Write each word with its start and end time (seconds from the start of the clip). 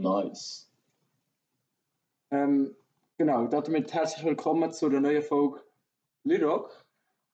Nice. 0.00 0.70
Ähm, 2.30 2.74
genau, 3.16 3.46
damit 3.46 3.94
herzlich 3.94 4.24
willkommen 4.24 4.70
zu 4.72 4.90
der 4.90 5.00
neuen 5.00 5.22
Folge 5.22 5.60
Lyrock. 6.24 6.84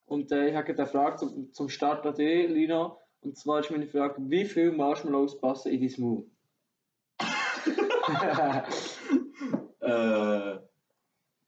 Und 0.06 0.30
äh, 0.30 0.50
ich 0.50 0.54
habe 0.54 0.68
eine 0.68 0.86
Frage 0.86 1.16
zum, 1.16 1.52
zum 1.52 1.68
Start 1.68 2.06
an 2.06 2.14
dich, 2.14 2.48
Lino. 2.48 2.98
Und 3.22 3.36
zwar 3.36 3.60
ist 3.60 3.70
meine 3.70 3.86
Frage, 3.86 4.16
wie 4.18 4.44
viele 4.44 4.72
Marshmallows 4.72 5.40
passen 5.40 5.72
in 5.72 5.80
dein 5.80 6.00
Maul? 6.00 6.26
Äh, 9.84 10.60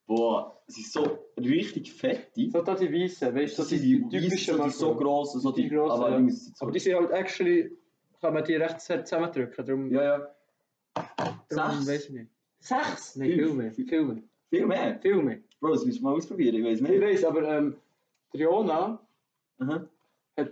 boah, 0.07 0.61
sie 0.67 0.81
sind 0.81 1.05
so 1.05 1.19
richtig 1.37 1.93
fettig. 1.93 2.51
so 2.51 2.61
da 2.61 2.75
die 2.75 2.91
weißen, 2.91 3.33
weißt 3.33 3.57
du, 3.57 3.63
so 3.63 3.75
die, 3.75 4.05
die, 4.09 4.19
typischen 4.19 4.57
so, 4.57 4.63
die 4.63 4.69
so 4.71 4.95
gross, 4.95 5.33
so 5.33 5.51
die, 5.53 5.63
Die 5.63 5.69
grossen, 5.69 6.03
aber 6.03 6.19
ja. 6.19 6.33
Aber 6.59 6.71
die 6.71 6.79
sind 6.79 6.95
halt 6.95 7.11
actually, 7.11 7.71
kann 8.19 8.33
man 8.33 8.43
die 8.43 8.55
recht 8.55 8.81
zusammendrücken, 8.81 9.65
darum, 9.65 9.89
ja, 9.89 10.03
ja. 10.03 10.35
Darum 11.17 11.81
Sechs? 11.81 11.87
weiß 11.87 12.03
ich 12.05 12.09
nicht. 12.11 12.31
Sechs? 12.59 13.15
Nein, 13.15 13.31
viel 13.31 13.53
mehr, 13.53 13.71
viel 13.71 14.03
mehr, 14.03 14.23
Viel 14.49 14.65
mehr. 14.65 14.99
viel 15.01 15.15
mehr. 15.21 15.37
Bro, 15.59 15.71
das 15.73 15.85
müssen 15.85 16.01
wir 16.03 16.09
mal 16.09 16.15
ausprobieren, 16.15 16.55
ich 16.55 16.63
weiß 16.65 16.81
Ich 16.81 16.87
nicht. 16.87 17.01
weiß, 17.01 17.23
aber 17.25 17.57
ähm, 17.57 17.75
die 18.33 18.43
Riona 18.43 18.99
Aha. 19.59 19.87
hat 20.37 20.51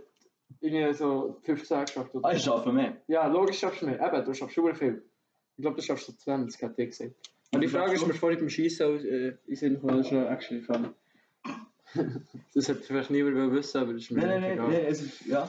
irgendwie 0.62 0.94
so 0.94 1.38
15 1.44 1.86
geschafft. 1.86 2.16
Oder? 2.16 2.28
Ah, 2.30 2.34
ich 2.34 2.42
schaffe 2.44 2.72
mehr. 2.72 2.98
Ja, 3.08 3.28
logisch 3.28 3.60
schaffst 3.60 3.82
du 3.82 3.86
mehr. 3.88 4.00
Eben, 4.00 4.26
du 4.26 4.34
schaffst 4.34 4.56
super 4.56 4.74
viel. 4.76 5.04
Ich 5.58 5.62
glaube, 5.62 5.76
du 5.76 5.82
schaffst 5.84 6.06
so 6.08 6.14
20, 6.14 6.62
hat 6.64 6.80
er 6.80 6.86
gesagt. 6.88 7.12
Aber 7.52 7.62
die 7.62 7.68
Frage 7.68 7.94
ist 7.94 8.08
mir 8.08 8.14
vorhin 8.16 8.40
beim 8.40 8.50
Schießen 8.50 9.06
äh, 9.06 9.38
in 9.46 9.56
Sinn 9.56 9.74
gekommen, 9.76 9.98
das 9.98 10.08
ist 10.08 10.12
noch 10.14 10.30
actually 10.30 10.62
funny. 10.62 10.90
das 12.56 12.70
hat 12.70 12.78
vielleicht 12.80 13.12
niemand 13.12 13.36
wollen 13.36 13.54
wissen, 13.54 13.78
aber 13.82 13.94
das 13.94 14.04
ist 14.04 14.12
mir 14.12 14.22
Nein, 14.26 14.42
nein, 14.42 14.58
nein, 14.58 14.72
nein, 14.72 14.86
es 14.88 15.02
ist, 15.04 15.26
ja. 15.28 15.48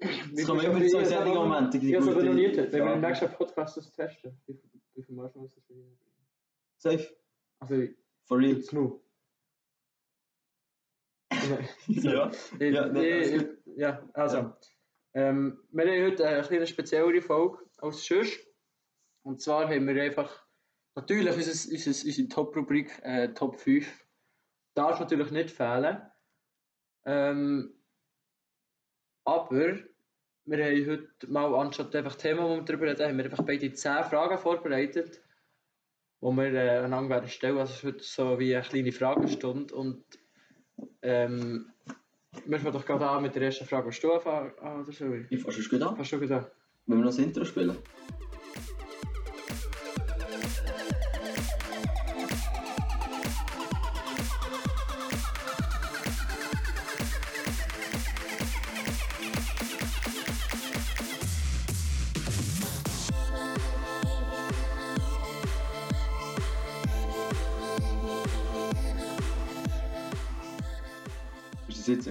Kann 0.00 0.10
man 0.56 0.60
viel- 0.60 0.70
immer 0.70 0.80
ich- 0.82 0.90
solchen 0.92 1.28
Momenten, 1.34 1.80
die 1.80 1.88
Ich 1.90 1.94
habe 1.96 2.04
es 2.04 2.10
aber 2.14 2.22
noch 2.24 2.34
nie 2.34 2.42
getestet. 2.44 2.72
Wenn 2.72 2.80
wir 2.84 2.86
Ja. 2.90 2.94
im 2.94 3.00
nächsten 3.00 3.30
Podcast 3.32 3.76
das 3.76 3.92
testen, 3.92 4.40
wie 4.46 4.54
viel, 4.54 4.70
wie 4.94 5.02
viel 5.02 5.14
Marshmallows 5.14 5.54
das 5.54 5.64
für 5.64 5.72
ihn 5.74 5.98
Safe. 6.76 7.16
Also, 7.60 7.88
For 8.26 8.38
real. 8.38 8.52
jetzt 8.56 8.72
nur. 8.72 9.02
ja. 11.88 12.30
Ja, 12.60 12.92
ich- 13.00 13.46
ja, 13.76 14.08
also. 14.14 14.52
Ähm, 15.14 15.62
wir 15.70 15.86
haben 15.86 16.10
heute 16.12 16.28
eine 16.28 16.42
kleine 16.42 16.66
speziellere 16.66 17.20
Folge 17.22 17.58
als 17.78 18.04
sonst. 18.04 18.38
Und 19.24 19.40
zwar 19.40 19.68
haben 19.68 19.86
wir 19.88 20.02
einfach 20.02 20.46
natürlich 20.94 21.34
unser, 21.34 21.50
unser, 21.72 21.90
unsere 22.06 22.28
Top-Rubrik 22.28 23.00
äh, 23.02 23.34
Top 23.34 23.56
5. 23.58 24.06
Darf 24.74 25.00
natürlich 25.00 25.30
nicht 25.32 25.50
fehlen. 25.50 26.02
Ähm, 27.04 27.74
aber 29.24 29.78
wir 30.50 30.64
haben 30.64 30.90
heute 30.90 31.08
mal 31.28 31.54
anstatt 31.54 31.94
einfach 31.94 32.16
Themen, 32.16 32.40
wo 32.40 32.56
wir 32.56 32.62
darüber 32.62 32.86
reden, 32.86 33.06
haben 33.06 33.16
wir 33.18 33.24
einfach 33.24 33.44
beide 33.44 33.72
10 33.72 34.04
Fragen 34.04 34.38
vorbereitet, 34.38 35.20
die 36.20 36.26
wir 36.26 36.54
äh, 36.54 36.78
einander 36.84 37.10
werden 37.10 37.28
stellen. 37.28 37.58
Also 37.58 37.72
es 37.72 37.78
ist 37.78 37.84
heute 37.84 38.04
so 38.04 38.38
wie 38.38 38.54
eine 38.54 38.64
kleine 38.64 38.92
Fragenstunde. 38.92 39.74
Und 39.74 40.04
ähm, 41.02 41.72
Müssen 42.46 42.64
wir 42.64 42.72
doch 42.72 42.84
gerade 42.84 43.08
an 43.08 43.22
mit 43.22 43.34
der 43.34 43.42
ersten 43.42 43.64
Frage. 43.64 43.86
Willst 43.86 44.02
du 44.02 44.12
anfangen? 44.12 44.52
Ah, 44.60 44.80
oder 44.80 44.92
soll 44.92 45.26
ich? 45.30 45.38
Ich 45.38 45.42
fasse 45.42 45.60
es 45.60 45.68
gut 45.68 45.82
an. 45.82 45.90
Hast 45.90 45.98
du 45.98 46.04
schon 46.04 46.20
gedacht? 46.20 46.50
Wenn 46.86 46.98
wir 46.98 47.04
noch 47.04 47.10
das 47.10 47.18
Intro 47.18 47.44
spielen. 47.44 47.76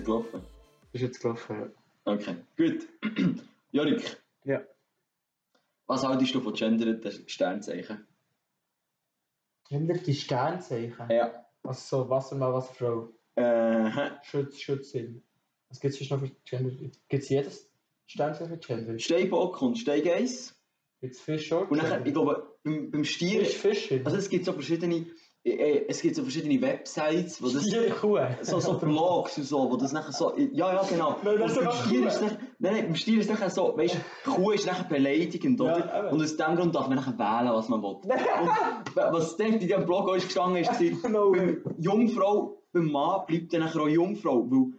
Gelaufen? 0.08 0.42
Ist 0.94 1.02
jetzt 1.02 1.22
gelaufen, 1.22 1.56
ja. 1.60 2.14
Okay, 2.14 2.36
gut. 2.58 2.88
Jorik, 3.72 4.18
Ja. 4.46 4.62
was 5.86 6.04
haltest 6.04 6.34
du 6.34 6.42
von 6.42 6.54
genderten 6.54 7.28
Sternzeichen? 7.30 8.08
Ändert 9.70 10.08
die 10.08 10.14
Sternzeichen? 10.16 11.10
Ja. 11.10 11.46
Also 11.64 12.04
so 12.04 12.10
Wassermann, 12.10 12.54
Wasserfrau. 12.54 13.10
Äh, 13.36 14.12
Schutz, 14.24 14.60
Schutzsinn. 14.62 15.22
Was 15.70 15.80
gibt 15.82 16.00
es 16.00 16.10
noch 16.10 16.20
für 16.20 16.32
Gender? 16.46 16.72
Gibt 17.10 17.24
es 17.24 17.30
jedes 17.30 17.70
Sternzeichen 18.06 18.60
Gender? 18.62 18.98
Steinbock 18.98 19.62
und 19.62 19.78
Steingeiss. 19.78 20.56
Gibt 21.02 21.16
es 21.16 21.22
Fisch 21.22 21.48
schon? 21.48 21.68
Und 21.68 21.84
dann, 21.84 22.06
ich 22.06 22.14
glaube, 22.14 22.58
beim, 22.64 22.90
beim 22.90 23.04
Stier. 23.04 23.46
Fisch, 23.46 23.88
Fisch. 23.88 24.06
Also 24.06 24.18
es 24.18 24.30
gibt 24.30 24.46
so 24.46 24.54
verschiedene. 24.54 25.06
Äh, 25.48 25.86
es 25.88 26.02
gibt 26.02 26.16
so 26.16 26.24
verschiedene 26.24 26.62
Websites, 26.62 27.42
wo 27.42 27.48
das. 27.48 27.66
So, 28.42 28.60
so 28.60 28.78
Blogs 28.78 29.38
und 29.38 29.44
so, 29.46 29.72
wo 29.72 29.78
das 29.78 29.94
nachher 29.94 30.12
so. 30.12 30.34
Ja, 30.38 30.74
ja, 30.74 30.84
genau. 30.84 31.16
Nein, 31.24 31.40
das 31.40 31.56
beim 31.56 31.72
Stier 31.72 32.08
ist 32.08 32.22
nachher, 32.22 32.38
nein, 32.60 32.74
nein, 32.74 32.86
beim 32.86 32.96
Stier 32.96 33.20
ist 33.20 33.30
nachher 33.30 33.50
so, 33.50 33.78
weißt 33.78 33.96
du, 34.26 34.32
Kuh 34.32 34.52
ist 34.52 34.66
nachher 34.66 34.86
beleidigend, 34.86 35.60
oder? 35.62 35.80
Ja, 35.80 36.10
und 36.10 36.22
aus 36.22 36.36
dem 36.36 36.56
Grund 36.56 36.76
darf 36.76 36.88
man 36.88 36.98
nachher 36.98 37.18
wählen, 37.18 37.54
was 37.54 37.70
man 37.70 37.82
will. 37.82 37.96
und 38.04 38.96
was 38.96 39.38
dort 39.38 39.50
in 39.50 39.60
diesem 39.60 39.86
Blog 39.86 40.10
auch 40.10 40.16
ist 40.16 40.26
gestanden 40.26 40.62
ist, 40.62 40.72
war, 40.72 41.10
No 41.10 41.34
Jungfrau, 41.78 42.62
beim 42.74 42.92
Mann 42.92 43.22
bleibt 43.28 43.54
dann 43.54 43.62
nachher 43.62 43.82
auch 43.82 43.88
Jungfrau, 43.88 44.50
weil 44.50 44.74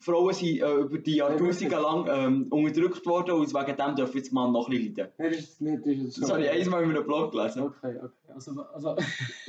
Frauen 0.00 0.32
sind 0.32 0.60
äh, 0.60 0.74
über 0.74 0.98
die 0.98 1.16
Jahrtausende 1.16 1.74
lang 1.76 2.06
ähm, 2.08 2.46
unterdrückt 2.52 3.04
worden 3.04 3.32
und 3.34 3.52
wegen 3.52 3.76
dem 3.76 3.96
darf 3.96 4.14
jetzt 4.14 4.32
Mann 4.32 4.52
noch 4.52 4.68
ein 4.68 4.70
bisschen 4.76 4.94
leiden. 4.96 5.12
Nein, 5.18 5.30
das 5.32 5.40
ist 5.40 5.60
nicht. 5.60 5.78
Das, 5.84 5.92
ist 5.92 6.22
Das 6.22 6.30
habe 6.32 6.42
ich 6.44 6.50
einmal 6.50 6.84
in 6.84 6.90
einem 6.90 7.04
Blog 7.04 7.32
gelesen. 7.32 7.62
Okay, 7.62 7.96
okay. 7.98 8.32
Also, 8.32 8.62
also 8.72 8.96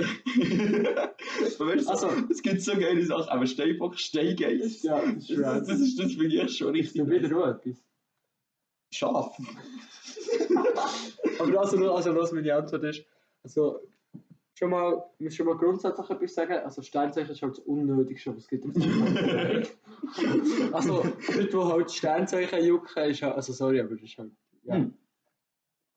weißt 1.60 1.60
du, 1.60 1.90
Also- 1.92 2.10
es 2.32 2.42
gibt 2.42 2.62
so 2.62 2.74
geile 2.74 3.06
Sachen, 3.06 3.30
aber 3.30 3.46
Steinbock, 3.46 3.98
Steingeiss. 4.00 4.82
ja, 4.84 5.00
das 5.06 5.30
ist 5.30 5.38
Das, 5.40 5.68
das 5.68 5.80
ist 5.80 6.00
das 6.00 6.14
finde 6.14 6.44
ich 6.44 6.58
schon 6.58 6.76
Ist 6.76 6.96
richtig. 6.96 7.02
da 7.06 7.10
wieder 7.12 7.38
auch 7.38 7.48
etwas? 7.50 7.84
Schaf. 8.92 9.38
Aber 11.40 11.60
also, 11.60 11.94
also 11.94 12.16
was 12.16 12.32
meine 12.32 12.56
Antwort 12.56 12.84
ist, 12.86 13.06
also 13.44 13.80
schon 14.60 14.70
mal, 14.72 15.06
ich 15.18 15.24
muss 15.24 15.36
schon 15.36 15.46
mal 15.46 15.56
grundsätzlich 15.58 16.10
etwas 16.10 16.36
sagen, 16.36 16.58
also 16.66 16.82
Sternzeichen 16.82 17.32
ist 17.32 17.42
halt 17.42 17.58
das 17.58 17.64
Unnötigste, 17.64 18.36
was 18.36 18.44
es 18.44 18.50
gibt. 18.50 18.66
also, 20.74 21.06
Leute, 21.30 21.48
die 21.48 21.58
halt 21.58 21.90
Sternzeichen 21.92 22.66
jucken, 22.66 23.06
ist 23.06 23.22
halt, 23.22 23.36
also 23.36 23.54
sorry, 23.54 23.80
aber 23.80 23.96
das 23.96 24.04
ist 24.04 24.18
halt, 24.18 24.34
ja. 24.64 24.76
Hm. 24.76 24.94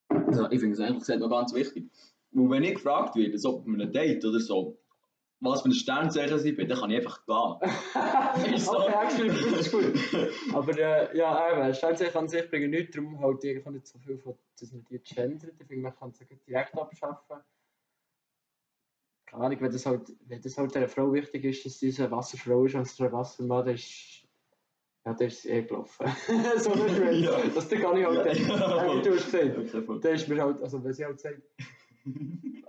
Also, 0.08 0.48
ich 0.50 0.60
finde 0.60 0.74
es 0.74 0.80
eigentlich 0.80 1.00
gesagt 1.00 1.18
noch 1.18 1.28
ganz 1.28 1.52
wichtig. 1.54 1.90
Weil 2.30 2.50
wenn 2.50 2.62
ich 2.62 2.74
gefragt 2.74 3.16
werde, 3.16 3.36
so 3.36 3.58
bei 3.60 3.72
einem 3.72 3.90
Date 3.92 4.24
oder 4.24 4.38
so, 4.38 4.78
was 5.40 5.62
für 5.62 5.70
ein 5.70 5.74
Sternzeichen 5.74 6.46
ich 6.46 6.56
bin, 6.56 6.68
dann 6.68 6.78
kann 6.78 6.90
ich 6.90 6.98
einfach 6.98 7.26
gehen. 7.26 7.56
So. 8.58 8.78
Okay, 8.78 8.94
actually, 8.94 9.28
das 9.28 9.46
ist 9.66 9.72
gut. 9.72 9.92
Aber 10.54 10.78
äh, 10.78 11.16
ja, 11.16 11.52
eben, 11.52 11.74
Sternzeichen 11.74 12.16
an 12.16 12.28
sich 12.28 12.48
bringen 12.48 12.70
nichts, 12.70 12.94
darum 12.94 13.18
halt 13.18 13.42
ich 13.42 13.66
nicht 13.66 13.88
so 13.88 13.98
viel 13.98 14.18
von, 14.18 14.36
dass 14.60 14.70
man 14.70 14.84
die 14.88 15.00
gendert. 15.00 15.54
Ich 15.58 15.66
finde, 15.66 15.82
man 15.82 15.96
kann 15.96 16.12
sie 16.12 16.26
direkt 16.46 16.78
abschaffen. 16.78 17.40
Keine 19.32 19.44
Ahnung, 19.44 19.60
wenn 19.62 19.72
das 19.72 19.86
halt, 19.86 20.12
wenn 20.26 20.42
das 20.42 20.58
halt 20.58 20.76
einer 20.76 20.88
Frau 20.88 21.10
wichtig 21.10 21.44
ist, 21.44 21.64
dass 21.64 21.78
sie 21.78 21.94
eine 21.96 22.10
Wasserfrau 22.10 22.66
ist 22.66 22.74
und 22.74 22.86
sie 22.86 23.02
ein 23.02 23.12
Wassermann, 23.12 23.64
dann 23.64 23.74
ist, 23.74 24.24
ja, 25.06 25.14
dann 25.14 25.26
ist 25.26 25.38
es 25.38 25.46
eh 25.46 25.62
gelaufen. 25.62 26.06
so 26.58 26.74
nicht 26.74 26.98
mehr. 26.98 27.12
Ja. 27.12 27.42
Das 27.54 27.66
kann 27.70 27.96
ich 27.96 28.04
halt 28.04 28.38
Ja, 28.38 28.94
wie 28.94 29.02
du 29.02 29.14
hast 29.14 29.32
gesagt. 29.32 29.58
Okay. 29.58 30.00
Dann 30.02 30.14
ist 30.14 30.28
mir 30.28 30.42
halt, 30.42 30.60
also 30.62 30.84
wenn 30.84 30.92
sie 30.92 31.06
halt 31.06 31.18
sagt, 31.18 31.40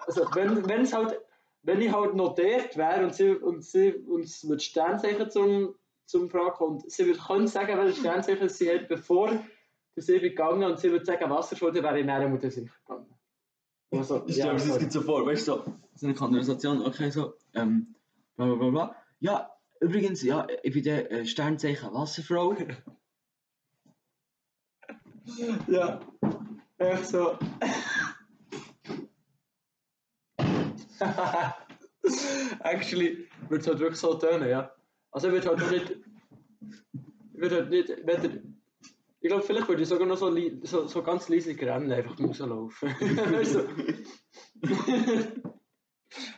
also 0.08 0.26
wenn, 0.36 0.70
wenn 0.70 0.82
es 0.84 0.94
halt, 0.94 1.20
wenn 1.64 1.82
ich 1.82 1.92
halt 1.92 2.16
noch 2.16 2.34
dort 2.34 2.78
wäre 2.78 3.04
und 3.04 3.14
sie, 3.14 3.32
und 3.32 3.66
sie 3.66 3.96
uns 3.96 4.46
mit 4.46 4.64
Sternzeichen 4.64 5.30
zum, 5.30 5.76
zum 6.06 6.30
Frage 6.30 6.52
kommt, 6.52 6.90
sie 6.90 7.06
würde 7.06 7.20
können 7.20 7.48
sagen, 7.48 7.78
welche 7.78 8.00
Sternzeichen 8.00 8.48
sie 8.48 8.74
hat, 8.74 8.88
bevor 8.88 9.32
dass 9.96 10.10
ich 10.10 10.22
bin 10.22 10.30
gegangen 10.30 10.64
und 10.64 10.80
sie 10.80 10.90
würde 10.92 11.06
sagen, 11.06 11.30
Wasserschule, 11.30 11.74
dann 11.74 11.84
wäre 11.84 12.00
ich 12.00 12.06
näher 12.06 12.28
Mutter 12.30 12.50
sicher 12.50 12.74
gegangen. 12.88 13.14
Ich 13.94 14.36
stelle 14.36 14.54
mir 14.54 14.60
das 14.60 14.66
sorry. 14.66 14.84
jetzt 14.84 14.94
so 14.94 15.02
vor, 15.02 15.26
weißt 15.26 15.48
du, 15.48 15.52
so, 15.52 15.64
so 15.96 16.08
eine 16.08 16.16
Konversation, 16.16 16.82
okay, 16.82 17.12
so, 17.12 17.36
ähm, 17.54 17.94
bla 18.36 18.48
bla 18.48 18.56
bla 18.56 18.70
bla. 18.70 18.96
Ja, 19.20 19.52
übrigens, 19.80 20.24
ja, 20.24 20.48
ich 20.64 20.74
bin 20.74 20.84
der 20.84 21.12
äh, 21.12 21.26
Sternzeichen 21.26 21.94
Wasserfrau. 21.94 22.56
Ja, 25.68 26.00
echt 26.80 27.08
so. 27.08 27.38
Actually, 32.60 33.30
würde 33.50 33.62
es 33.62 33.68
halt 33.68 33.80
wirklich 33.80 34.00
so 34.00 34.16
tönen, 34.16 34.50
ja. 34.50 34.72
Also 35.12 35.28
ich 35.28 35.34
würde 35.34 35.50
halt 35.50 35.72
nicht. 35.72 35.92
Ich 37.34 37.40
würde 37.40 37.56
halt 37.58 37.70
nicht. 37.70 37.90
Ich 39.24 39.30
glaube, 39.30 39.44
vielleicht 39.44 39.68
würde 39.70 39.82
ich 39.82 39.88
sogar 39.88 40.06
noch 40.06 40.18
so, 40.18 40.36
so, 40.64 40.86
so 40.88 41.02
ganz 41.02 41.30
leise 41.30 41.56
rennen, 41.60 41.92
einfach 41.94 42.20
rauslaufen. 42.20 42.90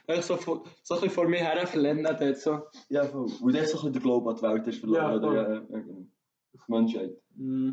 Echt 0.08 0.24
so, 0.24 0.38
vor- 0.38 0.64
so 0.84 0.94
ein 0.94 1.02
bisschen 1.02 1.14
vor 1.16 1.28
mir 1.28 1.40
her 1.40 1.66
flennen 1.68 2.04
dort 2.04 2.38
so. 2.38 2.62
Ja, 2.90 3.04
voll. 3.06 3.28
Weil 3.42 3.54
der 3.54 3.66
so 3.66 3.72
ein 3.72 3.92
bisschen 3.92 3.94
der 3.94 4.02
Glaube 4.04 4.30
an 4.30 4.36
die 4.38 4.42
Welt 4.44 4.68
ist 4.68 4.80
verloren, 4.80 5.04
Ja, 5.04 5.16
oder? 5.30 5.36
Ja, 5.36 5.54
ja, 5.54 5.60
genau. 5.80 6.06
Die 6.54 6.60
Menschheit. 6.68 7.18
Mm. 7.36 7.70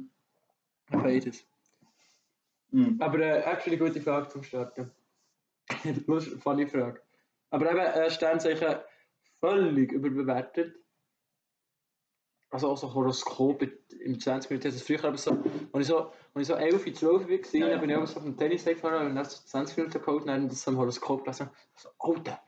Beides. 0.90 1.46
Mhm. 2.70 2.96
Aber 3.00 3.18
äh, 3.20 3.40
actually 3.42 3.76
gute 3.76 4.00
Frage 4.00 4.28
zum 4.28 4.42
Starten. 4.42 4.90
Lust, 6.06 6.28
funny 6.42 6.66
Frage. 6.66 7.02
Aber 7.50 7.70
eben, 7.70 7.78
äh, 7.80 8.10
Sternzeichen 8.10 8.76
völlig 9.40 9.92
überbewertet. 9.92 10.74
Also 12.52 12.68
auch 12.68 12.76
so 12.76 12.92
Horoskop 12.92 13.62
im 13.98 14.20
20 14.20 14.50
Minuten. 14.50 14.70
Das 14.70 14.82
früher 14.82 15.02
aber 15.04 15.16
so, 15.16 15.30
als 15.72 15.82
ich 15.82 15.86
so, 15.86 15.98
als 16.34 16.42
ich 16.42 16.46
so 16.46 16.54
11, 16.54 16.94
12 16.94 17.28
war, 17.28 17.60
Ja, 17.60 17.68
ja. 17.68 17.78
bin 17.78 17.90
ich 17.90 17.96
auch 17.96 18.06
so 18.06 18.18
auf 18.18 18.24
dem 18.24 18.36
Tennis 18.36 18.64
gefahren 18.64 19.06
und 19.06 19.16
dann 19.16 19.24
so 19.24 19.38
20 19.44 19.78
Minuten 19.78 19.98
geholt 19.98 20.20
und 20.22 20.26
dann 20.28 20.48
das 20.48 20.68
am 20.68 20.76
Horoskop 20.76 21.24
gelesen. 21.24 21.48
So, 21.76 21.88
Alter, 21.98 22.40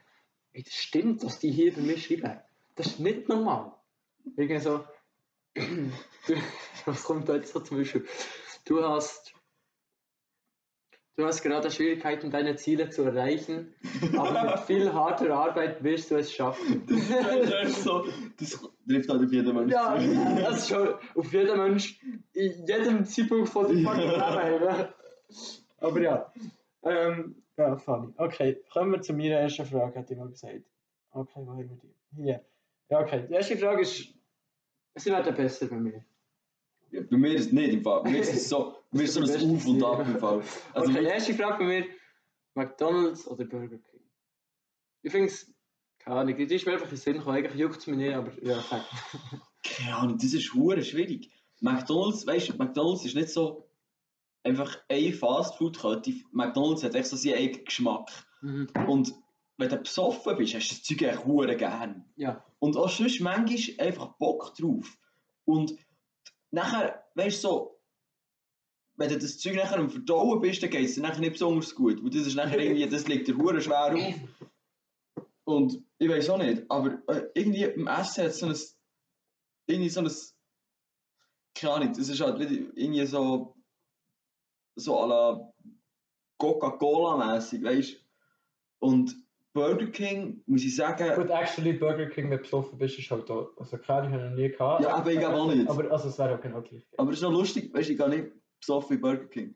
ey, 0.53 0.62
das 0.62 0.75
stimmt, 0.75 1.25
was 1.25 1.39
die 1.39 1.51
hier 1.51 1.73
für 1.73 1.81
mich 1.81 2.05
schreiben. 2.06 2.39
Das 2.77 2.87
ist 2.89 3.01
nicht 3.01 3.29
normal. 3.29 3.73
Irgendwie 4.37 4.61
so, 4.61 4.85
was 6.87 7.05
kommt 7.05 7.29
da 7.29 7.37
jetzt 7.37 7.53
so 7.53 7.61
zum 7.61 7.79
Beispiel? 7.79 8.07
Du 8.67 8.83
hast 8.83 9.34
Du 11.16 11.25
hast 11.25 11.43
gerade 11.43 11.70
Schwierigkeiten, 11.70 12.31
deine 12.32 12.56
Ziele 12.56 12.90
zu 12.90 13.02
erreichen, 13.02 13.72
aber 14.16 14.50
mit 14.50 14.58
viel 14.66 14.93
harter 14.93 15.32
Arbeit 15.32 15.82
wirst 15.84 16.11
du 16.11 16.16
es 16.16 16.32
schaffen. 16.32 16.82
Das 16.88 17.69
ist 17.69 17.84
so, 17.84 18.05
das 18.38 18.61
trifft 18.88 19.08
halt 19.08 19.25
auf 19.25 19.32
jeden 19.32 19.55
Mensch 19.55 19.72
ja, 19.72 19.96
zu. 19.96 20.43
das 20.43 20.56
ist 20.58 20.69
schon 20.69 20.88
auf 21.14 21.32
jeden 21.32 21.56
Mensch 21.56 22.00
in 22.32 22.66
jedem 22.66 23.05
Zeitpunkt 23.05 23.49
von 23.49 23.66
seinem 23.66 23.96
Leben. 23.96 24.88
Aber 25.78 26.00
ja. 26.00 26.32
Ähm, 26.82 27.37
ja, 27.56 27.76
funny. 27.76 28.12
Okay, 28.16 28.61
kommen 28.72 28.93
wir 28.93 29.00
zu 29.00 29.12
meiner 29.12 29.37
ersten 29.37 29.66
Frage, 29.66 30.00
hat 30.00 30.11
jemand 30.11 30.32
gesagt. 30.32 30.64
Okay, 31.12 31.32
wo 31.37 31.50
haben 31.50 31.58
wir 31.58 31.64
die? 31.66 32.22
Hier. 32.22 32.44
Ja, 32.90 33.00
okay. 33.00 33.25
Die 33.28 33.34
erste 33.34 33.56
Frage 33.56 33.82
ist, 33.82 34.08
sie 34.96 35.11
werden 35.11 35.34
besser 35.34 35.69
bei 35.69 35.76
mir. 35.76 36.05
Ja, 36.90 37.02
bei 37.08 37.16
mir 37.16 37.34
ist 37.34 37.46
es 37.46 37.52
nicht 37.52 37.72
im 37.72 37.82
Fall. 37.82 38.02
Bei 38.02 38.11
mir 38.11 38.20
ist 38.20 38.34
es 38.34 38.49
so, 38.49 38.74
ist 39.00 39.14
so 39.14 39.20
ein 39.20 39.56
Auf 39.56 39.67
und 39.67 39.82
Ab 39.82 40.06
im 40.06 40.19
Fall. 40.19 40.43
Also, 40.75 40.91
okay, 40.91 41.00
die 41.00 41.06
erste 41.06 41.35
Frage 41.35 41.58
bei 41.58 41.64
mir: 41.64 41.87
McDonalds 42.55 43.26
oder 43.29 43.44
Burger 43.44 43.79
King? 43.79 44.00
Ich 45.02 45.12
finde 45.12 45.29
es, 45.29 45.52
keine 45.99 46.17
Ahnung, 46.17 46.37
die 46.37 46.43
ist 46.55 46.67
mir 46.67 46.73
einfach 46.73 46.87
in 46.87 46.91
den 46.91 46.99
Sinn 46.99 47.14
gekommen. 47.14 47.37
Eigentlich 47.37 47.61
juckt 47.61 47.79
es 47.79 47.87
mich 47.87 47.96
nicht, 47.96 48.14
aber 48.14 48.32
ja, 48.43 48.61
sag. 48.62 48.85
keine 49.62 49.96
Ahnung, 49.96 50.19
das 50.19 50.32
ist 50.32 50.52
hure 50.55 50.82
schwierig. 50.82 51.31
McDonalds, 51.61 52.26
weißt 52.26 52.50
du, 52.50 52.56
McDonalds 52.56 53.05
ist 53.05 53.14
nicht 53.14 53.31
so 53.31 53.69
einfach 54.43 54.79
eine 54.88 55.12
Fastfood-Kette. 55.12 56.12
McDonalds 56.32 56.85
hat 56.85 56.94
echt 56.94 57.08
so 57.08 57.17
seinen 57.17 57.38
eigenen 57.38 57.64
Geschmack. 57.64 58.11
Mhm. 58.43 58.69
Und 58.87 59.14
wenn 59.56 59.69
du 59.69 59.76
besoffen 59.79 60.37
bist, 60.37 60.55
hast 60.55 60.70
du 60.70 60.75
das 60.75 60.82
Zeug 60.82 61.02
echt 61.02 61.25
hure 61.25 61.56
gern. 61.56 62.05
Ja. 62.17 62.44
Und 62.58 62.76
auch 62.76 62.88
sonst 62.88 63.20
manchmal 63.20 63.87
einfach 63.87 64.08
Bock 64.19 64.55
drauf. 64.56 64.99
Und 65.44 65.75
nachher, 66.50 67.05
weißt 67.14 67.43
du, 67.44 67.49
so, 67.49 67.74
wenn 68.96 69.08
du 69.08 69.19
das 69.19 69.38
Zeug 69.38 69.56
nachher 69.56 69.79
am 69.79 69.91
Verdauen 69.91 70.41
bist, 70.41 70.62
dann 70.62 70.70
geht 70.70 70.85
es 70.85 70.94
dir 70.94 71.02
nachher 71.02 71.20
nicht 71.20 71.32
besonders 71.32 71.75
gut. 71.75 72.00
Und 72.00 72.14
das 72.14 72.26
ist 72.26 72.37
nachher 72.37 72.58
irgendwie, 72.61 72.88
das 72.88 73.08
liegt 73.08 73.29
dir 73.29 73.37
hure 73.37 73.61
schwer 73.61 73.94
auf. 73.94 74.14
Und 75.44 75.82
ich 75.99 76.08
weiß 76.08 76.31
auch 76.31 76.38
nicht, 76.38 76.62
aber 76.70 77.02
äh, 77.08 77.29
irgendwie 77.35 77.64
im 77.64 77.87
Essen 77.87 78.25
hat 78.25 78.31
es 78.31 78.38
so 78.38 78.46
ein, 78.46 78.56
irgendwie 79.67 79.91
so 79.91 80.00
ein, 80.00 80.11
keine 81.55 81.75
Ahnung, 81.75 81.93
das 81.96 82.08
ist 82.08 82.20
halt 82.20 82.41
irgendwie 82.41 83.06
so, 83.06 83.55
so 84.76 84.99
à 85.00 85.06
la 85.06 85.52
Coca-Cola-mäßig, 86.38 87.62
weißt 87.62 87.93
du. 87.93 87.97
Und 88.81 89.17
Burger 89.52 89.87
King, 89.87 90.43
muss 90.47 90.64
ich 90.64 90.75
sagen, 90.75 91.14
Gut, 91.14 91.31
actually, 91.31 91.75
Burger 91.75 92.06
King, 92.06 92.31
wenn 92.31 92.38
du 92.38 92.43
besoffen 92.43 92.76
bist, 92.79 92.99
ist 92.99 93.11
halt 93.11 93.29
da. 93.31 93.47
Also, 93.56 93.79
klar, 93.79 94.05
ich 94.05 94.12
habe 94.12 94.31
noch 94.31 94.37
nie 94.37 94.49
gehabt. 94.49 94.82
Ja, 94.82 94.97
aber 94.97 95.12
ich 95.12 95.19
glaube 95.19 95.37
auch 95.37 95.55
nicht. 95.55 95.69
Aber 95.69 95.90
also, 95.93 96.08
es 96.08 96.19
wäre 96.19 96.35
auch 96.35 96.40
genau 96.40 96.61
gleich. 96.62 96.85
aber 96.97 97.11
es 97.11 97.19
ist 97.19 97.23
noch 97.23 97.31
lustig, 97.31 97.73
weißt 97.73 97.88
du, 97.88 97.93
ich 97.93 97.99
gehe 97.99 98.08
nicht 98.08 98.32
besoffen 98.66 98.96
in 98.96 99.00
Burger 99.02 99.26
King. 99.26 99.55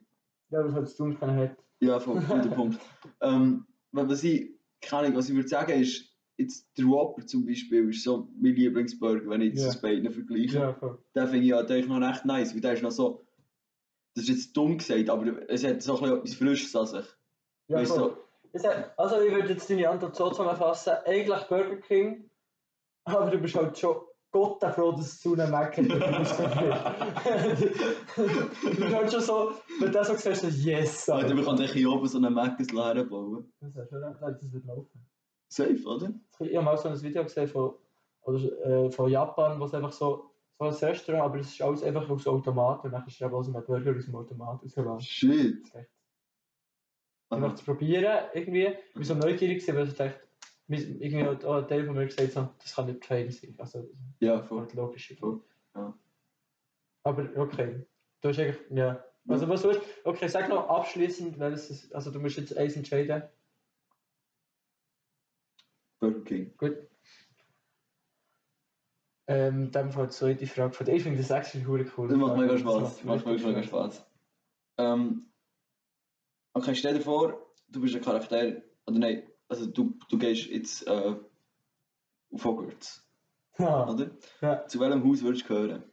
Ja, 0.51 0.63
was 0.63 0.73
halt 0.73 0.89
zu 0.89 0.97
tun 0.97 1.19
kann, 1.19 1.35
hat. 1.35 1.57
Ja, 1.81 1.99
voll, 1.99 2.19
guter 2.21 2.49
Punkt. 2.49 2.79
Ähm, 3.21 3.65
was 3.91 4.23
ich, 4.23 4.51
keine 4.81 5.07
Ahnung, 5.07 5.17
was 5.17 5.29
ich 5.29 5.35
würde 5.35 5.47
sagen 5.49 5.81
ist, 5.81 6.05
jetzt 6.37 6.69
der 6.77 6.85
Whopper 6.85 7.25
zum 7.25 7.45
Beispiel 7.45 7.89
ist 7.89 8.03
so 8.03 8.29
mein 8.39 8.53
Lieblingsburger, 8.55 9.29
wenn 9.29 9.41
ich 9.41 9.49
jetzt 9.53 9.61
Ja. 9.61 9.65
das 9.67 9.81
beiden 9.81 10.09
vergleiche. 10.11 10.57
Ja, 10.59 10.73
voll. 10.73 11.03
Den 11.15 11.27
finde 11.27 11.45
ich 11.45 11.51
halt 11.53 11.69
eigentlich 11.71 11.87
noch 11.87 11.99
recht 12.01 12.23
nice, 12.25 12.53
weil 12.53 12.61
der 12.61 12.73
ist 12.73 12.83
noch 12.83 12.91
so, 12.91 13.25
das 14.15 14.23
ist 14.23 14.29
jetzt 14.29 14.53
dumm 14.57 14.77
gesagt, 14.77 15.09
aber 15.09 15.49
es 15.49 15.63
hat 15.65 15.81
so 15.81 15.93
ein 15.95 15.99
bisschen 16.01 16.17
etwas 16.17 16.33
Frisches 16.35 16.75
an 16.75 16.85
sich. 16.87 17.05
Ja, 17.67 17.77
weißt 17.77 17.91
du, 17.91 17.95
voll. 17.99 18.17
Sag- 18.53 18.93
Also, 18.97 19.21
ich 19.21 19.31
würde 19.33 19.49
jetzt 19.49 19.69
deine 19.69 19.89
Antwort 19.89 20.15
so 20.15 20.29
zusammenfassen: 20.29 20.93
eigentlich 21.05 21.43
Burger 21.47 21.75
King, 21.77 22.29
aber 23.03 23.29
du 23.31 23.37
bist 23.39 23.55
halt 23.55 23.77
schon 23.77 23.97
Gott 24.31 24.63
froh, 24.75 24.91
dass 24.91 25.07
es 25.07 25.21
zu 25.21 25.33
einem 25.33 25.51
Mac 25.51 25.75
hat. 25.77 25.85
Du 28.15 28.75
bist 28.75 28.95
halt 28.95 29.11
schon 29.11 29.21
so, 29.21 29.51
wenn 29.79 29.87
du 29.87 29.93
das 29.93 30.07
so 30.07 30.15
siehst, 30.15 30.41
so 30.41 30.47
yes. 30.69 31.05
so, 31.05 31.13
Alter. 31.13 31.33
man 31.33 31.45
kann 31.45 31.57
hier 31.57 31.89
oben 31.89 32.07
so 32.07 32.17
einen 32.17 32.33
Mac 32.33 32.59
herbauen. 32.59 33.51
Das 33.59 33.75
ist 33.75 33.89
schon, 33.89 34.01
nein, 34.01 34.15
das 34.19 34.53
wird 34.53 34.65
laufen. 34.65 35.05
Safe, 35.47 35.83
oder? 35.85 36.13
Ich 36.41 36.55
habe 36.55 36.65
mal 36.65 36.77
so 36.77 36.89
ein 36.89 37.01
Video 37.01 37.23
gesehen 37.23 37.47
von, 37.47 37.73
oder, 38.21 38.65
äh, 38.65 38.91
von 38.91 39.09
Japan, 39.09 39.59
wo 39.59 39.65
es 39.65 39.73
einfach 39.73 39.91
so, 39.91 40.31
so 40.59 40.65
ein 40.65 40.73
Restaurant, 40.73 41.23
aber 41.23 41.39
es 41.39 41.49
ist 41.49 41.61
alles 41.61 41.83
einfach 41.83 42.07
aus 42.09 42.27
Automaten 42.27 42.87
und 42.87 42.93
dann 42.93 43.07
ist 43.07 43.19
eben 43.19 43.33
also 43.33 43.51
ein 43.51 43.65
Burger 43.65 43.95
aus 43.97 44.05
dem 44.05 44.15
Automat 44.15 44.61
rausgelassen. 44.61 45.01
Shit. 45.01 45.71
Aha. 47.29 47.35
einfach 47.35 47.55
zu 47.55 47.65
probieren, 47.65 48.25
irgendwie. 48.33 48.67
Ich 48.67 48.95
war 48.95 49.03
so 49.03 49.15
neugierig, 49.15 49.59
gewesen, 49.59 49.75
weil 49.75 49.87
ich 49.87 49.95
dachte, 49.95 50.28
irgendwie 50.77 51.23
hat 51.23 51.43
auch 51.45 51.55
ein 51.55 51.67
Teil 51.67 51.85
von 51.85 51.95
mir 51.95 52.05
gesagt, 52.05 52.35
das 52.35 52.75
kann 52.75 52.85
nicht 52.85 53.03
fein 53.05 53.29
sein. 53.31 53.55
Also, 53.57 53.89
Ja, 54.19 54.37
das 54.37 54.47
voll. 54.47 54.65
ist 54.65 54.73
logisch. 54.75 55.15
Voll, 55.19 55.41
ja. 55.75 55.97
Aber 57.03 57.29
okay, 57.37 57.85
du 58.21 58.29
hast 58.29 58.39
eigentlich, 58.39 58.59
ja. 58.71 59.03
Also 59.27 59.47
was 59.47 59.61
du 59.61 59.69
hast, 59.69 59.81
okay, 60.03 60.27
sag 60.27 60.49
noch 60.49 60.67
abschließend, 60.69 61.39
welches, 61.39 61.69
ist- 61.69 61.93
also 61.95 62.11
du 62.11 62.19
musst 62.19 62.37
jetzt 62.37 62.55
eins 62.57 62.75
entscheiden. 62.75 63.23
Burger 65.99 66.21
King. 66.23 66.53
Gut. 66.57 66.77
Ähm, 69.27 69.63
in 69.65 69.71
dem 69.71 69.91
Fall 69.91 70.07
die 70.07 70.13
zweite 70.13 70.47
Frage 70.47 70.73
von 70.73 70.85
dir. 70.85 70.93
Ich 70.95 71.03
finde 71.03 71.17
das 71.19 71.29
actually 71.29 71.65
hure 71.65 71.85
cool. 71.97 72.07
Das 72.07 72.17
macht 72.17 72.37
mega 72.37 72.53
Das 72.53 72.61
Spaß. 72.61 73.03
Macht 73.03 73.25
wirklich 73.25 73.43
wirklich 73.43 73.45
mega 73.45 73.63
Spaß. 73.63 74.05
Ähm, 74.77 75.31
okay, 76.53 76.73
stell 76.73 76.95
dir 76.95 77.01
vor, 77.01 77.53
du 77.67 77.81
bist 77.81 77.95
ein 77.95 78.01
Charakter, 78.01 78.61
oder 78.87 78.97
nein, 78.97 79.29
also 79.49 79.65
du, 79.65 79.93
du 80.09 80.17
gehst 80.17 80.47
jetzt 80.47 80.87
äh, 80.87 81.15
auf 82.31 82.45
Hogwarts, 82.45 83.05
Ja, 83.57 83.89
oder? 83.89 84.11
ja. 84.41 84.65
Zu 84.67 84.79
welchem 84.79 85.03
Haus 85.03 85.21
würdest 85.23 85.43
du 85.43 85.47
gehören? 85.53 85.83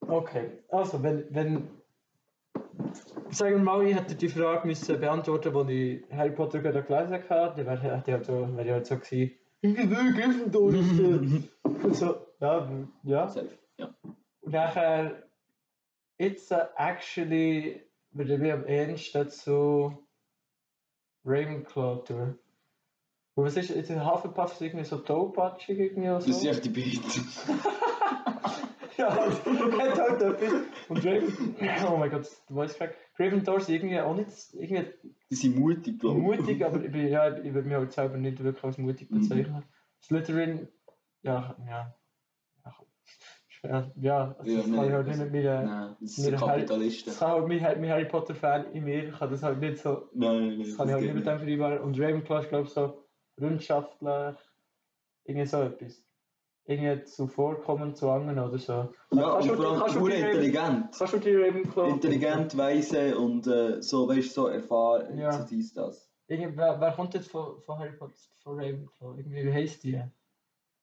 Okay, 0.00 0.62
also 0.68 1.02
wenn, 1.02 1.26
wenn 1.34 1.68
sagen 3.30 3.56
wir 3.56 3.62
mal, 3.62 3.86
ich 3.86 3.94
hätte 3.94 4.14
die 4.14 4.28
Frage 4.28 4.66
müssen 4.66 5.00
beantworten, 5.00 5.54
als 5.54 5.68
ich 5.70 6.04
Harry 6.10 6.30
Potter 6.30 6.60
gerade 6.60 6.82
gelesen 6.82 7.28
habe, 7.28 7.54
dann 7.56 7.66
wäre 7.66 8.02
ich 8.06 8.12
halt 8.12 8.24
so, 8.24 8.56
wäre 8.56 8.64
ich 8.66 8.72
halt 8.72 8.86
so 8.86 8.96
gewesen, 8.96 9.32
ich 9.60 9.76
will 9.76 10.12
Gryffindor. 10.14 10.68
Und 11.82 11.94
so, 11.96 12.26
ja, 12.40 12.70
ja. 13.02 13.28
Safe, 13.28 13.58
ja. 13.76 13.92
Und 14.40 14.52
nachher, 14.52 15.24
jetzt 16.16 16.52
äh, 16.52 16.64
actually, 16.76 17.82
würde 18.12 18.34
ich 18.34 18.40
mich 18.40 18.52
am 18.52 18.64
ehesten 18.66 19.28
zu 19.28 19.98
Ravenclaw. 21.28 22.02
Und 23.34 23.44
was 23.44 23.56
ist, 23.56 23.70
jetzt 23.70 23.90
Hufflepuff 23.90 24.52
ist 24.54 24.62
irgendwie 24.62 24.84
so 24.84 24.98
tollpatschig 24.98 25.78
irgendwie 25.78 26.08
oder 26.08 26.20
so? 26.20 26.28
Das 26.28 26.40
sind 26.40 26.50
echt 26.50 26.64
die 26.64 26.70
beiden. 26.70 27.02
Ja, 28.96 29.14
hat 29.14 29.44
halt 29.46 30.22
etwas. 30.22 30.52
Und 30.88 31.06
Raven, 31.06 31.54
oh 31.88 31.96
mein 31.98 32.10
Gott, 32.10 32.28
du 32.48 32.56
weißt 32.56 32.78
gerade, 32.78 32.94
Gryffindor 33.16 33.58
ist 33.58 33.68
irgendwie 33.68 34.00
auch 34.00 34.16
nicht 34.16 34.28
irgendwie 34.54 34.86
Die 35.30 35.34
sind 35.36 35.56
mutig, 35.56 36.00
glaube 36.00 36.18
ich. 36.18 36.24
mutig, 36.24 36.64
aber 36.64 36.82
ich, 36.82 36.90
bin, 36.90 37.06
ja, 37.06 37.28
ich 37.38 37.54
würde 37.54 37.68
mich 37.68 37.76
halt 37.76 37.92
selber 37.92 38.16
nicht 38.16 38.42
wirklich 38.42 38.64
als 38.64 38.76
mutig 38.76 39.08
Mhm. 39.08 39.20
bezeichnen. 39.20 39.62
Slytherin, 40.02 40.66
ja, 41.22 41.54
ja. 41.68 41.94
Ja, 43.64 43.90
ja, 43.96 44.36
also 44.38 44.50
Ja, 44.50 44.56
das 44.58 44.66
kann 44.66 44.84
ich 44.86 44.92
halt 44.92 45.06
nicht 45.06 45.20
also- 45.20 45.22
mit 45.24 45.32
mir. 45.32 45.62
Nein, 45.62 45.96
das 46.00 46.18
Mir 46.18 46.24
sind 46.24 46.40
Harry- 46.40 46.50
Kapitalisten. 46.60 47.06
Das 47.10 47.18
kann 47.18 47.30
halt 47.30 47.48
mein, 47.48 47.80
mein 47.80 47.90
Harry 47.90 48.04
Potter-Fan 48.04 48.72
in 48.72 48.84
mir, 48.84 49.10
kann 49.12 49.30
das 49.30 49.42
halt 49.42 49.58
nicht 49.60 49.78
so. 49.78 50.08
Nein, 50.12 50.48
nein, 50.48 50.58
Das 50.60 50.76
kann 50.76 50.88
ich 50.88 50.94
halt 50.94 51.04
nicht 51.04 51.14
mit 51.14 51.26
dem 51.26 51.38
vereinbaren. 51.38 51.80
Und 51.80 51.98
Ravenclaw 52.00 52.40
ist, 52.42 52.48
glaube 52.50 52.64
ich, 52.68 52.72
so 52.72 53.04
freundschaftlich, 53.38 54.36
irgendwie 55.24 55.46
so 55.46 55.62
etwas. 55.62 56.04
Irgendwie 56.66 57.04
zuvorkommen 57.04 57.94
zu 57.94 58.10
anderen 58.10 58.38
oder 58.38 58.58
so. 58.58 58.72
Ja, 58.72 58.90
Kannst 59.10 59.50
und 59.50 59.56
vor 59.56 59.66
allem 59.66 59.80
Raven- 59.82 60.12
intelligent. 60.12 60.94
Kannst 60.98 61.12
du 61.14 61.18
die 61.18 61.34
Ravenclaw? 61.34 61.88
Intelligent, 61.90 62.56
weise 62.58 63.18
und 63.18 63.46
äh, 63.46 63.80
so, 63.82 64.06
weißt 64.08 64.34
so 64.34 64.48
erfahren. 64.48 65.16
Ja. 65.18 65.32
So 65.32 65.44
dies, 65.44 65.72
das. 65.72 66.10
Irgendwie, 66.26 66.56
wer, 66.58 66.78
wer 66.78 66.92
kommt 66.92 67.14
jetzt 67.14 67.30
von, 67.30 67.58
von 67.62 67.78
Harry 67.78 67.92
Potter, 67.96 68.12
von 68.42 68.56
Ravenclaw? 68.60 69.16
Irgendwie, 69.16 69.44
wie 69.46 69.52
heisst 69.52 69.82
die? 69.82 70.00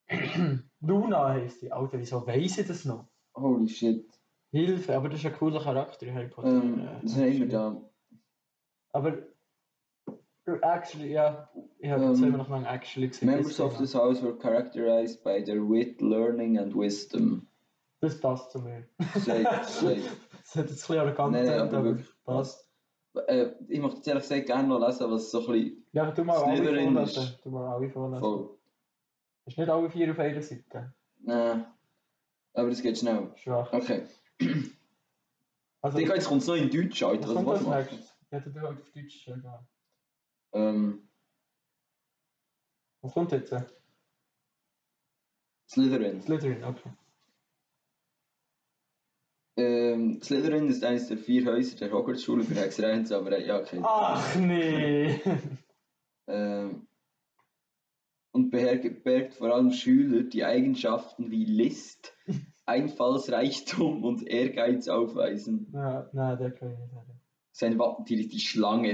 Luna 0.81 1.29
heisst 1.29 1.61
die. 1.61 1.71
Alter, 1.71 1.99
wieso 1.99 2.25
weiss 2.27 2.57
ich 2.57 2.67
das 2.67 2.85
noch? 2.85 3.05
Holy 3.35 3.67
shit. 3.67 4.05
Hilfe, 4.51 4.95
aber 4.95 5.09
das 5.09 5.19
ist 5.19 5.25
ein 5.25 5.33
cooler 5.33 5.61
Charakter 5.61 6.05
in 6.05 6.13
Harry 6.15 6.27
Potter. 6.29 6.47
Ähm, 6.49 6.79
Äh, 6.79 7.01
das 7.03 7.15
haben 7.15 7.39
wir 7.39 7.47
da. 7.49 7.81
Aber 8.93 9.17
actually, 10.61 11.11
ja, 11.11 11.49
ich 11.79 11.89
habe 11.89 12.05
jetzt 12.05 12.19
Ähm, 12.19 12.27
immer 12.29 12.37
noch 12.37 12.49
lange 12.49 12.67
actually 12.69 13.07
gesehen. 13.09 13.29
Members 13.29 13.59
of 13.59 13.77
this 13.77 13.93
house 13.95 14.21
were 14.23 14.37
characterized 14.37 15.23
by 15.23 15.43
their 15.43 15.61
wit, 15.67 16.01
learning 16.01 16.57
and 16.57 16.73
wisdom. 16.75 17.47
Das 17.99 18.19
passt 18.19 18.51
zu 18.51 18.59
mir. 18.59 18.87
Safe, 19.15 19.43
safe. 19.63 20.01
Das 20.41 20.55
hat 20.55 20.69
jetzt 20.69 20.83
ein 20.89 20.95
bisschen 20.95 20.97
arrogant 20.99 21.31
Nein, 21.33 21.45
nein, 21.47 21.59
aber 21.59 21.77
aber 21.77 21.83
wirklich. 21.85 22.07
Passt. 22.23 22.69
Äh, 23.27 23.51
ich 23.67 23.79
möchte 23.79 23.97
jetzt 23.97 24.07
ehrlich 24.07 24.23
gesagt 24.23 24.45
gerne 24.45 24.67
noch 24.67 24.79
lesen, 24.85 25.09
was 25.09 25.31
so 25.31 25.39
ein 25.39 25.45
bisschen 25.51 25.85
Ja, 25.93 26.03
aber 26.03 26.11
du 26.11 26.23
mal 26.23 26.37
alle 26.37 26.57
vorlesen. 26.63 27.23
ist- 27.23 27.39
Du 27.43 27.49
mal 27.49 27.73
alle 27.73 27.89
vorlesen. 27.89 28.19
voll. 28.19 28.57
Ist 29.45 29.57
nicht 29.57 29.69
alle 29.69 29.89
vier 29.89 30.11
auf 30.11 30.19
einer 30.19 30.41
Seite. 30.41 30.93
Nein. 31.19 31.65
Aber 32.53 32.69
das 32.69 32.81
geht 32.81 32.97
schnell. 32.97 33.31
Schwach. 33.35 33.71
Okay. 33.71 34.05
Also, 35.81 35.97
Digga, 35.97 36.15
jetzt 36.15 36.27
kommt 36.27 36.41
es 36.41 36.47
noch 36.47 36.55
in 36.55 36.69
Deutsch, 36.69 37.03
Alter. 37.03 37.35
was 37.35 37.45
Was 37.45 37.67
als 37.67 37.89
du? 37.89 37.95
Ja, 38.31 38.39
du 38.39 38.61
halt 38.61 38.81
auf 38.81 38.89
Deutsch 38.91 39.23
schon 39.23 39.41
gehen. 39.41 39.67
Ähm, 40.53 41.09
Was 43.01 43.13
kommt 43.13 43.31
jetzt? 43.33 43.53
Slytherin. 45.69 46.21
Slytherin, 46.21 46.63
okay. 46.63 46.91
Ähm, 49.57 50.21
Slytherin 50.21 50.67
ist 50.69 50.83
eines 50.83 51.07
der 51.07 51.17
vier 51.17 51.45
Häuser 51.45 51.77
der 51.77 51.91
Hogwarts-Schule 51.91 52.43
für 52.43 52.55
Hexerei 52.55 52.93
und 52.93 53.05
Zauberei. 53.05 53.45
Ja, 53.45 53.59
okay. 53.59 53.79
Ach 53.83 54.35
nee! 54.35 55.21
Ähm, 56.27 56.87
und 58.35 58.49
beherbergt 58.51 59.33
vor 59.35 59.53
allem 59.53 59.71
Schüler, 59.71 60.23
die 60.23 60.43
Eigenschaften 60.43 61.31
wie 61.31 61.45
List, 61.45 62.13
Einfallsreichtum 62.65 64.03
und 64.03 64.27
Ehrgeiz 64.27 64.87
aufweisen. 64.87 65.67
ja, 65.73 66.09
nein, 66.13 66.37
der 66.37 66.51
kann 66.51 66.71
ich 66.73 66.79
nicht 66.79 66.93
haben. 66.93 67.21
Sein 67.51 67.79
Wappentier 67.79 68.19
ist 68.19 68.33
die 68.33 68.39
Schlange. 68.39 68.91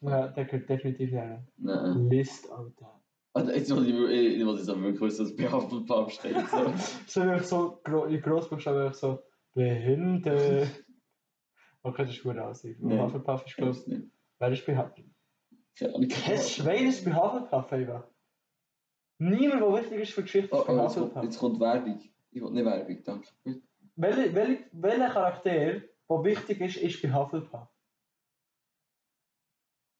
Ja, 0.00 0.28
der 0.28 0.44
gehört 0.44 0.68
definitiv. 0.68 1.12
Nein. 1.12 2.08
List, 2.10 2.50
Alter. 2.50 3.00
Also 3.32 3.52
jetzt 3.52 3.70
muss 3.70 3.86
ich, 3.86 3.94
ich 3.94 4.44
muss 4.44 4.58
jetzt 4.58 4.70
aber 4.70 4.82
wirklich 4.82 5.36
bei 5.36 5.52
Hufflepuff 5.52 6.10
steht. 6.10 6.34
So. 6.50 6.74
So 7.06 7.22
wirklich 7.22 7.46
so 7.46 7.80
gro 7.84 8.06
in 8.06 8.20
Grossbuchstaben 8.20 8.80
wirklich 8.80 8.96
so 8.98 9.20
behindert. 9.54 10.68
Okay, 11.84 12.02
das 12.02 12.16
ist 12.16 12.24
gut 12.24 12.36
aussehen. 12.36 12.76
Nee. 12.80 12.98
Hufflepuff 12.98 13.42
ist 13.42 13.50
Ich 13.50 13.56
glaube 13.56 13.78
nicht. 13.86 14.10
wer 14.40 14.50
ist 14.52 14.68
Ahnung. 14.68 15.14
Kein 15.78 16.38
Schwein 16.38 16.86
ist 16.88 17.04
bei 17.04 17.14
Hufflepuff 17.14 17.72
einfach. 17.72 18.04
Niemand, 19.18 19.62
der 19.62 19.72
wichtig 19.74 20.00
ist 20.00 20.12
für 20.12 20.22
Geschichte, 20.22 20.54
Oh, 20.54 20.60
ist 20.60 20.66
bei 20.66 20.72
oh, 20.74 20.82
jetzt, 20.82 20.96
Hufflepuff. 20.96 21.22
jetzt 21.24 21.38
kommt 21.38 21.60
Werbung. 21.60 22.00
Ich 22.30 22.42
will 22.42 22.50
nicht 22.50 22.64
Werbung, 22.64 23.02
danke. 23.04 23.28
Welcher 23.96 24.34
welche, 24.72 25.08
Charakter, 25.12 25.50
der 25.50 26.24
wichtig 26.24 26.60
ist, 26.60 26.76
ist 26.76 27.02
bei 27.02 27.12
Hufflepuff? 27.12 27.68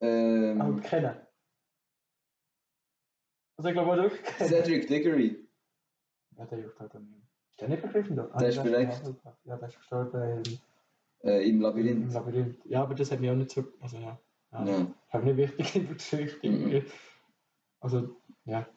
Ähm, 0.00 0.61
Also 0.61 0.80
kennen. 0.80 1.16
Also 3.56 3.68
ich 3.68 3.75
glaube, 3.75 3.97
wirklich 4.02 4.23
kennen. 4.23 4.49
Cedric 4.49 4.87
Diggory. 4.87 5.49
Ja, 6.37 6.47
der 6.47 6.61
juckt 6.61 6.78
halt 6.78 6.94
auch 6.94 7.00
nicht. 7.00 7.23
Ist 7.50 7.61
der 7.61 7.68
nicht 7.68 7.82
begriffen? 7.82 8.16
da? 8.16 8.26
Der 8.38 8.49
ist. 8.49 8.58
Hufflepuff. 8.58 9.35
Ja, 9.44 9.56
der 9.56 9.68
ist 9.68 9.76
gestorben 9.78 10.42
im, 10.44 10.58
Äh, 11.28 11.42
Im 11.49 11.56
im 11.56 11.61
Labyrinth. 11.62 12.12
Labyrinth. 12.12 12.64
Ja, 12.66 12.82
aber 12.82 12.94
das 12.94 13.11
hat 13.11 13.18
mich 13.20 13.30
auch 13.30 13.35
nicht 13.35 13.50
so... 13.50 13.64
Also 13.80 13.97
ja. 13.99 14.16
Ja. 14.52 14.94
Habe 15.10 15.24
nicht 15.24 15.36
wichtig 15.36 15.76
in 15.76 15.86
der 15.86 15.94
Geschichte. 15.94 16.48
Mhm. 16.48 16.84
Also, 17.80 18.16
ja. 18.44 18.68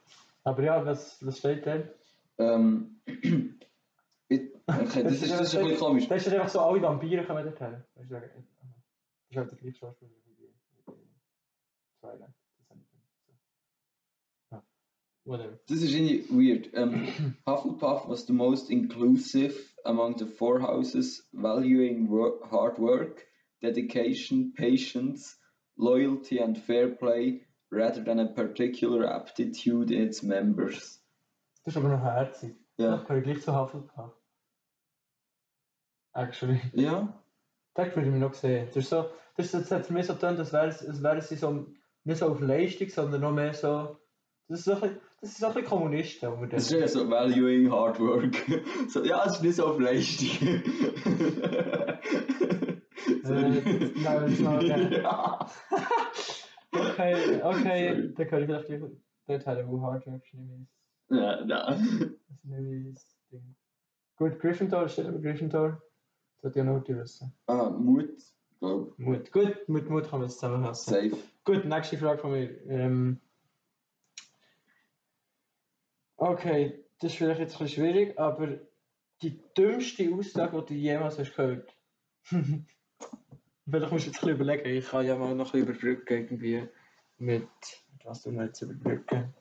Aber 0.43 0.63
ja, 0.63 0.85
was, 0.85 1.23
was 1.25 1.37
steht 1.37 1.65
denn? 1.65 1.89
Ähm, 2.37 3.01
okay, 3.07 5.03
das 5.03 5.21
ist, 5.21 5.31
das 5.31 5.41
ist 5.41 5.55
ein 5.55 5.63
bisschen 5.63 5.79
komisch. 5.79 6.07
Da 6.07 6.15
ist 6.15 6.27
einfach 6.27 6.49
so, 6.49 6.59
alle 6.61 6.81
Vampire 6.81 7.25
kommen 7.25 7.43
dort 7.43 7.59
her. 7.59 7.85
Das 7.95 8.05
ist 8.05 8.11
halt 8.11 9.51
der 9.51 9.57
gleiche 9.57 9.77
Schauspieler 9.77 10.11
wie 10.25 10.53
bei 10.85 10.93
Twilight. 11.99 12.33
Das 12.57 12.69
habe 12.69 12.79
ich 12.81 12.87
so. 12.89 12.97
Ja. 14.51 14.63
Whatever. 15.25 15.59
Das 15.67 15.81
ist 15.81 15.93
irgendwie 15.93 16.25
weird. 16.29 16.73
Um, 16.73 17.07
Hufflepuff 17.45 18.09
was 18.09 18.25
the 18.25 18.33
most 18.33 18.69
inclusive 18.69 19.55
among 19.85 20.17
the 20.17 20.25
four 20.25 20.59
houses, 20.59 21.27
valuing 21.33 22.09
hard 22.49 22.79
work, 22.79 23.27
dedication, 23.61 24.53
patience, 24.53 25.39
loyalty, 25.81 26.39
and 26.39 26.57
fair 26.57 26.87
play 26.87 27.41
rather 27.71 28.03
than 28.03 28.19
a 28.19 28.25
particular 28.25 29.05
aptitude 29.05 29.91
in 29.91 30.03
its 30.03 30.23
members. 30.23 31.01
Das 31.63 31.75
ist 31.75 31.77
aber 31.77 31.89
noch 31.89 32.03
herzig. 32.03 32.55
Ja. 32.77 32.97
Das 32.97 33.05
gehört 33.05 33.23
gleich 33.23 33.41
zu 33.41 33.55
Hufflepuff. 33.55 34.11
Actually. 36.13 36.61
Ja? 36.73 37.13
Das 37.73 37.95
würde 37.95 38.09
ich 38.09 38.13
mir 38.13 38.19
noch 38.19 38.33
sehen. 38.33 38.67
Das, 38.67 38.77
ist 38.77 38.89
so, 38.89 39.09
das, 39.37 39.51
das 39.51 39.71
hat 39.71 39.85
für 39.85 39.93
mich 39.93 40.05
so 40.05 40.13
getan, 40.13 40.37
als 40.37 40.51
wären 40.51 40.69
als 40.69 41.03
wären 41.03 41.21
sie 41.21 41.35
so, 41.35 41.67
nicht 42.03 42.17
so 42.17 42.27
auf 42.27 42.41
Leistung, 42.41 42.89
sondern 42.89 43.21
noch 43.21 43.31
mehr 43.31 43.53
so. 43.53 43.97
Das 44.47 44.59
ist 44.59 44.65
so 44.65 44.73
ein 44.73 44.81
bisschen, 44.81 44.99
das 45.21 45.29
ist 45.29 45.37
so 45.37 45.45
ein 45.47 45.53
bisschen 45.53 45.69
Kommunisten. 45.69 46.31
wo 46.37 46.45
Das 46.45 46.63
ist 46.63 46.71
ja 46.71 46.87
so 46.87 47.09
valuing 47.09 47.71
hard 47.71 47.99
work. 47.99 48.35
So, 48.89 49.03
ja, 49.05 49.23
es 49.25 49.35
ist 49.35 49.43
nicht 49.43 49.55
so 49.55 49.67
auf 49.67 49.79
Leistung. 49.79 50.63
ja. 54.91 55.49
Okay, 56.73 57.41
okay, 57.43 57.89
Sorry. 57.89 58.13
dann 58.15 58.27
kann 58.27 58.41
ich 58.43 58.69
lieber 58.69 58.89
dort 59.27 59.45
haben, 59.45 59.67
wo 59.69 59.81
Hard 59.81 60.07
ich 60.07 60.33
Ja, 61.09 61.43
nein. 61.43 62.15
das 62.43 63.03
das 63.03 63.17
Ding. 63.29 63.55
Gut, 64.15 64.39
Gryffindor, 64.39 64.87
steht 64.87 65.07
aber 65.07 65.19
Gryffindor. 65.19 65.81
Das 66.35 66.41
sollte 66.43 66.59
ja 66.59 66.63
noch 66.63 66.81
die 66.83 66.95
wissen. 66.95 67.33
Ah, 67.47 67.69
Mut, 67.71 68.09
glaub, 68.59 68.97
Mut, 68.97 69.31
gut, 69.33 69.67
mit 69.67 69.89
Mut 69.89 70.09
kann 70.09 70.19
man 70.19 70.27
es 70.29 70.35
zusammenfassen. 70.35 70.93
safe. 70.93 71.17
Gut, 71.43 71.65
nächste 71.65 71.97
Frage 71.97 72.19
von 72.21 72.31
mir. 72.31 72.49
Ähm, 72.67 73.19
okay, 76.15 76.85
das 76.99 77.11
ist 77.11 77.17
vielleicht 77.17 77.39
jetzt 77.41 77.55
ein 77.55 77.65
bisschen 77.65 77.83
schwierig, 77.83 78.17
aber 78.17 78.59
die 79.21 79.41
dümmste 79.57 80.13
Aussage, 80.15 80.61
die 80.69 80.73
du 80.75 80.79
jemals 80.79 81.19
hast 81.19 81.35
gehört. 81.35 81.69
vielleicht 83.77 83.91
musst 83.91 84.05
du 84.05 84.09
jetzt 84.09 84.23
ein 84.23 84.27
bisschen 84.27 84.41
überlegen. 84.41 84.77
Ich 84.77 84.87
kann 84.87 85.05
ja 85.05 85.15
mal 85.15 85.33
noch 85.35 85.53
ein 85.53 85.65
bisschen 85.65 85.67
überbrücken 85.67 86.13
irgendwie 86.13 86.67
mit, 87.17 87.47
mit 87.93 88.05
was 88.05 88.23
du 88.23 88.31
jetzt 88.31 88.61
überbrücken. 88.61 89.33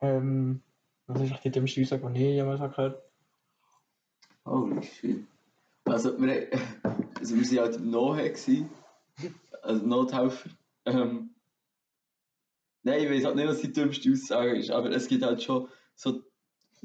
Ähm, 0.00 0.62
was 1.06 1.20
ist 1.20 1.28
eigentlich 1.28 1.40
die 1.40 1.50
dümmste 1.50 1.82
Aussage, 1.82 2.12
die 2.12 2.20
ich 2.20 2.34
jemals 2.34 2.60
habe 2.60 2.74
gehört 2.74 3.02
Holy 4.46 4.82
shit. 4.82 5.24
Also, 5.86 6.20
wir, 6.20 6.48
also 7.18 7.34
wir 7.34 7.50
waren 7.50 7.58
halt 7.64 7.76
im 7.76 7.90
Nohe, 7.90 8.30
gewesen, 8.30 8.70
also 9.62 9.86
Nothelfer. 9.86 10.50
Ähm, 10.86 11.30
nein, 12.82 13.02
ich 13.02 13.10
weiß 13.10 13.24
halt 13.24 13.36
nicht, 13.36 13.48
was 13.48 13.60
die 13.60 13.72
dümmste 13.72 14.12
Aussage 14.12 14.56
ist, 14.56 14.70
aber 14.70 14.90
es 14.90 15.08
gibt 15.08 15.22
halt 15.22 15.42
schon 15.42 15.68
so, 15.94 16.22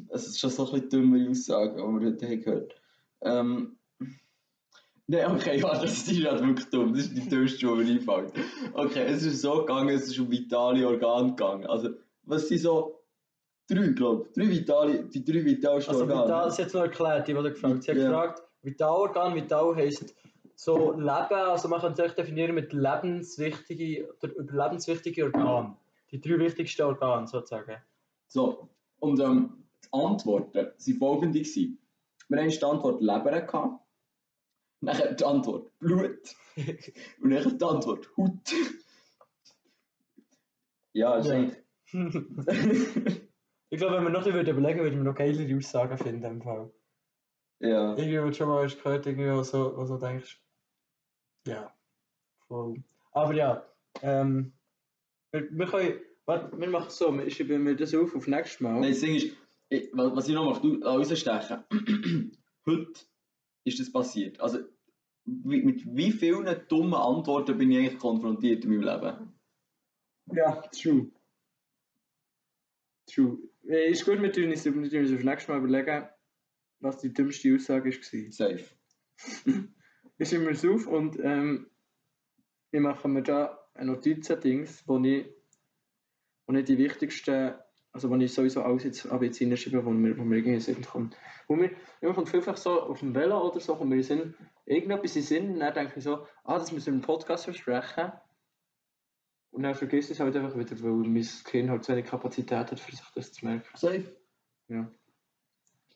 es 0.09 0.27
ist 0.27 0.39
schon 0.39 0.49
so 0.49 0.65
ein 0.67 0.81
bisschen 0.81 0.89
dumme 0.89 1.29
Aussagen, 1.29 1.75
die 1.75 2.05
wir 2.05 2.11
heute 2.11 2.27
haben 2.27 2.41
gehört 2.41 2.81
ähm, 3.21 3.77
Nein, 5.12 5.32
okay, 5.36 5.60
ja, 5.60 5.74
das 5.82 6.08
ist 6.08 6.24
halt 6.25 6.44
wirklich 6.46 6.70
dumm. 6.70 6.94
Das 6.94 7.06
ist 7.06 7.18
die 7.18 7.28
dümmste, 7.28 7.58
die 7.58 7.66
mir 7.66 7.94
einfällt. 7.94 8.32
Okay, 8.74 9.06
es 9.08 9.24
ist 9.24 9.42
so 9.42 9.62
gegangen, 9.62 9.89
es 9.89 10.04
ist 10.08 10.20
um 10.20 10.30
vitale 10.30 10.88
Organe 10.88 11.30
gegangen. 11.30 11.66
Also, 11.66 11.89
was 12.24 12.48
sind 12.48 12.60
so 12.60 13.01
drei, 13.68 13.88
glaube 13.88 14.28
ich, 14.28 14.34
drei 14.34 14.50
vitale, 14.50 15.04
die 15.06 15.25
drei 15.25 15.44
vitalsten 15.44 15.94
Also 15.96 16.04
Organe. 16.06 16.25
Vital, 16.25 16.51
sie 16.51 16.62
hat 16.62 16.68
es 16.68 16.74
noch 16.75 16.82
erklärt, 16.82 17.28
die, 17.28 17.34
die 17.34 17.38
du 17.42 17.50
gefragt 17.50 17.84
Sie 17.84 17.92
hat 17.92 17.98
Ja. 17.98 18.04
gefragt, 18.08 18.44
Vitalorgan, 18.62 19.34
Vital 19.34 19.75
heisst 19.75 20.16
so 20.56 20.92
Leben, 20.92 21.08
also 21.08 21.68
man 21.70 21.82
kann 21.82 21.94
es 21.94 22.00
echt 22.00 22.18
definieren 22.18 22.54
mit 22.54 22.72
lebenswichtige 22.74 24.13
oder 24.22 24.36
überlebenswichtige 24.36 25.24
Organe. 25.25 25.75
Die 26.12 26.22
drei 26.22 26.38
wichtigsten 26.38 26.84
Organe 26.84 27.28
sozusagen. 27.28 27.78
So, 28.28 28.70
und 29.00 29.20
ähm, 29.20 29.63
die 29.84 29.88
Antworten 29.92 30.54
waren 30.56 30.98
folgende. 31.00 31.39
Gewesen. 31.39 31.80
Wir 32.28 32.42
haben 32.42 32.50
die 32.50 32.63
Antwort 32.63 33.01
Leber 33.01 33.42
gehabt, 33.42 33.82
nachher 34.81 35.13
die 35.13 35.24
Antwort 35.24 35.77
Blut 35.79 36.36
und 37.21 37.29
nachher 37.29 37.51
die 37.51 37.65
Antwort 37.65 38.09
Haut. 38.17 38.53
ja, 40.93 41.17
ist 41.17 41.27
Ja. 41.27 41.51
ich 43.69 43.77
glaube, 43.77 43.95
wenn 43.95 44.03
wir 44.03 44.09
noch 44.09 44.25
ein 44.25 44.48
überlegen, 44.48 44.79
würden 44.79 45.00
wir 45.00 45.03
noch 45.03 45.15
geilere 45.15 45.57
Aussagen 45.57 45.98
finden 45.98 46.24
im 46.24 46.41
Fall. 46.41 46.71
ja. 47.59 47.95
Irgendwie, 47.95 48.15
du 48.15 48.33
schon 48.33 48.48
mal 48.48 48.63
hast 48.63 48.81
gehört, 48.81 49.07
irgendwie, 49.07 49.31
wo 49.31 49.41
so, 49.43 49.75
wo 49.75 49.86
so 49.86 49.98
denkst, 49.98 50.39
ja, 51.48 51.74
voll. 52.48 52.83
Aber 53.12 53.33
ja, 53.33 53.65
ähm, 54.01 54.53
wir, 55.31 55.48
wir 55.51 55.65
können, 55.65 56.00
warte, 56.25 56.59
wir 56.59 56.69
machen 56.69 56.88
es 56.88 56.98
so, 56.98 57.17
wir 57.17 57.29
schreiben 57.29 57.63
mir 57.63 57.75
das 57.75 57.95
auf 57.95 58.15
auf 58.15 58.27
nächstes 58.27 58.59
Mal. 58.59 58.79
Nein, 58.79 58.91
das 58.91 59.00
Ding 59.00 59.15
ist, 59.15 59.36
ich, 59.69 59.89
was 59.93 60.15
was 60.15 60.27
ich 60.27 60.36
noch 60.36 60.45
mache, 60.45 60.62
du 60.62 60.83
rausstechen. 60.83 61.63
Heute 62.65 63.00
ist 63.63 63.80
das 63.80 63.92
passiert. 63.92 64.39
Also, 64.39 64.60
wie, 65.25 65.62
mit 65.62 65.86
wie 65.86 66.12
vielen 66.12 66.68
dummen 66.68 66.96
Antworten 66.96 67.58
bin 67.58 67.72
ich 67.72 67.78
eigentlich 67.78 68.00
konfrontiert 68.00 68.66
in 68.66 68.72
meinem 68.72 68.84
Leben? 68.84 69.34
Ja, 70.32 70.62
true. 70.72 71.12
True. 73.08 73.38
Äh, 73.68 73.92
Ist 73.92 74.06
gut, 74.06 74.22
wir 74.22 74.32
tun 74.32 74.50
uns 74.50 74.68
aufs 74.68 75.24
nächste 75.24 75.51
Mal 75.51 75.60
überlegen, 75.60 76.08
was 76.80 76.98
die 77.00 77.13
dümmste 77.13 77.54
Aussage 77.56 77.92
war. 77.92 78.32
Safe. 78.32 78.66
Wir 80.18 80.25
schreiben 80.25 80.48
wir 80.48 80.51
es 80.51 80.66
auf 80.66 80.86
und 80.86 81.18
ähm, 81.24 81.70
wir 82.72 82.82
machen 82.82 83.13
mir 83.13 83.24
da 83.24 83.58
ein 83.74 83.88
Notizen-Dings, 83.88 84.86
wo 84.86 85.00
ich, 85.00 85.25
wo 86.46 86.54
ich 86.54 86.66
die 86.66 86.78
wichtigsten, 86.78 87.54
also 88.00 88.12
wenn 88.12 88.22
ich 88.22 88.34
sowieso 88.34 88.62
alles 88.62 88.86
jetzt 88.86 89.06
ab 89.08 89.22
jetzt 89.22 89.39
hinschreibe, 89.39 89.84
wo 89.84 89.89
mir, 89.89 90.18
wo 90.18 90.24
mir 90.24 90.38
irgendwie 90.38 90.58
Sinn 90.62 90.82
kommt. 90.82 91.18
Wo 91.50 91.56
mir, 91.58 91.70
mir 92.00 92.13
kommt 92.13 92.29
vielfach 92.29 92.56
so 92.56 92.82
auf 92.82 93.00
dem 93.00 93.13
Velo 93.13 93.50
oder 93.50 93.60
so, 93.60 93.75
kommt 93.75 93.89
mir 93.89 94.01
Sinn, 94.01 94.36
irgendetwas 94.65 95.18
in 95.18 95.22
Sinn, 95.22 95.51
und 95.51 95.60
dann 95.60 95.74
denke 95.74 95.96
ich 95.98 96.03
so, 96.06 96.25
ah, 96.46 96.58
das 96.58 96.72
müssen 96.72 96.86
wir 96.86 96.94
im 96.94 97.01
Podcast 97.01 97.44
versprechen. 97.44 98.13
Und 99.51 99.63
dann 99.63 99.75
vergisst 99.75 100.12
ich 100.12 100.15
es 100.15 100.22
halt 100.22 100.34
einfach 100.34 100.58
wieder, 100.58 100.82
weil 100.82 100.91
mein 100.91 101.27
Kind 101.44 101.70
halt 101.70 101.84
so 101.84 101.91
eine 101.91 102.03
Kapazität 102.03 102.72
hat, 102.72 102.79
für 102.79 102.96
sich 102.96 103.03
das 103.15 103.34
zu 103.34 103.46
merken. 103.46 103.68
Safe. 103.75 104.06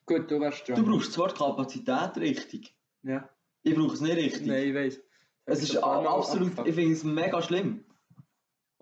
Gut, 0.05 0.29
du 0.29 0.41
wärst 0.41 0.67
dran. 0.67 0.75
Du 0.75 0.91
brauchst 0.91 1.12
das 1.12 1.17
Wort 1.19 1.38
Kapazität 1.38 2.17
richtig. 2.17 2.75
Ja. 3.03 3.29
Ich 3.62 3.75
brauche 3.75 3.93
es 3.93 4.01
nicht 4.01 4.17
richtig. 4.17 4.48
Nein, 4.48 4.67
ich 4.67 4.75
weiß. 4.75 5.01
Es 5.45 5.63
ist 5.63 5.77
absolut, 5.77 6.51
ich 6.65 6.75
finde 6.75 6.91
es 6.91 7.05
mega 7.05 7.41
schlimm. 7.41 7.86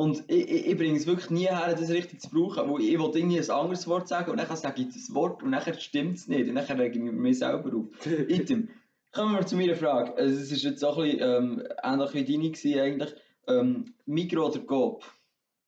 Und 0.02 0.24
ich, 0.30 0.50
ich, 0.50 0.68
ich 0.68 0.78
bringe 0.78 0.98
es 0.98 1.06
wirklich 1.06 1.30
nie 1.30 1.48
her, 1.48 1.76
das 1.80 1.92
richtig 1.92 2.22
zu 2.22 2.32
brauchen, 2.32 2.68
wo 2.68 2.80
ich 2.80 2.98
will 2.98 3.12
irgendwie 3.14 3.40
ein 3.40 3.50
anderes 3.52 3.88
Wort 3.88 4.08
sagen 4.08 4.32
und 4.32 4.38
dann 4.38 4.56
sage 4.58 4.82
ich 4.82 4.88
das 4.88 5.14
Wort 5.14 5.44
und 5.44 5.52
dann 5.52 5.80
stimmt 5.80 6.18
es 6.18 6.28
nicht 6.28 6.50
und 6.50 6.56
dann 6.56 6.66
rege 6.66 6.98
ich 6.98 7.12
mich 7.12 7.38
selber 7.38 7.78
auf. 7.78 8.06
Item. 8.08 8.70
Kommen 9.12 9.36
wir 9.36 9.46
zu 9.46 9.56
meiner 9.56 9.76
Frage. 9.76 10.16
Also, 10.16 10.42
es 10.42 10.52
ist 10.52 10.64
jetzt 10.64 10.84
auch 10.84 10.98
ein 10.98 11.04
bisschen 11.04 11.22
ähm, 11.22 11.68
ähnlich 11.84 12.14
wie 12.16 12.26
deine 12.26 12.50
gewesen, 12.50 12.80
eigentlich. 12.80 13.16
Ähm, 13.46 13.94
Mikro 14.08 14.48
oder 14.48 14.60
Coop? 14.62 15.04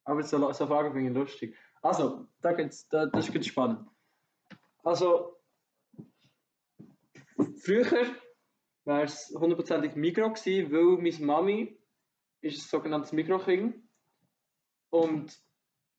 Aber 0.03 0.23
so, 0.23 0.51
so 0.51 0.65
Fragen 0.65 0.93
finde 0.93 1.11
ich 1.11 1.15
lustig. 1.15 1.55
Also, 1.83 2.25
da 2.41 2.53
geht's, 2.53 2.87
da, 2.87 3.05
das 3.05 3.27
ist 3.27 3.33
ganz 3.35 3.45
spannend. 3.45 3.87
Also, 4.83 5.37
früher 7.63 7.85
wäre 8.83 9.03
es 9.03 9.31
hundertprozentig 9.39 9.93
Mikro 9.93 10.33
gewesen, 10.33 10.71
weil 10.71 11.03
meine 11.03 11.23
Mami 11.23 11.77
ist 12.41 12.57
ein 12.57 12.67
sogenanntes 12.67 13.11
Mikrokind. 13.11 13.82
Und 14.93 15.35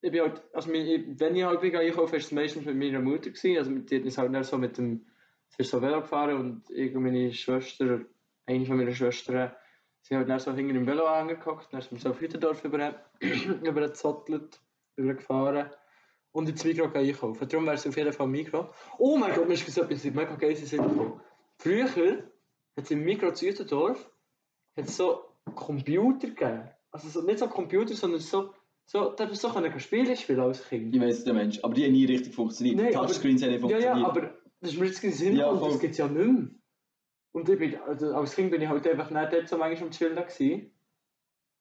ich 0.03 0.13
bin 0.13 0.21
halt, 0.21 0.41
also 0.53 0.71
wenn 0.71 1.35
ich 1.35 1.45
halt 1.45 1.61
bin 1.61 1.75
einkaufen, 1.75 2.15
ist 2.15 2.27
es 2.27 2.33
meistens 2.33 2.65
mit 2.65 2.77
meiner 2.77 3.01
Mutter 3.01 3.31
gewesen. 3.31 3.59
Also 3.59 3.73
die 3.73 3.97
hat 3.97 4.05
uns 4.05 4.19
halt 4.19 4.31
nicht 4.31 4.45
so 4.45 4.57
mit 4.57 4.79
dem, 4.79 5.05
sie 5.49 5.63
ist 5.63 5.71
so 5.73 5.83
Velo 5.83 6.01
gefahren 6.01 6.39
und 6.39 6.71
ich 6.71 6.95
und 6.95 7.03
meine 7.03 7.33
Schwester, 7.33 8.03
eine 8.47 8.67
von 8.67 8.77
meinen 8.77 8.95
Schwestern, 8.95 9.53
sie 10.03 10.17
hat 10.17 10.29
dann 10.29 10.39
so 10.39 10.53
hinten 10.53 10.77
im 10.77 10.87
Velo 10.87 11.07
angehockt, 11.07 11.73
dann 11.73 11.81
sind 11.81 11.93
wir 11.93 11.99
so 11.99 12.11
auf 12.11 12.21
Hüttendorf 12.21 12.65
über, 12.65 12.95
übergezottelt, 13.21 14.61
übergefahren 14.95 15.71
und 16.31 16.49
ins 16.49 16.63
Mikro 16.63 16.89
einkaufen. 16.93 17.49
Darum 17.49 17.67
wäre 17.67 17.75
es 17.75 17.87
auf 17.87 17.97
jeden 17.97 18.13
Fall 18.13 18.29
Mikro. 18.29 18.71
Oh 18.99 19.17
mein 19.17 19.35
Gott, 19.35 19.49
mir 19.49 19.55
ist 19.55 19.67
gesagt, 19.67 19.91
etwas 19.91 20.05
mega 20.05 20.37
geiles 20.37 20.61
in 20.61 20.67
den 20.67 20.69
Sinn 20.69 20.89
gekommen. 20.89 21.21
Früher 21.59 21.89
hat 21.89 22.85
es 22.85 22.91
im 22.93 23.03
Mikro 23.03 23.33
zu 23.33 23.49
es 24.77 24.97
so 24.97 25.25
Computer 25.57 26.29
gegeben. 26.29 26.71
Also 26.93 27.09
so, 27.09 27.23
nicht 27.23 27.41
so 27.41 27.49
Computer, 27.49 27.95
sondern 27.95 28.21
so, 28.21 28.55
so 28.87 29.11
da 29.11 29.29
hast 29.29 29.43
du 29.43 29.49
so 29.49 29.55
können 29.55 29.81
Spiele 29.81 30.17
spielen 30.17 30.41
als 30.41 30.69
Kind. 30.69 30.95
Ich 30.95 31.01
weiß 31.01 31.25
der 31.25 31.35
Mensch, 31.35 31.59
aber 31.63 31.75
die 31.75 31.85
haben 31.85 31.93
nie 31.93 32.05
richtig 32.05 32.35
funktioniert. 32.35 32.77
Nein, 32.77 32.89
die 32.91 32.97
aber- 32.97 33.07
Touchscreens 33.07 33.43
haben 33.43 33.51
nicht 33.51 33.63
Ja, 33.63 33.69
funktioniert. 33.69 33.97
ja, 33.99 34.07
aber 34.07 34.21
das 34.61 34.71
ist 34.73 34.79
mir 34.79 34.87
jetzt 34.87 35.01
Sinn 35.01 35.37
Ja, 35.37 35.57
voll. 35.57 35.71
das 35.71 35.81
gibt 35.81 35.93
es 35.93 35.99
ja 35.99 36.09
nicht 36.09 36.17
mehr. 36.33 36.49
Und 37.33 37.49
ich 37.49 37.59
bin, 37.59 37.77
also 37.81 38.15
als 38.15 38.35
Kind 38.37 38.51
bin 38.51 38.63
ich 38.63 38.69
halt 38.69 38.87
einfach 38.87 39.11
nicht 39.11 39.33
dort 39.33 39.49
so 39.49 39.57
manchmal 39.59 39.89
am 39.89 39.91
Chillen 39.93 40.15
gewesen. 40.17 40.71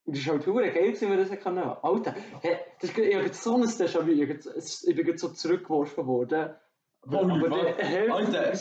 Und 0.06 0.18
das 0.18 0.26
war 0.28 0.34
halt 0.34 0.44
verdammt 0.44 0.74
geil, 0.76 0.96
wenn 1.00 1.10
man 1.10 1.18
das 1.18 1.40
kann. 1.40 1.58
Alter, 1.58 2.16
hey, 2.42 2.58
das, 2.82 2.90
ist- 2.90 2.98
ich 2.98 3.16
habe 3.16 3.26
jetzt 3.26 3.42
so 3.42 3.56
ein 3.56 3.64
Déjà-vu, 3.64 4.10
ich, 4.12 4.88
ich 4.90 4.96
bin 4.96 5.08
jetzt 5.08 5.22
so 5.22 5.30
zurückgeworfen 5.30 6.06
worden. 6.06 6.54
Holy 7.10 7.40
fuck. 7.40 7.50
der- 7.78 7.86
hey, 7.86 8.10
Alter. 8.10 8.54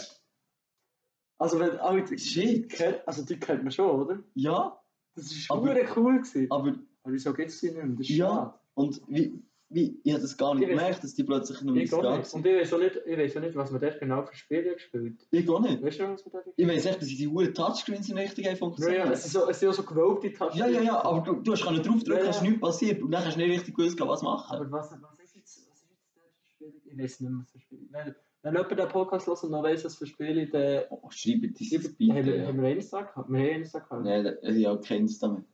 Also 1.39 1.59
wenn, 1.59 1.77
Alter, 1.79 2.17
Shit. 2.19 2.81
also 3.07 3.25
die 3.25 3.39
kennt 3.39 3.65
man 3.65 3.73
schon, 3.73 3.91
oder? 3.91 4.23
Ja, 4.35 4.79
Das 5.15 5.25
ist 5.27 5.51
Aber- 5.51 5.67
verdammt 5.67 5.97
cool 5.97 6.19
gewesen. 6.23 6.47
aber 6.51 6.75
Aber 7.03 7.13
wieso 7.15 7.33
gibt 7.35 7.51
es 7.51 7.61
die 7.61 7.67
nicht 7.67 7.77
mehr? 7.77 7.87
Das 7.87 8.01
ist 8.01 8.09
Ja. 8.11 8.29
schade. 8.29 8.55
und 8.75 9.03
wie, 9.09 9.43
wie, 9.69 10.01
ich 10.05 10.13
habe 10.13 10.23
das 10.23 10.37
gar 10.37 10.55
nicht 10.55 10.65
Ich 10.65 10.69
weiß- 10.69 10.79
gemerkt, 10.79 11.05
dass 11.05 11.15
die 11.15 11.25
plötzlich 11.25 11.63
mehr 11.63 11.75
Ich 11.77 11.91
da 11.91 12.17
nicht. 12.19 12.35
Und 12.35 12.47
ich 12.47 12.55
weiß 12.61 12.73
auch 12.75 12.79
nicht, 12.79 13.01
ich 13.07 13.19
weiß 13.19 13.37
auch 13.37 13.41
nicht, 13.41 13.57
was 13.57 13.71
man 13.71 13.81
dort 13.81 13.99
genau 14.01 14.23
für 14.23 14.35
Spiele 14.37 14.75
gespielt 14.75 15.19
hat. 15.21 15.27
Ich 15.31 15.47
gar 15.47 15.61
nicht. 15.61 15.83
Weißt 15.83 15.99
du, 16.01 16.09
was 16.13 16.25
man 16.27 16.33
dort 16.33 16.47
Ich 16.57 16.69
weiß 16.69 16.87
echt, 16.87 17.01
dass 17.01 17.09
die 17.09 17.29
hohen 17.29 17.55
Touchscreens 17.55 18.09
nicht 18.09 18.19
richtig 18.19 18.45
haben 18.47 18.53
Ja, 18.55 18.59
funktioniert. 18.59 19.07
ja, 19.07 19.13
es, 19.13 19.25
ist 19.27 19.33
so, 19.33 19.49
es 19.49 19.59
sind 19.61 19.69
auch 19.71 19.75
so 19.75 19.83
gewölbte 19.83 20.33
Tasten. 20.33 20.59
Ja, 20.59 20.67
ja, 20.69 20.81
ja, 20.83 21.05
aber 21.05 21.21
du, 21.23 21.41
du 21.41 21.53
hast 21.53 21.63
drauf 21.65 21.75
drücken, 21.83 22.03
Ja, 22.11 22.19
ja. 22.21 22.27
hast 22.29 22.43
nichts 22.43 22.61
passiert 22.61 23.03
und 23.03 23.11
dann 23.11 23.25
hast 23.25 23.35
du 23.37 23.41
nicht 23.41 23.51
richtig 23.59 23.75
gewusst, 23.75 23.99
was 24.01 24.23
machen. 24.23 24.57
Aber 24.57 24.71
was, 24.71 24.91
was 24.93 25.19
ist 25.25 25.37
jetzt, 25.37 25.67
was 25.71 25.83
ist 25.83 25.91
jetzt 25.91 26.17
das 26.17 26.23
für 26.37 26.49
Spiele? 26.51 26.73
Ich 26.85 26.99
weiß 26.99 27.21
nicht 27.21 27.31
mehr, 27.31 27.41
was 27.41 27.51
für 27.51 27.59
Spiele. 27.61 27.83
Wenn, 27.91 28.15
wenn 28.43 28.55
jemand 28.55 28.79
den 28.79 28.89
Podcast 28.89 29.27
hört 29.27 29.43
und 29.45 29.51
noch 29.53 29.63
weiss, 29.63 29.85
was 29.85 29.95
für 29.97 30.07
Spiele, 30.07 30.47
dann... 30.49 30.83
Oh, 30.91 31.09
schreibt 31.11 31.45
uns 31.45 31.71
das 31.71 31.81
Haben 31.83 31.99
wir, 31.99 32.23
bitte. 32.23 32.47
haben 32.47 32.63
wir 32.63 32.71
Instagram 32.71 33.07
gehabt? 33.15 33.31
Wir 33.33 33.39
haben 33.41 33.61
Instagram. 33.63 34.03
Nein, 34.05 34.25
da- 34.25 34.49
ich 34.49 34.67
habe 34.67 34.81
keinen 34.81 35.01
Instagram. 35.03 35.45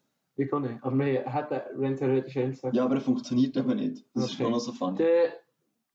Ich 0.41 0.49
kann 0.49 0.63
nicht. 0.63 0.83
Aber 0.85 0.97
wir 0.99 1.33
hatten 1.33 1.83
rein 1.83 1.97
theoretisch 1.97 2.37
Instagram. 2.37 2.75
Ja, 2.77 2.85
aber 2.85 2.95
er 2.95 3.01
funktioniert 3.01 3.57
eben 3.57 3.77
nicht. 3.77 4.05
Das 4.15 4.25
ist 4.25 4.35
Okay. 4.35 4.43
schon 4.45 4.53
noch 4.53 4.61
so 4.61 4.73
funny. 4.73 4.99
Dann, 4.99 5.33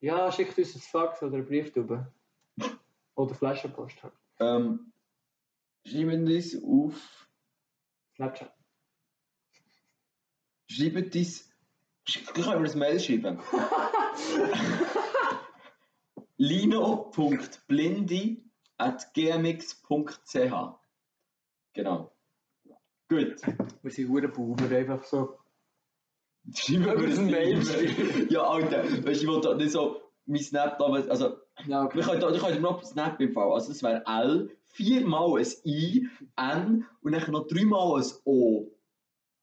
ja, 0.02 0.30
schickt 0.32 0.58
uns 0.58 0.76
ein 0.76 0.82
Fax 0.82 1.24
oder 1.24 1.36
einen 1.36 1.46
Brief 1.46 1.72
drüber. 1.72 2.12
Oder 3.16 3.36
Flaschenpost 3.36 4.04
halt. 4.04 4.14
Ähm, 4.40 4.92
schreiben 5.86 6.26
uns 6.28 6.62
auf. 6.64 7.28
Snapchat. 8.16 8.52
Schreibt 10.68 11.16
uns. 11.16 11.50
sch- 12.08 12.26
Können 12.34 12.64
wir 12.64 12.72
ein 12.72 12.80
Mail 12.80 13.00
schreiben? 13.00 13.40
lino.blindi.gmx.ch 19.34 20.80
Genau. 21.74 22.13
Gut. 23.14 23.36
Wir 23.84 23.92
sind 23.92 24.10
hure 24.10 24.28
Boomer, 24.28 24.72
einfach 24.72 25.04
so. 25.04 25.38
Schreiben 26.56 26.84
Über 26.84 27.00
wir 27.00 27.16
ein 27.16 27.26
Mail. 27.28 28.28
Ja, 28.30 28.42
Alter, 28.42 28.84
weißt 28.84 29.06
du, 29.06 29.12
ich 29.12 29.28
wollte 29.28 29.56
nicht 29.56 29.72
so 29.72 30.02
mein 30.26 30.42
Snap 30.42 30.80
damals. 30.80 31.08
Also, 31.10 31.38
Ja, 31.68 31.94
wir 31.94 32.02
können, 32.04 32.22
wir 32.22 32.40
können 32.40 32.62
noch 32.62 32.84
Snap 32.84 33.22
im 33.22 33.32
Fall. 33.32 33.52
Also, 33.52 33.70
das 33.70 33.84
wäre 33.84 34.04
L, 34.08 34.50
viermal 34.64 35.40
ein 35.40 35.48
I, 35.64 36.08
N 36.36 36.88
und 37.02 37.12
dann 37.12 37.32
noch 37.32 37.46
dreimal 37.48 38.02
ein 38.02 38.08
O. 38.26 38.72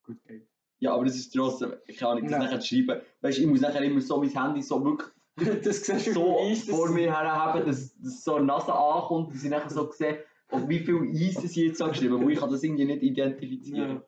Gut, 0.04 0.24
geht. 0.24 0.48
Ja, 0.80 0.94
aber 0.94 1.04
das 1.04 1.14
ist 1.14 1.32
trotzdem, 1.32 1.74
ich 1.86 1.98
kann 1.98 2.20
nicht 2.20 2.32
das 2.32 2.40
nachher 2.40 2.60
schreiben. 2.60 3.02
Weißt 3.20 3.38
du, 3.38 3.42
ich 3.42 3.48
muss 3.48 3.60
nachher 3.60 3.82
immer 3.82 4.00
so 4.00 4.20
mein 4.20 4.30
Handy 4.30 4.62
so 4.62 4.82
wirklich 4.84 5.10
Das 5.64 5.86
so 5.86 6.54
vor 6.68 6.90
mir 6.90 7.16
her 7.16 7.32
haben, 7.32 7.66
dass, 7.66 7.96
dass 7.98 8.24
so 8.24 8.34
eine 8.34 8.46
Nase 8.46 8.74
ankommt, 8.74 9.32
dass 9.32 9.44
ich 9.44 9.50
nachher 9.50 9.70
so 9.70 9.92
sehe, 9.92 10.24
ob 10.50 10.68
wie 10.68 10.80
viel 10.80 11.10
Eis 11.14 11.42
ich 11.44 11.56
jetzt 11.56 11.80
habe 11.80 11.92
geschrieben 11.92 12.20
weil 12.20 12.32
ich 12.32 12.38
kann 12.38 12.50
das 12.50 12.62
irgendwie 12.62 12.84
nicht 12.84 13.02
identifizieren. 13.02 13.96
Ja. 13.96 14.02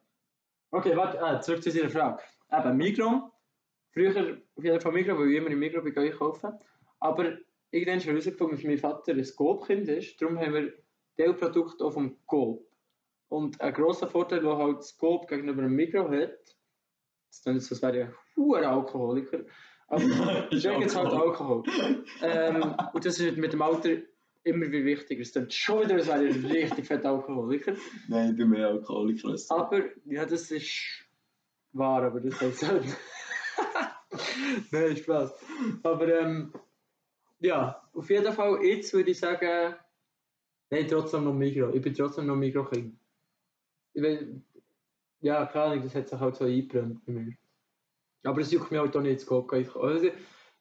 Okay, 0.70 0.96
warte, 0.96 1.22
ah, 1.22 1.40
zurück 1.40 1.62
zu 1.62 1.70
deiner 1.70 1.90
Frage. 1.90 2.22
Eben, 2.50 2.76
Migros. 2.76 3.22
Früher 3.92 4.38
auf 4.56 4.64
jeden 4.64 4.80
Fall 4.80 4.92
Migros, 4.92 5.18
weil 5.18 5.30
ich 5.30 5.36
immer 5.36 5.50
im 5.50 5.58
Migros 5.58 5.84
bin 5.84 5.96
einkaufen. 5.96 6.52
Aber 6.98 7.36
irgendwann 7.70 7.98
ist 7.98 8.06
herausgefunden, 8.06 8.56
dass 8.56 8.64
mein 8.64 8.78
Vater 8.78 9.12
ein 9.12 9.26
Coop-Kind 9.36 9.88
ist. 9.88 10.20
Darum 10.20 10.38
haben 10.38 10.54
wir 10.54 10.72
Teilprodukte 11.16 11.84
auch 11.84 11.92
vom 11.92 12.16
Coop. 12.26 12.66
Und 13.28 13.60
ein 13.60 13.72
grosser 13.72 14.08
Vorteil, 14.08 14.40
den 14.40 14.56
halt 14.56 14.78
das 14.78 14.96
Coop 14.96 15.28
gegenüber 15.28 15.62
dem 15.62 15.74
Migros 15.74 16.10
hat, 16.10 16.38
das 17.28 17.42
klingt 17.42 17.56
jetzt, 17.60 17.68
so, 17.68 17.74
als 17.74 17.82
wäre 17.82 17.98
ich 17.98 18.04
ein 18.06 18.14
hoher 18.36 18.68
Alkoholiker. 18.68 19.40
Aber 19.88 20.02
da 20.02 20.48
gibt 20.50 20.86
es 20.86 20.96
halt 20.96 21.12
Alkohol. 21.12 21.62
ähm, 22.22 22.74
und 22.92 23.04
das 23.04 23.18
ist 23.18 23.36
mit 23.36 23.52
dem 23.52 23.62
Alter 23.62 23.96
immer 24.44 24.70
wie 24.70 24.84
wichtiger. 24.84 25.22
Es 25.22 25.32
klingt 25.32 25.52
schon 25.52 25.84
wieder, 25.84 25.94
als 25.94 26.06
wäre 26.06 26.26
ich 26.26 26.36
ein 26.36 26.44
richtig 26.44 26.86
fett 26.86 27.04
Alkoholiker. 27.04 27.74
Nein, 28.08 28.30
ich 28.30 28.36
bin 28.36 28.50
mehr 28.50 28.68
Alkoholiker 28.68 29.28
als. 29.28 29.50
Aber, 29.50 29.82
ja, 30.06 30.24
das 30.24 30.50
ist 30.50 31.06
wahr, 31.72 32.02
aber 32.02 32.20
das 32.20 32.40
heißt 32.40 32.66
halt. 32.66 32.84
Nein, 34.70 34.96
Spaß. 34.96 35.34
Aber, 35.82 36.20
ähm, 36.20 36.52
ja, 37.40 37.82
auf 37.92 38.08
jeden 38.08 38.32
Fall, 38.32 38.64
jetzt 38.64 38.92
würde 38.92 39.10
ich 39.10 39.18
sagen, 39.18 39.74
nein, 40.70 40.86
trotzdem 40.88 41.24
noch 41.24 41.34
Migro. 41.34 41.70
Ich 41.74 41.82
bin 41.82 41.94
trotzdem 41.94 42.26
noch 42.26 42.36
Migro-Kind. 42.36 42.96
Ja, 45.20 45.46
keine 45.46 45.64
Ahnung, 45.64 45.84
das 45.84 45.94
hat 45.94 46.08
sich 46.08 46.18
halt 46.18 46.36
so 46.36 46.44
eingebrannt 46.44 47.04
bei 47.04 47.12
mir. 47.12 47.36
Aber 48.24 48.40
es 48.40 48.52
juckt 48.52 48.70
mich 48.70 48.80
halt 48.80 48.96
auch 48.96 49.00
nicht 49.00 49.20
zu 49.20 49.46
gehen. 49.46 49.68
Also, 49.74 50.10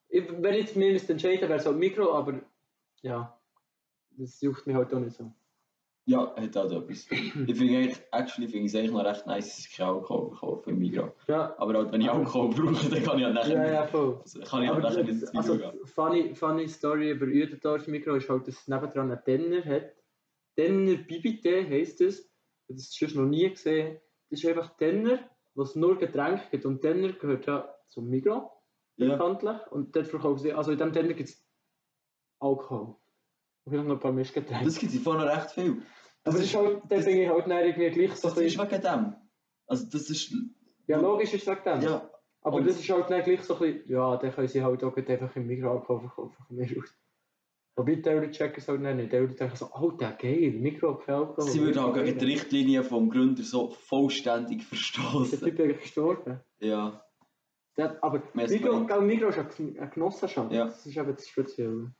ich, 0.09 0.23
wenn 0.41 0.55
ich 0.55 0.75
mir 0.75 0.91
müsste 0.91 1.13
entscheiden, 1.13 1.47
wäre 1.47 1.59
es 1.59 1.65
halt 1.65 1.77
Migro, 1.77 2.13
aber 2.13 2.41
ja, 3.01 3.39
das 4.17 4.39
juckt 4.41 4.65
mich 4.67 4.75
halt 4.75 4.93
auch 4.93 4.99
nicht 4.99 5.15
so. 5.15 5.31
Ja, 6.05 6.35
hat 6.35 6.57
auch 6.57 6.71
etwas. 6.71 7.05
ich 7.11 7.31
finde 7.31 7.77
eigentlich, 7.77 7.97
actually 8.11 8.47
finde 8.47 8.65
ich 8.65 8.73
es 8.73 8.75
eigentlich 8.75 8.91
noch 8.91 9.05
recht 9.05 9.27
nice, 9.27 9.55
dass 9.55 9.67
ich 9.67 9.81
Alkohol 9.83 10.31
kaufe 10.35 10.69
im 10.71 10.79
Migros. 10.79 11.11
Ja, 11.27 11.53
Aber 11.59 11.75
halt, 11.75 11.91
wenn 11.91 12.01
ich 12.01 12.09
Alkohol 12.09 12.49
brauche, 12.49 12.89
dann 12.89 13.03
kann 13.03 13.19
ich 13.19 13.25
halt 13.25 13.35
nachher 13.35 13.65
ja, 13.67 13.71
ja, 13.73 13.87
voll. 13.87 14.19
also, 14.19 14.39
kann 14.41 14.63
ich 14.63 14.69
halt 14.69 14.83
nachher 14.83 15.07
ins 15.07 15.21
das, 15.21 15.35
also, 15.35 15.53
Video 15.59 15.71
gehen. 15.71 15.85
funny, 15.85 16.35
funny 16.35 16.67
Story 16.67 17.11
über 17.11 17.27
Uedendorf 17.27 17.87
Mikro 17.87 18.15
ist 18.15 18.29
halt, 18.29 18.47
dass 18.47 18.55
es 18.61 18.67
nebendran 18.67 19.11
einen 19.11 19.21
Denner 19.25 19.63
hat. 19.63 19.93
Denner 20.57 20.97
Bibite 20.97 21.69
heisst 21.69 22.01
es. 22.01 22.29
Das 22.67 22.89
du 22.89 23.05
sonst 23.05 23.15
noch 23.15 23.25
nie 23.27 23.47
gesehen. 23.49 23.99
Das 24.31 24.43
ist 24.43 24.49
einfach 24.49 24.75
Denner, 24.77 25.19
wo 25.53 25.61
es 25.61 25.75
nur 25.75 25.99
Getränke 25.99 26.43
gibt. 26.49 26.65
Und 26.65 26.83
Denner 26.83 27.13
gehört 27.13 27.45
ja 27.45 27.75
zum 27.89 28.09
Mikro, 28.09 28.49
Ja. 28.95 29.09
bekanntlich. 29.15 29.67
Und 29.71 29.95
dort 29.95 30.07
verkaufen 30.07 30.39
sie, 30.39 30.51
also 30.53 30.71
in 30.71 30.77
diesem 30.77 30.93
Denner 30.93 31.13
gibt 31.13 31.29
es 31.29 31.45
Alkohol. 32.39 32.95
Und 33.71 33.77
vielleicht 33.77 33.87
noch 33.87 33.95
ein 33.95 33.99
paar 34.01 34.11
Mischgetränke. 34.11 34.65
Das 34.65 34.77
gibt 34.79 34.93
es 34.93 34.99
vorne 34.99 35.25
recht 35.25 35.51
viel. 35.51 35.81
Aber 36.23 36.37
das 36.37 36.41
ist 36.45 36.55
halt, 36.55 36.81
dann 36.89 37.01
finde 37.01 37.23
ich 37.23 37.29
halt 37.29 37.47
dann 37.47 37.65
irgendwie 37.65 37.89
gleich 37.89 38.15
so 38.15 38.27
Das 38.29 38.37
ist 38.37 38.57
wegen 38.59 38.81
dem. 38.81 39.15
Also 39.67 39.85
das 39.89 40.09
ist... 40.09 40.33
Ja, 40.87 40.99
logisch 40.99 41.33
ist 41.33 41.47
es 41.47 41.47
wegen 41.47 41.63
dem. 41.63 41.81
Ja, 41.89 42.11
Aber 42.41 42.57
Und- 42.57 42.67
das 42.67 42.79
ist 42.79 42.89
halt 42.89 43.09
dann 43.09 43.23
gleich 43.23 43.41
so 43.43 43.55
ein 43.55 43.59
bisschen, 43.61 43.89
ja, 43.89 44.17
dann 44.17 44.31
können 44.33 44.47
sie 44.49 44.61
halt 44.63 44.83
auch 44.83 44.95
einfach 44.95 45.35
im 45.35 45.47
Mikroabfall 45.47 45.99
verkaufen 45.99 46.43
von 46.47 46.55
mir 46.55 46.65
aus. 46.77 46.93
Wobei 47.77 47.95
die 47.95 48.09
Leute 48.09 48.31
checken 48.31 48.57
es 48.57 48.67
halt 48.67 48.81
nicht. 48.81 49.11
Die 49.11 49.15
Leute 49.17 49.35
denken 49.35 49.55
so, 49.55 49.69
oh, 49.73 49.91
der 49.91 50.11
geil, 50.11 50.51
Mikroabfall. 50.51 51.33
Sie 51.39 51.61
würden 51.61 51.79
auch 51.79 51.93
gegen 51.93 52.17
die 52.19 52.25
Richtlinien 52.25 52.83
vom 52.83 53.09
Gründer 53.09 53.43
so 53.43 53.69
vollständig 53.69 54.59
Ist 54.59 54.71
der 54.71 54.77
verstoßen. 54.77 55.39
Typ 55.39 55.59
eigentlich 55.59 55.79
gestorben? 55.81 56.41
Ja, 56.59 57.01
hat- 57.77 58.03
aber 58.03 58.21
Mikro, 58.33 58.85
gell, 58.85 59.01
Mikro 59.01 59.29
ist 59.29 59.39
eine 59.59 59.89
Genossenschaft. 59.89 60.51
Ja. 60.51 60.65
Das 60.65 60.85
ist 60.85 60.97
eben 60.97 61.15
das 61.15 61.27
Spezielle. 61.27 61.93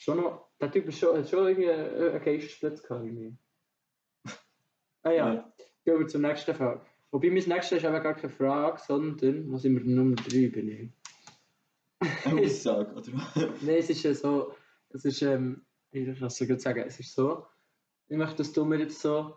Schon 0.00 0.18
noch, 0.18 0.48
der 0.60 0.70
Typ 0.70 0.86
ist 0.88 0.98
schon, 0.98 1.16
hat 1.16 1.28
schon 1.28 1.46
irgendwie 1.48 1.70
einen 1.70 2.10
einen 2.12 2.24
Geistesblitz 2.24 2.82
gehabt. 2.82 3.04
Irgendwie. 3.04 3.36
Ah 5.02 5.10
ja, 5.12 5.34
Ja. 5.34 5.52
gehen 5.84 5.98
wir 6.00 6.06
zur 6.08 6.20
nächsten 6.20 6.54
Frage. 6.54 6.80
Wobei, 7.10 7.28
mein 7.28 7.36
nächstes 7.44 7.78
ist 7.78 7.84
eben 7.84 8.02
gar 8.02 8.14
keine 8.14 8.32
Frage, 8.32 8.80
sondern, 8.86 9.50
wo 9.50 9.56
sind 9.56 9.74
wir 9.76 9.84
Nummer 9.84 10.16
3 10.16 10.48
bin 10.48 10.68
ich? 10.68 10.90
eine 12.26 12.40
Aussage, 12.44 12.92
oder? 12.94 13.10
Nein, 13.62 13.76
es 13.76 13.88
ist 13.90 14.02
ja 14.02 14.12
so, 14.14 14.52
es 14.90 15.04
ist, 15.04 15.22
ähm, 15.22 15.64
ich 15.92 16.04
kann 16.18 16.26
es 16.26 16.38
gerade 16.38 16.58
sagen, 16.60 16.84
es 16.86 17.00
ist 17.00 17.14
so, 17.14 17.46
ich 18.08 18.16
möchte, 18.16 18.36
dass 18.36 18.52
du 18.52 18.64
mir 18.64 18.78
jetzt 18.78 19.00
so 19.00 19.36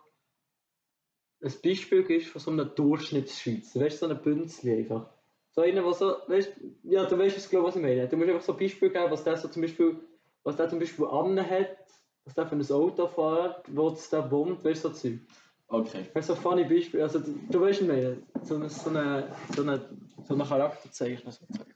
ein 1.42 1.52
Beispiel 1.64 2.02
gibst 2.04 2.28
von 2.28 2.40
so 2.40 2.50
einem 2.50 2.74
Durchschnittsschweizer, 2.74 3.80
weißt 3.80 4.02
du, 4.02 4.06
so 4.08 4.12
ein 4.14 4.22
Bünzli 4.22 4.72
einfach. 4.78 5.10
So 5.52 5.62
einer, 5.62 5.82
der 5.82 5.92
so, 5.94 6.16
weißt 6.28 6.52
ja, 6.84 7.04
du 7.06 7.18
weißt, 7.18 7.36
was, 7.36 7.48
glaub, 7.48 7.64
was 7.64 7.76
ich 7.76 7.82
meine. 7.82 8.08
Du 8.08 8.16
musst 8.16 8.28
einfach 8.30 8.42
so 8.42 8.52
ein 8.52 8.58
Beispiel 8.58 8.90
geben, 8.90 9.10
was 9.10 9.24
der 9.24 9.36
so 9.36 9.48
zum 9.48 9.62
Beispiel, 9.62 9.96
was 10.44 10.56
der 10.56 10.68
zum 10.68 10.78
Beispiel 10.78 11.06
anhat, 11.06 11.76
was 12.24 12.34
der 12.34 12.46
für 12.46 12.56
ein 12.56 12.70
Auto 12.70 13.08
fährt, 13.08 13.64
wo 13.74 13.88
es 13.88 14.08
da 14.10 14.30
wohnt, 14.30 14.64
weißt 14.64 14.84
du, 14.84 14.88
so 14.88 14.94
Zeug. 14.94 15.20
Okay. 15.68 16.06
Weißt 16.12 16.28
du, 16.28 16.34
so 16.34 16.40
funny 16.40 16.64
Beispiel, 16.64 17.00
also 17.00 17.18
du, 17.18 17.32
du 17.50 17.60
weißt, 17.60 17.82
meine, 17.82 18.22
so 18.42 18.56
eine, 18.56 18.68
so 18.68 18.90
eine, 18.90 19.34
so 19.54 19.62
eine, 19.62 19.88
so 20.24 20.34
eine 20.34 20.44
Charakterzeichen 20.44 21.30
sozusagen. 21.30 21.74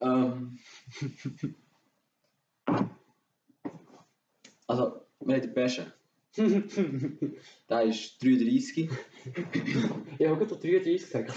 Ähm. 0.00 0.58
Also, 4.68 5.00
wir 5.20 5.34
haben 5.34 5.42
den 5.42 5.54
Besten. 5.54 5.92
Der 7.70 7.82
ist 7.82 8.22
33. 8.22 8.90
Ich 10.18 10.26
habe 10.26 10.44
gerade 10.44 10.56
33 10.56 11.10
gesagt. 11.10 11.32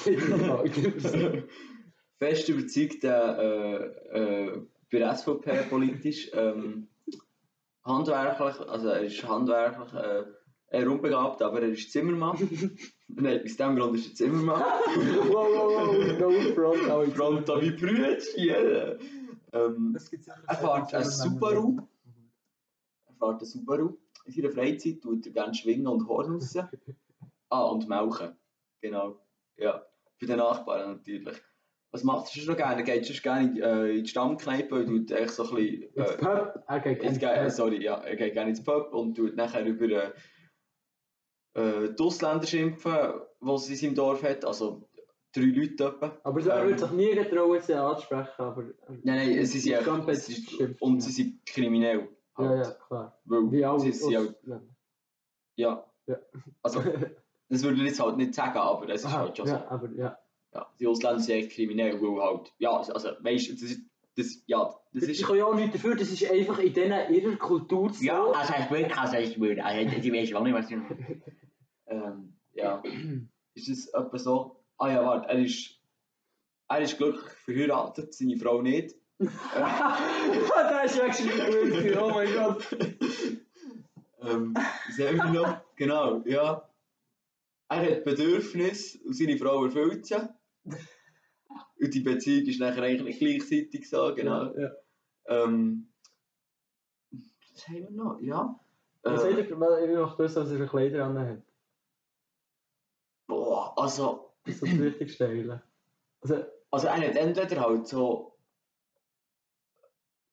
Fest 2.21 2.49
überzeugt, 2.49 3.03
äh, 3.03 3.77
äh, 3.77 4.61
bei 4.91 4.99
der 4.99 5.15
SVP 5.15 5.63
politisch. 5.71 6.29
Ähm, 6.33 6.87
handwerklich, 7.83 8.59
also 8.69 8.89
er 8.89 9.01
ist 9.01 9.27
handwerklich 9.27 9.91
äh, 9.95 10.23
eher 10.69 10.91
unbegabt, 10.91 11.41
aber 11.41 11.63
er 11.63 11.69
ist 11.69 11.91
Zimmermann. 11.91 12.37
Nein, 13.07 13.41
aus 13.43 13.57
dem 13.57 13.75
Grund 13.75 13.95
ist 13.95 14.09
er 14.09 14.15
Zimmermann. 14.15 14.61
wow, 14.61 15.33
wow, 15.33 15.87
wow, 15.87 16.19
no 16.19 16.53
front, 16.53 17.07
ich 17.07 17.15
Front 17.15 17.49
an 17.49 17.61
wie 17.61 17.71
Brüder. 17.71 18.97
Ähm, 19.53 19.97
er 20.47 20.55
fährt 20.55 20.93
ein 20.93 21.05
Subaru. 21.05 21.77
Er 23.07 23.13
fährt 23.15 23.41
einen 23.41 23.45
Subaru. 23.45 23.97
In 24.25 24.31
seiner 24.31 24.51
Freizeit 24.51 25.01
tut 25.01 25.25
er 25.25 25.31
gerne 25.31 25.55
schwingen 25.55 25.87
und 25.87 26.07
Horn 26.07 26.33
raus. 26.33 26.55
Ah, 27.53 27.63
und 27.63 27.89
melken. 27.89 28.37
Genau. 28.79 29.19
Ja. 29.57 29.83
Bei 30.21 30.25
den 30.25 30.37
Nachbarn 30.37 30.91
natürlich. 30.91 31.35
Was 31.93 32.03
macht 32.03 32.27
er 32.27 32.33
sonst 32.35 32.47
noch 32.47 32.55
gerne? 32.57 32.77
Er 32.77 32.83
geht 32.83 33.05
sonst 33.05 33.21
gerne 33.23 33.49
in, 33.49 33.61
äh, 33.61 33.89
in 33.97 34.03
die 34.03 34.09
Stammkneipe 34.09 34.75
und 34.75 34.87
tut 34.87 35.11
echt 35.11 35.31
so 35.31 35.43
ein 35.43 35.55
bisschen... 35.55 35.83
Ins 35.93 36.11
Äh, 36.11 36.17
Pub? 36.17 36.63
Er 36.67 36.79
geht 36.79 37.03
ins, 37.03 37.17
ins 37.17 37.19
Pub. 37.25 37.49
sorry, 37.51 37.83
ja, 37.83 37.95
er 37.95 38.15
geht 38.15 38.33
gerne 38.33 38.49
ins 38.51 38.63
Pub 38.63 38.93
und 38.93 39.15
tut 39.15 39.35
nachher 39.35 39.65
über 39.65 40.13
äh, 41.53 41.93
die 41.93 42.01
Ausländer 42.03 42.47
schimpfen, 42.47 42.95
die 43.41 43.57
sie 43.57 43.73
in 43.73 43.77
seinem 43.79 43.95
Dorf 43.95 44.23
hat. 44.23 44.45
Also 44.45 44.87
drei 45.33 45.41
Leute 45.43 45.83
etwa. 45.85 46.17
Aber 46.23 46.41
so, 46.41 46.49
er 46.49 46.61
Ähm, 46.61 46.67
würde 46.69 46.79
sich 46.79 46.91
nie 46.91 47.13
getrauen, 47.15 47.61
sie 47.61 47.73
anzusprechen, 47.73 48.31
aber... 48.41 48.63
Nein, 48.87 49.03
nein, 49.03 49.45
sie 49.45 49.59
sind 49.59 49.73
echt, 49.73 50.07
es 50.07 50.29
ist, 50.29 50.81
und 50.81 51.01
sie 51.01 51.11
sind 51.11 51.45
kriminell. 51.45 52.07
Ja, 52.37 52.47
Halt. 52.47 52.65
ja, 52.67 52.71
klar. 52.87 53.21
Weil 53.25 53.51
Wie 53.51 53.65
alle 53.65 53.79
sie 53.81 53.91
halt, 54.17 54.29
Ausländer. 54.45 54.61
ja. 55.57 55.85
Ja. 56.07 56.17
Also, 56.63 56.81
das 57.49 57.63
würde 57.63 57.77
ich 57.81 57.83
jetzt 57.89 57.99
halt 57.99 58.17
nicht 58.17 58.33
sagen, 58.33 58.57
aber 58.57 58.87
es 58.89 59.01
ist 59.01 59.07
Aha, 59.07 59.19
halt 59.19 59.37
schon 59.37 59.45
so. 59.47 59.53
ja, 59.53 59.67
aber 59.69 59.89
ja. 59.91 60.17
Ja, 60.53 60.67
die 60.79 60.87
Ausländer 60.87 61.19
sind 61.19 61.35
echt 61.35 61.51
kriminell, 61.51 62.01
weil 62.01 62.21
halt, 62.21 62.53
ja, 62.57 62.71
also, 62.71 63.09
weißt 63.21 63.49
du, 63.49 63.53
das 63.53 63.77
das, 64.17 64.43
ja, 64.45 64.75
das 64.93 65.03
Ich 65.03 65.21
ist, 65.21 65.25
kann 65.25 65.37
ja 65.37 65.45
auch 65.45 65.55
nichts 65.55 65.73
dafür, 65.73 65.95
das 65.95 66.09
ist 66.09 66.29
einfach 66.29 66.59
in 66.59 66.73
denen, 66.73 67.13
ihrer 67.13 67.35
Kultur 67.37 67.93
so. 67.93 68.03
Ja, 68.03 68.25
also 68.25 68.53
ich 68.59 68.69
würde, 68.69 68.97
also 68.97 69.17
ich 69.17 69.39
würde, 69.39 69.63
also 69.63 69.99
die 69.99 70.13
weiß 70.13 70.33
auch 70.33 70.43
nicht, 70.43 70.53
was 70.53 70.69
ich 70.69 70.77
ähm, 71.87 72.33
ja, 72.53 72.83
ist 73.53 73.69
das 73.69 73.87
etwa 73.87 74.17
so, 74.17 74.63
ah 74.77 74.89
ja, 74.89 75.05
warte, 75.05 75.29
er 75.29 75.39
ist, 75.39 75.79
er 76.67 76.81
ist 76.81 76.97
glücklich 76.97 77.31
verheiratet, 77.45 78.13
seine 78.13 78.37
Frau 78.37 78.61
nicht. 78.61 78.95
der 79.19 80.83
ist 80.83 80.97
weggeschrieben, 80.97 81.97
oh 81.99 82.09
mein 82.09 82.33
Gott. 82.33 82.67
ähm, 84.21 84.55
wir 84.97 85.23
noch? 85.25 85.61
Genau, 85.75 86.21
ja. 86.25 86.67
Er 87.69 87.91
hat 87.91 88.03
Bedürfnisse 88.03 88.99
und 89.05 89.13
seine 89.13 89.37
Frau 89.37 89.63
erfüllt 89.63 90.05
sie. 90.05 90.17
Und 90.63 91.93
die 91.93 91.99
Beziehung 92.01 92.47
ist 92.47 92.59
nachher 92.59 92.83
eigentlich 92.83 93.19
gleichzeitig 93.19 93.89
so, 93.89 94.13
genau. 94.15 94.53
Ja. 94.55 94.71
Ähm, 95.27 95.91
was 97.11 97.67
haben 97.67 97.75
wir 97.83 97.91
noch? 97.91 98.19
Ja. 98.21 98.59
Was 99.03 99.23
Äh, 99.23 99.41
ich 99.41 99.49
noch 99.49 100.17
das, 100.17 100.35
was 100.35 100.51
er 100.51 100.67
Kleider 100.67 101.05
anhat? 101.05 101.43
boah, 103.27 103.73
also, 103.77 104.33
Das 104.45 104.55
ist 104.55 104.63
das 104.63 104.79
Wichtigste 104.79 105.27
eigentlich. 105.27 105.59
Also, 106.21 106.43
also 106.69 106.87
er 106.87 106.97
hat 107.07 107.15
entweder 107.15 107.61
halt 107.61 107.87
so 107.87 108.37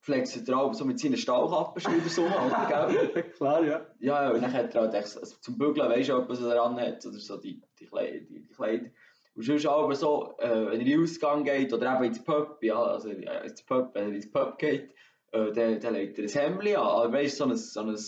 flexitral 0.01 0.73
so 0.75 0.85
mit 0.85 0.99
seinen 0.99 1.17
Stahlkappen 1.17 1.83
oder 1.95 2.09
so, 2.09 2.29
halt, 2.29 2.69
gell? 3.15 3.31
klar, 3.33 3.63
ja. 3.65 3.87
Ja, 4.01 4.23
ja, 4.25 4.31
und 4.33 4.43
dann 4.43 4.53
hat 4.53 4.75
er 4.75 4.83
halt 4.83 4.95
echt, 4.95 5.17
also 5.17 5.37
zum 5.41 5.59
Bügeln, 5.59 5.89
weißt 5.91 6.09
du, 6.09 6.29
was 6.29 6.41
er 6.41 6.55
dran 6.55 6.81
hat, 6.81 7.05
oder 7.05 7.19
so 7.19 7.37
die, 7.37 7.63
die, 7.79 7.87
Kleider, 7.87 8.21
die, 8.21 8.43
die 8.43 8.49
Kleider. 8.55 8.91
Und 9.39 9.45
sonst 9.45 9.67
aber 9.67 9.95
so, 9.95 10.35
äh, 10.39 10.49
wenn 10.51 10.67
er 10.67 10.73
in 10.73 10.85
den 10.85 11.01
Ausgang 11.01 11.45
geht, 11.45 11.73
oder 11.73 11.95
eben 11.95 12.05
ins 12.07 12.25
Pub, 12.25 12.59
ja, 12.61 12.83
also 12.83 13.09
äh, 13.11 13.47
ins 13.47 13.63
Pub, 13.63 13.95
wenn 13.95 14.09
er 14.09 14.15
ins 14.17 14.29
Pub 14.29 14.59
geht, 14.59 14.91
äh, 15.31 15.53
dann, 15.53 15.79
dann 15.79 15.95
legt 15.95 16.19
er 16.19 16.25
ein 16.25 16.29
Hemd 16.29 16.77
an, 16.77 16.83
aber 16.85 17.13
weißt 17.13 17.39
du, 17.39 17.45
so 17.45 17.51
ein, 17.51 17.57
so 17.57 17.81
ein 17.83 17.95
Ja, 17.95 18.05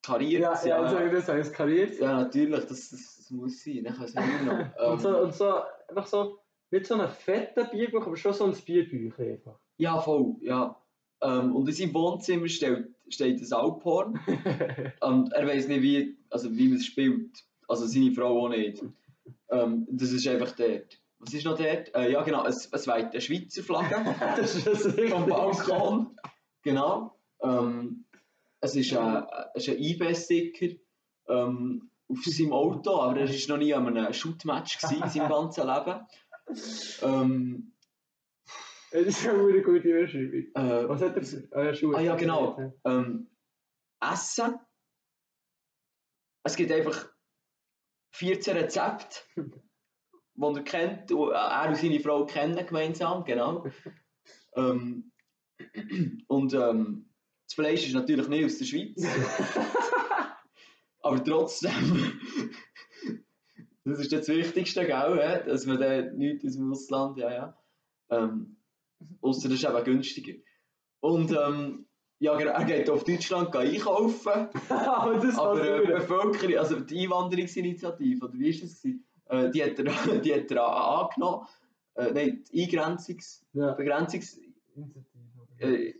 kariertes, 0.00 0.64
ja, 0.64 0.80
also, 0.80 0.96
das 1.08 1.28
heißt, 1.28 1.52
kariert. 1.54 1.98
ja, 1.98 2.18
natürlich, 2.20 2.66
das, 2.66 2.90
das, 2.90 3.16
das 3.16 3.30
muss 3.32 3.64
sein, 3.64 3.82
dann 3.82 3.94
kann 3.96 4.04
es 4.04 4.14
nicht 4.14 4.44
noch. 4.46 4.58
Ähm, 4.60 4.70
Und 4.92 5.00
so, 5.00 5.18
und 5.18 5.34
so, 5.34 5.54
einfach 5.88 6.06
so, 6.06 6.38
nicht 6.70 6.86
so 6.86 6.94
ein 6.94 7.08
fetter 7.08 7.64
Bierbuch, 7.64 8.06
aber 8.06 8.16
schon 8.16 8.32
so 8.32 8.44
ein 8.44 8.52
Bierbüchlein 8.52 9.32
einfach. 9.32 9.58
Ja, 9.78 9.98
voll, 10.00 10.36
ja. 10.40 10.76
Ähm, 11.20 11.56
und 11.56 11.66
in 11.66 11.74
seinem 11.74 11.94
Wohnzimmer 11.94 12.46
steht, 12.46 12.86
steht 13.08 13.40
ein 13.40 13.52
Alphorn. 13.52 14.20
Und 15.00 15.32
er 15.32 15.46
weiß 15.48 15.66
nicht, 15.66 15.82
wie, 15.82 16.16
also 16.30 16.56
wie 16.56 16.68
man 16.68 16.76
es 16.76 16.86
spielt. 16.86 17.42
Also 17.66 17.86
seine 17.86 18.12
Frau 18.12 18.46
auch 18.46 18.48
nicht. 18.50 18.84
Ähm, 19.50 19.86
das 19.90 20.12
ist 20.12 20.26
einfach 20.26 20.52
dort. 20.52 21.00
Was 21.18 21.34
ist 21.34 21.44
noch 21.44 21.58
dort? 21.58 21.94
Äh, 21.94 22.12
ja, 22.12 22.22
genau, 22.22 22.46
es, 22.46 22.66
es 22.72 22.86
weht 22.86 23.10
eine 23.12 23.20
Schweizer 23.20 23.62
Flagge 23.62 24.14
das 24.36 24.56
ist 24.56 24.66
das 24.66 24.82
vom 25.10 25.26
Balkon. 25.26 26.16
Genau. 26.62 27.18
Ähm, 27.42 28.04
es 28.60 28.76
ist 28.76 28.94
ein, 28.96 29.26
es 29.54 29.66
ist 29.68 29.74
ein 29.74 29.82
IB-Sticker 29.82 30.76
ähm, 31.28 31.90
auf 32.08 32.24
seinem 32.24 32.52
Auto, 32.52 33.00
aber 33.00 33.20
er 33.20 33.28
war 33.28 33.48
noch 33.48 33.56
nie 33.56 33.72
an 33.74 33.86
einem 33.86 34.12
Shootmatch 34.12 34.78
in 34.90 35.08
seinem 35.08 35.28
ganzen 35.28 35.66
Leben. 35.66 36.06
Ähm, 37.02 37.72
Das 38.90 39.02
ist 39.06 39.28
eine 39.28 39.62
gute 39.62 39.88
Überschreibung. 39.88 40.44
äh, 40.54 40.88
Was 40.88 41.00
hat 41.02 41.16
er 41.16 41.22
für 41.22 41.48
ah, 41.52 41.62
ja, 41.64 41.74
Schuhe? 41.74 41.96
Ah 41.96 42.00
ja, 42.00 42.16
genau. 42.16 42.74
ähm, 42.84 43.28
Essen. 44.00 44.54
Es 46.42 46.56
gibt 46.56 46.72
einfach 46.72 47.08
14 48.12 48.56
Rezepte, 48.56 49.22
die 49.36 50.42
er 50.42 50.62
kennt, 50.62 51.10
er 51.10 51.68
und 51.68 51.76
seine 51.76 52.00
Frau 52.00 52.26
kennen 52.26 52.66
gemeinsam, 52.66 53.24
genau. 53.24 53.64
Ähm, 54.54 55.12
und 56.26 56.54
ähm, 56.54 57.10
das 57.46 57.54
Fleisch 57.54 57.86
ist 57.86 57.94
natürlich 57.94 58.28
nicht 58.28 58.44
aus 58.44 58.58
der 58.58 58.64
Schweiz. 58.64 59.02
Aber 61.02 61.24
trotzdem, 61.24 62.20
das 63.84 64.00
ist 64.00 64.12
das 64.12 64.28
Wichtigste, 64.28 64.86
gell, 64.86 65.44
dass 65.46 65.66
man 65.66 65.80
dann 65.80 66.16
nichts 66.16 66.44
aus 66.44 66.56
dem 66.56 66.72
Ausland, 66.72 67.18
ja, 67.18 67.32
ja. 67.32 67.58
Ähm, 68.10 68.56
Außer 69.20 69.48
das 69.48 69.58
ist 69.58 69.64
eben 69.64 69.84
günstiger. 69.84 70.34
Und 71.00 71.32
ähm, 71.32 71.86
ja, 72.20 72.36
genau, 72.36 72.52
er 72.52 72.64
geht 72.64 72.88
auf 72.90 73.02
Deutschland 73.04 73.54
einkaufen, 73.56 74.48
aber 74.68 75.14
das 75.18 75.38
aber 75.38 75.60
äh, 75.60 75.80
die 75.86 75.92
passt 75.92 76.08
Bevölkerung, 76.08 76.58
also 76.58 76.80
die 76.80 77.04
Einwanderungsinitiative, 77.04 78.24
oder 78.26 78.34
wie 78.34 78.48
ist 78.50 78.62
das? 78.62 78.82
gewesen? 78.82 79.04
Äh, 79.26 79.50
die, 79.50 79.62
hat 79.64 79.78
er, 79.78 80.18
die 80.20 80.34
hat 80.34 80.50
er 80.50 80.66
angenommen. 80.66 81.46
Äh, 81.94 82.12
nein, 82.12 82.44
die 82.52 82.62
Eingrenzungs... 82.64 83.44
Ja. 83.52 83.72
Begrenzungs... 83.72 84.38
Äh, 85.58 85.94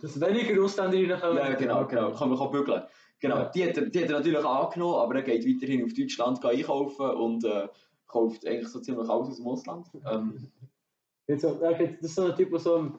Dass 0.00 0.20
weniger 0.20 0.62
Ausländer 0.62 1.22
rein 1.22 1.36
ja, 1.36 1.54
genau, 1.54 1.86
genau. 1.86 2.12
Kann 2.12 2.30
man 2.30 2.50
bügeln. 2.50 2.82
Genau, 3.18 3.36
Ja. 3.38 3.44
die, 3.46 3.64
hat 3.64 3.76
er, 3.78 3.86
die 3.86 4.02
hat 4.02 4.10
er 4.10 4.18
natürlich 4.18 4.44
angenommen, 4.44 4.94
aber 4.96 5.14
er 5.16 5.22
geht 5.22 5.46
weiterhin 5.46 5.84
auf 5.84 5.94
Deutschland 5.94 6.44
einkaufen 6.44 7.10
und 7.10 7.44
äh, 7.44 7.68
kauft 8.06 8.46
eigentlich 8.46 8.68
so 8.68 8.80
ziemlich 8.80 9.08
alles 9.08 9.28
aus 9.30 9.36
dem 9.38 9.46
Ausland. 9.46 9.86
Ähm, 10.10 10.50
Jetzt, 11.28 11.42
geht- 11.42 11.96
das 11.98 12.10
ist 12.10 12.14
so 12.14 12.26
ein 12.26 12.36
Typ, 12.36 12.50
der 12.50 12.58
so 12.60 12.92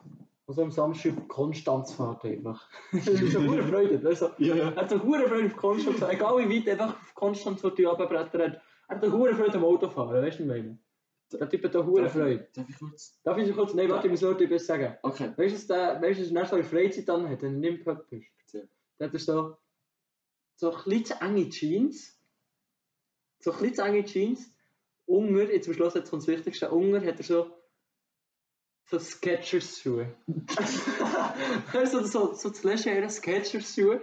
am, 0.48 0.54
der 0.54 0.54
so 0.54 0.62
am 0.62 0.70
Samstag 0.70 1.28
Konstanz 1.28 1.92
fährt 1.92 2.24
einfach. 2.24 2.68
das 2.92 3.06
ist 3.06 3.36
eine 3.36 3.62
Freude, 3.62 4.34
ja, 4.38 4.54
ja. 4.54 4.70
Er 4.70 4.76
hat 4.76 4.90
so 4.90 5.02
hure 5.02 5.28
Freude 5.28 5.46
auf 5.46 5.56
Konstanz, 5.56 6.02
egal 6.02 6.48
wie 6.48 6.66
weit 6.66 6.80
einfach 6.80 7.00
auf 7.00 7.14
Konstanz 7.14 7.62
wird 7.62 7.78
die 7.78 7.84
runterbrettern 7.84 8.52
hat. 8.52 8.62
Er 8.88 8.96
hat 8.96 9.04
eine 9.04 9.12
hure 9.12 9.34
Freude 9.34 9.54
am 9.54 9.64
Autofahren, 9.64 10.22
weißt 10.22 10.40
du, 10.40 10.48
was 10.48 10.56
ich 10.56 10.62
meine? 10.62 10.78
Der 11.32 11.48
Typ 11.50 11.64
hat 11.64 11.76
eine 11.76 12.06
ich- 12.06 12.12
Freude. 12.12 12.48
Darf 12.54 12.68
ich 12.68 12.78
kurz? 12.78 13.20
Darf 13.22 13.38
ich 13.38 13.54
kurz, 13.54 13.74
nein, 13.74 13.90
warte, 13.90 14.06
ich 14.06 14.10
muss 14.10 14.22
nur 14.22 14.40
etwas 14.40 14.66
sagen. 14.66 14.96
Okay. 15.02 15.32
Weißt 15.36 15.52
du, 15.52 15.58
was 15.58 15.66
der, 15.66 16.02
weißt 16.02 16.20
du, 16.20 16.24
was 16.24 16.32
er 16.32 16.46
so 16.46 16.54
einer 16.56 16.64
Freizeit 16.64 17.08
dann 17.08 17.28
hat, 17.28 17.42
wenn 17.42 17.54
er 17.54 17.70
nicht 17.70 17.78
im 17.78 17.84
Pub 17.84 18.06
ist? 18.10 18.26
Erzähl. 18.40 18.68
Dann 18.98 19.12
hat 19.12 19.20
so, 19.20 19.56
so 20.56 20.70
ein 20.72 20.84
bisschen 20.84 21.04
zu 21.04 21.14
enge 21.20 21.48
Jeans. 21.50 22.18
So 23.40 23.52
ein 23.52 23.58
bisschen 23.58 23.74
zu 23.74 23.82
enge 23.82 24.04
Jeans. 24.04 24.50
Unger, 25.04 25.50
jetzt 25.50 25.68
am 25.68 25.74
Schluss 25.74 25.94
jetzt 25.94 26.10
kommt 26.10 26.22
das 26.22 26.28
Wichtigste, 26.28 26.70
Unger 26.70 27.00
hat 27.00 27.18
er 27.18 27.24
so, 27.24 27.50
so 28.90 28.98
Skechers-Schuhe. 28.98 30.14
weißt 31.72 31.94
du, 31.94 32.04
so, 32.04 32.32
so 32.34 32.50
zu. 32.50 34.00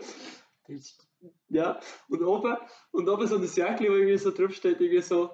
Das 0.68 0.76
ist- 0.76 1.08
Ja, 1.50 1.80
und 2.10 2.24
oben, 2.24 2.56
und 2.92 3.10
oben 3.10 3.28
so 3.28 3.36
ein 3.38 3.44
Jäckchen, 3.44 3.88
wo 3.90 3.94
irgendwie 3.94 4.18
so 4.18 4.32
draufsteht, 4.32 4.80
irgendwie 4.80 5.02
so, 5.02 5.32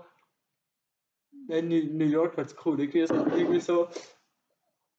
Nein, 1.47 1.67
New 1.69 2.05
York 2.05 2.37
wäre 2.37 2.47
cool. 2.65 2.79
Irgendwie 2.79 3.05
so, 3.07 3.15
irgendwie 3.15 3.59
so 3.59 3.87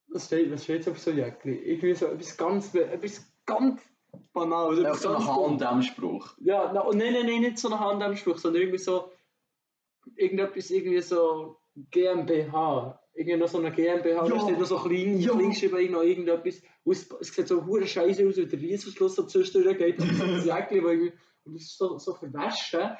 was 0.09 0.27
steht, 0.27 0.51
was 0.53 0.65
steht 0.65 0.87
auf 0.89 0.99
so 0.99 1.11
Jäckchen? 1.11 1.63
Irgendwie 1.63 1.95
so 1.95 2.07
etwas 2.07 2.37
ganz, 2.37 2.75
etwas 2.75 3.25
ganz. 3.47 3.81
Einfach 4.87 5.01
etwas 5.01 5.03
so 5.03 5.15
ein. 5.15 5.61
H&M-Spruch. 5.61 6.35
Ja, 6.41 6.71
na, 6.75 6.81
und 6.81 6.99
nein, 6.99 7.15
nein, 7.15 7.27
nein, 7.27 7.41
nicht 7.41 7.59
so 7.59 7.71
ein 7.71 7.79
Hand-Spruch, 7.81 8.37
sondern 8.39 8.61
irgendwie 8.63 8.79
so, 8.79 9.11
irgendetwas, 10.17 10.71
irgendwie 10.71 11.01
so 11.01 11.57
GmbH. 11.91 13.02
Irgendwie 13.15 13.37
noch 13.37 13.49
so 13.49 13.59
eine 13.59 13.71
GmbH, 13.73 14.27
da 14.27 14.35
Ja. 14.35 14.41
steht 14.41 14.59
noch 14.59 14.67
so 14.67 14.77
klein, 14.79 15.19
Ja. 15.21 15.33
klein 15.33 15.51
geschrieben, 15.51 15.77
irgend 15.77 15.93
noch 15.93 16.03
irgendetwas. 16.03 16.63
Und 16.85 16.93
Es, 16.93 17.09
sieht 17.35 17.47
so 17.49 17.65
hure 17.67 17.87
scheiße 17.87 18.27
aus, 18.27 18.37
wie 18.39 18.47
der 18.47 18.59
Reissverschluss 18.71 19.17
so 19.17 19.25
zwischendurch 19.27 19.77
geht. 19.79 19.99
Und 19.99 20.09
das 20.19 20.45
Jäckchen, 20.47 20.83
wo 20.85 20.89
irgendwie, 20.89 21.13
und 21.45 21.57
es 21.57 21.63
ist 21.65 21.79
so, 21.79 21.99
so 21.99 22.15
verwaschen. 22.15 22.91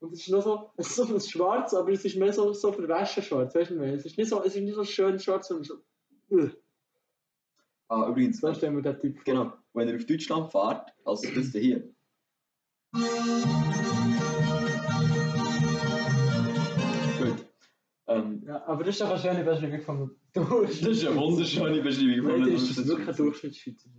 Und 0.00 0.12
es 0.12 0.20
ist 0.20 0.28
noch 0.28 0.42
so, 0.42 0.70
es 0.76 0.88
ist 0.88 0.96
so 0.96 1.04
ein 1.14 1.20
schwarz, 1.20 1.72
aber 1.72 1.90
es 1.92 2.04
ist 2.04 2.16
mehr 2.16 2.32
so, 2.32 2.52
so 2.52 2.72
verwaschen 2.72 3.22
schwarz, 3.22 3.54
weißt 3.54 3.70
du? 3.70 3.80
Es 3.82 4.04
ist 4.04 4.18
nicht 4.18 4.28
so, 4.28 4.42
es 4.44 4.54
ist 4.54 4.60
nicht 4.62 4.74
so 4.74 4.84
schön 4.84 5.18
schwarz, 5.18 5.48
sondern 5.48 5.64
so, 5.64 5.74
uh, 6.30 6.48
Ah, 7.88 8.08
übrigens, 8.08 8.40
so 8.40 8.52
stellen 8.54 8.76
wir 8.76 8.82
den 8.82 8.98
Typ 9.00 9.14
vor. 9.16 9.24
genau, 9.24 9.52
wenn 9.72 9.88
ihr 9.88 9.96
auf 9.96 10.04
Deutschland 10.06 10.50
fahrt, 10.52 10.92
also 11.04 11.28
das 11.34 11.46
hier. 11.52 11.88
Ähm, 18.06 18.42
Ja, 18.46 18.66
aber 18.66 18.84
das 18.84 18.94
ist 18.94 19.00
doch 19.00 19.10
eine 19.10 19.18
schöne 19.18 19.44
Beschreibung 19.44 19.80
vom 19.80 20.16
das 20.34 20.80
ist 20.80 21.06
eine 21.06 21.16
wunderschöne 21.16 21.82
Beschreibung 21.82 22.26
Nein, 22.26 22.42
einem 22.42 22.52
das 22.52 22.62
ist 22.62 22.88
wirklich 22.88 23.08
ein 23.08 23.16
Durchschnittsschweizer. 23.16 23.90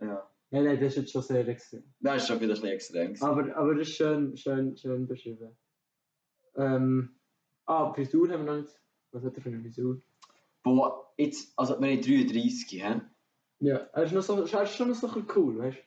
Ja. 0.00 0.30
Nein, 0.50 0.64
nein, 0.64 0.80
das 0.80 0.88
ist 0.92 0.96
jetzt 0.96 1.12
schon 1.12 1.22
sehr 1.22 1.46
extrem. 1.48 1.84
Das 2.00 2.22
ist 2.22 2.28
schon 2.28 2.40
wieder 2.40 2.54
ein 2.54 2.60
bisschen 2.60 2.68
extrem. 2.68 3.06
gewesen. 3.14 3.24
Aber, 3.24 3.56
aber 3.56 3.74
das 3.74 3.88
ist 3.88 3.96
schön, 3.96 4.36
schön, 4.36 4.76
schön 4.76 5.06
beschrieben. 5.06 5.56
Ähm, 6.56 7.18
ah, 7.66 7.92
Frisur 7.92 8.28
haben 8.30 8.44
wir 8.46 8.52
noch 8.52 8.60
nicht. 8.62 8.80
Was 9.12 9.24
hat 9.24 9.36
er 9.36 9.42
für 9.42 9.48
eine 9.48 9.60
Frisur? 9.60 10.00
Boah, 10.62 11.12
jetzt, 11.16 11.52
also 11.56 11.80
wir 11.80 11.88
haben 11.88 12.00
33, 12.02 12.82
hä? 12.82 13.00
Ja, 13.60 13.76
er 13.76 14.04
ist, 14.04 14.12
noch 14.12 14.22
so, 14.22 14.44
er 14.44 14.62
ist 14.62 14.74
schon 14.76 14.88
noch 14.88 14.96
so 14.96 15.08
cool, 15.34 15.58
weißt 15.58 15.78
du? 15.78 15.82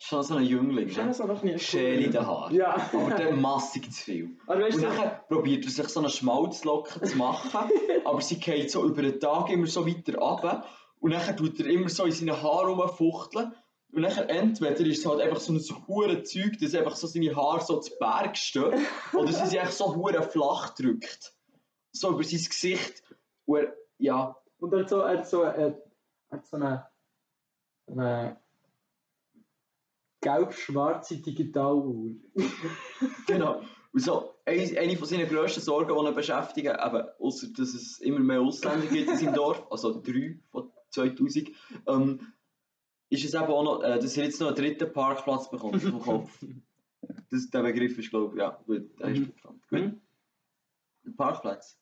Schon 0.00 0.22
so 0.22 0.36
ein 0.36 0.44
Jüngling, 0.44 0.88
Schon 0.90 1.08
hä? 1.08 1.12
so 1.12 1.26
noch 1.26 1.42
nicht 1.42 1.64
Schäle 1.64 2.04
in 2.04 2.12
den 2.12 2.24
Haaren. 2.24 2.54
Ja. 2.54 2.76
Aber 2.92 3.10
dann 3.10 3.40
massig 3.40 3.92
zu 3.92 4.04
viel. 4.04 4.38
Aber 4.46 4.60
weißt 4.60 4.76
Und 4.76 4.84
du, 4.84 4.88
dann 4.88 5.20
probiert 5.28 5.64
er 5.64 5.70
sich 5.70 5.88
so 5.88 6.00
eine 6.00 6.08
Schmalzlocke 6.08 7.00
zu 7.02 7.16
machen, 7.16 7.70
aber 8.04 8.20
sie 8.20 8.38
geht 8.38 8.70
so 8.70 8.84
über 8.84 9.02
den 9.02 9.18
Tag 9.18 9.50
immer 9.50 9.66
so 9.66 9.86
weiter 9.86 10.16
runter. 10.16 10.64
Und 11.00 11.12
dann 11.12 11.36
tut 11.36 11.58
er 11.58 11.66
immer 11.66 11.88
so 11.88 12.04
in 12.04 12.12
seinen 12.12 12.40
Haaren 12.40 12.78
rumfuchteln. 12.78 13.52
Und 13.92 14.02
dann 14.02 14.28
entweder 14.28 14.80
ist 14.80 14.98
es 14.98 15.06
halt 15.06 15.20
einfach 15.20 15.40
so 15.40 15.52
ein 15.52 15.86
hure 15.88 16.22
Zeug, 16.22 16.58
dass 16.60 16.74
einfach 16.74 16.94
so 16.94 17.06
seine 17.06 17.34
Haare 17.34 17.60
so 17.60 17.80
zu 17.80 17.92
Berg 17.98 18.36
stehen, 18.36 18.86
oder 19.14 19.32
sie 19.32 19.46
sich 19.46 19.60
einfach 19.60 19.72
so 19.72 19.96
hure 19.96 20.22
flach 20.22 20.74
drückt. 20.74 21.34
So 21.90 22.10
über 22.10 22.22
sein 22.22 22.44
Gesicht. 22.44 23.02
Und 23.46 23.58
er, 23.58 23.74
ja, 23.98 24.36
und 24.58 24.72
er 24.72 24.80
hat 24.80 24.88
so, 24.90 25.00
er 25.00 25.18
hat 25.18 25.28
so, 25.28 25.42
er 25.42 25.82
hat 26.30 26.46
so 26.46 26.56
eine, 26.56 26.86
so 27.86 27.92
eine 27.94 28.38
gelb-schwarze 30.20 31.18
Digitaluhr. 31.18 32.12
Genau. 33.26 33.62
Und 33.92 34.00
so, 34.02 34.34
eine, 34.44 34.96
von 34.96 35.06
seinen 35.08 35.28
grössten 35.28 35.60
Sorgen, 35.60 35.94
die 35.94 36.08
ihn 36.08 36.14
beschäftigen, 36.14 36.68
eben, 36.74 37.08
ausser 37.18 37.48
dass 37.56 37.74
es 37.74 37.98
immer 38.00 38.18
mehr 38.20 38.40
Ausländer 38.40 38.86
gibt 38.86 39.08
in 39.08 39.16
seinem 39.16 39.34
Dorf, 39.34 39.66
also 39.70 40.00
drei 40.02 40.38
von 40.50 40.70
2000, 40.90 41.50
ähm, 41.86 42.20
ist 43.10 43.24
es 43.24 43.34
eben 43.34 43.44
auch 43.44 43.62
noch, 43.62 43.82
äh, 43.82 43.98
dass 43.98 44.16
er 44.16 44.24
jetzt 44.24 44.40
noch 44.40 44.48
einen 44.48 44.56
dritten 44.56 44.92
Parkplatz 44.92 45.50
bekommt 45.50 45.82
vom 45.82 46.00
Kopf. 46.00 46.30
Das, 47.30 47.48
der 47.50 47.62
Begriff 47.62 47.96
ist, 47.98 48.10
glaube 48.10 48.34
ich, 48.34 48.40
ja, 48.40 48.58
gut, 48.66 48.98
der 48.98 49.08
ist 49.10 49.18
Mhm. 49.20 49.26
bekannt. 49.32 49.62
Gut. 49.70 49.80
Mhm. 49.80 50.00
Ein 51.06 51.16
Parkplatz. 51.16 51.78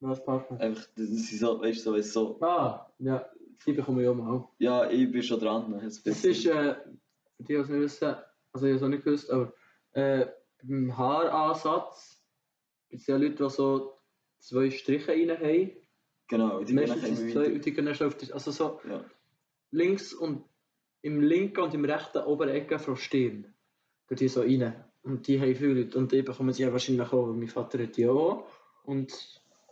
Was 0.00 0.24
mir? 0.24 0.58
Einfach, 0.60 0.86
das 0.96 1.08
ist 1.08 1.38
so, 1.38 1.60
weißt 1.60 1.78
du, 1.86 1.90
so, 1.90 1.94
so, 2.12 2.38
Ah, 2.40 2.90
ja, 2.98 3.24
die 3.66 3.72
bekommen 3.72 3.98
wir 3.98 4.06
ja 4.06 4.14
mal. 4.14 4.48
ja, 4.58 4.90
ich 4.90 5.10
bin 5.10 5.22
schon 5.22 5.38
dran. 5.40 5.72
Das 6.04 6.24
ist, 6.24 6.46
äh, 6.46 6.74
für 7.36 7.42
die, 7.42 7.54
die 7.54 7.58
es 7.60 7.68
nicht 7.68 7.80
wissen, 7.80 8.16
also 8.52 8.66
ich 8.66 8.72
habe 8.72 8.76
es 8.76 8.82
auch 8.82 8.88
nicht 8.88 9.04
gewusst, 9.04 9.30
aber 9.30 9.52
äh, 9.92 10.26
beim 10.62 10.96
Haaransatz 10.96 12.22
gibt 12.88 13.02
es 13.02 13.06
ja 13.06 13.16
Leute, 13.16 13.34
die 13.44 13.50
so 13.50 13.98
zwei 14.38 14.70
Striche 14.70 15.12
rein 15.12 15.30
haben. 15.30 15.70
genau, 16.28 16.62
die 16.64 16.72
Meistens 16.74 17.32
zwei 17.32 17.48
die 17.48 17.72
gehen 17.72 17.86
dann 17.86 17.94
schon 17.94 18.08
auf 18.08 18.16
das, 18.16 18.32
also 18.32 18.50
so 18.50 18.80
Ja. 18.88 19.04
links 19.70 20.12
und 20.14 20.44
im 21.02 21.20
linken 21.20 21.60
und 21.60 21.74
im 21.74 21.84
rechten 21.84 22.18
oberen 22.24 22.50
Ecke 22.50 22.78
von 22.78 22.96
Stirn. 22.96 23.54
Gehen 24.08 24.16
die 24.18 24.28
so 24.28 24.40
rein. 24.40 24.84
Und 25.02 25.28
die 25.28 25.40
haben 25.40 25.54
viele 25.54 25.82
Leute. 25.82 25.98
Und 25.98 26.10
die 26.10 26.22
bekommen 26.22 26.52
sie 26.52 26.62
ja 26.64 26.72
wahrscheinlich 26.72 27.06
auch, 27.12 27.28
weil 27.28 27.34
mein 27.34 27.48
Vater 27.48 27.80
hat 27.80 27.96
die 27.96 28.08
auch. 28.08 28.44
Und, 28.84 29.12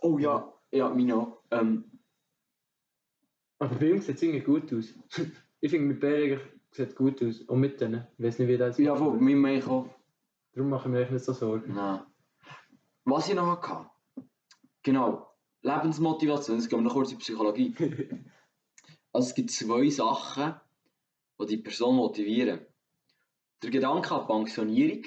Oh 0.01 0.17
ja, 0.17 0.53
ja, 0.71 0.89
meine 0.89 1.15
auch. 1.15 1.41
Ähm, 1.51 1.83
aber 3.59 3.75
bei 3.75 3.87
ihm 3.89 3.99
sieht 3.99 4.15
es 4.17 4.21
irgendwie 4.23 4.45
gut 4.45 4.71
aus. 4.73 4.93
ich 5.59 5.71
finde, 5.71 5.87
mit 5.87 5.99
Bär 5.99 6.39
sieht 6.75 6.95
gut 6.95 7.23
aus. 7.23 7.41
Und 7.41 7.59
mit 7.59 7.81
denen. 7.81 8.07
Ich 8.17 8.25
weiß 8.25 8.39
nicht, 8.39 8.47
wie 8.47 8.57
das 8.57 8.77
ja, 8.77 8.93
macht. 8.93 9.03
wo, 9.03 9.11
mein 9.11 9.37
Mann 9.37 9.63
auch. 9.63 9.89
Darum 10.53 10.69
machen 10.69 10.93
wir 10.93 11.01
euch 11.01 11.11
nicht 11.11 11.25
so 11.25 11.33
Sorgen. 11.33 11.73
Nein. 11.73 12.01
Was 13.05 13.29
ich 13.29 13.35
noch 13.35 13.61
hatte. 13.61 13.89
Genau. 14.83 15.29
Lebensmotivation. 15.61 16.57
Jetzt 16.57 16.69
gehen 16.69 16.79
wir 16.79 16.83
noch 16.83 16.93
kurz 16.93 17.11
in 17.11 17.17
die 17.17 17.23
Psychologie. 17.23 17.75
Also 19.11 19.29
es 19.29 19.35
gibt 19.35 19.49
zwei 19.49 19.89
Sachen, 19.89 20.55
die 21.39 21.45
die 21.45 21.57
Person 21.57 21.95
motivieren. 21.95 22.65
Der 23.63 23.69
Gedanke 23.69 24.13
an 24.13 24.27
Pensionierung. 24.27 25.05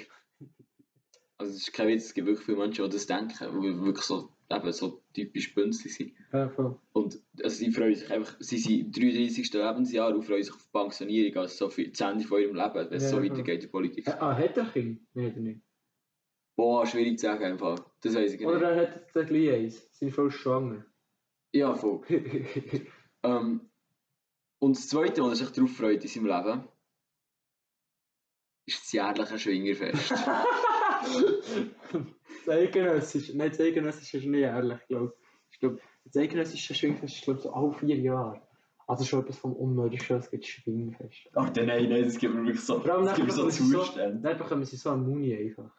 Also 1.37 1.53
es 1.53 1.59
ist 1.59 1.73
kein 1.73 1.89
Witz, 1.89 2.05
es 2.05 2.13
gibt 2.15 2.25
wirklich 2.25 2.43
viele 2.43 2.57
Menschen, 2.57 2.85
die 2.85 2.89
das 2.89 3.05
denken, 3.05 3.61
wirklich 3.61 4.03
so, 4.03 4.33
eben 4.51 4.71
so 4.71 5.03
typisch 5.13 5.53
bünzlig 5.53 5.95
sind. 5.95 6.13
Ja, 6.33 6.49
voll. 6.49 6.79
Und 6.93 7.19
also 7.43 7.55
sie 7.55 7.71
freuen 7.71 7.95
sich 7.95 8.09
einfach, 8.11 8.35
sie 8.39 8.57
sind 8.57 8.79
im 8.97 9.01
33. 9.13 9.53
Lebensjahr 9.53 10.13
und 10.13 10.23
freuen 10.23 10.43
sich 10.43 10.53
auf 10.53 10.63
die 10.63 10.69
Pensionierung, 10.71 11.37
also 11.41 11.55
so 11.55 11.69
viel 11.69 11.89
das 11.91 12.01
Ende 12.01 12.25
von 12.25 12.41
ihrem 12.41 12.55
Leben, 12.55 12.73
wenn 12.75 12.93
es 12.93 13.03
Ja, 13.03 13.09
so 13.09 13.17
voll. 13.17 13.29
weitergeht 13.29 13.55
in 13.55 13.61
der 13.61 13.67
Politik. 13.67 14.07
Ah, 14.07 14.35
hat 14.37 14.57
er 14.57 14.65
Kind? 14.65 15.01
Nein, 15.13 15.27
hat 15.27 15.35
er 15.35 15.41
nicht. 15.41 15.61
Boah, 16.55 16.85
schwierig 16.85 17.19
zu 17.19 17.27
sagen 17.27 17.43
einfach. 17.45 17.77
Das 18.01 18.15
weiß 18.15 18.33
ich 18.33 18.39
nicht. 18.39 18.49
Oder 18.49 18.71
er 18.71 18.81
hat 18.87 19.15
jetzt 19.15 19.27
gleich 19.27 19.49
eins. 19.51 19.87
Seine 19.91 20.11
Frau 20.11 20.25
ist 20.25 20.35
schwanger. 20.35 20.85
Ja, 21.53 21.73
voll. 21.75 22.01
Ähm, 23.21 23.69
und 24.59 24.77
das 24.77 24.87
Zweite, 24.87 25.21
was 25.23 25.41
er 25.41 25.47
sich 25.47 25.55
darauf 25.55 25.71
freut 25.75 26.01
in 26.03 26.07
seinem 26.09 26.27
Leben, 26.27 26.63
ist 28.65 28.81
das 28.81 28.91
jährliche 28.93 29.37
Schwingerfest. 29.39 30.13
das 32.45 32.55
Eidgenössische, 32.55 33.37
nein, 33.37 33.49
das 33.49 33.59
Eidgenössische 33.59 34.17
ist 34.17 34.25
nicht 34.25 34.41
ehrlich, 34.41 34.79
glaube 34.87 35.13
ich. 35.13 35.25
Ich 35.51 35.59
glaube, 35.59 35.79
das 36.05 36.15
Eidgenössische 36.15 36.73
Schwingfest 36.73 37.15
ist, 37.15 37.23
glaube 37.23 37.39
ich, 37.39 37.43
so 37.43 37.53
alle 37.53 37.73
vier 37.73 37.97
Jahre. 37.97 38.41
Also 38.87 39.05
schon 39.05 39.21
etwas 39.21 39.37
vom 39.37 39.53
Unmöglichsten, 39.53 40.17
es 40.17 40.31
gibt 40.31 40.45
Schwingfest. 40.45 41.29
Ach 41.35 41.51
nein, 41.55 41.89
nein, 41.89 42.03
das 42.03 42.17
gibt 42.17 42.33
mir 42.33 42.43
wirklich 42.43 42.63
so, 42.63 42.79
das 42.79 43.15
gibt 43.15 43.27
mir 43.27 43.33
so 43.33 43.49
Zustände. 43.49 44.19
Dann 44.21 44.37
bekommen 44.37 44.65
sie 44.65 44.77
so 44.77 44.89
eine 44.89 45.01
Muni 45.01 45.35
einfach. 45.35 45.71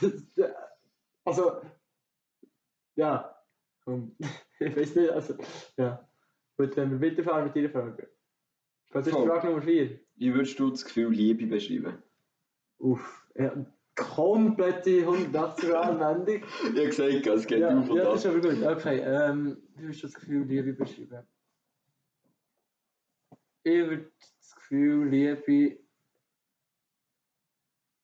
das, 0.00 0.26
also, 1.24 1.52
ja, 2.96 3.34
ich 4.60 4.76
weiß 4.76 4.96
nicht, 4.96 5.10
also, 5.10 5.34
ja. 5.76 6.08
Gut, 6.56 6.76
wenn 6.76 6.90
wir 6.90 7.10
weiterfahren 7.10 7.44
mit 7.44 7.56
Ihrer 7.56 7.70
Frage. 7.70 8.08
Was 8.90 9.06
ist. 9.06 9.14
Frage 9.14 9.46
Nummer 9.46 9.62
4? 9.62 10.00
Wie 10.16 10.34
würdest 10.34 10.58
du 10.58 10.70
das 10.70 10.84
Gefühl 10.84 11.12
Liebe 11.12 11.46
beschreiben? 11.46 12.02
Uff, 12.78 13.26
ja, 13.36 13.54
komplette 13.98 15.00
180 15.00 15.68
Grad 15.68 16.00
Wendung. 16.00 16.36
Ich 16.36 16.98
habe 16.98 17.20
gesagt, 17.20 17.26
es 17.26 17.46
geht 17.46 17.60
Ja, 17.60 17.70
und 17.76 17.88
ja, 17.94 18.02
ab. 18.02 18.12
das 18.12 18.24
ist 18.24 18.26
aber 18.26 18.40
gut. 18.40 18.62
Okay, 18.62 19.00
ähm, 19.00 19.62
wie 19.74 19.82
würdest 19.82 20.02
du 20.02 20.06
das 20.06 20.14
Gefühl 20.14 20.44
Liebe 20.46 20.72
beschreiben? 20.72 21.26
Ich 23.64 23.86
würde 23.86 24.10
das 24.40 24.54
Gefühl 24.54 25.08
Liebe 25.08 25.78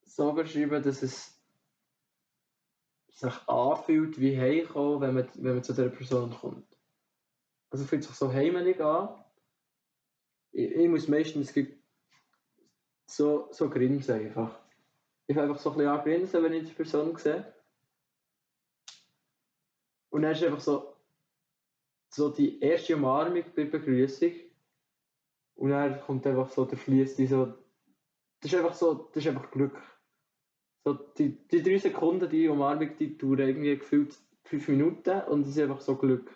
so 0.02 0.32
beschreiben, 0.32 0.82
dass 0.82 1.02
es 1.02 1.40
sich 3.10 3.48
anfühlt 3.48 4.18
wie 4.20 4.36
heimkommen, 4.36 5.00
wenn 5.00 5.14
man, 5.14 5.28
wenn 5.34 5.54
man 5.54 5.62
zu 5.64 5.72
dieser 5.72 5.88
Person 5.88 6.30
kommt. 6.30 6.76
Also 7.70 7.84
fühlt 7.84 8.04
sich 8.04 8.14
so 8.14 8.32
heimelig 8.32 8.80
an. 8.80 9.24
Ich, 10.52 10.70
ich 10.70 10.88
muss 10.88 11.08
meistens 11.08 11.52
so, 13.06 13.48
so 13.50 13.70
grinsen 13.70 14.14
einfach. 14.14 14.63
Ich 15.26 15.38
einfach 15.38 15.58
so 15.58 15.70
ein 15.70 15.76
bisschen 15.76 15.92
angrinsen, 15.92 16.42
wenn 16.42 16.52
ich 16.52 16.68
die 16.68 16.74
Person 16.74 17.16
sehe. 17.16 17.52
Und 20.10 20.22
dann 20.22 20.32
ist 20.32 20.44
einfach 20.44 20.60
so, 20.60 20.94
so 22.10 22.30
die 22.30 22.60
erste 22.60 22.94
Umarmung 22.94 23.44
bei 23.56 23.64
Begrüßung. 23.64 24.32
Und 25.56 25.70
dann 25.70 26.00
kommt 26.00 26.26
einfach 26.26 26.48
so 26.50 26.64
der 26.64 26.78
Fließ, 26.78 27.16
so. 27.16 27.54
Das 28.40 28.52
ist 28.52 28.58
einfach 28.58 28.74
so, 28.74 29.10
das 29.12 29.24
ist 29.24 29.28
einfach 29.28 29.50
Glück. 29.50 29.80
So, 30.84 30.92
die, 30.92 31.48
die 31.48 31.62
drei 31.62 31.78
Sekunden, 31.78 32.28
die 32.28 32.46
Umarmung, 32.48 32.94
die 32.96 33.16
dauern 33.16 33.38
irgendwie 33.38 33.78
gefühlt 33.78 34.14
fünf 34.44 34.68
Minuten 34.68 35.22
und 35.22 35.42
es 35.42 35.48
ist 35.48 35.58
einfach 35.58 35.80
so 35.80 35.96
Glück. 35.96 36.30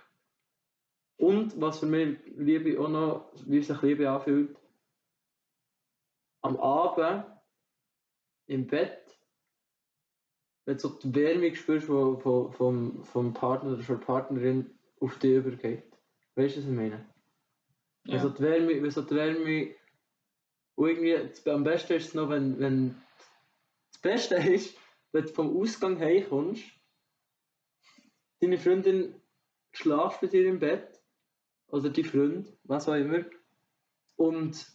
Und 1.18 1.60
was 1.60 1.80
für 1.80 1.86
mich 1.86 2.18
Liebe 2.36 2.80
auch 2.80 2.88
noch, 2.88 3.32
wie 3.46 3.62
sich 3.62 3.82
Liebe 3.82 4.10
anfühlt, 4.10 4.56
am 6.40 6.56
Abend 6.56 7.26
im 8.48 8.66
Bett, 8.66 9.16
wenn 10.64 10.76
du 10.76 10.80
so 10.80 10.98
die 10.98 11.14
Wärme 11.14 11.54
spürst, 11.54 11.88
die 11.88 11.92
vom, 11.92 12.52
vom, 12.52 13.04
vom 13.04 13.32
Partner 13.32 13.72
oder 13.72 13.82
von 13.82 13.98
der 13.98 14.06
Partnerin 14.06 14.78
auf 15.00 15.18
dich 15.18 15.36
übergeht. 15.36 15.84
Weißt 16.34 16.56
du, 16.56 16.60
was 16.60 16.66
ich 16.66 16.74
meine? 16.74 17.06
Ja. 18.04 18.18
so 18.20 18.30
die 18.30 18.42
Wärme, 18.42 18.82
wenn 18.82 18.90
so 18.90 19.02
die 19.02 19.14
Wärme 19.14 19.74
und 20.74 20.88
irgendwie, 20.88 21.50
am 21.50 21.64
besten 21.64 21.94
ist 21.94 22.08
es 22.08 22.14
noch, 22.14 22.30
wenn, 22.30 22.58
wenn 22.58 23.02
das 23.92 24.00
Beste 24.00 24.34
ist, 24.52 24.76
wenn 25.12 25.24
du 25.24 25.32
vom 25.32 25.56
Ausgang 25.56 25.98
heimkommst, 25.98 26.64
deine 28.40 28.58
Freundin 28.58 29.20
schlaft 29.72 30.20
bei 30.20 30.28
dir 30.28 30.46
im 30.48 30.58
Bett, 30.58 31.00
oder 31.68 31.90
dein 31.90 32.04
Freund, 32.04 32.56
was 32.64 32.88
auch 32.88 32.94
immer, 32.94 33.24
und, 34.16 34.66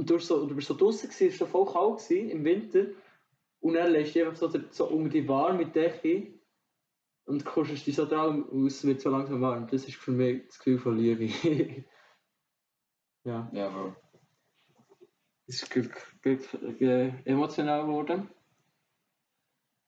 und 0.00 0.08
du, 0.08 0.14
bist 0.14 0.28
so, 0.28 0.46
du 0.46 0.54
bist 0.54 0.66
so 0.66 0.74
draußen 0.74 1.10
es 1.10 1.20
war 1.20 1.30
so 1.30 1.44
voll 1.46 1.66
kalt 1.66 1.98
gewesen, 2.08 2.30
im 2.30 2.42
Winter, 2.42 2.86
und 3.60 3.74
dann 3.74 3.92
lässt 3.92 4.14
du 4.16 4.26
einfach 4.26 4.34
so, 4.34 4.50
so 4.70 4.88
unter 4.88 5.10
die 5.10 5.28
warme 5.28 5.66
Decke 5.66 6.40
und 7.26 7.44
kuschelst 7.44 7.86
dich 7.86 7.96
so 7.96 8.06
dran 8.06 8.44
und 8.44 8.66
es 8.66 8.82
wird 8.82 9.02
so 9.02 9.10
langsam 9.10 9.42
warm. 9.42 9.66
Das 9.66 9.86
ist 9.86 9.96
für 9.96 10.12
mich 10.12 10.46
das 10.46 10.58
Gefühl 10.58 10.78
von 10.78 10.96
Liebe. 10.96 11.26
ja. 13.24 13.50
Ja, 13.52 13.68
Bro. 13.68 13.94
Es 15.46 15.62
ist 15.62 15.70
ge- 15.70 15.90
ge- 16.22 16.38
ge- 16.78 17.12
emotional 17.26 17.82
geworden. 17.82 18.30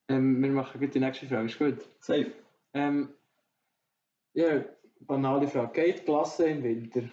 Ähm, 0.08 0.42
wir 0.42 0.50
machen 0.50 0.78
gleich 0.78 0.90
die 0.90 1.00
nächste 1.00 1.26
Frage, 1.26 1.46
ist 1.46 1.58
gut. 1.58 1.88
Safe. 2.00 2.32
Ähm, 2.74 3.14
ja, 4.34 4.62
banale 5.00 5.48
Frage. 5.48 5.72
Geht 5.72 6.00
die 6.00 6.04
Klasse 6.04 6.48
im 6.48 6.62
Winter? 6.62 7.08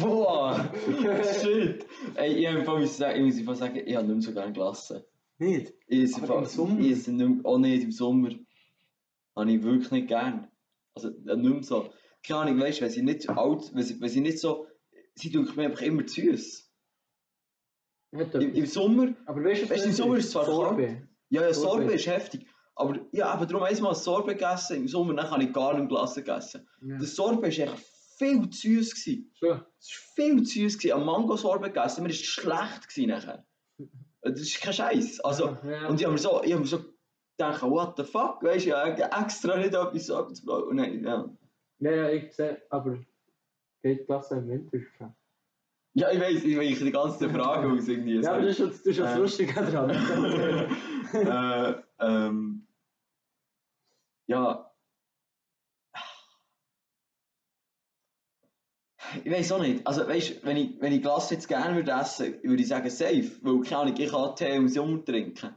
Boah! 0.00 0.72
Shit! 1.40 1.86
Ey, 2.14 2.46
ich 2.46 2.66
muss 2.66 2.96
sagen, 2.96 3.18
ich 3.18 3.24
muss 3.24 3.38
einfach 3.38 3.56
sagen, 3.56 3.82
ich 3.84 3.94
habe 3.94 4.06
nicht 4.06 4.14
mehr 4.16 4.22
so 4.22 4.32
gerne 4.32 4.52
gelassen. 4.52 5.02
Nicht? 5.38 5.74
Ich 5.86 6.16
Aber 6.16 6.38
im 6.38 6.44
Sommer? 6.46 6.80
Ich 6.80 7.06
nicht 7.06 7.44
auch 7.44 7.58
nicht 7.58 7.84
im 7.84 7.92
Sommer. 7.92 8.30
Habe 9.36 9.52
ich 9.52 9.62
wirklich 9.62 9.90
nicht 9.90 10.08
gern. 10.08 10.48
Also, 10.94 11.08
äh, 11.08 11.36
nicht 11.36 11.52
mehr 11.52 11.62
so. 11.62 11.90
Keine 12.26 12.40
Ahnung, 12.40 12.60
weißt 12.60 12.78
du, 12.78 12.84
wenn 12.84 12.90
sie 12.90 13.02
nicht 13.02 13.28
alt, 13.28 13.74
wenn 13.74 13.82
sie, 13.82 14.00
wenn 14.00 14.08
sie 14.08 14.20
nicht 14.20 14.38
so, 14.38 14.66
sie 15.14 15.30
tun 15.30 15.48
mir 15.54 15.66
einfach 15.66 15.82
immer 15.82 16.06
zu 16.06 16.22
süß. 16.22 16.72
Im, 18.12 18.54
Im 18.54 18.66
Sommer, 18.66 19.14
Aber 19.26 19.44
weißt 19.44 19.64
du, 19.64 19.70
Weißt 19.70 19.84
im 19.84 19.92
Sommer 19.92 20.16
ist 20.16 20.26
es 20.26 20.30
zwar 20.32 20.46
Sorbet. 20.46 21.02
ja, 21.28 21.42
ja, 21.42 21.52
Sorbet. 21.52 21.82
Sorbet 21.82 21.94
ist 21.96 22.06
heftig. 22.06 22.46
Aber 22.74 22.98
ja, 23.12 23.26
aber 23.28 23.46
darum 23.46 23.62
einmal 23.62 23.94
Sorbet 23.94 24.38
gegessen, 24.38 24.76
im 24.78 24.88
Sommer 24.88 25.14
dann 25.14 25.30
habe 25.30 25.44
ich 25.44 25.52
gar 25.52 25.78
nicht 25.78 25.88
Glas 25.88 26.14
gegessen. 26.14 26.66
Ja. 26.82 26.98
Das 26.98 27.14
Sorbet 27.14 27.42
war 27.42 27.48
echt 27.48 27.84
viel 28.16 28.48
zu 28.50 28.68
süß. 28.68 28.94
Gewesen. 28.94 29.32
So. 29.34 29.46
Es 29.46 29.54
war 29.54 30.14
viel 30.14 30.42
zu 30.42 30.60
süß. 30.60 30.78
gewesen. 30.78 30.94
Am 30.94 31.04
Mango-Sorbet 31.04 31.74
gegessen, 31.74 32.02
mir 32.02 32.08
war 32.08 32.14
schlecht 32.14 32.88
gewesen 32.88 33.10
nachher. 33.10 33.46
Das 34.22 34.40
ist 34.40 34.60
kein 34.60 34.72
Scheiß. 34.72 35.20
Also, 35.20 35.56
ja. 35.64 35.88
und 35.88 36.00
ich 36.00 36.04
habe 36.04 36.12
mir 36.12 36.18
so, 36.18 36.42
ich 36.42 36.56
mir 36.56 36.66
so 36.66 36.84
gedacht, 37.36 37.62
what 37.62 37.96
the 37.96 38.04
fuck, 38.04 38.42
weißt 38.42 38.66
du, 38.66 38.70
ja, 38.70 38.86
extra 38.88 39.56
nicht 39.56 39.74
etwas 39.74 40.06
zu 40.06 40.44
brauchen. 40.44 40.68
Und 40.70 40.76
dann, 40.78 41.04
ja. 41.04 41.30
ja, 41.78 41.90
ja, 41.90 42.08
ich 42.10 42.34
sehe, 42.34 42.62
aber 42.70 42.98
geht 43.82 44.06
Klasse 44.06 44.36
im 44.36 44.48
Winter? 44.48 44.78
schon? 44.98 45.14
ja, 45.96 46.10
ich 46.10 46.20
weiß, 46.20 46.44
ich 46.44 46.58
weiche 46.58 46.84
die 46.84 46.92
ganze 46.92 47.30
Frage 47.30 47.70
aus 47.70 47.88
irgendwie. 47.88 48.20
Ja, 48.20 48.32
aber 48.32 48.42
das 48.42 48.50
ist 48.50 48.56
schon, 48.58 48.68
das 48.68 48.80
ist 48.80 48.96
schon 48.96 49.04
das 49.04 49.14
Äh. 49.14 49.18
Lustige 49.18 49.52
dran. 49.54 49.90
äh, 52.00 52.04
ähm, 52.04 52.66
ja. 54.26 54.65
Ich 59.24 59.32
weiß 59.32 59.52
auch 59.52 59.60
nicht. 59.60 59.86
Also, 59.86 60.06
weißt 60.06 60.44
wenn 60.44 60.56
ich, 60.56 60.80
wenn 60.80 60.92
ich 60.92 61.02
Glas 61.02 61.30
jetzt 61.30 61.48
gerne 61.48 61.76
würde 61.76 61.92
essen, 61.92 62.34
würde 62.42 62.62
ich 62.62 62.68
sagen 62.68 62.90
safe. 62.90 63.30
Weil, 63.42 63.60
keine 63.62 63.82
Ahnung, 63.82 63.94
ich 63.98 64.10
kann 64.10 64.36
Tee 64.36 64.56
im 64.56 64.68
Sommer 64.68 65.04
trinken. 65.04 65.50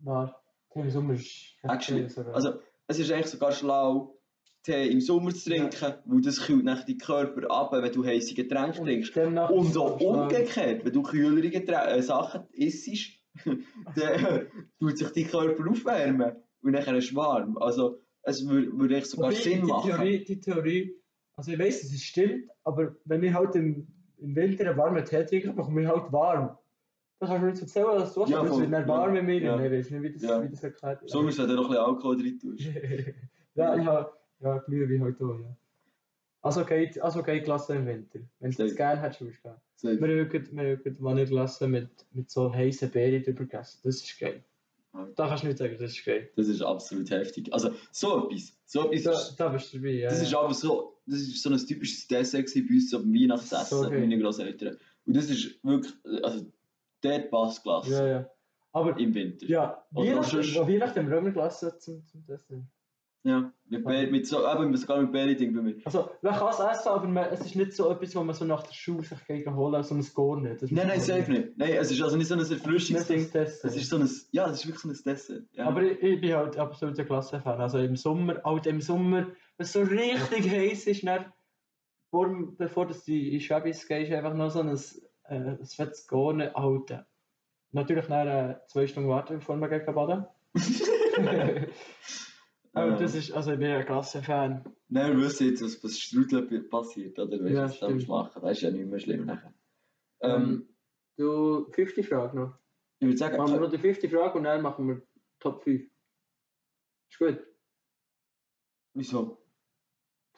War, 0.00 0.42
im 0.74 0.90
Sommer 0.90 1.14
ist 1.14 1.56
Actually. 1.62 2.08
Also, 2.32 2.54
es 2.86 2.98
ist 2.98 3.10
eigentlich 3.12 3.26
sogar 3.26 3.52
schlau, 3.52 4.18
Tee 4.62 4.90
im 4.90 5.00
Sommer 5.00 5.34
zu 5.34 5.50
trinken, 5.50 5.94
weil 6.04 6.20
das 6.20 6.40
kühlt 6.40 6.64
nach 6.64 6.84
deinen 6.84 6.98
Körper 6.98 7.50
ab, 7.50 7.72
wenn 7.72 7.92
du 7.92 8.04
heiße 8.04 8.34
Getränke 8.34 8.82
trinkst. 8.82 9.14
demnach 9.16 9.50
Und 9.50 9.76
auch 9.76 10.00
umgekehrt, 10.00 10.84
wenn 10.84 10.92
du 10.92 11.02
kühlere 11.02 11.50
Geträ 11.50 11.96
äh, 11.96 12.02
Sachen 12.02 12.46
isst, 12.52 12.88
dann 13.96 14.46
tut 14.78 14.98
sich 14.98 15.10
dein 15.10 15.28
Körper 15.28 15.70
aufwärmen 15.70 16.36
und 16.62 16.72
dann 16.72 16.96
ist 16.96 17.10
es 17.10 17.14
warm. 17.14 17.58
Also 17.58 17.98
es 18.22 18.46
würde 18.46 18.72
würd 18.78 18.92
echt 18.92 19.06
sogar 19.06 19.32
Sinn 19.32 19.62
die 19.62 19.66
machen. 19.66 19.90
Theorie, 19.90 20.24
die 20.24 20.40
Theorie, 20.40 21.01
also 21.36 21.52
ich 21.52 21.58
weiß, 21.58 21.82
dass 21.82 21.92
es 21.92 22.02
stimmt, 22.02 22.50
aber 22.64 22.96
wenn 23.04 23.22
ich 23.22 23.32
halt 23.32 23.54
im, 23.54 23.86
im 24.18 24.36
Winter 24.36 24.68
einen 24.68 24.78
warmen 24.78 25.04
Tee 25.04 25.24
trinke, 25.24 25.52
bekomme 25.52 25.82
ich 25.82 25.88
halt 25.88 26.12
warm. 26.12 26.56
Das 27.18 27.28
kannst 27.28 27.42
du 27.42 27.46
mir 27.46 27.52
jetzt 27.52 27.62
erzählen, 27.62 27.86
was 27.86 28.14
du 28.14 28.22
hast, 28.22 28.30
Ja, 28.30 28.40
aber 28.40 28.50
es 28.50 28.58
wird 28.58 28.72
dann 28.72 28.88
warm 28.88 29.16
in 29.16 29.26
mir. 29.26 29.40
Ja. 29.40 29.64
Ich 29.64 29.70
weiß 29.72 29.90
nicht, 29.90 30.02
wie 30.02 30.12
das, 30.12 30.22
Ja. 30.22 30.42
wie 30.42 30.48
das 30.48 30.64
erklärt 30.64 31.02
Im 31.02 31.08
Sommer 31.08 31.32
sollte 31.32 31.54
noch 31.54 31.64
ein 31.64 31.68
bisschen 31.68 31.84
Alkohol 31.84 32.16
drin 32.16 32.38
tun. 32.38 32.56
ja, 33.54 33.76
ich 33.76 33.84
habe 33.86 34.12
ja, 34.40 34.58
Glühwein 34.58 35.02
halt 35.02 35.22
auch, 35.22 35.38
ja. 35.38 35.56
Also 36.42 36.64
geht, 36.64 37.00
also 37.00 37.22
geht 37.22 37.44
Klasse 37.44 37.76
im 37.76 37.86
Winter. 37.86 38.18
Wenn 38.40 38.50
du 38.50 38.64
es 38.64 38.74
gerne 38.74 39.00
hättest, 39.00 39.20
würdest 39.20 39.44
du. 39.44 39.50
Safe. 39.76 40.00
Wir 40.00 40.24
haben 40.24 40.56
wir 40.56 40.76
haben 40.76 40.96
Vanilleglasse 41.00 41.68
mit, 41.68 41.90
mit 42.10 42.28
so 42.30 42.52
heißen 42.52 42.90
Beeren 42.90 43.22
drüber 43.22 43.44
gegessen. 43.44 43.80
Das 43.84 43.96
ist 43.96 44.18
geil. 44.18 44.42
Da 45.14 45.28
kannst 45.28 45.44
du 45.44 45.46
nicht 45.46 45.58
sagen, 45.58 45.76
das 45.78 45.92
ist 45.92 46.04
geil. 46.04 46.28
Das 46.36 46.48
ist 46.48 46.60
absolut 46.60 47.08
heftig. 47.10 47.52
Also 47.52 47.70
so 47.92 48.28
etwas. 48.28 48.58
So 48.66 48.90
etwas 48.90 49.36
Da, 49.36 49.44
da 49.46 49.52
bist 49.52 49.72
du 49.72 49.78
dabei, 49.78 49.90
ja. 49.90 50.10
das 50.10 50.20
ist 50.20 50.34
aber 50.34 50.52
so, 50.52 50.91
das 51.06 51.20
ist 51.20 51.42
so 51.42 51.50
ein 51.50 51.58
typisches 51.58 52.06
Dessert 52.06 52.50
bei 52.54 52.74
uns 52.74 52.90
beim 52.90 53.12
Weihnachtsessen, 53.12 53.82
geil. 53.90 54.00
meine 54.00 54.18
Großeltern. 54.18 54.76
Und 55.06 55.16
das 55.16 55.30
ist 55.30 55.58
wirklich, 55.64 55.92
also 56.22 56.46
dort 57.00 57.30
passt 57.30 57.62
Glas 57.62 57.88
ja, 57.88 58.06
ja. 58.06 58.30
Aber 58.72 58.98
im 58.98 59.14
Winter. 59.14 59.46
Ja, 59.46 59.84
Weihnachten, 59.90 61.06
immer 61.06 61.30
gelassen 61.30 61.72
zum, 61.78 62.06
zum 62.06 62.24
Essen. 62.28 62.70
Ja, 63.24 63.52
mit, 63.68 63.84
Be 63.84 64.08
mit 64.10 64.26
so, 64.26 64.44
eben 64.48 64.76
sogar 64.76 65.00
mit 65.00 65.12
Berry-Ding 65.12 65.54
bei 65.54 65.62
mir. 65.62 65.76
Also, 65.84 66.10
man 66.22 66.34
kann 66.34 66.48
es 66.48 66.58
essen, 66.58 66.88
aber 66.88 67.06
man, 67.06 67.26
es 67.30 67.40
ist 67.40 67.54
nicht 67.54 67.72
so 67.72 67.88
etwas, 67.88 68.16
was 68.16 68.24
man 68.24 68.34
so 68.34 68.44
nach 68.44 68.64
der 68.64 68.72
Schule 68.72 69.04
sich 69.04 69.24
gegen 69.26 69.54
holen 69.54 69.80
so 69.84 69.94
ein 69.94 70.02
Score 70.02 70.40
nicht. 70.40 70.60
Nein, 70.72 70.88
nein, 70.88 71.00
safe 71.00 71.30
nicht. 71.30 71.56
Nein, 71.56 71.74
es 71.78 71.92
ist 71.92 72.02
also 72.02 72.16
nicht 72.16 72.26
so 72.26 72.34
ein 72.34 72.40
nicht 72.40 72.50
Erfrischungs... 72.50 73.02
unbedingt 73.02 73.32
essen. 73.34 73.68
Es 73.68 73.76
ist 73.76 73.88
so 73.88 73.96
ein, 73.96 74.10
ja, 74.32 74.50
es 74.50 74.58
ist 74.58 74.66
wirklich 74.66 74.82
so 74.82 74.88
ein 74.88 75.14
Dessert. 75.14 75.44
Ja. 75.52 75.66
Aber 75.66 75.82
ich, 75.82 76.02
ich 76.02 76.20
bin 76.20 76.34
halt 76.34 76.58
absolut 76.58 76.98
ein 76.98 77.06
Klassenfan. 77.06 77.60
Also 77.60 77.78
im 77.78 77.94
Sommer, 77.94 78.42
halt 78.44 78.66
im 78.66 78.80
Sommer, 78.80 79.28
es 79.62 79.72
so 79.72 79.82
richtig 79.82 80.50
heiß 80.50 80.86
ist, 80.86 81.06
dann, 81.06 81.32
vor, 82.10 82.28
bevor 82.56 82.86
du 82.86 82.94
in 82.94 83.00
die 83.06 83.40
Schwäbis 83.40 83.86
gehst, 83.88 84.12
einfach 84.12 84.34
noch 84.34 84.50
so 84.50 84.60
ein, 84.60 84.68
äh, 85.24 85.34
ein 85.58 85.64
fettes 85.66 86.06
Gorne 86.06 86.52
halten. 86.54 87.04
Natürlich 87.72 88.08
nach 88.08 88.26
äh, 88.26 88.56
zwei 88.68 88.86
Stunden 88.86 89.08
warten, 89.08 89.38
bevor 89.38 89.56
wir 89.56 89.68
gehen 89.68 89.94
baden. 89.94 90.26
Aber 92.74 92.92
das 92.92 93.14
ist, 93.14 93.32
also 93.32 93.52
ich 93.52 93.58
bin 93.58 93.70
ein 93.70 93.84
Klassenfan. 93.84 94.64
Nein, 94.88 95.16
wir 95.18 95.24
wissen 95.26 95.46
jetzt, 95.48 95.62
was, 95.62 95.82
was 95.84 95.98
Strudel 95.98 96.62
passiert, 96.64 97.18
oder? 97.18 97.38
Weißt 97.38 97.42
du, 97.50 97.54
Ja, 97.54 97.64
was 97.64 97.76
stimmt. 97.76 98.08
machen. 98.08 98.40
Das 98.42 98.52
ist 98.52 98.62
ja 98.62 98.70
nicht 98.70 98.86
mehr 98.88 98.98
schlimm 98.98 99.26
nachher. 99.26 99.52
Ähm, 100.20 100.32
Ähm, 100.42 100.68
du, 101.16 101.70
50 101.72 102.08
Frage 102.08 102.36
noch. 102.36 102.58
ich 103.00 103.06
würde 103.06 103.18
sagen, 103.18 103.36
Machen 103.36 103.54
wir 103.54 103.60
noch 103.60 103.70
die 103.70 103.78
50 103.78 104.10
Frage 104.10 104.38
und 104.38 104.44
dann 104.44 104.62
machen 104.62 104.88
wir 104.88 105.02
Top 105.38 105.62
5. 105.64 105.82
Ist 107.10 107.18
gut. 107.18 107.46
wieso? 108.94 109.41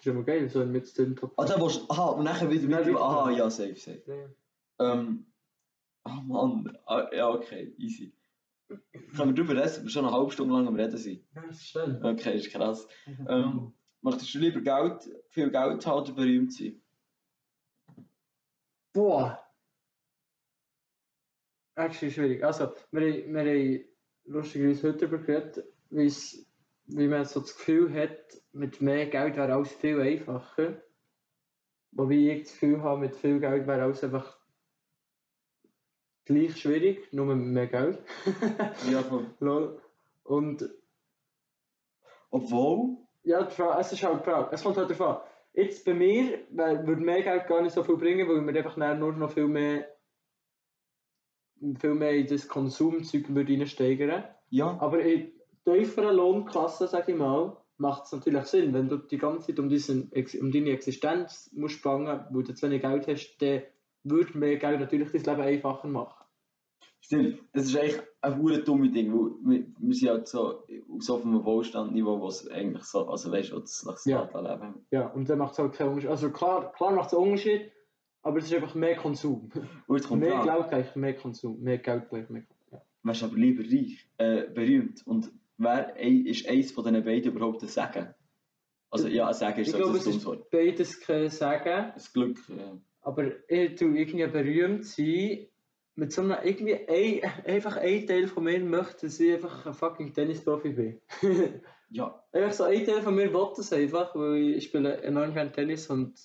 Immer 0.06 0.22
geil, 0.24 0.48
so 0.50 0.64
mit 0.66 0.96
den 0.98 1.16
Top 1.16 1.32
Ah, 1.36 1.44
da 1.46 1.56
du, 1.56 1.66
aha, 1.88 2.08
und 2.10 2.24
nachher 2.24 2.50
wieder, 2.50 2.68
wieder, 2.68 2.86
wieder. 2.86 3.00
aha, 3.00 3.30
ja, 3.30 3.48
safe, 3.50 3.76
safe. 3.76 4.02
Ja. 4.06 4.92
Ähm, 4.92 5.26
oh 6.04 6.10
Mann, 6.26 6.78
ah, 6.86 7.08
ja, 7.12 7.30
okay, 7.30 7.74
easy. 7.78 8.12
Können 8.68 9.34
wir 9.36 9.44
drüber 9.44 9.54
reden, 9.62 9.88
schon 9.88 10.04
eine 10.04 10.14
halbe 10.14 10.30
Stunde 10.32 10.54
lang 10.54 10.66
am 10.66 10.74
Reden 10.74 10.96
sind? 10.96 11.24
Ja, 11.34 11.42
das 11.46 11.56
ist 11.56 11.68
schnell. 11.68 12.00
Okay, 12.02 12.36
ist 12.36 12.50
krass. 12.50 12.86
Ähm, 13.28 13.72
möchtest 14.02 14.34
du 14.34 14.38
lieber 14.38 14.60
Geld, 14.60 15.08
viel 15.28 15.50
Geld 15.50 15.86
haben 15.86 16.02
oder 16.02 16.12
berühmt 16.12 16.52
sein? 16.52 16.80
Boah! 18.92 19.40
Actually 21.76 22.12
schwierig. 22.12 22.44
Also, 22.44 22.72
wir, 22.92 23.00
wir 23.26 23.40
haben 23.40 23.84
lustigerweise 24.26 24.88
heute 24.88 24.98
darüber 25.08 25.18
geredet, 25.18 25.64
wie 25.90 26.06
es- 26.06 26.43
wie 26.86 27.08
man 27.08 27.24
so 27.24 27.40
das 27.40 27.56
Gefühl 27.56 27.92
hat, 27.94 28.18
mit 28.52 28.80
mehr 28.80 29.06
Geld 29.06 29.36
wäre 29.36 29.54
alles 29.54 29.72
viel 29.72 30.00
einfacher. 30.00 30.82
Wobei 31.92 32.14
ich 32.14 32.42
das 32.42 32.52
Gefühl 32.52 32.82
habe, 32.82 33.00
mit 33.00 33.16
viel 33.16 33.40
Geld 33.40 33.66
wäre 33.66 33.82
alles 33.82 34.04
einfach 34.04 34.38
gleich 36.24 36.56
schwierig, 36.56 37.12
nur 37.12 37.26
mit 37.26 37.36
mehr 37.38 37.66
Geld. 37.66 38.02
Ja, 38.90 39.02
voll. 39.02 39.26
Lol. 39.40 39.80
Und 40.24 40.68
Obwohl, 42.30 42.96
ja, 43.22 43.46
es 43.78 43.92
ist 43.92 44.02
halt 44.02 44.20
die 44.20 44.24
Frage, 44.24 44.48
es 44.52 44.62
kommt 44.62 44.76
halt 44.76 44.90
davon. 44.90 45.18
Jetzt 45.52 45.84
bei 45.84 45.94
mir 45.94 46.40
würde 46.50 47.00
mehr 47.00 47.22
Geld 47.22 47.46
gar 47.46 47.62
nicht 47.62 47.72
so 47.72 47.84
viel 47.84 47.96
bringen, 47.96 48.28
weil 48.28 48.44
wir 48.44 48.64
einfach 48.64 48.76
nur 48.76 49.12
noch 49.12 49.30
viel 49.30 49.46
mehr, 49.46 49.86
viel 51.78 51.94
mehr 51.94 52.12
in 52.12 52.26
das 52.26 52.48
Konsumzeug 52.48 53.32
würde 53.32 53.52
reinsteigern. 53.52 54.24
ja, 54.50 54.76
Aber 54.80 55.00
in 55.00 55.30
tieferen 55.64 56.16
Lohnklassen, 56.16 56.88
sage 56.88 57.12
ich 57.12 57.18
mal, 57.18 57.56
macht 57.78 58.04
es 58.04 58.12
natürlich 58.12 58.44
Sinn. 58.44 58.72
Wenn 58.72 58.88
du 58.88 58.96
die 58.98 59.18
ganze 59.18 59.48
Zeit 59.48 59.58
um, 59.58 59.68
diesen, 59.68 60.10
um 60.40 60.52
deine 60.52 60.70
Existenz 60.70 61.50
musst 61.54 61.82
bangen, 61.82 62.24
weil 62.30 62.42
du 62.42 62.54
zu 62.54 62.66
wenig 62.66 62.82
Geld 62.82 63.06
hast, 63.08 63.36
dann 63.38 63.62
würde 64.04 64.38
mehr 64.38 64.56
Geld 64.56 64.80
natürlich 64.80 65.10
dein 65.10 65.22
Leben 65.36 65.48
einfacher 65.48 65.88
machen. 65.88 66.24
stimmt. 67.00 67.38
Es 67.52 67.66
ist 67.66 67.76
eigentlich 67.76 68.00
ein 68.20 68.38
hure 68.40 68.62
dumme 68.62 68.90
Ding, 68.90 69.12
weil 69.12 69.32
wir, 69.58 69.66
wir 69.78 69.94
sind 69.94 70.08
halt 70.08 70.28
so, 70.28 70.64
so 70.98 71.16
auf 71.16 71.24
einem 71.24 71.44
Wohlstandniveau, 71.44 72.20
wo 72.20 72.28
es 72.28 72.48
eigentlich 72.50 72.84
so, 72.84 73.06
also 73.08 73.32
weißt 73.32 73.52
du, 73.52 73.60
das 73.60 73.84
nach 73.84 73.98
Ja. 74.06 74.24
Leben. 74.40 74.86
Ja, 74.90 75.06
und 75.08 75.28
dann 75.28 75.38
macht 75.38 75.52
es 75.52 75.58
halt 75.58 75.72
keinen 75.72 75.88
Unterschied. 75.88 76.10
Also 76.10 76.30
klar, 76.30 76.72
klar 76.72 76.92
macht 76.92 77.08
es 77.08 77.14
einen 77.18 77.24
Unterschied, 77.30 77.72
aber 78.22 78.38
es 78.38 78.44
ist 78.46 78.54
einfach 78.54 78.74
mehr 78.74 78.96
Konsum. 78.96 79.50
Mehr 80.10 80.42
Geld 80.44 80.68
gleich 80.68 80.96
mehr 80.96 81.14
Konsum. 81.14 81.60
Mehr 81.60 81.78
Geld 81.78 82.08
gleich 82.08 82.28
mehr 82.30 82.42
Konsum. 82.42 82.68
Ja. 82.72 82.82
wärst 83.02 83.22
du 83.22 83.26
aber 83.26 83.36
lieber 83.36 83.62
reich, 83.64 84.08
äh, 84.18 84.44
berühmt 84.50 85.06
und 85.06 85.30
wer 85.58 85.96
ist 85.96 86.48
eins 86.48 86.72
von 86.72 86.84
diesen 86.84 87.04
beiden 87.04 87.32
überhaupt 87.32 87.62
ein 87.62 87.68
Sagen? 87.68 88.14
Also 88.90 89.08
ja, 89.08 89.26
ein 89.28 89.34
Sagen 89.34 89.60
ist 89.60 89.68
Ich 89.68 89.72
so 89.72 89.78
glaube, 89.78 89.92
ein 89.92 89.98
es 89.98 90.04
dummes 90.04 90.26
Wort. 90.26 90.50
beides 90.50 91.00
kein 91.00 91.28
Sagen. 91.28 91.92
Das 91.94 92.12
Glück, 92.12 92.38
ja. 92.48 92.78
Aber 93.00 93.32
ich 93.48 93.74
tu 93.74 93.86
irgendwie 93.94 94.26
berühmt 94.26 94.84
sein. 94.86 95.46
Mit 95.96 96.12
so 96.12 96.22
einem, 96.22 96.36
irgendwie 96.42 96.74
ein, 96.88 97.30
einfach 97.44 97.76
ein 97.76 98.06
Teil 98.06 98.26
von 98.26 98.44
mir 98.44 98.58
möchte, 98.58 99.06
dass 99.06 99.20
ich 99.20 99.34
einfach 99.34 99.66
ein 99.66 99.74
fucking 99.74 100.12
Tennisprofi 100.12 100.70
bin. 100.70 101.00
Ja, 101.90 102.24
einfach 102.32 102.52
so 102.52 102.64
ein 102.64 102.84
Teil 102.84 103.02
von 103.02 103.14
mir 103.14 103.32
will 103.32 103.48
das 103.56 103.72
einfach, 103.72 104.16
weil 104.16 104.54
ich 104.56 104.64
spiele 104.64 105.00
enorm 105.02 105.32
gerne 105.32 105.52
Tennis 105.52 105.88
und 105.90 106.18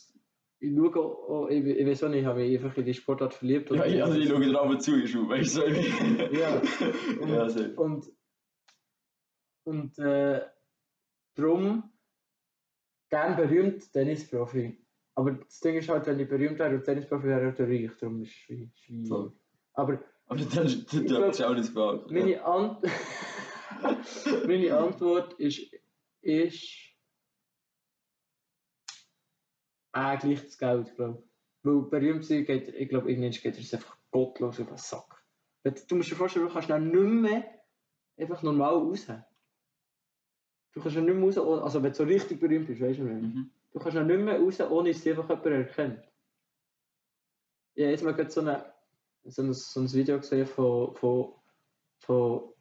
ich 0.59 0.75
schaue 0.75 0.97
auch, 0.97 1.47
ich, 1.49 1.63
ich 1.63 1.85
weiß 1.85 2.05
auch 2.05 2.09
nicht, 2.09 2.21
ich 2.21 2.25
habe 2.25 2.39
mich 2.39 2.57
einfach 2.57 2.75
in 2.77 2.85
die 2.85 2.93
Sportart 2.93 3.33
verliebt. 3.35 3.69
ja, 3.69 3.85
ja 3.85 4.05
also 4.05 4.17
ich 4.17 4.27
schaue 4.27 4.39
dir 4.41 4.59
aber 4.59 4.79
zu, 4.79 4.97
ich 4.97 5.15
weißt 5.15 5.57
du, 5.57 5.61
so 5.61 5.67
ich 5.67 6.39
Ja. 6.39 6.61
ja, 7.27 7.49
so. 7.49 7.63
Und, 7.75 8.05
und 9.63 9.97
äh, 9.99 10.41
darum 11.35 11.91
gern 13.09 13.35
berühmt 13.35 13.91
Tennisprofi. 13.91 14.85
Aber 15.15 15.31
das 15.31 15.59
Ding 15.59 15.75
ist 15.77 15.89
halt, 15.89 16.05
wenn 16.07 16.19
ich 16.19 16.29
berühmt 16.29 16.59
wäre 16.59 16.75
und 16.75 16.83
Tennisprofi 16.83 17.27
wäre, 17.27 17.53
auch 17.53 17.59
reich. 17.59 17.91
Darum 17.99 18.21
ist 18.21 18.29
es 18.29 18.35
schwi- 18.35 18.69
schwierig. 18.75 19.07
Voll. 19.07 19.33
Aber 19.73 19.99
Aber 20.27 20.39
dann, 20.39 20.49
dann, 20.49 20.85
dann 20.91 21.07
darfst 21.07 21.39
du 21.39 21.45
auch 21.49 21.53
nicht 21.55 21.69
fragen. 21.69 22.15
Ja. 22.15 22.21
meine, 22.21 22.45
Ant 22.45 22.83
meine 24.47 24.77
Antwort 24.77 25.33
ist, 25.39 25.61
ist 26.21 26.69
eigentlich 29.91 30.41
das 30.43 30.57
Geld, 30.57 30.95
glaube 30.95 31.19
ich. 31.23 31.29
Weil 31.63 31.81
berühmt 31.81 32.23
sein 32.25 32.45
geht, 32.45 32.69
ich 32.69 32.89
glaube, 32.89 33.09
irgendwann 33.11 33.31
geht 33.31 33.57
es 33.59 33.73
einfach 33.73 33.97
gottlos 34.11 34.59
über 34.59 34.71
den 34.71 34.77
Sack. 34.77 35.23
Du 35.63 35.95
musst 35.95 36.09
dir 36.09 36.15
vorstellen, 36.15 36.47
du 36.47 36.53
kannst 36.53 36.69
dann 36.69 36.89
nicht 36.89 37.03
mehr 37.31 37.43
einfach 38.17 38.41
normal 38.43 38.75
raus. 38.75 39.07
Du 40.71 40.81
kannst 40.81 40.95
ja 40.95 41.01
nicht 41.01 41.15
mehr 41.15 41.23
raus, 41.23 41.63
also 41.63 41.81
wenn 41.81 41.91
du 41.91 41.97
so 41.97 42.03
richtig 42.03 42.39
berühmt 42.39 42.67
bist, 42.67 42.81
weißt 42.81 42.99
du 42.99 43.03
nicht. 43.03 43.35
Mhm. 43.35 43.49
Du 43.71 43.79
kannst 43.79 43.95
ja 43.95 44.03
nicht 44.03 44.19
mehr 44.19 44.39
raus, 44.39 44.59
ohne 44.61 44.91
dass 44.91 45.01
dich 45.01 45.17
einfach 45.17 45.29
jemand 45.29 45.45
erkennt. 45.67 46.03
Ich 47.73 47.83
habe 47.83 47.91
jetzt 47.91 48.03
mal 48.03 48.13
gerade 48.13 48.29
so, 48.29 48.41
eine, 48.41 48.65
so, 49.23 49.41
ein, 49.41 49.53
so 49.53 49.79
ein 49.79 49.93
Video 49.93 50.19
gesehen 50.19 50.45
von, 50.45 50.95
von, 50.95 51.33
von 51.99 52.53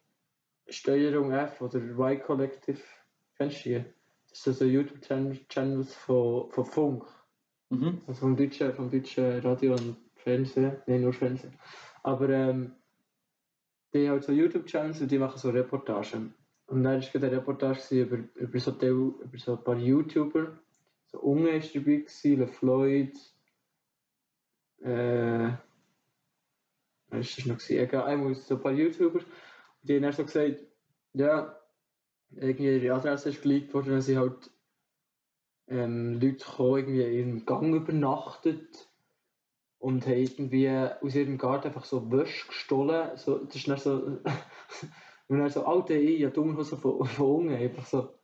Steuerung 0.68 1.32
F 1.32 1.60
oder 1.60 1.78
Y 1.78 2.22
Collective. 2.22 2.80
Kennst 3.36 3.64
du 3.64 3.68
die? 3.70 3.84
Das 4.30 4.42
sind 4.42 4.56
so 4.56 4.64
YouTube-Channels 4.64 5.94
von, 5.94 6.50
von 6.50 6.64
Funk. 6.64 7.04
Mhm. 7.70 8.02
Also 8.06 8.20
vom 8.20 8.36
deutschen, 8.36 8.72
vom 8.74 8.90
deutschen 8.90 9.40
Radio 9.40 9.72
und 9.72 9.96
Fernsehen. 10.16 10.76
Nein, 10.86 11.02
nur 11.02 11.12
Fernsehen. 11.12 11.58
Aber 12.02 12.28
ähm, 12.28 12.76
die 13.92 14.06
haben 14.06 14.14
halt 14.14 14.24
so 14.24 14.32
YouTube-Channels 14.32 15.00
und 15.00 15.10
die 15.10 15.18
machen 15.18 15.38
so 15.38 15.50
Reportagen. 15.50 16.34
Und 16.68 16.82
dann 16.82 17.00
war 17.00 17.14
eine 17.14 17.32
Reportage 17.32 18.02
über, 18.02 18.18
über, 18.34 18.60
so 18.60 18.72
über 18.72 19.38
so 19.38 19.56
ein 19.56 19.64
paar 19.64 19.78
YouTuber. 19.78 20.58
So 21.06 21.18
Unge 21.20 21.56
ist 21.56 21.74
dabei, 21.74 21.96
gewesen, 21.96 22.38
Le 22.38 22.46
Floyd. 22.46 23.16
Äh, 24.82 25.52
was 27.08 27.20
ist 27.20 27.38
das 27.38 27.46
noch? 27.46 27.56
gewesen? 27.56 27.78
Egal, 27.78 28.04
einmal 28.04 28.34
so 28.34 28.56
ein 28.56 28.60
paar 28.60 28.72
YouTuber. 28.72 29.20
Und 29.20 29.26
die 29.82 29.96
haben 29.96 30.02
dann 30.02 30.12
so 30.12 30.24
gesagt, 30.24 30.60
ja, 31.14 31.58
irgendwie 32.36 32.76
ihre 32.76 32.94
Adresse 32.94 33.30
ist 33.30 33.40
geleakt 33.40 33.72
worden, 33.72 33.92
dann 33.92 34.02
sind 34.02 34.18
halt 34.18 34.50
ähm, 35.68 36.20
Leute 36.20 36.44
gekommen, 36.44 36.76
irgendwie 36.76 37.02
in 37.02 37.12
ihrem 37.12 37.46
Gang 37.46 37.74
übernachtet 37.74 38.90
und 39.78 40.06
haben 40.06 40.12
irgendwie 40.12 40.68
aus 40.68 41.14
ihrem 41.14 41.38
Garten 41.38 41.68
einfach 41.68 41.86
so 41.86 42.12
Wäsche 42.12 42.46
gestohlen. 42.46 43.16
So, 43.16 43.38
das 43.38 43.56
ist 43.56 43.68
dann 43.68 43.78
so, 43.78 44.18
und 45.28 45.38
dann 45.38 45.50
so, 45.50 45.64
alte 45.64 45.94
ich, 45.94 46.20
ja, 46.20 46.30
Dunghose 46.30 46.76
von, 46.76 47.04
von 47.06 47.26
unten, 47.26 47.54
einfach 47.54 47.86
so. 47.86 48.14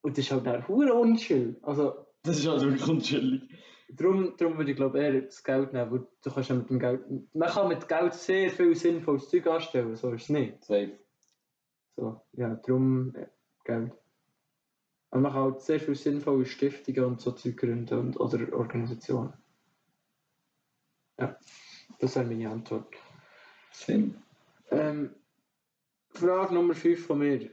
Und 0.00 0.16
das 0.18 0.24
ist 0.24 0.32
halt 0.32 0.46
dann 0.46 0.66
hure 0.66 0.94
unchill. 0.94 1.58
Also, 1.62 2.06
Das 2.22 2.38
ist 2.38 2.48
also 2.48 2.66
wirklich 2.66 2.88
unchillig. 2.88 3.42
darum, 3.90 4.34
darum 4.36 4.56
würde 4.56 4.70
ich 4.70 4.76
glaube 4.76 4.98
eher 4.98 5.20
das 5.20 5.44
Geld 5.44 5.72
nehmen, 5.72 5.90
weil 5.92 6.06
du 6.22 6.30
kannst 6.30 6.48
ja 6.50 6.56
mit 6.56 6.70
dem 6.70 6.78
Geld, 6.78 7.02
man 7.34 7.48
kann 7.48 7.68
mit 7.68 7.86
Geld 7.88 8.14
sehr 8.14 8.50
viel 8.50 8.74
sinnvolles 8.74 9.28
Zeug 9.28 9.46
anstellen, 9.46 9.94
so 9.94 10.10
ist 10.12 10.22
es 10.24 10.28
nicht. 10.30 10.64
Safe. 10.64 10.98
So, 11.96 12.20
ja, 12.32 12.54
darum 12.54 13.14
äh, 13.14 13.26
Geld. 13.64 13.92
Und 15.10 15.20
man 15.20 15.32
kann 15.32 15.42
halt 15.42 15.60
sehr 15.60 15.78
viel 15.78 15.94
sinnvolle 15.94 16.46
Stiftungen 16.46 17.04
und 17.04 17.20
so 17.20 17.32
Zeug 17.32 17.58
gründen 17.58 17.98
und, 17.98 18.18
oder 18.18 18.50
Organisationen. 18.54 19.34
Ja, 21.18 21.36
das 22.00 22.16
wäre 22.16 22.24
meine 22.24 22.48
Antwort. 22.48 22.86
Sinn. 23.70 24.16
Ähm, 24.70 25.14
Frage 26.14 26.54
Nummer 26.54 26.74
5 26.74 27.06
von 27.06 27.18
mir. 27.18 27.50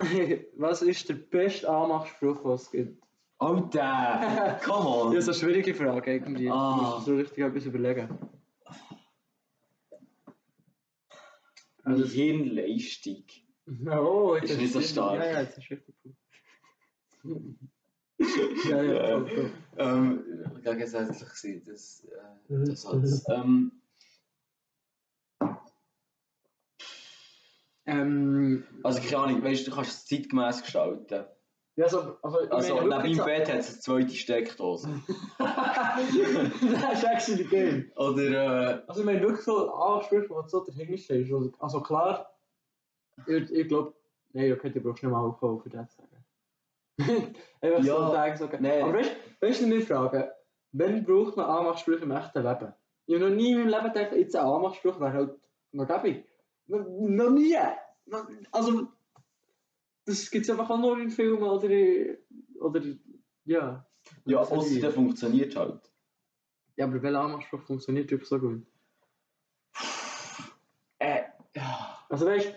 Was 0.56 0.82
ist 0.82 1.08
der 1.08 1.14
beste 1.14 1.68
Anmachspruch, 1.68 2.44
was 2.44 2.62
es 2.64 2.70
gibt? 2.70 3.02
Alter! 3.38 4.60
Come 4.64 4.86
on! 4.88 5.12
Ja, 5.14 5.20
so 5.20 5.30
eine 5.32 5.40
schwierige 5.40 5.74
Frage 5.74 6.12
irgendwie. 6.12 6.50
Ah. 6.50 6.76
Du 6.76 6.82
musst 6.82 7.06
so 7.06 7.16
richtig 7.16 7.38
etwas 7.44 7.64
überlegen. 7.64 8.08
Meine 11.84 12.04
Hirnleistung. 12.04 13.24
Oh, 13.90 14.36
jetzt 14.36 14.50
Ist 14.52 14.58
nicht 14.60 14.72
so 14.72 14.80
stark. 14.80 15.18
Ja, 15.18 15.26
ja, 15.32 15.40
jetzt 15.40 15.58
ist 15.58 15.70
richtig 15.70 15.94
gut. 16.02 16.14
ja, 18.70 18.82
ja, 18.82 19.26
voll. 19.26 19.50
Ähm, 19.76 20.24
gegensätzlich 20.62 21.28
sein, 21.30 21.62
das, 21.66 22.04
äh, 22.08 22.52
Mhm. 22.54 22.64
das 22.66 22.86
als, 22.86 23.28
ähm, 23.28 23.72
Ähm, 27.86 28.64
also 28.82 29.00
keine 29.00 29.18
Ahnung, 29.18 29.42
weißt 29.44 29.66
du, 29.66 29.70
du 29.70 29.76
kannst 29.76 29.90
es 29.92 30.06
zeitgemäß 30.06 30.62
gestalten. 30.62 31.24
ja, 31.76 31.88
so, 31.88 32.16
also, 32.22 32.38
Also 32.50 32.74
meine, 32.74 33.02
neben 33.02 33.16
dem 33.16 33.24
Bett 33.24 33.48
hat 33.48 33.58
es 33.60 33.68
eine 33.70 33.78
zweite 33.80 34.14
Steckdose. 34.14 34.88
so- 35.08 35.14
das 35.38 36.92
ist 36.94 37.04
actually 37.04 37.44
geil. 37.44 37.92
Oder, 37.96 38.22
äh, 38.24 38.82
Also, 38.88 39.00
ich 39.00 39.06
meine, 39.06 39.20
wirklich 39.20 39.42
so 39.42 39.72
Ansprüche, 39.72 40.28
wo 40.30 40.42
du 40.42 40.48
so 40.48 40.64
dahinter 40.64 40.96
stehst. 40.96 41.32
Also, 41.32 41.52
also 41.60 41.80
klar, 41.80 42.30
ich, 43.26 43.50
ich 43.52 43.68
glaube, 43.68 43.94
nein, 44.32 44.52
okay, 44.52 44.70
du 44.70 44.80
brauchst 44.80 45.02
nicht 45.02 45.12
mal 45.12 45.24
Alkohol 45.24 45.60
für 45.60 45.70
das 45.70 45.90
zu 45.94 46.02
sagen. 46.02 46.24
Einfach 47.60 47.82
so 47.82 47.88
Ja, 47.88 48.10
sagen, 48.10 48.36
so. 48.36 48.48
nein. 48.58 48.82
Aber 48.82 48.94
weißt 48.94 49.10
du, 49.40 49.46
weißt 49.46 49.60
du, 49.62 49.66
mir 49.68 49.82
fragen, 49.82 50.24
wann 50.72 51.04
braucht 51.04 51.36
man 51.36 51.46
Anmachsprüche 51.46 52.02
im 52.02 52.10
echten 52.10 52.42
Leben? 52.42 52.72
Ich 53.06 53.14
habe 53.14 53.28
noch 53.30 53.36
nie 53.36 53.52
in 53.52 53.58
meinem 53.58 53.68
Leben 53.68 53.92
gedacht, 53.92 54.12
jetzt 54.16 54.34
ein 54.34 54.44
Anmachspruch 54.44 54.98
wäre 54.98 55.12
halt 55.12 55.38
noch 55.72 55.86
gäbig. 55.86 56.24
Noch, 56.68 57.30
nie! 57.30 57.56
Also, 58.52 58.88
das 60.04 60.30
gibt 60.30 60.44
es 60.44 60.50
einfach 60.50 60.70
auch 60.70 60.78
nur 60.78 60.98
in 60.98 61.10
Filmen 61.10 61.42
oder, 61.42 61.68
in- 61.68 62.18
oder 62.60 62.80
ja. 63.44 63.86
ja, 64.24 64.38
Das 64.40 64.50
außer 64.50 64.80
der 64.80 64.92
funktioniert 64.92 65.56
halt. 65.56 65.80
Ja, 66.76 66.86
aber 66.86 67.02
welcher 67.02 67.20
Anmachspruch 67.20 67.62
funktioniert 67.62 68.10
wirklich 68.10 68.28
so 68.28 68.38
gut? 68.38 68.66
Äh, 70.98 71.22
ja. 71.54 71.98
Also 72.08 72.26
weißt 72.26 72.46
du, 72.46 72.52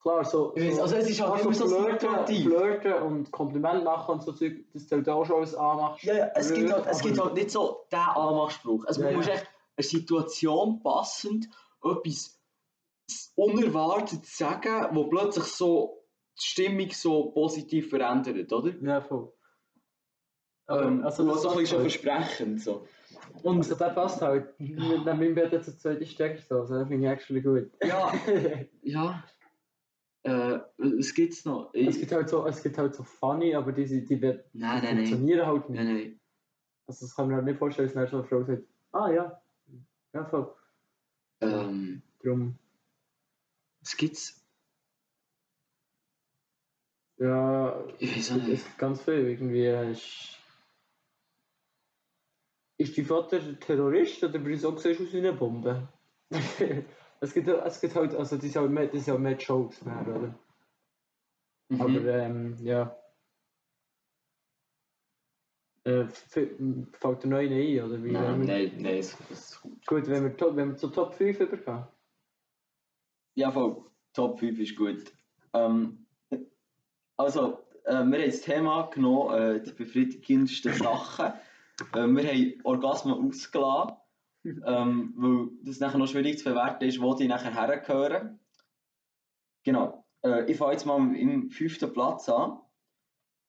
klar, 0.00 0.24
so. 0.24 0.54
Ich 0.56 0.80
also 0.80 0.96
es 0.96 1.08
ist 1.10 1.20
halt 1.20 1.42
immer 1.42 1.54
so 1.54 1.66
flirten, 1.68 2.26
flirten 2.26 2.92
und 2.94 3.30
Kompliment 3.30 3.84
machen 3.84 4.14
und 4.14 4.22
so 4.22 4.32
Zeug, 4.32 4.64
das 4.72 4.86
zählt 4.88 5.08
auch 5.08 5.24
schon 5.24 5.40
als 5.40 5.54
Anmachspruch. 5.54 6.08
Ja, 6.08 6.18
ja, 6.18 6.30
es 6.34 6.52
gibt 6.52 6.72
halt, 6.72 6.86
es 6.86 7.00
gibt 7.00 7.18
halt 7.18 7.34
nicht 7.34 7.50
so 7.50 7.86
den 7.92 7.98
Anmachspruch. 7.98 8.84
Also 8.86 9.02
Ja, 9.02 9.08
man 9.08 9.16
muss 9.16 9.28
echt 9.28 9.46
eine 9.76 9.84
Situation 9.86 10.80
passend 10.82 11.48
etwas 11.82 12.35
unerwartet 13.34 14.26
sagen, 14.26 14.88
wo 14.94 15.08
plötzlich 15.08 15.44
so 15.44 16.02
die 16.38 16.46
Stimmung 16.46 16.90
so 16.90 17.30
positiv 17.30 17.90
verändert, 17.90 18.52
oder? 18.52 18.74
Ja, 18.82 19.00
voll. 19.00 19.32
Ähm, 20.68 21.04
also, 21.04 21.26
das 21.28 21.42
so 21.42 21.50
ein 21.50 21.58
bisschen 21.58 21.78
halt. 21.78 21.92
versprechend. 21.92 22.60
So. 22.60 22.86
Und 23.42 23.58
also, 23.58 23.74
der 23.76 23.90
passt 23.90 24.20
halt. 24.20 24.58
Mit 24.58 25.04
meinem 25.04 25.34
Bett 25.34 25.52
hat 25.52 25.60
es 25.60 25.68
eine 25.68 25.78
zweite 25.78 26.06
Steckdose. 26.06 26.54
Also, 26.60 26.74
das 26.74 26.88
finde 26.88 27.06
ich 27.06 27.12
actually 27.12 27.40
gut. 27.40 27.70
Ja, 27.84 28.12
ja. 28.82 29.24
Äh, 30.24 30.58
was 30.78 31.14
gibt's 31.14 31.44
noch? 31.44 31.70
Ich, 31.72 31.86
es, 31.86 32.00
gibt 32.00 32.10
halt 32.10 32.28
so, 32.28 32.44
es 32.46 32.60
gibt 32.60 32.76
halt 32.78 32.96
so 32.96 33.04
funny, 33.04 33.54
aber 33.54 33.70
die, 33.70 33.86
die, 33.86 34.04
die 34.04 34.16
nein, 34.18 34.42
nein, 34.52 34.82
nein. 34.82 34.96
funktionieren 34.96 35.46
halt 35.46 35.70
nicht. 35.70 35.78
Nein, 35.78 35.94
nein. 35.94 36.20
Also, 36.88 37.06
das 37.06 37.14
kann 37.14 37.26
man 37.26 37.36
halt 37.36 37.44
nicht 37.44 37.58
vorstellen, 37.58 37.86
dass 37.86 37.94
dann 37.94 38.08
so 38.08 38.16
eine 38.18 38.26
Frau 38.26 38.42
sagt, 38.42 38.64
ah 38.90 39.10
ja, 39.10 39.40
ja 40.14 40.24
voll. 40.24 40.52
Ähm, 41.40 42.02
Drum, 42.22 42.58
was 43.86 43.96
gibt's? 43.96 44.44
ja, 47.18 47.84
Ich 48.00 48.16
weiß 48.16 48.32
nicht. 48.42 48.78
ganz 48.78 49.02
viel. 49.02 49.28
Irgendwie 49.28 49.66
ist, 49.92 50.38
ist 52.78 52.98
dein 52.98 53.04
Vater 53.04 53.60
Terrorist 53.60 54.24
oder 54.24 54.44
wie 54.44 54.52
du 54.52 54.58
so 54.58 54.76
siehst 54.76 55.00
aus 55.00 55.12
wie 55.12 55.18
eine 55.18 55.32
Bombe? 55.32 55.88
es, 57.20 57.32
gibt, 57.32 57.46
es 57.46 57.80
gibt 57.80 57.94
halt, 57.94 58.14
also 58.14 58.36
das 58.36 58.44
ist 58.44 58.56
halt 58.56 58.70
mehr, 58.72 58.86
das 58.86 59.02
ist 59.02 59.06
ja 59.06 59.16
mehr 59.16 59.36
Jokes, 59.36 59.84
mehr, 59.84 60.00
oder? 60.00 60.34
Mhm. 61.68 61.80
Aber 61.80 62.06
ähm, 62.06 62.56
ja. 62.62 62.96
Äh, 65.84 66.06
fällt 66.08 66.58
dir 67.22 67.28
neu 67.28 67.46
ein, 67.46 67.84
oder 67.84 68.02
wie? 68.02 68.10
nein, 68.10 68.40
wir, 68.40 68.46
nein, 68.46 68.82
nein, 68.82 68.98
es, 68.98 69.16
es, 69.30 69.62
Gut, 69.86 70.08
wenn 70.08 70.24
wir, 70.24 70.56
wenn 70.56 70.70
wir 70.70 70.76
zu 70.76 70.88
Top 70.88 71.14
5 71.14 71.38
übergehen. 71.38 71.86
Ja, 73.36 73.52
voll. 73.52 73.84
Top 74.14 74.40
5 74.40 74.58
ist 74.58 74.76
gut. 74.76 75.12
Ähm, 75.52 76.06
also, 77.18 77.58
äh, 77.84 77.92
wir 77.92 78.18
haben 78.18 78.24
das 78.24 78.40
Thema 78.40 78.88
genommen, 78.88 79.34
äh, 79.34 79.62
die 79.62 79.72
befriedigendsten 79.72 80.72
Sachen. 80.82 81.34
Äh, 81.92 82.06
wir 82.06 82.26
haben 82.26 82.54
Orgasmen 82.64 83.12
ausgelassen, 83.12 83.96
ähm, 84.44 85.12
weil 85.16 85.48
das 85.64 85.80
nachher 85.80 85.98
noch 85.98 86.08
schwierig 86.08 86.38
zu 86.38 86.44
bewerten 86.44 86.84
ist, 86.84 87.00
wo 87.00 87.12
die 87.12 87.28
nachher 87.28 87.54
hergehören. 87.54 88.40
Genau. 89.64 90.06
Äh, 90.24 90.50
ich 90.50 90.56
fange 90.56 90.72
jetzt 90.72 90.86
mal 90.86 91.14
im 91.14 91.50
fünften 91.50 91.92
Platz 91.92 92.30
an. 92.30 92.58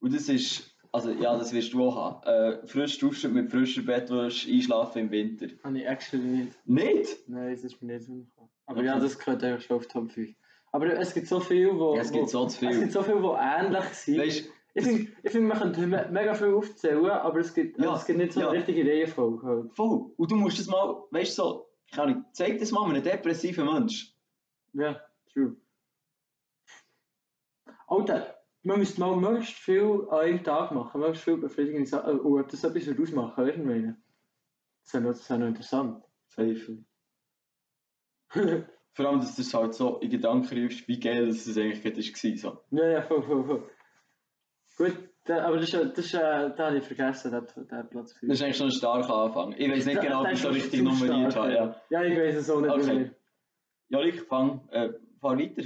Und 0.02 0.14
das 0.14 0.28
ist, 0.28 0.76
also 0.92 1.12
ja, 1.12 1.38
das 1.38 1.54
wirst 1.54 1.72
du 1.72 1.86
auch 1.86 1.96
haben. 1.96 2.28
Äh, 2.28 2.68
frisch 2.68 2.98
duschen 2.98 3.34
mit 3.34 3.52
frischer 3.52 3.84
Bettwäsche 3.84 4.52
einschlafen 4.52 5.04
im 5.04 5.12
Winter. 5.12 5.48
Habe 5.64 5.80
ich 5.80 5.86
actually 5.86 6.28
nicht. 6.28 6.68
Nicht? 6.68 7.30
Nein, 7.30 7.52
das 7.52 7.64
ist 7.64 7.82
mir 7.82 7.94
nicht 7.94 8.06
so 8.06 8.28
Aber 8.68 8.84
ja, 8.84 9.00
das 9.00 9.18
gehört 9.18 9.44
eigentlich 9.44 9.66
schon 9.66 9.78
auf 9.78 9.88
Top 9.88 10.12
5. 10.12 10.36
Aber 10.72 10.94
es 11.00 11.14
gibt 11.14 11.28
so 11.28 11.40
viel, 11.40 11.74
wo. 11.80 11.96
Ja, 11.96 12.02
es 12.02 12.12
gibt 12.12 12.30
so 12.30 12.46
zu 12.46 12.66
Es 12.66 12.72
viel. 12.74 12.80
gibt 12.82 12.92
so 12.92 13.02
viel, 13.02 13.22
wo 13.22 13.36
ähnlich 13.36 13.84
sind. 13.94 14.20
Weißt, 14.20 14.50
ich 14.74 14.84
finde, 14.84 15.12
ich 15.24 15.32
find, 15.32 15.48
man 15.48 15.58
könnte 15.58 15.88
me- 15.88 16.08
mega 16.12 16.34
viel 16.36 16.54
aufzählen, 16.54 17.06
aber 17.10 17.40
es 17.40 17.54
gibt, 17.54 17.80
Ja, 17.80 17.96
es 17.96 18.06
gibt 18.06 18.20
nicht 18.20 18.34
so 18.34 18.42
ja. 18.42 18.50
eine 18.50 18.58
richtige 18.60 18.84
Reihenfolge. 18.88 19.48
Halt. 19.48 19.74
Voll. 19.76 20.12
Und 20.18 20.30
du 20.32 20.36
musst 20.36 20.60
das 20.60 20.68
mal, 20.68 21.04
weißt 21.12 21.38
du, 21.38 21.42
so, 21.42 21.70
keine 21.92 22.12
Ahnung, 22.12 22.26
zeig 22.34 22.60
das 22.60 22.72
mal 22.72 22.88
einem 22.88 23.02
depressiven 23.02 23.66
Mensch. 23.66 24.14
Ja, 24.74 25.02
true. 25.34 25.56
Alter, 27.88 28.36
man 28.64 28.80
müsste 28.80 29.00
mal 29.00 29.16
möglichst 29.16 29.54
viel 29.56 30.06
an 30.12 30.20
einem 30.20 30.44
Tag 30.44 30.72
machen, 30.74 31.00
möglichst 31.00 31.24
viel 31.24 31.38
befriedigende 31.38 31.88
Sachen. 31.88 32.20
Und 32.20 32.40
ob 32.42 32.50
das 32.50 32.64
etwas 32.64 33.00
ausmachen, 33.00 33.46
weißt 33.46 33.58
du, 33.58 33.62
ich 33.62 33.66
meine? 33.66 33.98
Das 34.84 34.94
wäre 35.30 35.40
noch 35.40 35.48
interessant. 35.48 36.04
Safe. 36.28 36.84
Vor 38.30 39.06
allem, 39.06 39.20
dass 39.20 39.36
du 39.36 39.42
es 39.44 39.54
halt 39.54 39.76
so 39.76 39.98
in 40.00 40.10
Gedanken 40.10 40.64
rufst, 40.64 40.88
wie 40.88 41.00
geil 41.00 41.28
das 41.28 41.46
es 41.46 41.58
eigentlich 41.58 41.84
gerade 41.84 41.98
war. 41.98 42.38
So. 42.38 42.62
ja, 42.72 42.90
ja, 42.90 43.02
voll, 43.04 43.24
voll, 43.24 43.44
voll. 43.46 43.70
Gut, 44.78 45.10
da, 45.26 45.46
aber 45.46 45.58
das 45.58 45.72
das 45.72 45.98
ist, 45.98 46.14
äh, 46.14 46.20
da 46.20 46.68
habe 46.68 46.78
ich 46.78 46.84
vergessen, 46.84 47.32
den, 47.32 47.68
den 47.68 47.90
Platz 47.90 48.14
5. 48.14 48.30
Das 48.30 48.40
ist 48.40 48.44
eigentlich 48.44 48.58
schon 48.58 48.68
ein 48.68 48.72
starker 48.72 49.14
Anfang. 49.14 49.56
Ich 49.58 49.70
weiß 49.70 49.86
nicht 49.86 50.02
genau, 50.02 50.24
ob 50.24 50.32
ich 50.32 50.40
so 50.40 50.50
richtig 50.50 50.82
nummeriert 50.82 51.36
habe. 51.36 51.54
Ja, 51.54 51.82
Ja, 51.90 52.04
ich 52.04 52.18
weiß 52.18 52.36
es 52.36 52.50
auch 52.50 52.62
nicht. 52.62 52.72
Okay. 52.72 53.12
Ja 53.90 54.02
ich 54.02 54.22
fang, 54.22 54.68
äh, 54.70 54.94
fahr 55.20 55.38
weiter. 55.38 55.64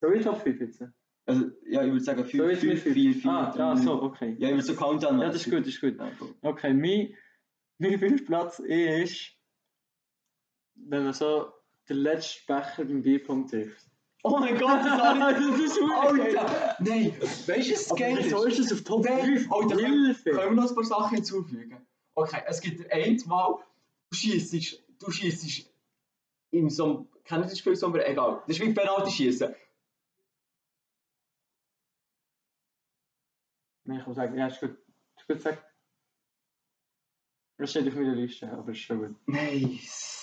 Soll 0.00 0.16
ich 0.16 0.24
Top 0.24 0.42
5 0.42 0.60
jetzt? 0.60 0.84
Also, 1.26 1.46
ja, 1.66 1.84
ich 1.84 1.92
würde 1.92 2.00
sagen 2.04 2.24
5, 2.24 2.36
Soll 2.36 2.50
ich 2.52 2.58
5, 2.58 2.84
mit 2.84 2.94
4, 2.94 3.14
4, 3.14 3.30
Ah, 3.30 3.54
ah, 3.56 3.76
so, 3.76 4.02
okay. 4.02 4.36
Ja, 4.38 4.48
ich 4.48 4.54
würde 4.54 4.62
so 4.62 4.74
Countdown 4.74 5.20
Ja, 5.20 5.26
das 5.26 5.36
ist 5.36 5.50
gut, 5.50 5.60
das 5.60 5.68
ist 5.68 5.80
gut. 5.80 5.96
Okay, 6.42 6.74
mein, 6.74 7.14
mein 7.78 7.98
fünfter 7.98 8.26
Platz 8.26 8.58
ist, 8.58 9.36
wenn 10.74 11.04
man 11.04 11.12
so 11.12 11.52
den 11.88 11.96
letzten 11.98 12.46
Becher 12.46 12.84
beim 12.84 13.46
trifft. 13.48 13.86
Oh 14.24 14.38
mein 14.38 14.56
Gott, 14.56 14.84
das 14.84 15.58
ist 15.60 15.78
verdammt 15.78 16.20
Alter! 16.20 16.76
Nein, 16.78 17.20
weißt 17.20 17.46
du, 17.46 17.90
Aber 17.90 17.98
geil 17.98 18.18
wieso 18.20 18.44
ist 18.44 18.60
das 18.60 18.72
auf 18.72 18.84
Top 18.84 19.04
Nein, 19.04 19.38
5? 19.38 19.52
Alter, 19.52 19.76
Hilfe! 19.76 20.30
Können 20.30 20.56
wir 20.56 20.62
noch 20.62 20.68
ein 20.68 20.74
paar 20.74 20.84
Sachen 20.84 21.14
hinzufügen? 21.16 21.86
Okay, 22.14 22.42
es 22.46 22.60
gibt 22.60 22.92
einmal, 22.92 23.54
du 24.10 24.16
schießt, 24.16 24.80
du 25.00 25.10
schießt 25.10 25.72
in 26.52 26.70
so 26.70 26.84
einem, 26.84 27.08
kennt 27.24 27.46
ihr 27.46 27.48
das 27.48 27.58
Spiel 27.58 27.74
so, 27.74 27.86
aber 27.86 28.06
egal. 28.06 28.42
Das 28.46 28.56
ist 28.58 28.64
wie 28.64 28.72
Penalty 28.72 29.10
schießen. 29.10 29.54
Nein, 33.84 34.00
ich 34.00 34.06
muss 34.06 34.16
sagen, 34.16 34.38
ja, 34.38 34.46
ist 34.46 34.60
gut. 34.60 34.76
Ist 35.16 35.26
gut 35.26 35.36
gesagt. 35.36 35.64
Das 37.58 37.70
steht 37.70 37.88
auf 37.88 37.94
meiner 37.94 38.14
Liste, 38.14 38.50
aber 38.50 38.70
ist 38.70 38.78
schon 38.78 38.98
gut. 38.98 39.16
Nice. 39.26 40.21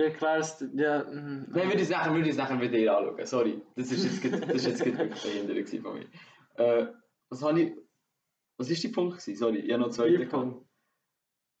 Ich 0.00 0.12
erkläre 0.12 0.38
es, 0.38 0.64
ja, 0.74 1.02
mm, 1.04 1.46
Nein, 1.50 1.66
würde 1.68 1.76
ich 1.76 1.82
es 1.82 1.90
nachher, 1.90 2.14
würde 2.14 2.28
ich 2.28 2.36
nachher 2.36 2.56
mit 2.56 2.72
dir 2.72 2.96
anschauen. 2.96 3.26
Sorry, 3.26 3.62
das 3.76 3.92
ist 3.92 4.22
jetzt, 4.22 4.42
das 4.48 4.54
ist 4.54 4.66
jetzt 4.66 4.84
wirklich 4.84 5.22
behindert 5.22 5.68
von 5.82 5.94
mir. 5.98 6.06
Äh, 6.56 6.86
was 7.28 7.42
habe 7.42 7.60
ich, 7.60 7.72
was 8.56 8.70
ist 8.70 8.82
die 8.82 8.88
Punkt 8.88 9.18
gewesen? 9.18 9.36
Sorry, 9.38 9.58
ich 9.58 9.72
habe 9.72 9.82
noch 9.82 9.90
zwei. 9.90 10.08
Bierpunkt. 10.08 10.64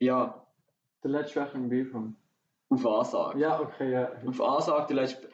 Ja, 0.00 0.46
Der 1.02 1.10
letzte 1.10 1.40
Becher 1.40 1.54
im 1.56 1.68
Bierpunkt. 1.68 2.18
auf 2.70 2.86
Ansage. 2.86 3.38
Ja, 3.40 3.60
okay, 3.60 3.92
ja. 3.92 4.10
auf 4.26 4.40
Ansage 4.40 4.86
der 4.94 4.96
letzte. 4.96 5.28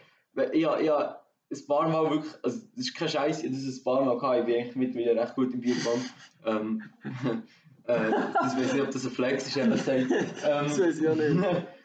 Ich 0.53 0.65
habe 0.67 1.17
ein 1.51 1.67
paar 1.69 1.89
Mal 1.89 2.11
wirklich, 2.11 2.35
also 2.43 2.59
das 2.75 2.79
ist 2.87 2.95
kein 2.97 3.09
Scheiß, 3.09 3.39
ich 3.45 3.51
habe 3.51 3.55
das 3.65 3.79
ein 3.79 3.85
paar 3.85 4.05
Mal 4.05 4.19
gehabt, 4.19 4.41
ich 4.41 4.45
bin 4.47 4.55
eigentlich 4.57 4.77
mittlerweile 4.77 5.21
recht 5.23 5.35
gut 5.37 5.55
im 5.55 5.61
Bierpong. 5.61 6.01
ähm, 6.45 6.83
äh, 7.87 8.11
das 8.35 8.57
weiß 8.57 8.73
nicht, 8.73 8.83
ob 8.83 8.91
das 8.91 9.05
ein 9.05 9.13
Flex 9.13 9.47
ist, 9.47 9.57
ehrlich 9.57 9.79
gesagt. 9.85 10.11
Das 10.43 10.79
Ähm, 10.79 10.85
weiß 10.87 11.01
ich 11.01 11.09
auch 11.09 11.15
nicht. 11.15 11.67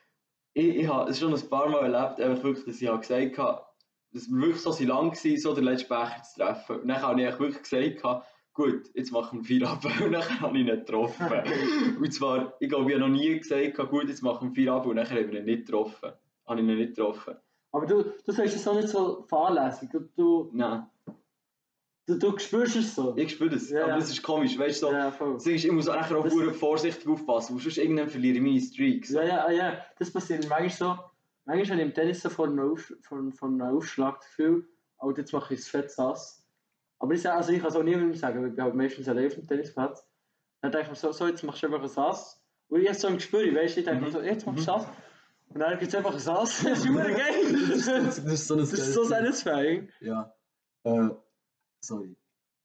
ich, 0.54 0.76
ich 0.78 0.88
habe 0.88 1.10
es 1.10 1.20
schon 1.20 1.34
ein 1.34 1.50
paar 1.50 1.70
Mal 1.70 1.94
erlebt, 1.94 2.20
einfach 2.20 2.44
wirklich, 2.44 2.66
dass 2.66 2.82
ich 2.82 2.88
habe 2.88 3.00
gesagt 3.00 3.38
habe, 3.38 3.66
dass 4.14 4.30
wir 4.30 4.42
wirklich 4.42 4.62
so 4.62 4.84
lang 4.84 5.12
war, 5.12 5.38
so 5.38 5.56
den 5.56 5.64
letzten 5.64 5.90
Becher 5.90 6.22
zu 6.24 6.40
treffen. 6.42 6.82
Und 6.82 6.88
dann 6.88 7.02
habe 7.02 7.22
ich 7.22 7.40
wirklich 7.40 7.62
gesagt, 7.62 8.04
habe, 8.04 8.26
gut, 8.54 8.90
jetzt 8.94 9.12
machen 9.12 9.40
wir 9.40 9.46
vier 9.46 9.68
ab. 9.68 9.84
Und 9.86 10.12
dann 10.12 10.42
habe 10.42 10.58
ich 10.58 10.66
ihn 10.66 10.74
nicht 10.74 10.86
getroffen. 10.86 11.28
Und 11.98 12.14
zwar, 12.14 12.54
ich 12.60 12.70
glaube, 12.70 12.92
ich 12.92 13.00
habe 13.00 13.10
noch 13.10 13.18
nie 13.18 13.40
gesagt, 13.40 13.78
habe, 13.78 13.90
gut, 13.90 14.10
jetzt 14.10 14.22
machen 14.22 14.50
wir 14.50 14.56
vier 14.56 14.74
ab. 14.74 14.86
Und 14.86 14.98
dann 14.98 15.10
haben 15.10 15.32
wir 15.32 15.40
ihn 15.40 15.46
nicht 15.46 15.66
getroffen. 15.66 16.12
Habe 16.46 16.60
ich 16.60 16.68
ihn 16.68 16.76
nicht 16.76 16.96
getroffen. 16.96 17.36
Aber 17.72 17.86
du, 17.86 18.04
du 18.04 18.32
sagst 18.34 18.56
es 18.56 18.68
auch 18.68 18.76
nicht 18.76 18.90
so 18.90 19.26
fahrlässig. 19.30 19.90
Du, 19.90 20.02
du, 20.18 20.50
Nein, 20.54 20.86
du, 22.08 22.18
du 22.18 22.38
spürst 22.40 22.76
es 22.76 22.96
so. 22.96 23.16
ich 23.18 23.32
spüre 23.32 23.50
das. 23.52 23.70
Ja, 23.70 23.84
aber 23.84 23.94
das 23.96 24.10
ist 24.10 24.22
komisch, 24.24 24.58
weißt 24.58 24.84
du? 24.84 24.88
So, 24.88 24.94
Ja, 24.94 25.12
voll. 25.12 25.38
ich 25.46 25.72
muss 25.72 25.88
nachher 25.88 26.18
auch 26.18 26.28
verdammt 26.28 26.56
vorsichtig 26.56 27.08
aufpassen, 27.08 27.58
sonst 27.58 27.78
irgendwann 27.78 28.10
verliere 28.10 28.38
ich 28.38 28.42
meine 28.42 28.60
Streaks. 28.60 29.10
Ja, 29.10 29.24
ja, 29.24 29.46
ah, 29.46 29.52
ja, 29.52 29.86
das 29.98 30.12
passiert 30.12 30.48
manchmal 30.50 30.70
so. 30.70 31.00
Manchmal 31.46 31.80
habe 31.80 31.82
ich 31.82 31.88
im 31.88 31.94
Tennis 31.94 32.22
so 32.22 32.30
vor 32.30 32.48
einem, 32.48 32.72
Auf, 32.72 32.94
vor, 33.02 33.20
vor 33.32 33.48
einem 33.50 33.62
Aufschlag 33.62 34.20
das 34.20 34.28
Gefühl, 34.28 34.68
oh, 35.00 35.12
jetzt 35.12 35.34
mache 35.34 35.54
ich 35.54 35.62
es 35.62 35.68
fett 35.68 35.92
sass. 35.92 36.46
Aber 37.00 37.14
ich, 37.14 37.28
also 37.28 37.52
ich 37.52 37.60
kann 37.60 37.70
es 37.70 37.76
auch 37.76 37.84
niemandem 37.84 38.14
sagen, 38.14 38.44
weil 38.44 38.54
ich 38.54 38.60
halt 38.60 38.76
meistens 38.76 39.08
allein 39.08 39.28
auf 39.28 39.34
dem 39.34 39.48
Tennisplatz. 39.48 40.08
Dann 40.62 40.72
denke 40.72 40.86
ich 40.86 40.90
mir 40.92 40.96
so, 40.96 41.12
so 41.12 41.28
jetzt 41.28 41.44
machst 41.44 41.64
du 41.64 41.68
einfach 41.68 41.82
ein 41.82 41.88
Sass. 41.88 42.40
Und 42.68 42.82
ich 42.82 42.88
habe 42.88 42.98
so 42.98 43.08
ein 43.08 43.16
Gespür, 43.16 43.56
weißt 43.56 43.76
du, 43.76 43.80
ich 43.80 43.86
denke 43.86 44.06
mir 44.06 44.12
so, 44.12 44.22
jetzt 44.22 44.46
machst 44.46 44.60
du 44.60 44.64
Sass. 44.64 44.86
Und 45.50 45.60
dann 45.60 45.80
gibt 45.80 45.92
es 45.92 45.96
einfach 45.96 46.14
ein 46.14 46.20
Sass. 46.20 46.62
Das 46.64 46.78
ist 46.78 46.84
super 46.84 47.10
geil. 47.10 47.54
Das 48.06 48.20
ist 48.20 48.48
so 48.48 48.54
ein 48.54 48.60
ist 48.60 48.94
so 48.94 49.04
satisfying. 49.04 49.90
Ja. 50.00 50.34
Äh, 50.84 51.10
sorry. 51.82 52.16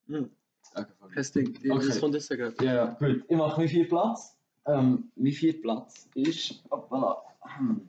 Hm. 0.07 0.29
Angefangen. 0.73 1.13
Das 1.15 1.31
Ding, 1.31 1.57
Okay. 1.69 1.87
das 1.87 1.99
kommt 1.99 2.13
jetzt 2.15 2.29
gerade. 2.29 2.55
Ja, 2.63 2.73
ja, 2.73 2.85
gut. 2.99 3.23
Ich 3.27 3.35
mache 3.37 3.61
wie 3.63 3.67
viel 3.67 3.85
Platz? 3.85 4.37
Ähm, 4.65 5.11
wie 5.15 5.31
viel 5.33 5.53
Platz 5.53 6.09
ist. 6.15 6.63
Hoppala. 6.69 7.21
Hm. 7.57 7.87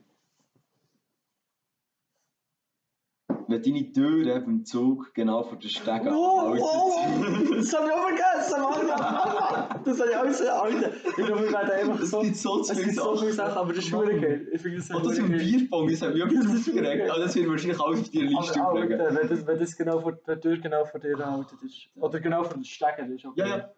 Wenn 3.49 3.63
deine 3.63 3.91
Türe 3.91 4.41
beim 4.41 4.63
Zug 4.63 5.11
genau 5.15 5.41
vor 5.43 5.57
der 5.57 5.69
Stege 5.69 6.05
Wow, 6.05 6.55
wow, 6.59 6.97
abhalten. 6.99 7.57
das 7.57 7.73
habe 7.73 7.87
ich 7.87 7.93
auch 7.93 8.07
vergessen, 8.07 8.61
Mann. 8.61 9.81
Das 9.85 9.99
habe 9.99 10.09
ich 10.11 10.15
auch 10.17 10.29
so, 10.31 10.49
Alter. 10.49 10.91
Ich 10.93 11.25
glaube, 11.25 11.41
wir 11.43 11.51
werden 11.51 11.71
einfach 11.71 11.99
Es 12.01 12.11
so... 12.11 12.21
gibt 12.21 12.35
so 12.35 12.61
Es 12.61 12.69
gibt 12.77 12.93
so 12.95 13.15
viele 13.17 13.33
Sachen. 13.33 13.57
Aber 13.57 13.73
das 13.73 13.85
ist 13.85 13.91
wirklich 13.91 14.21
geil. 14.21 14.47
Ich 14.53 14.61
finde 14.61 14.77
das 14.77 14.89
Und 14.91 15.05
das 15.05 15.17
im. 15.17 15.31
Bierpong, 15.31 15.89
das 15.89 16.01
hat 16.03 16.13
mich 16.13 16.23
wirklich 16.23 16.39
aufgeregt. 16.47 17.09
Aber 17.09 17.19
das 17.21 17.35
wird 17.35 17.49
wahrscheinlich 17.49 17.79
alles 17.79 17.99
auf 18.01 18.11
deiner 18.11 18.29
Liste 18.29 18.61
Aber, 18.61 18.69
auflegen. 18.71 19.01
Alter, 19.01 19.15
wenn 19.21 19.29
das, 19.29 19.47
wenn 19.47 19.59
das 19.59 19.75
genau 19.77 19.99
vor, 19.99 20.11
der 20.11 20.39
Tür 20.41 20.57
genau 20.59 20.85
vor 20.85 20.99
dir 20.99 21.15
gehalten 21.15 21.57
ist. 21.65 21.89
Oder 21.95 22.19
genau 22.19 22.43
vor 22.43 22.57
der 22.57 22.63
Stege 22.65 23.13
ist. 23.15 23.25
Okay. 23.25 23.39
Ja, 23.39 23.47
ja. 23.47 23.69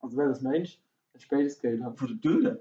Also 0.00 0.16
wenn 0.18 0.28
das 0.28 0.42
meinst, 0.42 0.78
dann 1.12 1.20
ist 1.22 1.30
beides 1.30 1.58
geil. 1.58 1.92
Vor 1.96 2.08
der 2.08 2.20
Tür? 2.20 2.60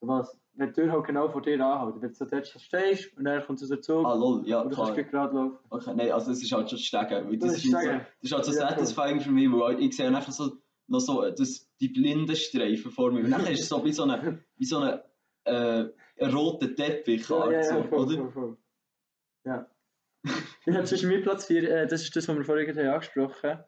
Was? 0.00 0.36
Wenn 0.56 0.68
die 0.68 0.72
Tür 0.74 0.92
halt 0.92 1.04
genau 1.04 1.28
vor 1.28 1.42
dir 1.42 1.60
anhält. 1.64 2.00
Wenn 2.00 2.08
du 2.10 2.14
so 2.14 2.24
dort 2.24 2.46
stehst 2.46 3.16
und 3.16 3.24
dann 3.24 3.44
kommt 3.44 3.58
so 3.58 3.66
der 3.68 3.80
Zug 3.80 4.06
Ah, 4.06 4.14
lol, 4.14 4.46
ja, 4.46 4.60
und 4.60 4.70
du 4.70 4.76
kannst 4.76 4.92
klar. 4.92 5.02
gleich 5.04 5.10
gerade 5.10 5.34
laufen. 5.36 5.58
Okay, 5.70 5.92
nein, 5.96 6.12
also 6.12 6.30
es 6.32 6.42
ist 6.42 6.52
halt 6.52 6.70
schon 6.70 6.78
Stegen. 6.78 7.28
weil 7.28 7.38
Das 7.38 7.52
Das, 7.52 7.58
ist 7.58 7.64
ist 7.64 7.70
so, 7.70 7.76
das 7.78 8.04
ist 8.22 8.32
halt 8.32 8.44
so 8.44 8.52
Ja, 8.52 8.68
satisfying 8.68 9.20
für 9.20 9.30
mich, 9.30 9.50
weil 9.50 9.80
ich 9.82 9.96
sehe 9.96 10.10
nachher 10.10 10.32
so, 10.32 10.58
noch 10.86 11.00
so 11.00 11.28
das, 11.30 11.68
die 11.80 11.88
blinden 11.88 12.36
Streifen 12.36 12.90
vor 12.90 13.10
mir. 13.10 13.24
Und 13.24 13.30
dann 13.30 13.46
ist 13.46 13.60
es 13.62 13.68
so 13.68 13.84
wie 13.84 13.92
so 13.92 14.04
eine, 14.04 14.44
wie 14.56 14.64
so 14.64 14.78
eine, 14.78 15.04
äh, 15.44 15.86
ein 16.22 16.34
roter 16.34 16.74
Teppich, 16.74 17.28
Ja, 17.28 17.50
ja, 17.50 17.62
so, 17.62 17.74
ja, 17.76 17.82
voll, 17.84 17.98
oder? 18.04 18.16
voll, 18.16 18.30
voll. 18.32 18.56
Ja. 19.44 19.70
ja, 20.66 20.80
das 20.80 20.92
ist 20.92 21.02
mein 21.04 21.22
Platz 21.22 21.46
4, 21.46 21.70
äh, 21.70 21.86
das 21.86 22.02
ist 22.02 22.14
das, 22.16 22.28
was 22.28 22.36
wir 22.36 22.44
vorhin 22.44 22.78
angesprochen 22.78 23.50
haben. 23.50 23.64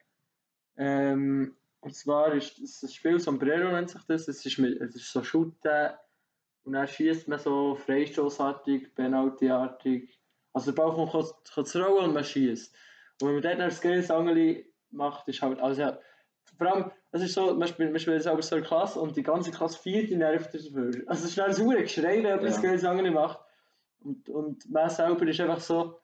Ähm, 0.79 1.57
und 1.81 1.95
zwar 1.95 2.33
ist 2.35 2.61
das 2.63 2.81
das 2.81 2.95
Spiel 2.95 3.19
Sombrero 3.19 3.71
nennt 3.73 3.91
sich 3.91 4.03
das, 4.05 4.29
es 4.29 4.45
ist, 4.45 4.59
mit, 4.59 4.81
es 4.81 4.95
ist 4.97 5.13
so 5.13 5.23
Shooten 5.23 5.91
und 6.67 6.73
dann 6.73 6.87
schießt 6.87 7.29
man 7.29 7.39
so 7.39 7.75
Freistoßartig, 7.77 8.95
Penaltyartig. 8.95 10.19
Also 10.53 10.73
der 10.73 10.83
Ball 10.83 10.93
kommt 10.95 11.13
kurz 11.13 11.35
kurz 11.55 11.73
zu 11.73 11.83
rollen 11.83 12.07
und 12.07 12.15
man 12.15 12.25
schießt. 12.25 12.75
Und 13.21 13.29
wenn 13.29 13.35
man 13.35 13.43
dort 13.43 13.59
noch 13.59 13.65
das 13.67 13.79
Skills 13.79 14.11
Angeli 14.11 14.73
macht, 14.91 15.29
ist 15.29 15.41
halt, 15.43 15.61
also 15.61 15.81
ja, 15.81 15.99
vor 16.59 16.67
allem, 16.67 16.91
es 17.13 17.23
ist 17.23 17.35
so, 17.35 17.55
man 17.55 17.69
spielt, 17.69 17.91
man 17.93 18.01
spielt 18.01 18.23
selber 18.23 18.43
so 18.43 18.57
eine 18.57 18.65
Klasse 18.65 19.01
und 19.01 19.17
die 19.17 19.23
ganze 19.23 19.51
Klasse 19.51 19.79
feiert 19.79 20.11
die 20.11 20.17
nervt 20.17 20.55
dafür. 20.55 20.91
Also 21.07 21.25
es 21.25 21.31
ist 21.31 21.39
dann 21.39 21.51
ein 21.51 21.83
Geschrei, 21.83 22.17
wenn 22.17 22.25
jemand 22.25 22.43
Ja. 22.43 22.49
das 22.49 22.57
Skills 22.57 22.85
Angeli 22.85 23.11
macht. 23.11 23.39
Und, 24.01 24.29
und 24.29 24.71
man 24.71 24.91
selber 24.91 25.27
ist 25.27 25.41
einfach 25.41 25.61
so. 25.61 26.01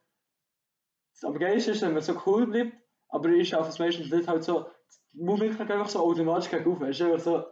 Am 1.23 1.39
geilsten 1.39 1.75
ist, 1.75 1.83
wenn 1.83 1.93
man 1.93 2.03
so 2.03 2.21
cool 2.27 2.47
bleibt, 2.47 2.73
aber 3.09 3.29
ich 3.31 3.49
schaffe 3.51 3.69
es 3.71 3.79
meistens 3.79 4.11
nicht 4.11 4.27
halt 4.29 4.43
so. 4.43 4.67
Der 5.15 5.25
Movement 5.25 5.59
geht 5.59 5.71
einfach 5.71 5.89
so 5.89 6.01
automatisch 6.01 6.51
gegen 6.51 6.83
Es 6.85 6.99
ist 6.99 7.03
einfach 7.03 7.21
so. 7.21 7.45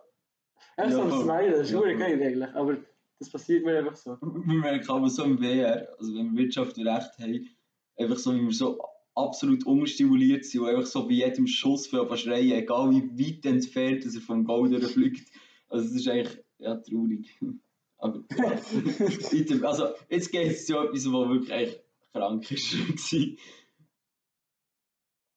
Einfach 0.76 0.92
so 0.92 1.02
ein. 1.02 1.22
Smile, 1.22 1.50
das 1.50 1.60
ist 1.60 1.70
Ja, 1.72 1.80
geil 1.80 2.22
eigentlich. 2.22 2.54
Aber 2.54 2.76
das 3.20 3.30
passiert 3.30 3.64
mir 3.64 3.78
einfach 3.78 3.96
so. 3.96 4.16
Wir 4.22 4.58
merken 4.58 4.90
aber 4.90 5.10
so 5.10 5.24
im 5.24 5.40
WR, 5.40 5.88
also 5.98 6.14
wenn 6.14 6.34
wir 6.34 6.44
Wirtschaft 6.44 6.78
und 6.78 6.88
Recht 6.88 7.18
haben, 7.18 7.48
einfach 7.96 8.16
so, 8.16 8.34
wie 8.34 8.40
wir 8.40 8.52
so 8.52 8.82
absolut 9.14 9.66
unstimuliert 9.66 10.44
sind 10.46 10.62
und 10.62 10.68
einfach 10.68 10.86
so 10.86 11.06
bei 11.06 11.14
jedem 11.14 11.46
Schuss 11.46 11.86
für 11.86 12.16
schreien, 12.16 12.52
egal 12.52 12.90
wie 12.90 13.18
weit 13.18 13.44
entfernt 13.44 14.04
dass 14.04 14.14
er 14.14 14.22
vom 14.22 14.44
Goal 14.44 14.70
durchfliegt. 14.70 15.30
Also 15.68 15.86
es 15.86 15.94
ist 15.96 16.08
eigentlich, 16.08 16.42
ja, 16.58 16.76
traurig. 16.76 17.38
Aber 17.98 18.24
ja. 18.38 19.68
Also 19.68 19.88
jetzt 20.08 20.32
geht 20.32 20.52
es 20.52 20.64
zu 20.64 20.78
etwas, 20.78 21.04
was 21.04 21.28
wirklich 21.28 21.50
echt 21.50 21.84
krank 22.12 22.50
ist. 22.50 22.74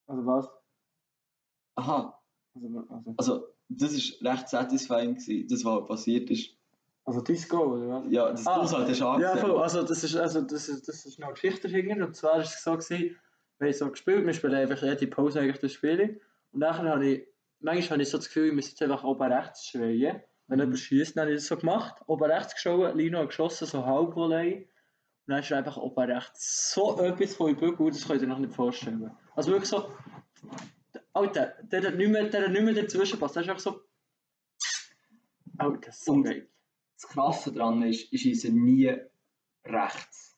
Also 0.08 0.26
was? 0.26 0.50
Aha, 1.76 2.22
Also, 2.56 2.86
also, 2.90 3.14
also 3.18 3.48
das 3.68 3.92
ist 3.92 4.24
recht 4.24 4.48
satisfying 4.48 5.16
gewesen, 5.16 5.48
das 5.50 5.66
was 5.66 5.86
passiert 5.86 6.30
ist. 6.30 6.56
Also 7.06 7.22
Disco, 7.22 7.58
oder 7.76 7.90
was? 7.90 8.04
Ja, 8.10 8.32
das 8.32 8.48
Ah, 8.48 8.62
ah, 8.62 8.72
halt 8.72 8.90
du 8.90 8.94
Ja, 9.22 9.36
voll. 9.36 9.58
Also, 9.62 9.84
das 9.84 10.04
ist, 10.04 10.16
also, 10.16 10.42
das 10.42 10.70
ist, 10.70 10.88
das 10.88 11.06
ist 11.06 11.20
noch 11.20 11.28
eine 11.28 11.34
Geschichte 11.34 11.68
dahinter. 11.68 12.06
Und 12.06 12.16
zwar 12.16 12.34
war 12.34 12.40
es 12.42 12.64
so, 12.64 12.72
gewesen, 12.74 13.18
wir 13.60 13.68
haben 13.68 13.74
so 13.74 13.90
gespielt, 13.92 14.26
wir 14.26 14.34
spielen 14.34 14.56
einfach 14.56 14.82
jede 14.82 15.08
Pause 15.08 15.42
eigentlich 15.42 15.60
das 15.60 15.74
Spiel. 15.74 16.22
Und 16.52 16.60
nachher 16.60 16.90
habe 16.90 17.06
ich, 17.06 17.28
manchmal 17.60 17.92
habe 17.98 18.04
ich 18.04 18.10
so 18.10 18.18
das 18.18 18.28
Gefühl, 18.28 18.48
ich 18.50 18.54
muss 18.54 18.70
jetzt 18.70 18.82
einfach 18.82 19.04
oben 19.04 19.32
rechts 19.32 19.66
schreien. 19.68 20.22
Wenn 20.48 20.60
jemand 20.60 20.80
schießt, 20.80 21.16
dann 21.18 21.24
habe 21.24 21.32
ich 21.34 21.40
das 21.40 21.48
so 21.48 21.58
gemacht. 21.58 22.02
Oben 22.08 22.26
rechts 22.32 22.54
geschaut, 22.56 22.96
Lino 22.96 23.20
hat 23.20 23.28
geschossen, 23.30 23.66
so 23.68 23.86
Halbvolley. 23.86 24.70
Und 25.26 25.32
dann 25.32 25.40
ist 25.40 25.52
einfach 25.54 25.78
oben 25.78 26.12
rechts 26.12 26.74
so 26.74 27.00
etwas 27.00 27.36
von 27.36 27.56
Bügel, 27.56 27.92
das 27.92 28.06
könnt 28.08 28.22
ihr 28.22 28.28
noch 28.28 28.40
nicht 28.40 28.54
vorstellen. 28.54 29.12
Also 29.36 29.52
wirklich 29.52 29.70
so, 29.70 29.90
Alter, 31.14 31.54
der 31.64 31.84
hat 31.88 31.96
nicht 31.96 32.10
mehr, 32.12 32.26
der 32.30 32.44
hat 32.44 32.52
nicht 32.52 32.64
mehr 32.64 32.74
dazwischen 32.74 33.14
gepasst. 33.14 33.36
Der 33.36 33.44
ist 33.44 33.50
einfach 33.50 33.62
so, 33.62 33.82
Alter, 35.58 35.92
so 35.92 36.14
Und- 36.14 36.24
geil. 36.24 36.48
Das 37.04 37.12
Krasse 37.12 37.52
daran 37.52 37.82
ist, 37.84 38.08
ich 38.12 38.22
schieße 38.22 38.50
nie 38.52 38.96
rechts. 39.66 40.38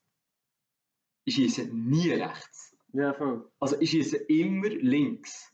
Ich 1.25 1.35
schieße 1.35 1.65
nie 1.73 2.11
rechts. 2.11 2.75
Ja, 2.93 3.13
voll. 3.13 3.51
Also 3.59 3.79
ich 3.79 3.91
schieße 3.91 4.17
immer 4.17 4.69
links. 4.69 5.51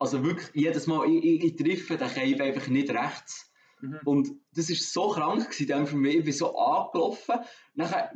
Also 0.00 0.24
wirklich 0.24 0.48
jedes 0.54 0.86
Mal, 0.88 1.08
ich, 1.08 1.24
ich, 1.24 1.44
ich 1.44 1.56
treffe 1.56 1.96
den 1.96 2.08
Keim 2.08 2.40
einfach 2.40 2.66
nicht 2.68 2.90
rechts. 2.90 3.52
Mhm. 3.80 4.00
Und 4.04 4.28
das 4.54 4.68
war 4.70 4.76
so 4.76 5.08
krank 5.10 5.50
gewesen, 5.50 5.86
für 5.86 5.96
mich. 5.96 6.16
Ich 6.16 6.24
bin 6.24 6.32
so 6.32 6.56
angelaufen. 6.58 7.36
Nachher 7.74 8.12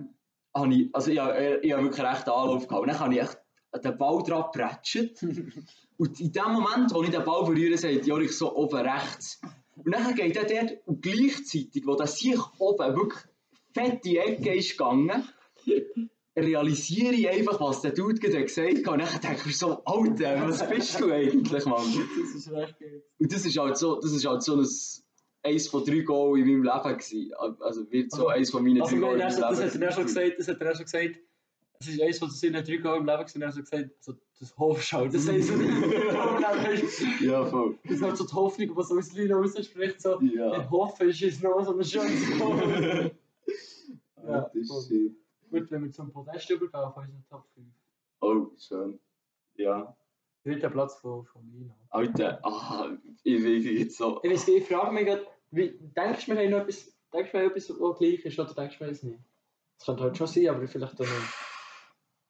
habe 0.54 0.74
ich, 0.74 0.90
also 0.94 1.10
ich, 1.10 1.18
habe- 1.18 1.60
ich 1.62 1.72
habe 1.72 1.84
wirklich 1.84 2.04
recht 2.04 2.28
Anlauf 2.28 2.66
gehabt. 2.66 2.82
Und 2.82 2.88
dann 2.88 2.98
habe 3.00 3.14
ich 3.14 3.20
echt 3.20 3.38
den 3.84 3.96
Ball 3.98 4.22
dran 4.24 4.42
gepratscht. 4.52 5.22
Und 5.98 6.20
in 6.20 6.32
dem 6.32 6.52
Moment, 6.52 6.92
wo 6.94 7.02
ich 7.04 7.10
den 7.10 7.24
Ball 7.24 7.44
berühre, 7.44 7.78
sagt 7.78 8.06
Jorik 8.06 8.32
so 8.32 8.56
oben 8.56 8.80
rechts. 8.80 9.40
Und 9.76 9.92
dann 9.92 10.14
geht 10.14 10.36
er 10.36 10.44
dort 10.44 10.78
und 10.86 11.02
gleichzeitig, 11.02 11.86
wo 11.86 11.94
der 11.96 12.06
sich 12.06 12.38
oben 12.58 12.96
wirklich 12.96 13.22
fett 13.72 13.94
in 13.94 14.00
die 14.04 14.18
Ecke 14.18 14.54
ist 14.54 14.72
gegangen, 14.72 15.24
realisiere 16.36 17.14
ich 17.14 17.28
einfach, 17.28 17.60
was 17.60 17.82
der 17.82 17.92
Dude 17.92 18.18
gerade 18.18 18.44
gesagt 18.44 18.86
hat. 18.86 18.88
Und 18.88 19.00
dann 19.00 19.20
denke 19.20 19.36
ich 19.36 19.46
mir 19.46 19.52
so, 19.52 19.84
Alter, 19.84 20.48
was 20.48 20.68
bist 20.68 21.00
du 21.00 21.12
eigentlich, 21.12 21.64
Mann? 21.66 21.82
Das 22.22 22.34
ist 22.34 22.50
recht 22.50 22.78
geil. 22.78 23.02
Und 23.18 23.32
das 23.32 23.44
ist 23.44 23.58
halt 23.58 23.76
so, 23.76 24.00
das 24.00 24.12
ist 24.12 24.26
halt 24.26 24.42
so 24.42 24.56
ein, 24.56 24.68
eins 25.42 25.68
von 25.68 25.84
drei 25.84 26.00
Goals 26.00 26.40
in 26.40 26.46
meinem 26.46 26.62
Leben 26.62 26.98
gewesen. 26.98 27.32
Also 27.60 27.90
wird 27.90 28.10
so 28.10 28.28
eins 28.28 28.50
von 28.50 28.62
meinen 28.62 28.82
Also, 28.82 28.94
drei 28.94 29.00
Goals 29.00 29.14
in 29.14 29.18
meinem 29.18 29.40
das 29.40 29.60
hat 29.60 29.74
Leben 29.74 29.82
er 29.82 29.92
schon 29.92 30.04
gesagt, 30.04 30.34
das 30.38 30.48
hat 30.48 30.60
er 30.60 30.74
schon 30.74 30.84
gesagt, 30.84 31.16
es 31.88 31.94
ist 31.94 32.00
eins 32.00 32.18
von 32.18 32.30
seinen 32.30 32.64
drei 32.64 32.76
Goal 32.76 32.98
im 32.98 33.06
Leben 33.06 33.42
er 33.42 33.46
hat 33.48 33.54
so 33.54 33.60
gesagt, 33.60 33.90
so, 34.00 34.14
das 34.38 34.56
Hofschau, 34.56 35.06
das 35.08 35.28
heisst 35.28 35.48
so, 35.48 35.54
Ja, 37.24 37.44
voll. 37.46 37.78
das 37.84 37.92
ist 37.92 38.02
halt 38.02 38.16
so 38.16 38.26
die 38.26 38.32
Hoffnung, 38.32 38.76
was 38.76 38.90
aus 38.90 39.12
Lino 39.12 39.38
rausspricht, 39.38 40.00
so, 40.00 40.20
Ja. 40.20 40.60
ich 40.62 40.70
hoffe, 40.70 41.04
es 41.06 41.20
ist 41.22 41.42
noch 41.42 41.62
so 41.64 41.76
ein 41.76 41.84
schönes 41.84 42.26
Goal. 42.38 43.10
Ja, 44.26 44.40
das 44.42 44.54
ist 44.54 44.88
schön. 44.88 45.16
Gut, 45.50 45.70
wenn 45.70 45.84
wir 45.84 45.90
zum 45.90 46.10
Podest 46.10 46.48
übergehen, 46.50 46.80
auf 46.80 46.96
unseren 46.96 47.24
Top 47.28 47.44
5. 47.54 47.66
Oh, 48.20 48.46
schön. 48.58 48.98
Ja. 49.56 49.94
Dritter 50.44 50.70
Platz 50.70 50.96
von, 50.96 51.24
von 51.26 51.42
Lino. 51.52 51.74
Alter, 51.90 52.40
ah, 52.44 52.88
ich 53.22 53.42
will 53.42 53.64
jetzt 53.78 53.96
so. 53.98 54.20
Ich, 54.22 54.30
weiss, 54.30 54.48
ich 54.48 54.66
frage 54.66 54.92
mich 54.92 55.04
gerade, 55.06 55.26
wie, 55.50 55.78
denkst 55.96 56.26
du, 56.26 56.32
wir 56.32 56.42
haben 56.42 56.50
noch 56.50 56.60
etwas, 56.60 56.90
denkst 57.12 57.30
du, 57.30 57.38
wir 57.38 57.44
haben 57.44 57.50
etwas, 57.50 57.70
was 57.70 57.98
gleich 57.98 58.24
ist, 58.24 58.38
oder 58.38 58.54
denkst 58.54 58.78
du 58.78 58.84
mir 58.84 58.90
das 58.90 59.02
nicht? 59.02 59.18
Das 59.78 59.86
könnte 59.86 60.02
halt 60.04 60.16
schon 60.16 60.26
sein, 60.28 60.48
aber 60.48 60.66
vielleicht 60.66 60.94
auch 60.94 61.00
nicht. 61.00 61.10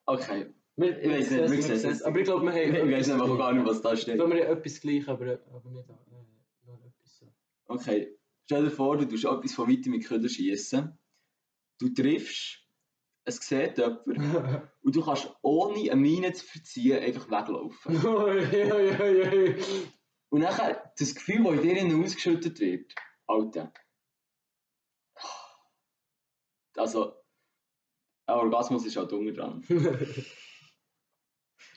Okay. 0.07 0.53
Wir, 0.77 1.03
Ich 1.03 1.11
weiss 1.11 1.31
nicht, 1.31 1.51
wir 1.51 1.63
sehen 1.77 1.91
es. 1.91 2.03
Aber 2.03 2.19
ich 2.19 2.25
glaube, 2.25 2.45
wir 2.47 2.53
haben 2.53 2.89
Ich 2.89 2.95
weiß 2.97 3.11
einfach 3.11 3.37
gar 3.39 3.53
nicht, 3.53 3.67
was 3.67 3.83
da 3.83 3.93
Ich 3.93 4.01
steht. 4.03 4.15
glaube, 4.17 4.35
wir 4.35 4.47
haben 4.49 4.59
etwas 4.59 4.81
gleich, 4.81 5.07
aber, 5.09 5.39
aber 5.53 5.71
nicht 5.71 5.89
äh, 5.89 5.93
noch 6.67 6.83
etwas 6.85 7.19
so. 7.19 7.27
Okay. 7.67 8.19
Stell 8.45 8.65
dir 8.65 8.71
vor, 8.71 8.97
du 8.97 9.07
tust 9.07 9.25
etwas 9.25 9.55
von 9.55 9.71
weitem 9.71 9.93
mit 9.93 10.05
Köder 10.07 10.29
schießen. 10.29 10.99
Du 11.79 11.89
triffst, 11.91 12.59
es 13.25 13.37
sieht 13.37 13.79
jemand 13.79 14.07
und 14.83 14.97
du 14.97 15.05
kannst 15.05 15.33
ohne 15.43 15.91
eine 15.91 16.01
Mine 16.01 16.33
zu 16.33 16.45
verziehen 16.45 16.99
einfach 17.03 17.31
weglaufen. 17.31 17.97
Und 20.31 20.41
nachher 20.41 20.93
das 20.99 21.15
Gefühl, 21.15 21.45
das 21.45 21.53
in 21.57 21.61
dir 21.63 21.77
innen 21.77 22.03
ausgeschüttet 22.03 22.59
wird, 22.59 22.95
Alter. 23.27 23.71
Also, 26.77 27.22
ein 28.35 28.41
Orgasmus 28.41 28.87
ist 28.87 28.97
halt 28.97 29.13
unten 29.13 29.35
dran. 29.35 29.65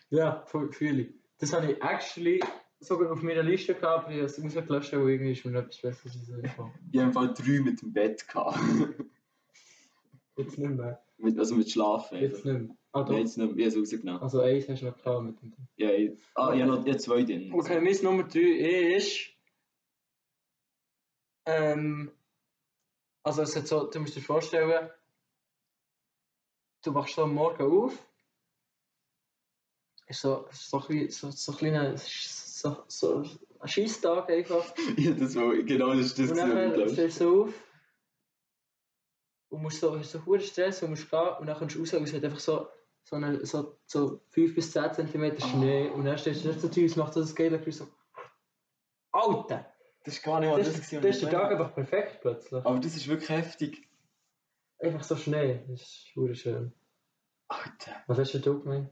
ja, 0.09 0.45
fühle 0.71 1.01
ich. 1.01 1.13
Das 1.39 1.53
habe 1.53 1.71
ich 1.71 1.81
actually 1.81 2.39
sogar 2.79 3.11
auf 3.11 3.21
meiner 3.21 3.43
Liste 3.43 3.73
gehabt, 3.73 4.05
aber 4.05 4.11
ich 4.11 4.17
habe 4.17 4.25
es 4.25 4.41
rausgelöscht, 4.41 4.93
weil 4.93 5.09
irgendwie 5.09 5.31
ist 5.31 5.45
mir 5.45 5.51
noch 5.51 5.61
etwas 5.61 5.81
Besseres 5.81 6.15
in 6.15 6.21
den 6.21 6.25
Sinn 6.25 6.41
gekommen. 6.43 6.73
Ich 6.91 6.99
habe 6.99 7.07
im 7.07 7.13
Fall 7.13 7.33
drei 7.33 7.59
mit 7.61 7.81
dem 7.81 7.93
Bett 7.93 8.27
gehabt. 8.27 8.57
Jetzt 10.37 10.57
nicht 10.57 10.69
mehr. 10.69 11.01
mit, 11.17 11.39
also 11.39 11.55
mit 11.55 11.71
Schlafen. 11.71 12.19
Jetzt 12.19 12.43
nicht 12.45 12.59
mehr. 12.59 12.75
Ah, 12.91 13.05
Nein, 13.07 13.19
jetzt 13.19 13.37
nicht 13.37 13.55
mehr. 13.55 13.57
Ich 13.67 13.73
habe 13.73 13.81
es 13.81 13.91
rausgenommen. 13.91 14.21
Also 14.21 14.41
eins 14.41 14.67
hast 14.67 14.81
du 14.81 14.85
noch 14.85 14.97
gehabt 14.97 15.23
mit 15.23 15.41
dem 15.41 15.51
Ding. 15.51 15.67
Ja, 15.77 15.91
ich, 15.91 16.11
ah, 16.35 16.53
ich 16.53 16.61
habe 16.61 16.71
noch 16.71 16.85
ich 16.85 16.91
habe 16.91 16.97
zwei 16.97 17.23
drin. 17.23 17.53
Okay, 17.53 17.79
mein 17.79 18.03
Nummer 18.03 18.23
3 18.23 18.39
ist. 18.97 19.29
Ähm, 21.45 22.11
also, 23.23 23.41
es 23.41 23.55
hat 23.55 23.67
so, 23.67 23.89
du 23.89 23.99
musst 23.99 24.15
dir 24.15 24.21
vorstellen, 24.21 24.89
du 26.86 26.93
wachst 26.93 27.15
so 27.15 27.23
am 27.23 27.33
Morgen 27.33 27.63
auf. 27.63 27.93
Ist 30.07 30.21
so, 30.21 30.45
ist 30.51 30.69
so, 30.69 30.79
so, 31.09 31.31
so 31.31 31.51
ein 31.51 31.57
kleiner. 31.57 31.97
So, 31.97 32.83
so 32.88 33.23
ein 33.59 33.67
Scheisstag 33.67 34.29
einfach. 34.29 34.65
Ja, 34.97 35.11
das 35.11 35.36
war, 35.36 35.53
genau 35.55 35.93
das 35.95 36.07
ist 36.07 36.19
das, 36.19 36.31
Und 36.31 36.38
dann 36.38 36.89
stehst 36.89 37.21
du 37.21 37.43
auf. 37.45 37.53
Und 39.49 39.61
musst 39.61 39.79
so, 39.79 39.97
hast 39.97 40.11
so 40.11 40.25
hohen 40.25 40.41
Stress 40.41 40.83
und 40.83 40.91
musst 40.91 41.09
gehen. 41.09 41.29
Und 41.39 41.47
dann 41.47 41.57
kommst 41.57 41.75
du 41.75 41.79
raus 41.79 41.93
und 41.93 42.03
es 42.03 42.13
hat 42.13 42.23
einfach 42.23 42.39
so, 42.39 42.67
so, 43.03 43.15
eine, 43.15 43.45
so, 43.45 43.77
so 43.86 44.21
5 44.29 44.55
bis 44.55 44.71
10 44.71 44.93
cm 44.93 45.39
Schnee. 45.39 45.89
Und 45.89 46.05
dann 46.05 46.17
stehst 46.17 46.43
du 46.43 46.49
nicht 46.49 46.61
so 46.61 46.67
tief, 46.67 46.91
es 46.91 46.95
macht 46.97 47.13
so 47.13 47.21
das 47.21 47.36
geile 47.36 47.59
so. 47.71 47.88
Alter! 49.11 49.71
Das 50.03 50.15
ist 50.15 50.23
gar 50.23 50.39
nicht 50.39 50.55
Das, 50.55 50.67
ist- 50.67 50.93
das 50.93 51.03
ist 51.03 51.21
der 51.23 51.31
Tag 51.31 51.51
einfach 51.51 51.73
perfekt 51.73 52.21
plötzlich. 52.21 52.63
Aber 52.63 52.79
das 52.79 52.95
ist 52.95 53.07
wirklich 53.07 53.29
heftig. 53.29 53.88
Einfach 54.80 55.03
so 55.03 55.15
Schnee. 55.15 55.63
Das 55.67 55.82
ist 55.82 56.09
verdammt 56.13 56.38
schön. 56.38 56.73
Alter. 57.47 58.03
Was 58.07 58.19
hast 58.19 58.34
du 58.34 58.59
gemeint? 58.61 58.89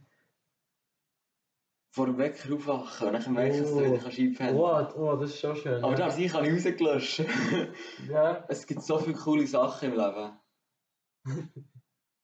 vor 1.94 2.08
dem 2.08 2.18
Wecker 2.18 2.56
aufwachen 2.56 3.08
und 3.10 3.14
dann 3.14 3.34
merkst 3.34 3.60
du, 3.60 3.64
dass 3.66 3.72
du 3.72 3.80
wieder 3.86 4.06
einpennen 4.08 4.56
Oh, 4.58 4.68
kannst. 4.68 4.96
oh, 4.98 5.16
das 5.16 5.30
ist 5.30 5.40
schon 5.40 5.56
schön. 5.56 5.84
Aber 5.84 5.92
ja. 5.92 6.08
das 6.08 6.18
ich 6.18 6.34
habe 6.34 6.48
ich 6.48 6.54
rausgelöscht. 6.54 7.24
ja. 8.10 8.44
es 8.50 8.66
gibt 8.66 8.82
so 8.82 8.98
viele 8.98 9.16
coole 9.16 9.46
Sachen 9.46 9.92
im 9.94 10.00
Leben. 10.00 11.52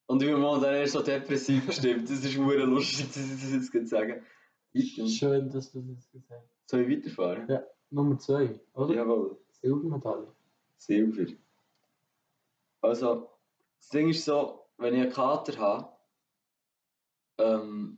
Und 0.08 0.24
ich 0.24 0.28
bin 0.28 0.40
momentan 0.40 0.74
erst 0.74 0.94
so 0.94 1.04
depressiv 1.04 1.68
gestimmt. 1.68 2.10
Das 2.10 2.24
ist 2.26 2.36
hure 2.36 2.66
lustig, 2.66 3.10
dass 3.10 3.18
ich 3.18 3.42
das 3.42 3.52
jetzt 3.52 3.72
gerade 3.72 3.86
sagen. 3.86 4.26
Weiter. 4.74 5.08
Schön, 5.08 5.50
dass 5.52 5.72
du 5.72 5.82
das 5.82 6.10
gesagt 6.10 6.32
hast. 6.32 6.50
Soll 6.66 6.82
ich 6.92 6.98
weiterfahren? 6.98 7.48
Ja. 7.48 7.64
Nummer 7.92 8.18
zwei, 8.18 8.60
oder? 8.74 8.96
Jawohl. 8.96 9.38
Silbermedaille. 9.52 10.34
Silber. 10.78 11.32
Also, 12.82 13.30
das 13.80 13.90
Ding 13.90 14.10
ist 14.10 14.26
so, 14.26 14.66
wenn 14.78 14.94
ich 14.94 15.02
einen 15.02 15.12
Kater 15.12 15.58
habe, 15.58 15.90
ähm, 17.38 17.98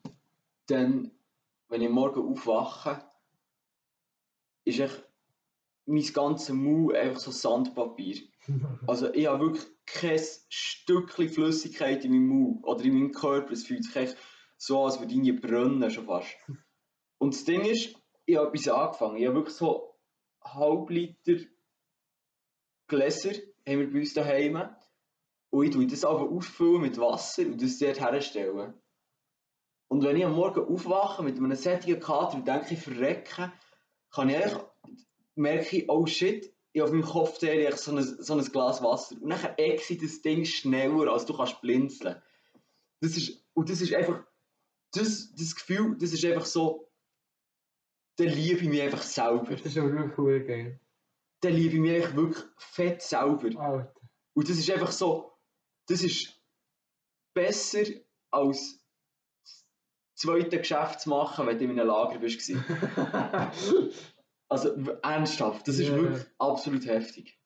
dann, 0.68 1.12
wenn 1.68 1.82
ich 1.82 1.90
morgen 1.90 2.32
aufwache, 2.32 3.04
ist 4.64 4.80
echt 4.80 5.04
mein 5.86 6.04
ganzes 6.14 6.50
Maul 6.56 6.96
einfach 6.96 7.20
so 7.20 7.32
Sandpapier. 7.32 8.22
Also 8.88 9.14
ich 9.14 9.28
habe 9.28 9.46
wirklich 9.46 9.68
kein 9.86 10.20
Stückchen 10.50 11.30
Flüssigkeit 11.30 12.04
in 12.06 12.12
meinem 12.12 12.28
Mund 12.28 12.66
oder 12.66 12.84
in 12.84 12.94
meinem 12.94 13.12
Körper. 13.12 13.52
Es 13.52 13.66
fühlt 13.66 13.84
sich 13.84 13.96
echt 13.96 14.18
so, 14.58 14.84
als 14.84 15.00
würde 15.00 15.14
ich 15.14 15.42
brennen 15.42 15.90
schon 15.92 16.06
fast. 16.06 16.36
Und 17.20 17.36
das 17.36 17.44
Ding 17.44 17.62
ist, 17.62 17.96
ich 18.26 18.38
habe 18.38 18.48
etwas 18.48 18.68
angefangen. 18.68 19.18
Ich 19.18 19.26
habe 19.26 19.36
wirklich 19.36 19.56
so 19.56 19.96
Halbliter 20.44 21.38
Gläser 22.88 23.34
haben 23.68 23.80
wir 23.80 23.92
bei 23.92 24.00
uns 24.00 24.14
daheim. 24.14 24.76
Und 25.52 25.66
ich 25.66 25.72
tue 25.72 25.86
das 25.86 26.06
aber 26.06 26.30
auffüllen 26.30 26.82
mit 26.82 26.98
Wasser 26.98 27.44
und 27.44 27.62
das 27.62 27.78
dort 27.78 28.00
herstellen. 28.00 28.74
Und 29.90 30.04
wenn 30.04 30.16
ich 30.16 30.26
am 30.26 30.34
Morgen 30.34 30.66
aufwache 30.66 31.22
mit 31.22 31.38
einem 31.38 31.54
sättigen 31.56 32.00
Kater 32.00 32.36
und 32.36 32.48
denke, 32.48 32.74
ich 32.74 32.80
verrecke, 32.80 33.52
kann 34.10 34.30
ich 34.30 34.38
eigentlich 34.38 34.64
merke 35.36 35.78
ich, 35.78 35.90
oh 35.90 36.06
shit, 36.06 36.54
ich 36.74 36.82
auf 36.82 36.92
meinem 36.92 37.04
Kopf 37.04 37.42
ich 37.42 37.76
so 37.76 37.96
ein, 37.96 38.04
so 38.04 38.34
ein 38.34 38.46
Glas 38.46 38.82
Wasser. 38.82 39.16
Und 39.22 39.30
dann 39.30 39.58
exit 39.58 40.02
das 40.02 40.22
Ding 40.22 40.46
schneller, 40.46 41.12
als 41.12 41.26
du 41.26 41.36
kannst 41.36 41.62
blinzeln. 41.62 42.22
Das 43.02 43.18
ist, 43.18 43.46
und 43.54 43.70
das 43.70 43.82
ist 43.82 43.94
einfach, 43.94 44.24
das, 44.94 45.34
das 45.36 45.56
Gefühl, 45.56 45.98
das 45.98 46.14
ist 46.14 46.24
einfach 46.24 46.46
so, 46.46 46.90
dann 48.18 48.28
liebe 48.28 48.62
ich 48.62 48.70
mich 48.70 48.82
einfach 48.82 49.02
selber. 49.02 49.56
Das 49.56 49.66
ist 49.66 49.78
aber 49.78 49.92
wirklich 49.92 50.18
cool 50.18 50.44
geil. 50.44 50.80
Dann 51.42 51.54
liebe 51.54 51.76
ich 51.76 51.82
mich 51.82 52.16
wirklich 52.16 52.46
fett 52.58 53.02
selber. 53.02 53.60
Alter. 53.60 53.94
Und 54.34 54.50
das 54.50 54.58
ist 54.58 54.70
einfach 54.70 54.92
so, 54.92 55.31
das 55.88 56.02
ist 56.04 56.40
besser 57.34 57.84
als 58.32 58.80
das 59.44 59.66
zweite 60.16 60.58
Geschäft 60.60 61.02
zu 61.02 61.10
machen, 61.10 61.48
wenn 61.48 61.58
du 61.58 61.64
in 61.66 61.72
einem 61.80 61.88
Lager 61.88 62.20
bist. 62.20 62.40
gewesen. 62.40 62.64
Also 64.50 64.76
ernsthaft, 65.02 65.66
das 65.66 65.80
ist 65.80 65.88
Ja. 65.88 65.96
wirklich 65.96 66.26
absolut 66.38 66.86
heftig. 66.86 67.40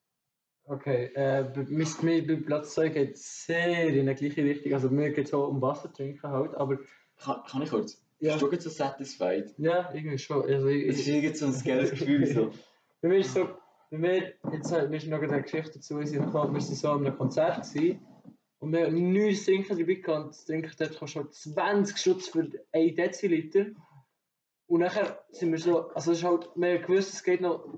okay, 0.63 1.11
äh, 1.13 1.43
mein, 1.69 2.25
bei 2.25 2.35
Platz 2.37 2.73
2 2.73 2.89
geht 2.89 3.13
es 3.13 3.45
sehr 3.45 3.89
in 3.89 4.07
die 4.07 4.15
gleiche 4.15 4.43
Richtung. 4.43 4.73
Also 4.73 4.89
mir 4.89 5.11
geht 5.11 5.27
es 5.27 5.33
auch 5.35 5.47
um 5.49 5.61
Wasser 5.61 5.93
trinken 5.93 6.27
halt, 6.27 6.55
aber 6.55 6.79
Kann, 7.17 7.43
kann 7.47 7.61
ich 7.61 7.69
kurz? 7.69 8.03
Ja. 8.19 8.31
Bist 8.33 8.41
du 8.41 8.51
jetzt 8.51 8.63
so 8.63 8.69
satisfied? 8.71 9.53
ja, 9.59 9.93
irgendwie 9.93 10.17
schon. 10.17 10.41
Also, 10.51 10.67
ich, 10.67 10.87
Es 10.87 10.97
ist 11.01 11.07
irgendwie 11.07 11.35
so 11.35 11.45
ein 11.45 11.61
geiles 11.63 11.91
Gefühl. 11.91 12.25
So. 12.25 12.51
bei 13.03 13.09
mir 13.09 13.17
ist 13.19 13.35
so, 13.35 13.49
bei 13.91 13.97
mir, 13.99 14.33
jetzt 14.51 14.71
äh, 14.71 14.87
mir 14.87 14.97
ist 14.97 15.05
noch 15.05 15.21
eine 15.21 15.43
Geschichte 15.43 15.73
dazu, 15.73 15.99
wir 15.99 16.07
sind 16.07 16.25
noch- 16.25 16.33
wir 16.33 16.53
waren 16.53 16.59
so 16.61 16.89
an 16.89 17.05
einem 17.05 17.15
Konzert 17.15 17.61
gewesen, 17.71 17.99
und 18.59 18.71
wir 18.71 18.85
haben 18.85 19.13
neues 19.13 19.45
Trinken 19.45 19.77
dabei 19.77 19.95
gehabt, 19.95 20.29
das 20.29 20.45
Trinken 20.45 20.71
dort 20.77 20.97
kostet 20.97 21.11
schon 21.11 21.31
20 21.31 21.97
Schutz 21.97 22.27
für 22.29 22.49
1 22.71 22.95
Deziliter. 22.95 23.67
Und 24.67 24.79
nachher 24.79 25.23
sind 25.29 25.51
wir 25.51 25.59
so, 25.59 25.89
also 25.89 26.11
es 26.11 26.19
ist 26.19 26.23
halt, 26.23 26.49
wir 26.55 26.75
haben 26.75 26.81
gewusst, 26.81 27.13
es 27.13 27.23
geht 27.23 27.41
noch, 27.41 27.77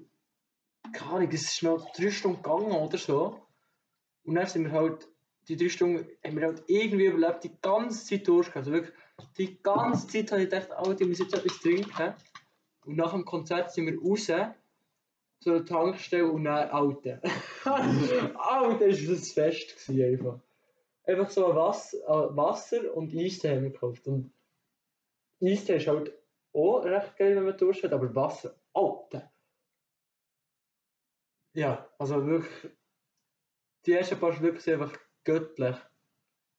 keine 0.93 1.11
Ahnung, 1.11 1.29
es 1.31 1.43
ist 1.43 1.63
noch 1.63 1.91
3 1.93 2.11
Stunden 2.11 2.41
gegangen 2.41 2.71
oder 2.71 2.97
so. 2.97 3.41
Und 4.23 4.35
dann 4.35 4.47
sind 4.47 4.65
wir 4.65 4.71
halt, 4.71 5.07
die 5.47 5.57
3 5.57 5.69
Stunden, 5.69 6.07
haben 6.23 6.37
wir 6.37 6.47
halt 6.47 6.63
irgendwie 6.67 7.05
überlebt, 7.05 7.43
die 7.43 7.57
ganze 7.61 8.05
Zeit 8.05 8.27
durchgegangen. 8.27 8.67
Also 8.67 8.71
wirklich, 8.71 8.95
die 9.37 9.61
ganze 9.61 10.07
Zeit 10.07 10.31
habe 10.31 10.43
ich 10.43 10.49
gedacht, 10.49 10.71
Alter, 10.71 11.01
ich 11.01 11.07
muss 11.07 11.19
jetzt 11.19 11.33
etwas 11.33 11.59
trinken. 11.59 12.13
Und 12.85 12.95
nach 12.95 13.11
dem 13.11 13.25
Konzert 13.25 13.73
sind 13.73 13.87
wir 13.87 13.99
raus, 13.99 14.27
zu 15.39 15.51
der 15.51 15.65
Tankstelle 15.65 16.31
und 16.31 16.45
dann 16.45 16.69
Alter. 16.69 17.21
Alter, 17.65 18.85
ist 18.85 19.09
das 19.09 19.31
Fest 19.31 19.89
einfach. 19.89 20.39
Einfach 21.07 21.29
so 21.29 21.55
Wasser, 21.55 21.97
äh, 21.99 22.35
Wasser 22.35 22.93
und 22.95 23.15
Eistee 23.15 23.55
haben 23.55 23.63
wir 23.63 23.71
gekauft. 23.71 24.05
Und 24.07 24.33
Eistee 25.41 25.77
ist 25.77 25.87
halt 25.87 26.13
auch 26.53 26.83
recht 26.83 27.15
geil, 27.17 27.35
wenn 27.35 27.45
man 27.45 27.57
Durst 27.57 27.83
hat, 27.83 27.93
aber 27.93 28.13
Wasser, 28.13 28.59
Alter. 28.73 29.31
Ja, 31.53 31.89
also 31.97 32.25
wirklich, 32.25 32.71
die 33.85 33.93
ersten 33.93 34.19
paar 34.19 34.33
Schluck 34.33 34.59
sind 34.59 34.81
einfach 34.81 34.99
göttlich. 35.23 35.75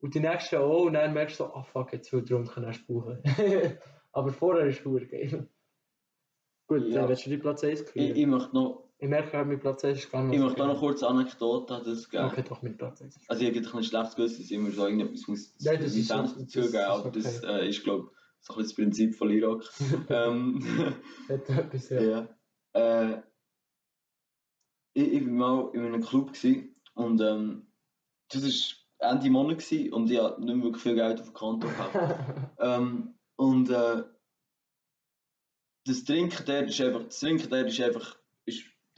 Und 0.01 0.15
die 0.15 0.21
nächsten 0.21 0.57
auch, 0.57 0.85
und 0.87 0.95
dann 0.95 1.13
merkst 1.13 1.39
du 1.41 1.45
so, 1.45 1.53
ah 1.55 1.63
fuck, 1.63 1.93
jetzt 1.93 2.13
will 2.13 2.25
trunken, 2.25 2.63
dann 2.63 2.73
spuchen. 2.73 3.23
aber 4.13 4.33
vorher 4.33 4.67
ist 4.67 4.85
es 4.85 5.11
geil. 5.11 5.49
Gut, 6.69 6.85
Ja. 6.87 7.01
dann 7.01 7.09
willst 7.09 7.27
du 7.27 7.31
die 7.31 7.39
Platz 7.39 7.65
1 7.65 7.81
Ich, 7.81 7.87
kriegen? 7.87 8.17
ich 8.17 8.27
möchte 8.27 8.55
noch, 8.55 8.88
Ich 9.01 9.09
merke 9.09 9.31
gerade, 9.31 9.49
mein 9.49 9.61
Platz 9.61 9.85
1 9.85 9.99
ist 9.99 10.11
gar 10.11 10.25
nicht 10.25 10.35
ich 10.37 10.43
möchte 10.45 10.63
auch 10.63 10.67
noch 10.67 10.81
kurz 10.81 11.03
eine 11.05 11.21
Anekdote 11.21 11.73
an 11.75 11.85
das 11.85 12.09
geben. 12.11 12.25
Okay, 12.25 12.43
doch, 12.49 12.63
mein 12.63 12.77
Platz 12.77 13.01
1. 13.01 13.17
Also 13.29 13.45
ich 13.45 13.57
habe 13.57 13.77
ein 13.79 13.85
schlechtes 13.85 14.17
Gewissen, 14.17 14.37
dass 14.39 14.47
ich 14.47 14.53
immer 14.53 14.71
so 14.73 14.85
irgendetwas 14.87 15.29
muss 15.29 15.55
Nein, 15.61 15.81
das 15.81 15.95
ist- 15.95 16.11
das- 16.11 16.35
dazugeben, 16.37 16.73
das 16.73 16.73
ist 16.73 16.77
aber 16.77 17.11
das 17.11 17.39
okay. 17.45 17.61
äh, 17.61 17.69
ist 17.69 17.85
glaube 17.85 18.11
ich 18.11 18.19
so 18.47 18.53
ein 18.55 18.59
bisschen 18.59 18.65
das 18.69 18.75
Prinzip 18.75 19.15
von 19.15 19.31
Irak. 19.31 19.63
ähm, 20.09 20.95
etwas, 21.29 21.89
ja. 21.91 22.01
Ja. 22.03 22.29
Äh, 23.13 23.23
ich, 24.95 25.13
ich 25.13 25.27
war 25.27 25.33
mal 25.33 25.71
in 25.75 25.85
einem 25.87 26.03
Club 26.03 26.33
gewesen, 26.33 26.75
und 26.95 27.21
ähm, 27.21 27.67
das 28.31 28.43
war 28.99 29.11
Ende 29.13 29.31
Monat 29.31 29.59
gewesen, 29.59 29.93
und 29.93 30.11
ich 30.11 30.19
hatte 30.21 30.41
nicht 30.43 30.55
mehr 30.57 30.65
wirklich 30.65 30.83
viel 30.83 30.95
Geld 30.97 31.21
auf 31.21 31.27
dem 31.29 31.35
Konto 31.35 31.69
gehabt. 31.69 31.95
ähm, 32.59 33.15
und 33.37 33.71
äh, 33.71 34.03
das 35.87 36.05
Trinken 36.05 36.45
der 36.47 36.67
ist 36.67 36.81
einfach, 36.81 37.05
das 37.05 37.21
Trinken 37.21 37.49
der 37.51 37.67
ist 37.67 37.81
einfach, 37.81 38.18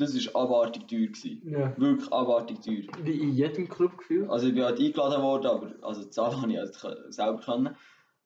das 0.00 0.14
ist 0.14 0.34
abartig 0.34 0.88
teuer 0.88 1.06
gewesen. 1.06 1.42
ja. 1.44 1.74
Wirklich 1.78 2.12
abartig 2.12 2.60
teuer. 2.60 2.84
Wie 3.04 3.20
in 3.20 3.32
jedem 3.32 3.68
Club 3.68 3.98
gefühlt. 3.98 4.28
Also 4.30 4.48
ich 4.48 4.54
bin 4.54 4.64
halt 4.64 4.78
eingeladen 4.80 5.22
worden, 5.22 5.46
aber 5.46 5.74
also 5.82 6.02
die 6.04 6.10
Zahl 6.10 6.36
habe 6.40 6.52
ich 6.52 6.58
halt 6.58 6.74
selber 7.12 7.40
können. 7.40 7.76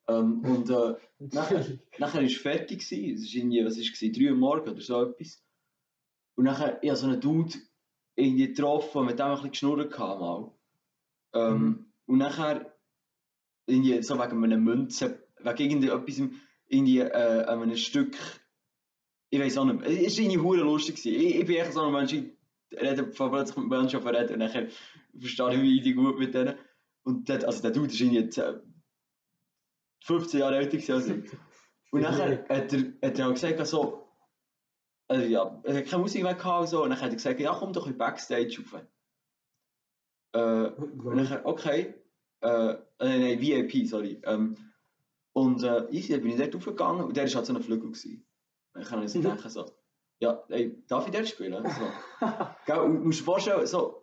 Ähm, 0.06 0.40
und 0.44 0.70
äh, 0.70 0.94
nachher, 1.32 1.64
nachher 1.98 2.20
war 2.20 2.26
es 2.26 2.36
fertig. 2.36 2.80
Gewesen. 2.88 3.14
Es 3.22 3.34
war 3.34 3.38
irgendwie, 3.40 3.64
was 3.64 3.76
war 3.76 3.82
es, 3.82 4.12
3 4.18 4.30
Uhr 4.30 4.36
morgens 4.36 4.70
oder 4.72 4.80
so 4.80 5.02
etwas. 5.02 5.42
Und 6.36 6.44
nachher, 6.44 6.82
ich 6.82 6.90
habe 6.90 6.98
so 6.98 7.06
einen 7.06 7.20
Dude 7.20 7.54
irgendwie 8.16 8.48
getroffen, 8.48 9.06
mit 9.06 9.18
dem 9.18 9.26
ein 9.26 9.32
bisschen 9.34 9.50
geschnurrt 9.50 9.98
mal. 9.98 10.50
Ähm, 11.32 11.58
Mhm. 11.58 11.86
Und 12.06 12.18
nachher, 12.18 12.74
irgendwie 13.66 14.02
so 14.02 14.18
wegen 14.18 14.44
einer 14.44 14.58
Münze, 14.58 15.26
wegen 15.38 15.70
irgendetwas, 15.70 16.28
irgendwie 16.68 17.00
äh, 17.00 17.44
einem 17.46 17.76
Stück, 17.76 18.16
ich 19.34 19.40
weiß 19.40 19.58
auch 19.58 19.64
nicht 19.64 19.80
mehr. 19.80 20.06
Es 20.06 20.18
war 20.18 20.56
lustig. 20.56 21.04
Ich, 21.04 21.36
ich 21.40 21.46
bin 21.46 21.56
echt 21.56 21.72
so 21.72 21.82
ein 21.82 21.92
Mensch, 21.92 22.12
ich 22.12 22.24
rede 22.72 23.10
von 23.12 23.32
Menschen 23.68 24.06
reden 24.06 24.32
und 24.34 24.38
nachher 24.38 24.68
verstehe 25.18 25.54
ich 25.54 25.60
mich 25.60 25.70
irgendwie 25.72 25.92
gut 25.94 26.18
mit 26.18 26.34
denen. 26.34 26.54
Und 27.02 27.28
der, 27.28 27.44
also 27.44 27.60
der 27.60 27.72
Dude 27.72 27.88
ist 27.88 27.98
jetzt, 27.98 28.38
äh, 28.38 28.60
15 30.04 30.40
Jahre 30.40 30.58
älter 30.58 30.94
als 30.94 31.08
ich. 31.08 31.32
Und 31.90 32.02
nachher 32.02 32.46
hat 32.48 32.72
er, 32.72 32.92
hat 33.02 33.18
er 33.18 33.28
auch 33.28 33.32
gesagt, 33.32 33.66
so, 33.66 34.08
also 35.08 35.26
ja, 35.26 35.60
er 35.64 35.76
hat 35.78 35.86
keine 35.86 36.02
Musik 36.02 36.22
mehr 36.22 36.34
gehabt 36.34 36.60
und 36.60 36.66
so, 36.68 36.84
und 36.84 36.90
dann 36.90 37.00
hat 37.00 37.10
er 37.10 37.16
gesagt, 37.16 37.40
ja 37.40 37.54
komm 37.58 37.72
doch 37.72 37.88
in 37.88 37.98
Backstage 37.98 38.62
rauf. 38.72 38.82
Äh, 40.32 40.80
und 40.80 41.16
nachher, 41.16 41.44
okay, 41.44 41.94
äh, 42.40 42.72
äh, 42.72 42.76
nein, 42.98 43.40
VIP, 43.40 43.88
sorry. 43.88 44.20
Ähm, 44.24 44.56
und 45.32 45.64
äh, 45.64 45.66
dann 45.66 45.90
bin 45.90 46.26
ich 46.28 46.36
dort 46.36 46.54
raufgegangen 46.54 47.04
und 47.04 47.16
der 47.16 47.24
war 47.24 47.34
halt 47.34 47.46
so 47.46 47.54
ein 47.54 47.62
Flügel. 47.62 47.90
Gewesen. 47.90 48.24
Und 48.74 48.80
dann 48.82 48.84
kann 48.84 49.02
ich 49.02 49.12
so 49.12 49.20
denken, 49.22 49.48
so, 49.48 49.66
ja, 50.20 50.42
ey, 50.48 50.82
darf 50.88 51.06
ich 51.06 51.12
dort 51.12 51.28
spielen? 51.28 51.64
So. 51.64 52.26
Gell, 52.66 52.78
und 52.78 52.94
du 52.96 53.00
musst 53.04 53.20
dir 53.20 53.24
vorstellen, 53.24 53.66
so, 53.66 54.02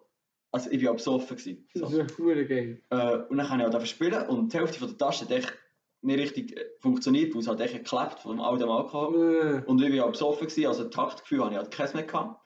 also 0.52 0.70
ich 0.70 0.86
war 0.86 0.94
besoffen. 0.94 1.38
Gewesen, 1.38 1.68
so. 1.74 1.82
Das 1.82 1.92
ist 1.94 1.98
ja 1.98 2.06
cool 2.20 2.46
geil. 2.46 2.82
Äh, 2.90 3.18
und 3.30 3.38
dann 3.38 3.48
kann 3.48 3.60
ich 3.60 3.66
halt 3.66 3.88
spielen 3.88 4.28
und 4.28 4.54
die 4.54 4.58
Hälfte 4.58 4.80
von 4.80 4.88
der 4.90 4.98
Tasche 4.98 5.26
hat 5.26 5.32
echt 5.32 5.54
nicht 6.02 6.20
richtig 6.20 6.58
äh, 6.58 6.66
funktioniert, 6.80 7.34
weil 7.34 7.42
es 7.42 7.48
halt 7.48 7.60
echt 7.62 7.74
geklebt 7.76 8.20
von 8.20 8.40
all 8.40 8.58
dem 8.58 8.70
Alkohol. 8.70 9.64
Äh, 9.66 9.70
Und 9.70 9.82
ich 9.82 9.94
war 9.96 10.04
halt 10.06 10.14
besoffen, 10.14 10.48
gewesen, 10.48 10.68
also 10.68 10.86
Taktgefühl 10.86 11.44
hatte 11.44 11.52
ich 11.54 11.58
halt 11.60 11.72
keins 11.72 11.94
mehr 11.94 12.04
gehabt. 12.04 12.40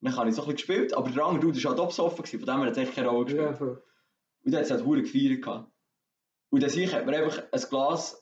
Und 0.00 0.08
dann 0.08 0.16
habe 0.16 0.28
ich 0.30 0.34
so 0.34 0.42
ein 0.42 0.54
bisschen 0.54 0.56
gespielt, 0.68 0.94
aber 0.94 1.10
der 1.10 1.24
andere 1.24 1.40
Dude 1.46 1.62
war 1.62 1.70
halt 1.72 1.80
auch 1.80 1.88
besoffen, 1.88 2.24
gewesen, 2.24 2.40
von 2.40 2.46
dem 2.46 2.56
her 2.58 2.66
hat 2.66 2.72
es 2.72 2.78
echt 2.78 2.94
keine 2.94 3.08
Rolle 3.08 3.24
gespielt. 3.26 3.60
Ja. 3.60 3.66
Und 3.66 4.52
dann 4.52 4.54
hat 4.56 4.64
es 4.64 4.70
halt 4.70 4.80
verdammt 4.82 5.04
gefeiert. 5.04 5.42
gehabt. 5.42 5.70
Und 6.50 6.62
dann 6.62 6.70
sehe 6.70 6.90
hat 6.92 7.06
mir 7.06 7.16
einfach 7.16 7.42
ein 7.52 7.60
Glas, 7.68 8.19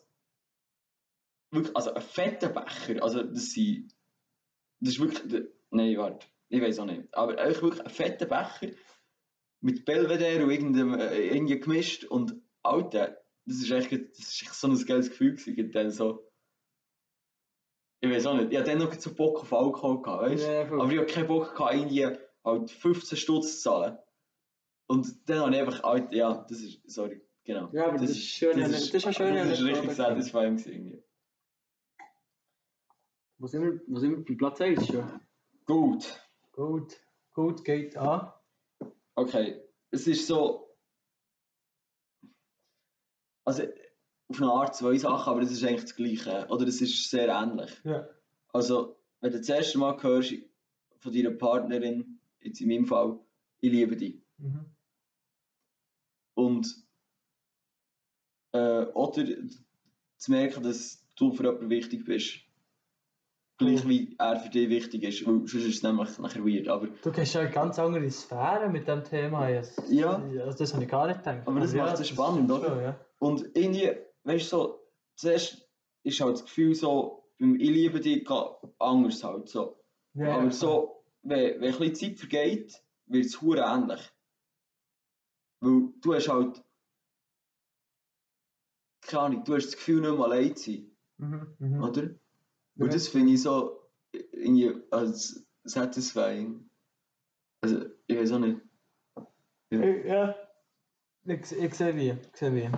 wirklich, 1.51 1.77
also 1.77 1.93
einen 1.95 2.03
fetten 2.03 2.53
Becher, 2.53 3.03
also 3.03 3.23
das 3.23 3.53
sind, 3.53 3.95
das 4.81 4.95
ist 4.95 5.01
wirklich, 5.01 5.45
nein, 5.71 5.97
warte, 5.97 6.27
ich 6.49 6.61
weiß 6.61 6.79
auch 6.81 6.87
nicht, 6.87 7.13
aber 7.15 7.39
eigentlich 7.39 7.63
wirklich 7.63 7.81
einen 7.81 7.91
fetten 7.91 8.29
Becher 8.29 8.75
mit 9.61 9.85
Belvedere 9.85 10.45
und 10.45 10.51
irgendeinem, 10.51 10.95
äh, 10.95 11.29
irgendwie 11.29 11.59
gemischt 11.59 12.05
und 12.05 12.35
Alter, 12.63 13.19
das 13.45 13.57
ist 13.57 13.71
echt, 13.71 13.93
das 13.93 14.19
ist 14.19 14.43
echt 14.43 14.55
so 14.55 14.69
ein 14.69 14.85
geiles 14.85 15.11
Gefühl 15.11 15.35
gewesen, 15.35 15.73
dann 15.73 15.91
so, 15.91 16.29
Ich 18.01 18.11
weiß 18.11 18.27
auch 18.27 18.35
nicht. 18.35 18.53
Ich 18.53 18.59
hatte 18.59 18.71
dann 18.71 18.79
noch 18.79 18.93
so 18.93 19.13
Bock 19.15 19.41
auf 19.41 19.53
Alkohol 19.53 20.03
gehabt, 20.03 20.23
weißt 20.23 20.45
du? 20.47 20.53
Ja. 20.53 20.63
Aber 20.71 20.93
ich 20.93 20.99
hatte 20.99 21.13
keinen 21.13 21.27
Bock 21.27 21.55
gehabt, 21.55 21.75
irgendwie 21.75 22.07
halt 22.45 22.71
15 22.71 23.19
Stutz 23.19 23.57
zu 23.57 23.63
zahlen. 23.63 23.99
Und 24.87 25.29
dann 25.29 25.41
habe 25.41 25.55
ich 25.55 25.61
einfach, 25.61 25.83
halt, 25.83 26.13
ja, 26.13 26.47
das 26.49 26.61
ist, 26.61 26.81
sorry, 26.89 27.21
genau. 27.45 27.69
Ja, 27.73 27.89
aber 27.89 27.99
das 27.99 28.11
ist 28.11 28.25
schön, 28.25 28.59
das 28.59 28.71
das 28.71 28.83
ist, 28.83 28.95
ist 28.95 29.05
eine 29.07 29.15
schöne 29.15 29.39
Das 29.45 29.61
ist 29.61 29.67
richtig 29.67 29.93
satisfying 29.93 30.59
irgendwie. 30.59 31.03
Wo 33.39 33.47
sind 33.47 33.63
wir, 33.63 33.81
wo 33.87 33.99
sind 33.99 34.17
wir 34.17 34.25
bei 34.25 34.35
Platz 34.35 34.61
1 34.61 34.87
schon? 34.87 35.21
Gut, 35.65 36.21
Gut, 36.53 36.97
gut 37.33 37.65
geht 37.65 37.97
an. 37.97 38.33
okay. 39.15 39.63
Es 39.91 40.07
ist 40.07 40.27
so, 40.27 40.77
also 43.45 43.63
auf 44.29 44.43
eine 44.43 44.53
Art 44.53 44.75
zwei 44.77 44.99
Sachen, 44.99 45.31
aber 45.31 45.43
es 45.43 45.53
ist 45.53 45.63
eigentlich 45.65 45.83
das 45.83 45.95
Gleiche. 45.97 46.47
Oder 46.51 46.67
es 46.67 46.81
ist 46.83 47.09
sehr 47.09 47.29
ähnlich. 47.29 47.71
Ja. 47.85 48.09
Also, 48.53 49.01
wenn 49.21 49.33
du 49.33 49.39
das 49.39 49.49
erste 49.49 49.79
Mal 49.79 50.03
hörst 50.03 50.35
von 50.99 51.13
deiner 51.13 51.31
Partnerin, 51.31 52.21
jetzt 52.41 52.61
in 52.61 52.69
meinem 52.69 52.87
Fall, 52.87 53.19
ich 53.61 53.71
liebe 53.73 53.97
dich. 53.97 54.21
Mhm. 54.39 54.67
Und 56.35 56.87
äh, 58.53 58.85
oder 58.95 59.25
zu 60.17 60.31
merken, 60.31 60.63
dass 60.63 61.07
du 61.15 61.33
für 61.33 61.45
jemanden 61.45 61.71
wichtig 61.71 62.05
bist. 62.05 62.41
Gleich 63.59 63.89
wie 63.89 64.15
er 64.19 64.39
für 64.39 64.51
dich 64.51 64.69
wichtig 64.69 65.03
ist, 65.03 65.27
weil 65.27 65.39
sonst 65.39 65.55
ist 65.55 65.77
es 65.77 65.83
nämlich 65.83 66.17
nachher 66.19 66.45
weird. 66.45 66.69
Aber, 66.69 66.87
Du 67.03 67.11
gehst 67.11 67.35
ja 67.35 67.43
in 67.43 67.51
ganz 67.53 67.77
andere 67.79 68.09
Sphären 68.09 68.71
mit 68.71 68.87
dem 68.87 69.03
Thema 69.03 69.49
jetzt. 69.49 69.83
Ja. 69.91 70.23
Also 70.45 70.59
das 70.59 70.73
habe 70.73 70.85
ich 70.85 70.91
gar 70.91 71.09
nicht 71.09 71.19
gedacht. 71.19 71.47
Aber 71.47 71.59
das 71.59 71.75
macht 71.75 71.95
es 71.95 72.01
ist 72.01 72.09
spannend, 72.11 72.49
schon, 72.49 72.61
oder? 72.61 72.83
Ja. 72.83 73.01
und 73.19 73.45
irgendwie, 73.57 73.91
weißt 74.23 74.53
du, 74.53 74.57
so, 74.57 74.81
zuerst 75.17 75.69
ist 76.05 76.21
halt 76.21 76.35
das 76.35 76.45
Gefühl 76.45 76.75
so, 76.77 77.25
beim 77.41 77.57
Ich 77.57 77.69
liebe 77.69 78.01
dich 78.01 78.29
anders 78.79 79.25
halt 79.25 79.49
so. 79.49 79.81
Ja, 80.15 80.35
Aber 80.35 80.45
ja, 80.45 80.51
so, 80.51 81.05
wenn, 81.23 81.61
wenn 81.61 81.73
ein 81.73 81.79
bisschen 81.79 81.95
Zeit 81.95 82.19
vergeht, 82.19 82.81
wird 83.07 83.27
es 83.27 83.41
hure 83.41 83.61
ähnlich. 83.61 84.01
Weil 85.61 85.93
du 86.01 86.15
hast 86.15 86.29
halt, 86.29 86.63
keine 89.03 89.23
Ahnung, 89.23 89.45
du 89.45 89.57
hast 89.57 89.67
das 89.67 89.77
Gefühl, 89.77 90.01
nicht 90.01 90.17
mehr 90.17 90.25
allein 90.25 90.55
zu 90.55 90.71
sein. 90.71 90.91
Mhm, 91.17 91.57
mhm. 91.59 91.83
Oder? 91.83 92.11
Ja. 92.79 92.85
Und 92.85 92.95
das 92.95 93.09
finde 93.09 93.33
ich 93.35 93.43
so 93.43 93.81
irgendwie 94.33 94.73
als 94.91 95.47
satisfying. 95.65 96.69
Also, 97.61 97.85
ich 98.07 98.17
weiß 98.17 98.33
auch 98.33 98.39
nicht. 98.39 98.61
Ich- 99.71 100.05
Ja. 100.07 100.35
Ich, 101.25 101.53
ich 101.53 101.75
sehe 101.75 101.95
wie. 101.97 102.11
Ich 102.11 102.37
sehe 102.37 102.55
wie. 102.55 102.71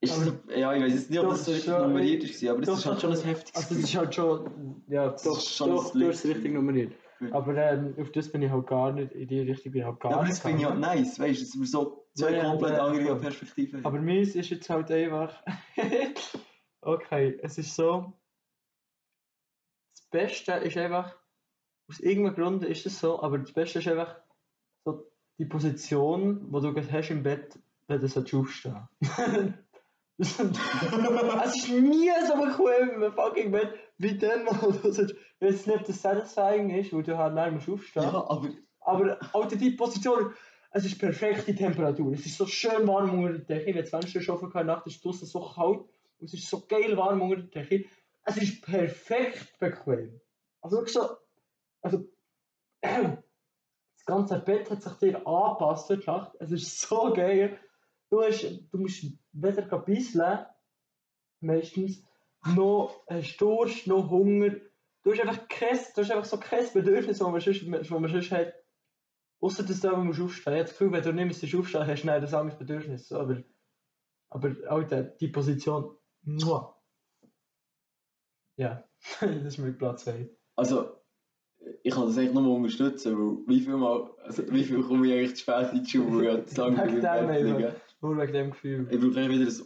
Ist 0.00 0.18
das, 0.18 0.32
ja, 0.56 0.74
ich 0.74 0.82
weiß 0.82 0.92
jetzt 0.94 1.10
nicht, 1.10 1.20
ob 1.20 1.28
das 1.28 1.44
so 1.44 1.52
richtig 1.52 1.72
nummeriert 1.72 2.24
ist, 2.24 2.44
aber 2.44 2.58
das 2.60 2.68
Doch, 2.68 2.78
ist 2.78 2.86
halt 2.86 3.00
schon 3.00 3.12
ein 3.12 3.20
heftiges 3.22 3.54
Also 3.54 3.74
das 3.76 3.84
ist 3.84 3.96
halt 3.96 4.14
schon. 4.14 4.82
Ja, 4.88 5.10
Das 5.10 5.22
doch, 5.22 5.38
ist 5.38 5.54
schon 5.54 5.70
doch 5.70 5.92
du 5.92 6.08
hast 6.08 6.24
richtig 6.26 6.52
nummeriert. 6.52 6.92
Aber 7.30 7.54
ähm, 7.56 7.94
auf 8.00 8.10
das 8.10 8.32
bin 8.32 8.42
ich 8.42 8.50
halt 8.50 8.66
gar 8.66 8.90
nicht, 8.92 9.12
in 9.12 9.28
die 9.28 9.40
Richtung 9.42 9.70
bin 9.70 9.82
ich 9.82 9.86
halt 9.86 10.00
gar 10.00 10.10
Ja, 10.10 10.16
aber 10.16 10.26
nicht 10.26 10.38
das 10.38 10.42
finde 10.42 10.58
ich 10.62 10.64
halt 10.68 10.80
nice, 10.80 11.20
weißt 11.20 11.40
du, 11.40 11.44
dass 11.44 11.54
wir 11.60 11.66
so 11.66 12.06
zwei 12.14 12.30
Ja, 12.32 12.36
ja, 12.38 12.50
komplett 12.50 12.72
ja, 12.72 12.84
andere. 12.84 13.16
Perspektiven 13.20 13.78
haben. 13.78 13.86
Aber 13.86 14.00
meins 14.02 14.34
ist 14.34 14.50
jetzt 14.50 14.68
halt 14.68 14.90
einfach. 14.90 15.40
okay, 16.80 17.38
es 17.42 17.58
ist 17.58 17.76
so. 17.76 18.12
Das 20.12 20.20
Beste 20.20 20.52
ist 20.52 20.76
einfach. 20.76 21.16
Aus 21.88 21.98
irgendeinem 22.00 22.36
Grund 22.36 22.64
ist 22.64 22.86
es 22.86 23.00
so, 23.00 23.22
aber 23.22 23.38
das 23.38 23.52
Beste 23.52 23.80
ist 23.80 23.88
einfach 23.88 24.16
so 24.84 25.06
die 25.38 25.46
Position, 25.46 26.46
wo 26.50 26.60
du 26.60 26.72
gerade 26.72 26.92
hast 26.92 27.10
im 27.10 27.22
Bett, 27.22 27.58
wenn 27.88 28.00
du 28.00 28.08
sollst 28.08 28.34
aufstehen 28.34 28.88
Es 30.18 30.38
ist 30.38 31.68
nie 31.70 32.10
so 32.26 32.34
bequem 32.34 33.02
im 33.02 33.12
fucking 33.12 33.50
Bett 33.50 33.74
wie 33.98 34.16
dann, 34.16 34.46
wo 34.46 34.70
du. 34.70 34.88
Ich 34.88 35.16
weiß 35.40 35.66
nicht, 35.66 35.88
das 35.88 36.00
satisfying 36.00 36.70
ist, 36.70 36.92
weil 36.92 37.02
du 37.02 37.18
halt 37.18 37.34
nicht 37.34 37.52
musst 37.52 37.68
aufstehen 37.68 38.04
ja, 38.04 38.28
aber 38.28 38.50
aber 38.80 39.18
Alter, 39.32 39.56
die 39.56 39.70
Position, 39.70 40.32
es 40.70 40.84
ist 40.84 40.98
perfekte 40.98 41.54
Temperatur. 41.54 42.12
Es 42.12 42.26
ist 42.26 42.36
so 42.36 42.46
schön 42.46 42.86
warm 42.86 43.22
unter 43.22 43.38
der 43.38 43.58
Decke. 43.58 43.74
Wenn 43.74 43.82
das 43.82 43.90
Fenster 43.90 44.20
schon 44.20 44.36
offen 44.36 44.50
keine 44.50 44.66
Nacht 44.66 44.86
ist 44.86 45.04
draußen 45.04 45.26
so 45.26 45.40
kalt 45.40 45.80
und 46.18 46.26
es 46.26 46.34
ist 46.34 46.48
so 46.48 46.64
geil 46.66 46.96
warm 46.96 47.22
unter 47.22 47.42
der 47.42 47.64
Decke. 47.64 47.88
Es 48.24 48.36
ist 48.36 48.62
perfekt 48.62 49.58
bequem. 49.58 50.20
Also 50.60 50.76
wirklich 50.76 50.94
so, 50.94 51.16
also 51.82 52.08
das 52.82 54.04
ganze 54.06 54.38
Bett 54.38 54.70
hat 54.70 54.82
sich 54.82 54.92
dir 54.94 55.26
angepasst 55.26 55.88
zur 55.88 55.98
Nacht. 56.06 56.32
Es 56.38 56.52
ist 56.52 56.80
so 56.80 57.12
geil. 57.12 57.58
Du, 58.10 58.22
hast, 58.22 58.42
du 58.42 58.78
musst 58.78 59.04
weder 59.32 59.78
bisseln, 59.78 60.46
meistens, 61.40 62.04
noch 62.54 63.04
hast 63.08 63.36
Durst, 63.38 63.86
noch 63.86 64.10
Hunger. 64.10 64.56
Du 65.02 65.12
hast 65.12 65.20
einfach 65.20 65.48
kein, 65.48 65.78
du 65.94 66.02
hast 66.02 66.10
einfach 66.10 66.24
so 66.24 66.38
kein 66.38 66.64
Bedürfnis, 66.72 67.18
das 67.18 67.28
man 67.28 67.40
sonst, 67.40 67.66
das 67.66 67.90
man 67.90 68.10
sonst 68.10 68.30
hat. 68.30 68.54
Außer 69.40 69.64
dass 69.64 69.80
du 69.80 69.88
aber 69.88 70.04
musst 70.04 70.20
aufstehen. 70.20 70.52
Ich 70.52 70.58
habe 70.58 70.68
das 70.68 70.70
Gefühl, 70.70 70.92
wenn 70.92 71.02
du 71.02 71.12
nicht 71.12 71.26
müsstest 71.26 71.54
aufstehen 71.56 71.86
hast 71.86 72.02
du 72.04 72.10
ein 72.10 72.22
anderes 72.22 72.58
Bedürfnis. 72.58 73.10
Aber, 73.10 73.42
aber 74.28 74.54
Alter, 74.68 75.02
die 75.02 75.28
Position. 75.28 75.96
Muah. 76.22 76.80
Ja, 78.56 78.84
das 79.20 79.30
ist 79.30 79.58
mein 79.58 79.76
Platz 79.76 80.04
2. 80.04 80.28
also, 80.56 80.96
ich 81.82 81.94
kann 81.94 82.06
das 82.06 82.18
eigentlich 82.18 82.34
nur 82.34 82.56
unterstützen, 82.56 83.16
weil 83.16 83.46
wie 83.46 83.60
viel 83.60 83.76
Mal, 83.76 84.10
also 84.24 84.42
wie 84.52 84.64
viel 84.64 84.82
komme 84.82 85.06
ich 85.06 85.12
eigentlich 85.12 85.36
zu 85.36 85.42
spät 85.42 85.72
in 85.72 85.84
die 85.84 85.90
Schule, 85.90 86.44
Wegen 86.46 87.00
dem 87.00 87.58
eben. 87.58 87.74
Nur 88.00 88.18
wegen 88.18 88.32
dem 88.32 88.50
Gefühl. 88.50 88.88
Ich 88.90 88.98
brauche 88.98 89.20
eigentlich 89.20 89.40
wieder 89.40 89.50
so, 89.50 89.64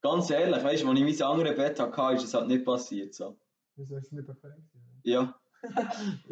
ganz 0.00 0.30
ehrlich, 0.30 0.62
weißt 0.62 0.84
du, 0.84 0.88
als 0.88 1.00
ich 1.00 1.20
mein 1.20 1.22
anderes 1.28 1.56
Bett 1.56 1.80
hatte, 1.80 2.14
ist 2.14 2.24
es 2.24 2.34
halt 2.34 2.46
nicht 2.46 2.64
passiert, 2.64 3.14
so. 3.14 3.36
Wieso 3.74 3.96
ist 3.96 4.06
es 4.06 4.12
nicht 4.12 4.26
bequem? 4.26 4.68
Ja. 5.02 5.34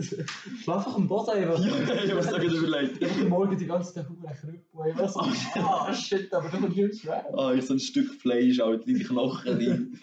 Schlaf 0.62 0.86
auf 0.86 0.95
dem 0.95 1.09
Boden 1.09 1.30
einfach. 1.30 1.59
Ja, 1.59 2.05
ich 2.05 2.11
habe 2.11 2.20
es 2.20 2.28
gerade 2.28 2.47
überlegt. 2.47 3.03
Ich 3.03 3.11
habe 3.11 3.24
morgen 3.24 3.57
die 3.57 3.66
ganze 3.66 3.95
Zeit 3.95 4.09
Huren 4.09 4.34
Krüppel. 4.34 4.90
Ich 4.90 4.95
nicht, 4.95 5.57
ah 5.57 5.93
shit, 5.93 6.32
aber 6.34 6.49
du 6.49 6.59
kommst 6.59 6.76
nicht 6.76 7.01
schwer. 7.01 7.26
Ah, 7.36 7.53
ich 7.55 7.66
so 7.66 7.74
ein 7.74 7.80
Stück 7.80 8.14
Fleisch, 8.20 8.61
halt, 8.61 8.86
in 8.86 8.99
die 8.99 9.05
Knochen 9.05 9.53
rein. 9.53 10.01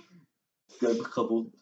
Ich 0.68 0.88
einfach 0.88 1.12
kaputt. 1.12 1.54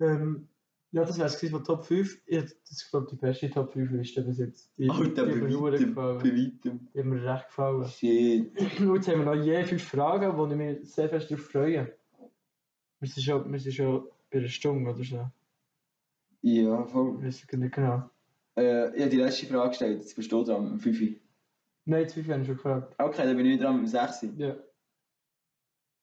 Ähm, 0.00 0.48
ja, 0.90 1.04
das 1.04 1.18
wäre 1.18 1.28
es 1.28 1.50
von 1.50 1.64
Top 1.64 1.84
5. 1.84 2.22
Ich, 2.26 2.38
das 2.40 2.70
ist, 2.70 2.90
glaube 2.90 3.06
ich, 3.06 3.10
die 3.10 3.16
beste 3.16 3.50
Top 3.50 3.72
5 3.72 3.90
Liste 3.92 4.22
bis 4.22 4.38
jetzt. 4.38 4.72
Die, 4.78 4.88
Alter, 4.88 5.26
die 5.26 5.40
bei 5.40 5.46
hat 5.48 5.62
weitem, 5.62 5.88
gefallen. 5.88 6.18
bei 6.18 6.30
weitem. 6.30 6.88
Die 6.94 6.98
haben 6.98 7.08
mir 7.10 7.22
recht 7.22 7.46
gefallen. 7.46 7.88
Shit. 7.88 8.60
Und 8.80 8.94
jetzt 8.94 9.08
haben 9.08 9.18
wir 9.18 9.36
noch 9.36 9.44
je 9.44 9.64
fünf 9.64 9.82
Fragen, 9.82 10.36
wo 10.36 10.46
ich 10.46 10.54
mich 10.54 10.94
sehr 10.94 11.08
fest 11.08 11.30
darauf 11.30 11.44
freue. 11.44 11.94
Wir 13.00 13.08
sind 13.08 13.22
schon, 13.22 13.52
wir 13.52 13.60
sind 13.60 13.74
schon 13.74 14.08
bei 14.30 14.38
einer 14.38 14.48
Stunde 14.48 14.90
oder 14.90 15.04
so. 15.04 15.30
Ja, 16.40 16.84
voll. 16.86 17.16
Ich 17.18 17.24
weiß 17.24 17.52
nicht 17.58 17.74
genau. 17.74 18.10
Äh, 18.56 18.94
ich 18.96 19.02
habe 19.02 19.10
die 19.10 19.16
letzte 19.16 19.46
Frage 19.46 19.68
gestellt, 19.70 20.00
jetzt 20.00 20.16
bist 20.16 20.32
du 20.32 20.42
dran, 20.42 20.66
am 20.66 20.78
5. 20.78 21.20
Nein, 21.84 22.06
die 22.06 22.12
fünf 22.12 22.28
haben 22.28 22.44
schon 22.44 22.56
gefragt. 22.56 22.94
Okay, 22.98 23.24
dann 23.24 23.36
bin 23.36 23.46
ich 23.46 23.60
dran 23.60 23.76
mit 23.76 23.86
dem 23.86 23.88
6. 23.88 24.26
Ja, 24.36 24.56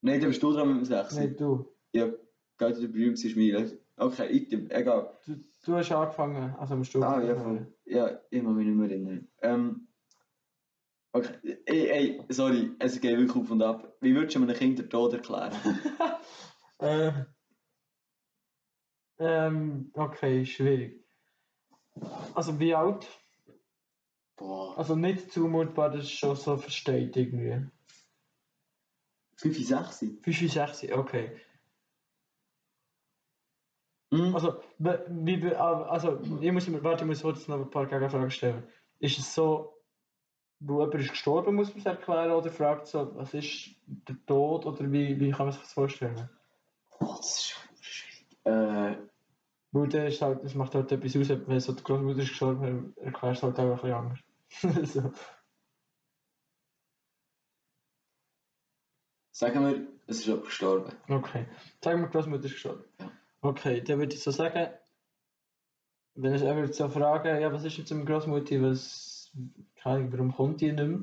Nein, 0.02 0.20
dann 0.20 0.30
bist 0.30 0.44
du 0.44 0.54
dran 0.54 0.68
mit 0.68 0.78
dem 0.78 0.86
6. 0.86 1.16
nein, 1.16 1.36
du. 1.36 1.66
Ja, 1.92 2.12
der 2.60 2.88
berühmt 2.88 3.24
ist 3.24 3.36
letzte. 3.36 3.80
Okay, 3.98 4.28
item, 4.32 4.70
egal. 4.70 5.18
du. 5.26 5.36
Du 5.66 5.74
hast 5.76 5.92
angefangen, 5.92 6.56
also 6.58 6.76
musst 6.76 6.94
du. 6.94 7.02
Ah, 7.02 7.22
ja, 7.24 7.36
voll. 7.36 7.74
Ja, 7.86 8.20
ich 8.30 8.44
muss 8.44 8.56
mich 8.56 8.68
nicht 8.68 8.76
mehr 8.76 8.90
erinnern. 8.90 9.28
Ähm, 9.42 9.88
okay, 11.12 11.58
ey, 11.66 11.88
ey, 11.90 12.22
sorry, 12.30 12.72
es 12.78 13.00
geht 13.02 13.18
wirklich 13.18 13.36
auf 13.36 13.50
und 13.50 13.64
ab. 13.64 13.96
Wie 14.00 14.14
würdest 14.14 14.36
du 14.36 14.44
einem 14.44 14.56
Kind 14.56 14.78
den 14.78 14.90
Tod 14.90 15.14
erklären? 15.14 15.54
Äh, 16.80 17.14
ähm, 19.18 19.92
okay, 19.94 20.46
schwierig. 20.46 21.06
Also 22.34 22.60
wie 22.60 22.76
alt? 22.76 23.08
Boah, 24.36 24.78
Also 24.78 24.96
nicht 24.96 25.32
zumutbar, 25.32 25.90
das 25.90 26.04
ist 26.04 26.12
schon 26.12 26.36
so 26.36 26.58
versteht 26.58 27.16
irgendwie. 27.16 27.66
5, 29.38 29.68
6? 29.68 30.06
5, 30.22 30.52
6, 30.52 30.92
okay. 30.92 31.40
Hm? 34.16 34.36
Also, 34.36 34.62
wie, 34.78 35.38
be- 35.38 35.60
also 35.60 36.20
ich 36.42 36.52
muss, 36.52 36.84
warte, 36.84 37.04
ich 37.04 37.08
muss 37.08 37.22
kurz 37.22 37.48
noch 37.48 37.58
ein 37.60 37.70
paar 37.70 37.86
Gegenfragen 37.86 38.32
stellen. 38.32 38.64
Ist 39.00 39.20
es 39.20 39.34
so, 39.34 39.82
wo 40.60 40.80
jemand 40.82 41.02
ist 41.02 41.10
gestorben, 41.12 41.56
muss 41.56 41.70
man 41.70 41.80
es 41.80 41.86
erklären, 41.86 42.32
oder 42.32 42.50
fragt 42.50 42.88
so, 42.88 43.16
was 43.16 43.34
ist 43.34 43.70
der 43.86 44.16
Tod, 44.26 44.66
oder 44.66 44.92
wie, 44.92 45.20
wie 45.20 45.32
kann 45.32 45.46
man 45.48 45.52
sich 45.54 45.62
das 45.62 45.74
vorstellen? 45.74 46.30
Boah, 47.00 47.18
das 47.18 47.36
ist 47.40 47.50
schon 47.50 47.76
schwierig. 47.82 48.38
Äh, 48.46 48.98
Weil 49.72 49.88
der 49.90 50.08
ist 50.08 50.22
halt, 50.22 50.44
das 50.44 50.56
macht 50.56 50.76
halt 50.76 50.92
etwas 50.92 51.16
aus, 51.18 51.30
wenn 51.30 51.60
so 51.60 51.74
der 51.74 51.84
Großmutter 51.84 52.20
ist 52.22 52.30
gestorben, 52.30 52.94
erklärst 52.98 53.44
du 53.44 53.48
halt 53.48 53.60
auch 53.60 53.84
ein 53.84 54.12
bisschen 54.52 54.74
anders. 54.74 54.94
so. 54.94 55.12
sagen 59.32 59.66
wir, 59.66 59.88
es 60.08 60.20
ist 60.20 60.26
jemand 60.28 60.46
gestorben. 60.46 60.94
Okay. 61.10 61.46
Sagen 61.84 62.00
wir, 62.02 62.08
die 62.08 62.14
Großmutter 62.14 62.46
ist 62.46 62.54
gestorben. 62.54 62.84
Ja. 63.00 63.12
Okay, 63.46 63.82
dann 63.82 64.00
würde 64.00 64.16
ich 64.16 64.24
so 64.24 64.32
sagen, 64.32 64.74
wenn 66.16 66.34
ich 66.34 66.44
einfach 66.44 66.74
so 66.74 66.90
fragen, 66.90 67.40
ja, 67.40 67.54
was 67.54 67.64
ist 67.64 67.78
jetzt 67.78 67.94
mit 67.94 68.08
Großmutter, 68.08 68.60
was, 68.64 69.32
keine 69.76 69.98
Ahnung, 69.98 70.12
warum 70.14 70.36
kommt 70.36 70.62
die 70.62 70.72
nicht 70.72 70.84
mehr? 70.84 71.02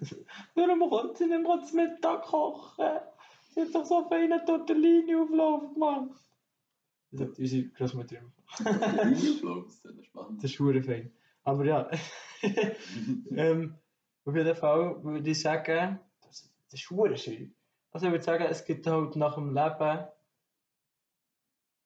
warum 0.54 0.88
kommt 0.88 1.18
sie 1.18 1.26
nicht 1.26 1.42
mehr 1.42 1.62
zum 1.62 1.76
Mittag 1.76 2.22
kochen? 2.22 2.86
Sie 3.50 3.60
hat 3.60 3.74
doch 3.74 3.84
so 3.84 4.08
feine 4.08 4.42
Tortellini 4.42 5.14
auf 5.16 5.28
Lauf 5.30 5.74
gemacht. 5.74 6.18
Das 7.10 7.28
hat 7.28 7.38
unsere 7.38 7.64
Großmutter 7.64 8.16
immer 8.16 9.10
Videoflows, 9.10 9.82
das 9.82 9.92
ist 9.92 10.06
spannend. 10.06 10.42
Das 10.42 10.50
ist 10.50 10.86
fein. 10.86 11.12
Aber 11.44 11.64
ja, 11.66 11.90
ähm, 13.36 13.74
auf 14.24 14.34
jeden 14.34 14.56
Fall 14.56 15.04
würde 15.04 15.30
ich 15.30 15.42
sagen, 15.42 16.00
das, 16.22 16.50
das 16.70 16.80
ist 16.80 16.90
hure 16.90 17.18
schwierig. 17.18 17.52
Also 17.90 18.06
ich 18.06 18.12
würde 18.12 18.24
sagen, 18.24 18.44
es 18.48 18.64
gibt 18.64 18.86
halt 18.86 19.14
nach 19.16 19.34
dem 19.34 19.54
Leben 19.54 20.06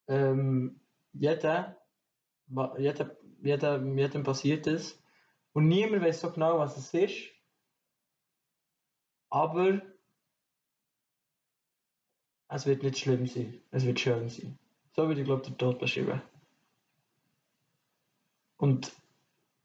ähm, 0.08 0.80
jeder, 1.12 1.76
jeder, 2.78 3.16
jeder, 3.42 3.82
jedem 3.84 4.22
passiert 4.22 4.66
es 4.66 5.02
und 5.52 5.68
niemand 5.68 6.02
weiß 6.02 6.20
so 6.20 6.30
genau, 6.30 6.58
was 6.58 6.76
es 6.76 6.92
ist. 6.94 7.32
Aber 9.30 9.82
es 12.48 12.66
wird 12.66 12.82
nicht 12.82 12.98
schlimm 12.98 13.26
sein, 13.26 13.60
es 13.70 13.84
wird 13.84 14.00
schön 14.00 14.28
sein. 14.28 14.58
So 14.94 15.08
würde 15.08 15.20
ich 15.20 15.26
glaube 15.26 15.42
den 15.42 15.58
Tod 15.58 15.78
beschreiben. 15.78 16.22
Und 18.56 18.92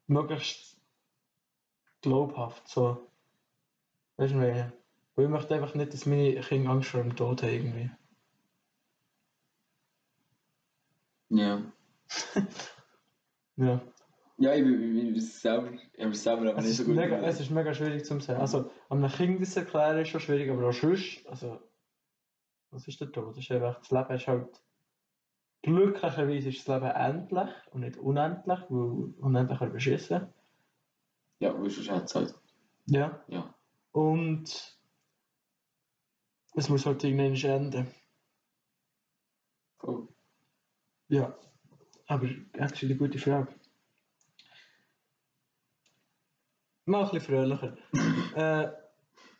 möglichst 0.07 0.81
glaubhaft 2.01 2.67
so. 2.67 3.07
Weißt 4.17 4.33
du, 4.33 4.73
ich 5.17 5.29
möchte 5.29 5.55
einfach 5.55 5.75
nicht, 5.75 5.93
dass 5.93 6.05
meine 6.05 6.41
Kinder 6.41 6.71
Angst 6.71 6.89
vor 6.89 7.01
dem 7.01 7.15
Tod 7.15 7.43
haben 7.43 7.49
irgendwie. 7.49 7.91
Ja. 11.31 11.61
Ja. 13.57 13.81
Ja, 14.37 14.55
ich 14.55 14.63
bin 14.63 15.19
selber, 15.19 15.71
ich 15.93 16.19
selber 16.19 16.49
aber 16.49 16.57
Es 16.57 16.63
nicht 16.63 16.71
ist, 16.71 16.77
so 16.77 16.85
gut. 16.85 16.95
mega, 16.95 17.17
es 17.21 17.39
ist 17.39 17.51
mega 17.51 17.73
schwierig 17.73 18.05
zu 18.05 18.19
sagen. 18.19 18.39
Also, 18.39 18.71
einem 18.89 19.07
Kind 19.11 19.41
das 19.41 19.55
erklären 19.55 19.99
ist 19.99 20.07
schon 20.09 20.21
schwierig, 20.21 20.49
aber 20.49 20.67
auch 20.69 20.73
sonst, 20.73 21.27
also, 21.27 21.59
was 22.71 22.87
ist 22.87 22.99
der 23.01 23.11
Tod? 23.11 23.29
Das 23.29 23.37
ist 23.37 23.51
einfach, 23.51 23.77
das 23.79 23.91
Leben 23.91 24.15
ist 24.15 24.27
halt, 24.27 24.63
glücklicherweise 25.61 26.49
ist 26.49 26.67
das 26.67 26.75
Leben 26.81 26.91
endlich 26.91 27.49
und 27.71 27.81
nicht 27.81 27.97
unendlich, 27.97 28.59
weil 28.69 29.13
unendlich 29.19 29.59
kann 29.59 29.73
beschissen. 29.73 30.33
Ja, 31.39 31.55
wo 31.59 31.65
ist 31.65 31.77
es 31.77 31.85
jetzt 31.87 32.15
halt? 32.15 32.33
Ja. 32.87 33.23
Ja. 33.27 33.53
Und 33.91 34.79
es 36.55 36.69
muss 36.69 36.85
halt 36.85 37.03
irgendwann 37.03 37.35
enden. 37.35 37.87
Voll. 39.77 40.07
Ja. 41.11 41.37
Aber 42.07 42.29
actually 42.53 42.95
gute 42.95 43.19
Frage. 43.19 43.53
Mal 46.85 47.03
ein 47.03 47.11
bisschen 47.11 47.21
fröhlicher. 47.21 47.77
äh, 48.35 48.71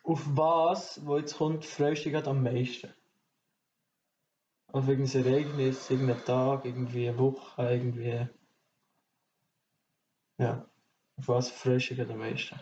auf 0.04 0.22
was, 0.36 1.06
wo 1.06 1.18
jetzt 1.18 1.38
kommt, 1.38 1.64
freust 1.64 2.06
du 2.06 2.10
dich 2.10 2.28
am 2.28 2.44
meisten? 2.44 2.94
Auf 4.68 4.88
irgendein 4.90 5.26
Ereignis, 5.26 5.90
irgendeinen 5.90 6.26
Tag, 6.26 6.66
irgendwie 6.66 7.08
eine 7.08 7.18
Woche, 7.18 7.62
irgendwie. 7.62 8.28
Ja. 10.38 10.70
Auf 11.16 11.28
was 11.30 11.52
freust 11.52 11.92
du 11.92 11.96
dich 11.96 12.10
am 12.10 12.18
meisten? 12.18 12.60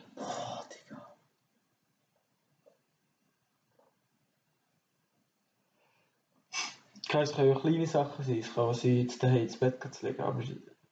Klar, 7.09 7.23
es 7.23 7.33
können 7.33 7.49
ja 7.49 7.59
kleine 7.59 7.87
Sachen 7.87 8.23
sein. 8.23 8.37
Es 8.37 8.53
kann 8.53 8.65
auch 8.65 8.73
sein, 8.73 8.97
jetzt 8.97 9.21
daheim 9.21 9.41
ins 9.41 9.57
Bett 9.57 9.83
zu 9.93 10.05
legen, 10.05 10.21
aber 10.21 10.41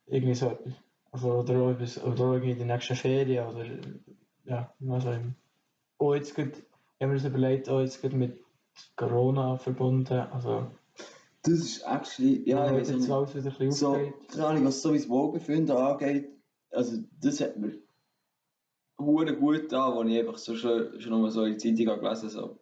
irgendwie 0.07 0.33
so 0.35 0.47
etwas. 0.47 0.73
Also, 1.11 1.31
oder 1.35 1.55
auch, 1.61 1.69
etwas, 1.71 2.03
oder 2.03 2.25
auch 2.25 2.33
irgendwie 2.33 2.55
die 2.55 2.65
nächsten 2.65 2.95
Ferien 2.95 3.47
oder 3.47 3.65
ja, 4.45 4.73
was 4.79 5.05
auch 5.05 5.13
immer. 5.13 5.33
Oh, 5.99 6.13
jetzt 6.13 6.35
geht, 6.35 6.57
ich 6.57 6.63
habe 7.01 7.07
mir 7.13 7.19
das 7.19 7.25
überlegt, 7.25 7.69
oh, 7.69 7.79
jetzt 7.79 8.01
geht 8.01 8.13
mit 8.13 8.39
Corona 8.95 9.57
verbunden. 9.57 10.19
Also, 10.31 10.67
Das 11.43 11.53
ist 11.53 11.81
actually, 11.83 12.49
ja, 12.49 12.65
ich 12.67 12.73
weiß 12.73 12.89
jetzt 12.89 12.99
nicht. 13.01 13.11
alles 13.11 13.35
wieder 13.35 13.51
ein 13.51 13.57
bisschen 13.57 13.71
So, 13.71 13.89
aufgeht. 13.91 14.13
keine 14.29 14.47
Ahnung, 14.47 14.65
was 14.65 14.81
so 14.81 14.91
mein 14.91 15.09
Wohlbefinden 15.09 15.75
angeht, 15.77 16.29
also 16.71 16.97
das 17.21 17.39
hat 17.41 17.57
mir 17.57 17.73
hure 18.99 19.35
gut 19.37 19.73
an, 19.73 19.95
wo 19.95 20.03
ich 20.03 20.19
einfach 20.19 20.37
so 20.37 20.55
schon, 20.55 20.99
schon 20.99 21.21
mal 21.21 21.31
so 21.31 21.43
in 21.43 21.51
der 21.51 21.59
Zeitung 21.59 21.87
habe 21.87 22.01
gelesen 22.01 22.29
so 22.29 22.59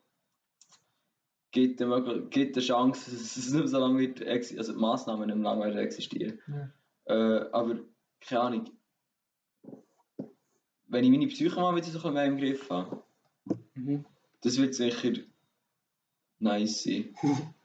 gibt 1.56 1.82
eine, 1.82 2.28
gibt 2.30 2.56
eine 2.58 2.66
Chance, 2.66 3.10
dass 3.12 3.38
es 3.38 3.52
nicht 3.52 3.70
so 3.70 3.80
lange 3.80 3.98
wird, 4.00 4.22
also 4.26 4.74
die 4.74 4.80
Massnahmen 4.80 5.26
nicht 5.28 5.36
mehr 5.38 5.44
lange 5.52 5.66
werden 5.66 5.80
existieren. 5.80 6.40
Ja. 6.48 6.70
Äh, 7.06 7.50
aber, 7.52 7.80
keine 8.22 8.42
Ahnung, 8.42 8.70
wenn 10.88 11.04
ich 11.04 11.10
meine 11.10 11.28
Psyche 11.28 11.56
mal 11.60 11.76
wieder 11.76 11.86
so 11.88 11.92
ein 11.92 11.94
bisschen 11.94 12.14
mehr 12.14 12.26
im 12.26 12.38
Griff 12.38 12.70
habe, 12.70 13.04
Mhm. 13.76 14.06
das 14.42 14.58
wird 14.58 14.74
sicher 14.76 15.14
nice 16.40 16.84
sein. 16.84 17.16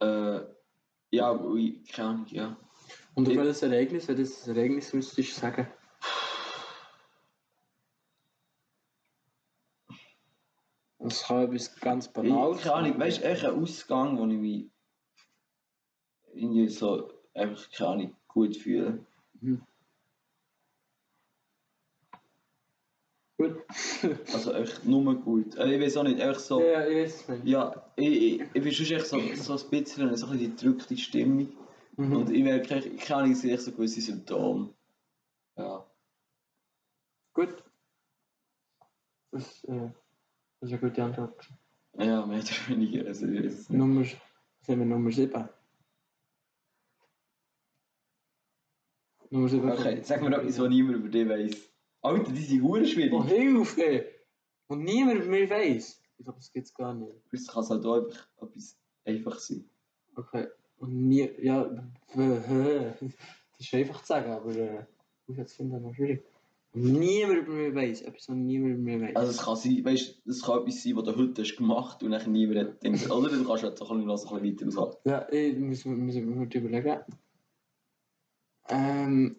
äh, 0.00 0.40
ja, 1.10 1.44
weil 1.44 1.58
ich- 1.58 1.92
keine 1.92 2.08
Ahnung, 2.08 2.26
ja. 2.28 2.56
Und 3.14 3.28
Ich- 3.28 3.36
welches 3.36 3.62
Ereignis, 3.62 4.08
wenn 4.08 4.16
du 4.16 4.22
das 4.22 4.46
Ereignis 4.48 4.92
müsstest 4.92 5.36
sagen? 5.36 5.66
Das 11.02 11.24
kann 11.24 11.44
etwas 11.44 11.74
ganz 11.76 12.08
Banales 12.08 12.58
Ich, 12.58 12.62
keine 12.62 12.74
Ahnung, 12.74 13.00
weißt 13.00 13.18
du, 13.18 13.24
echt 13.24 13.44
ein 13.44 13.60
Ausgang, 13.60 14.18
wo 14.18 14.26
ich 14.26 14.38
mich 14.38 14.70
irgendwie 16.34 16.68
so 16.68 17.10
einfach, 17.34 17.70
keine 17.70 17.90
Ahnung, 17.90 18.16
gut 18.28 18.56
fühle. 18.56 19.04
Gut. 23.36 23.64
Also 24.32 24.52
echt 24.52 24.84
nur 24.84 25.14
gut. 25.16 25.58
Also, 25.58 25.72
ich 25.72 25.80
weiß 25.80 25.96
auch 25.96 26.02
nicht, 26.04 26.20
einfach 26.20 26.40
so. 26.40 26.62
ja, 26.62 26.86
ich 26.86 26.96
weiß 26.96 27.20
es 27.22 27.28
nicht. 27.28 27.44
Ja, 27.46 27.92
ich, 27.96 28.40
ich, 28.40 28.40
ich 28.52 28.62
bin 28.62 28.72
schon 28.72 28.96
echt 28.96 29.06
so, 29.06 29.18
so 29.34 29.64
ein 29.64 29.70
bisschen 29.70 30.16
so 30.16 30.26
ein 30.26 30.32
bisschen 30.32 30.38
die 30.38 30.50
gedrückte 30.50 30.96
Stimmung. 30.96 31.48
Mhm. 31.96 32.16
Und 32.16 32.30
ich 32.30 32.42
merke, 32.42 32.78
ich 32.78 33.00
keine 33.00 33.22
Ahnung, 33.22 33.32
es 33.32 33.40
sind 33.40 33.50
echt 33.50 33.62
so 33.62 33.72
gewisse 33.72 34.00
Symptome. 34.00 34.72
Ja. 35.56 35.84
Gut. 37.34 37.64
Das, 39.32 39.64
äh, 39.64 39.90
das 40.62 40.70
ist 40.70 40.80
eine 40.80 40.90
gute 40.90 41.02
Antwort. 41.02 41.48
Ja, 41.98 42.24
mehr 42.24 42.38
oder 42.38 42.68
weniger. 42.68 43.08
Also. 43.08 43.26
Nummer, 43.26 44.04
sind 44.04 44.78
wir 44.78 44.86
Nummer 44.86 45.10
7? 45.10 45.48
Nummer 49.30 49.48
7. 49.48 49.72
Okay, 49.72 50.00
sag 50.04 50.22
mir 50.22 50.36
etwas, 50.36 50.60
was 50.60 50.68
niemand 50.68 50.98
über 50.98 51.08
dich 51.08 51.28
weiss. 51.28 51.68
Alter, 52.00 52.30
die 52.30 52.42
sind 52.42 52.62
hure 52.62 52.86
schwierig. 52.86 53.12
Oh, 53.12 53.24
Hilfe! 53.24 54.06
Und 54.68 54.84
niemand 54.84 55.26
mehr 55.26 55.50
weiß. 55.50 56.00
Ich 56.18 56.24
glaube, 56.24 56.38
das 56.38 56.52
gibt 56.52 56.66
es 56.66 56.74
gar 56.74 56.94
nicht. 56.94 57.12
Es 57.32 57.48
kann 57.48 57.68
halt 57.68 57.84
auch 57.84 58.04
einfach 58.04 58.28
etwas 58.40 58.78
einfach 59.04 59.38
sein. 59.40 59.68
Okay. 60.14 60.46
Und 60.76 61.08
nie, 61.08 61.28
ja, 61.42 61.64
das 62.14 63.02
ist 63.58 63.74
einfach 63.74 64.00
zu 64.02 64.06
sagen, 64.06 64.30
aber 64.30 64.54
äh, 64.54 64.86
ich 65.26 65.34
finde 65.50 65.76
ich 65.76 65.82
noch 65.82 65.92
schwierig. 65.92 66.24
Niemand 66.74 67.48
mich 67.48 67.74
weiß, 67.74 68.02
etwas, 68.02 68.28
was 68.28 68.36
niemand 68.36 68.78
mich 68.80 69.00
weiß. 69.00 69.16
Also 69.16 69.30
es 69.30 69.42
kann 69.42 69.56
sein, 69.56 69.84
weißt, 69.84 70.26
es 70.26 70.42
kann 70.42 70.60
etwas 70.60 70.82
sein, 70.82 70.96
was 70.96 71.04
du 71.04 71.16
heute 71.16 71.42
hast 71.42 71.56
gemacht 71.56 72.02
und 72.02 72.12
dann 72.12 72.32
niemand 72.32 72.58
hat 72.60 72.80
gedacht, 72.80 73.10
oder 73.10 73.28
du 73.28 73.44
kannst 73.44 73.62
jetzt 73.62 73.82
auch 73.82 73.94
noch 73.94 73.98
ein 73.98 74.06
bisschen 74.06 74.42
weiter 74.42 74.66
aushalten. 74.68 74.96
Ja, 75.04 75.28
ich 75.30 75.58
muss, 75.58 75.84
muss 75.84 76.14
ich 76.14 76.24
mir 76.24 76.48
überlegen. 76.54 77.00
Ähm. 78.68 79.36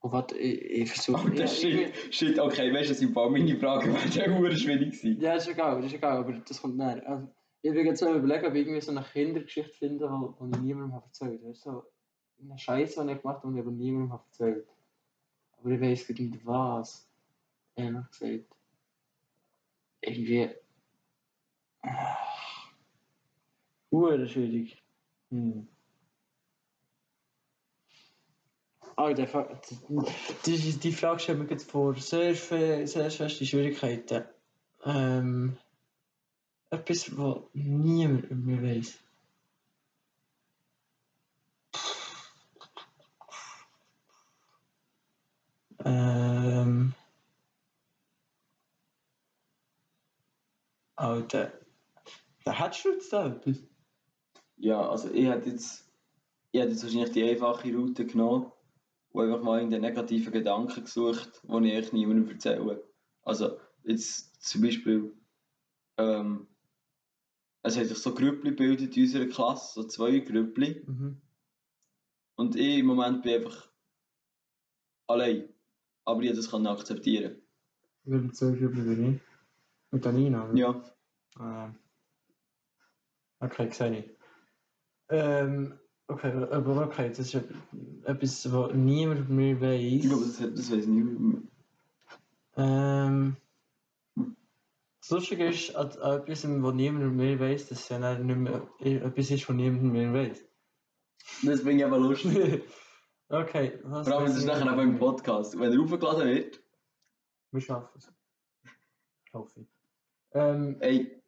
Oh, 0.00 0.12
warte, 0.12 0.38
ich, 0.38 0.62
ich 0.62 0.90
versuche. 0.90 1.26
Oh, 1.26 1.34
das 1.36 1.60
shit, 1.60 1.92
shit, 2.10 2.38
okay, 2.38 2.72
weißt 2.72 2.84
du, 2.84 2.92
das 2.92 2.98
sind 2.98 3.10
ein 3.10 3.14
paar 3.14 3.28
meine 3.28 3.58
Fragen, 3.58 3.92
wären 4.14 4.38
hure 4.38 4.56
schwierig 4.56 4.92
gewesen. 4.92 5.20
Ja, 5.20 5.34
ist 5.34 5.48
egal, 5.48 5.84
ist 5.84 5.94
egal, 5.94 6.18
aber 6.18 6.32
das 6.32 6.62
kommt 6.62 6.78
näher. 6.78 7.02
Also, 7.06 7.28
ich 7.60 7.72
will 7.74 7.84
jetzt 7.84 8.00
so 8.00 8.14
überlegen, 8.14 8.46
ob 8.46 8.54
ich 8.54 8.60
irgendwie 8.60 8.80
so 8.80 8.92
eine 8.92 9.02
Kindergeschichte 9.02 9.72
finde, 9.72 10.08
die 10.08 10.56
ich 10.56 10.62
niemandem 10.62 10.94
habe 10.94 11.06
erzählt 11.06 11.42
habe. 11.42 11.54
So 11.54 11.82
eine 12.40 12.58
Scheiße, 12.58 13.04
die 13.04 13.12
ich 13.12 13.20
gemacht 13.20 13.38
habe 13.38 13.48
und 13.48 13.56
ich 13.56 13.60
aber 13.60 13.72
niemandem 13.72 14.12
habe 14.12 14.22
erzählt. 14.28 14.66
Aber 15.58 15.70
ich 15.70 15.80
weiß 15.80 16.08
nicht 16.10 16.46
was. 16.46 17.08
Ehrlich 17.74 18.04
gesagt. 18.10 18.56
Irgendwie. 20.00 20.50
Ach. 21.82 22.26
Hure 23.90 24.28
schwierig. 24.28 24.82
Hm. 25.30 25.66
Alter, 28.96 29.26
fa- 29.26 29.60
die, 30.46 30.56
die 30.78 30.92
Frage 30.92 31.20
stellt 31.20 31.38
mir 31.38 31.50
jetzt 31.50 31.70
vor 31.70 31.94
sehr, 31.96 32.34
sehr 32.34 33.10
feste 33.10 33.44
Schwierigkeiten. 33.44 34.24
Ähm, 34.84 35.58
etwas, 36.70 37.16
was 37.16 37.42
niemand 37.52 38.24
über 38.24 38.34
mich 38.34 38.62
weiß. 38.62 38.98
Ähm. 45.84 46.94
Alter. 50.96 51.52
Da 52.44 52.52
hättest 52.52 52.84
du 52.84 52.92
jetzt 52.92 53.12
da 53.12 53.26
etwas. 53.26 53.62
Ja, 54.56 54.88
also 54.88 55.10
ich 55.12 55.26
hätte 55.26 55.50
jetzt, 55.50 55.92
ich 56.52 56.60
hätte 56.60 56.72
jetzt 56.72 56.82
wahrscheinlich 56.82 57.12
die 57.12 57.24
einfache 57.24 57.74
Route 57.74 58.06
genommen 58.06 58.50
und 59.10 59.24
einfach 59.24 59.42
mal 59.42 59.60
in 59.60 59.70
den 59.70 59.82
negativen 59.82 60.32
Gedanken 60.32 60.84
gesucht, 60.84 61.42
die 61.42 61.48
ich 61.48 61.52
eigentlich 61.52 61.92
niemandem 61.92 62.30
erzähle. 62.30 62.82
Also 63.22 63.58
jetzt 63.84 64.42
zum 64.42 64.62
Beispiel, 64.62 65.12
ähm, 65.98 66.46
es 67.62 67.76
haben 67.76 67.84
sich 67.84 67.98
so 67.98 68.14
Grüppli 68.14 68.50
gebildet 68.50 68.96
in 68.96 69.02
unserer 69.02 69.26
Klasse, 69.26 69.74
so 69.74 69.88
zwei 69.88 70.20
Grüppli. 70.20 70.84
Mhm. 70.86 71.20
Und 72.36 72.56
ich 72.56 72.78
im 72.78 72.86
Moment 72.86 73.22
bin 73.22 73.34
einfach 73.34 73.68
allein. 75.08 75.48
Aber 76.06 76.22
ich 76.22 76.34
das 76.34 76.50
kann 76.50 76.66
akzeptieren. 76.66 77.42
Welche 78.04 78.30
zwei 78.32 78.52
Gruppen 78.52 78.86
bin 78.86 79.14
ich? 79.14 79.20
Mit 79.90 80.04
der 80.04 80.12
Nina? 80.12 80.48
oder? 80.48 80.56
Ja. 80.56 80.82
Ähm. 81.40 81.74
Okay, 83.40 83.70
sehe 83.70 83.98
ich. 83.98 84.04
Ähm, 85.08 85.74
okay, 86.06 86.32
aber 86.50 86.86
okay, 86.86 87.08
das 87.08 87.18
ist 87.18 87.34
etwas, 88.04 88.52
was 88.52 88.72
niemand 88.74 89.26
von 89.26 89.36
mir 89.36 89.60
Ich 89.72 90.02
glaube, 90.02 90.24
das, 90.24 90.38
das 90.38 90.70
weiß 90.70 90.84
ich 90.84 90.86
nicht. 90.86 91.42
Ähm. 92.56 93.36
Das 95.00 95.10
Lustige 95.10 95.48
ist, 95.48 95.74
an 95.76 95.90
an 96.00 96.20
etwas, 96.20 96.44
was 96.44 96.74
niemand 96.74 97.16
mir 97.16 97.38
weiss, 97.38 97.68
dass 97.68 97.80
es 97.80 97.88
ja 97.88 97.98
nicht 97.98 98.36
mehr 98.36 98.62
etwas 98.80 99.30
ist, 99.30 99.48
was 99.48 99.56
niemand 99.56 99.82
mir 99.82 100.12
weiss. 100.12 100.42
Das 101.42 101.60
finde 101.60 101.78
ich 101.78 101.84
aber 101.84 101.98
lustig. 101.98 102.62
okay, 103.28 103.78
was 103.84 104.08
Vor 104.08 104.16
allem, 104.18 104.26
das 104.26 104.36
ist 104.36 104.44
nachher 104.46 104.72
auch 104.72 104.78
im? 104.78 104.98
Podcast. 104.98 105.58
Wenn 105.58 105.72
er 105.72 105.80
aufgeladen 105.80 106.28
wird, 106.28 106.60
Wir 107.52 107.60
schaffen 107.60 107.90
es. 107.96 108.12
Hoffe 109.32 109.60
ich. 109.60 109.66
Ähm, 110.32 110.76
ey, 110.80 111.22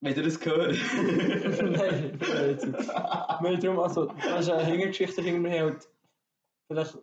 wenn 0.00 0.16
ihr 0.16 0.22
das 0.22 0.44
hört. 0.44 0.76
nein, 1.62 2.18
nein, 3.42 3.60
darum, 3.60 3.78
also, 3.80 4.06
das 4.06 4.40
ist 4.40 4.50
eine 4.50 4.64
Hintergeschichte, 4.64 5.22
die 5.22 5.32
wir 5.42 5.50
halt 5.50 5.88
vielleicht, 6.66 6.98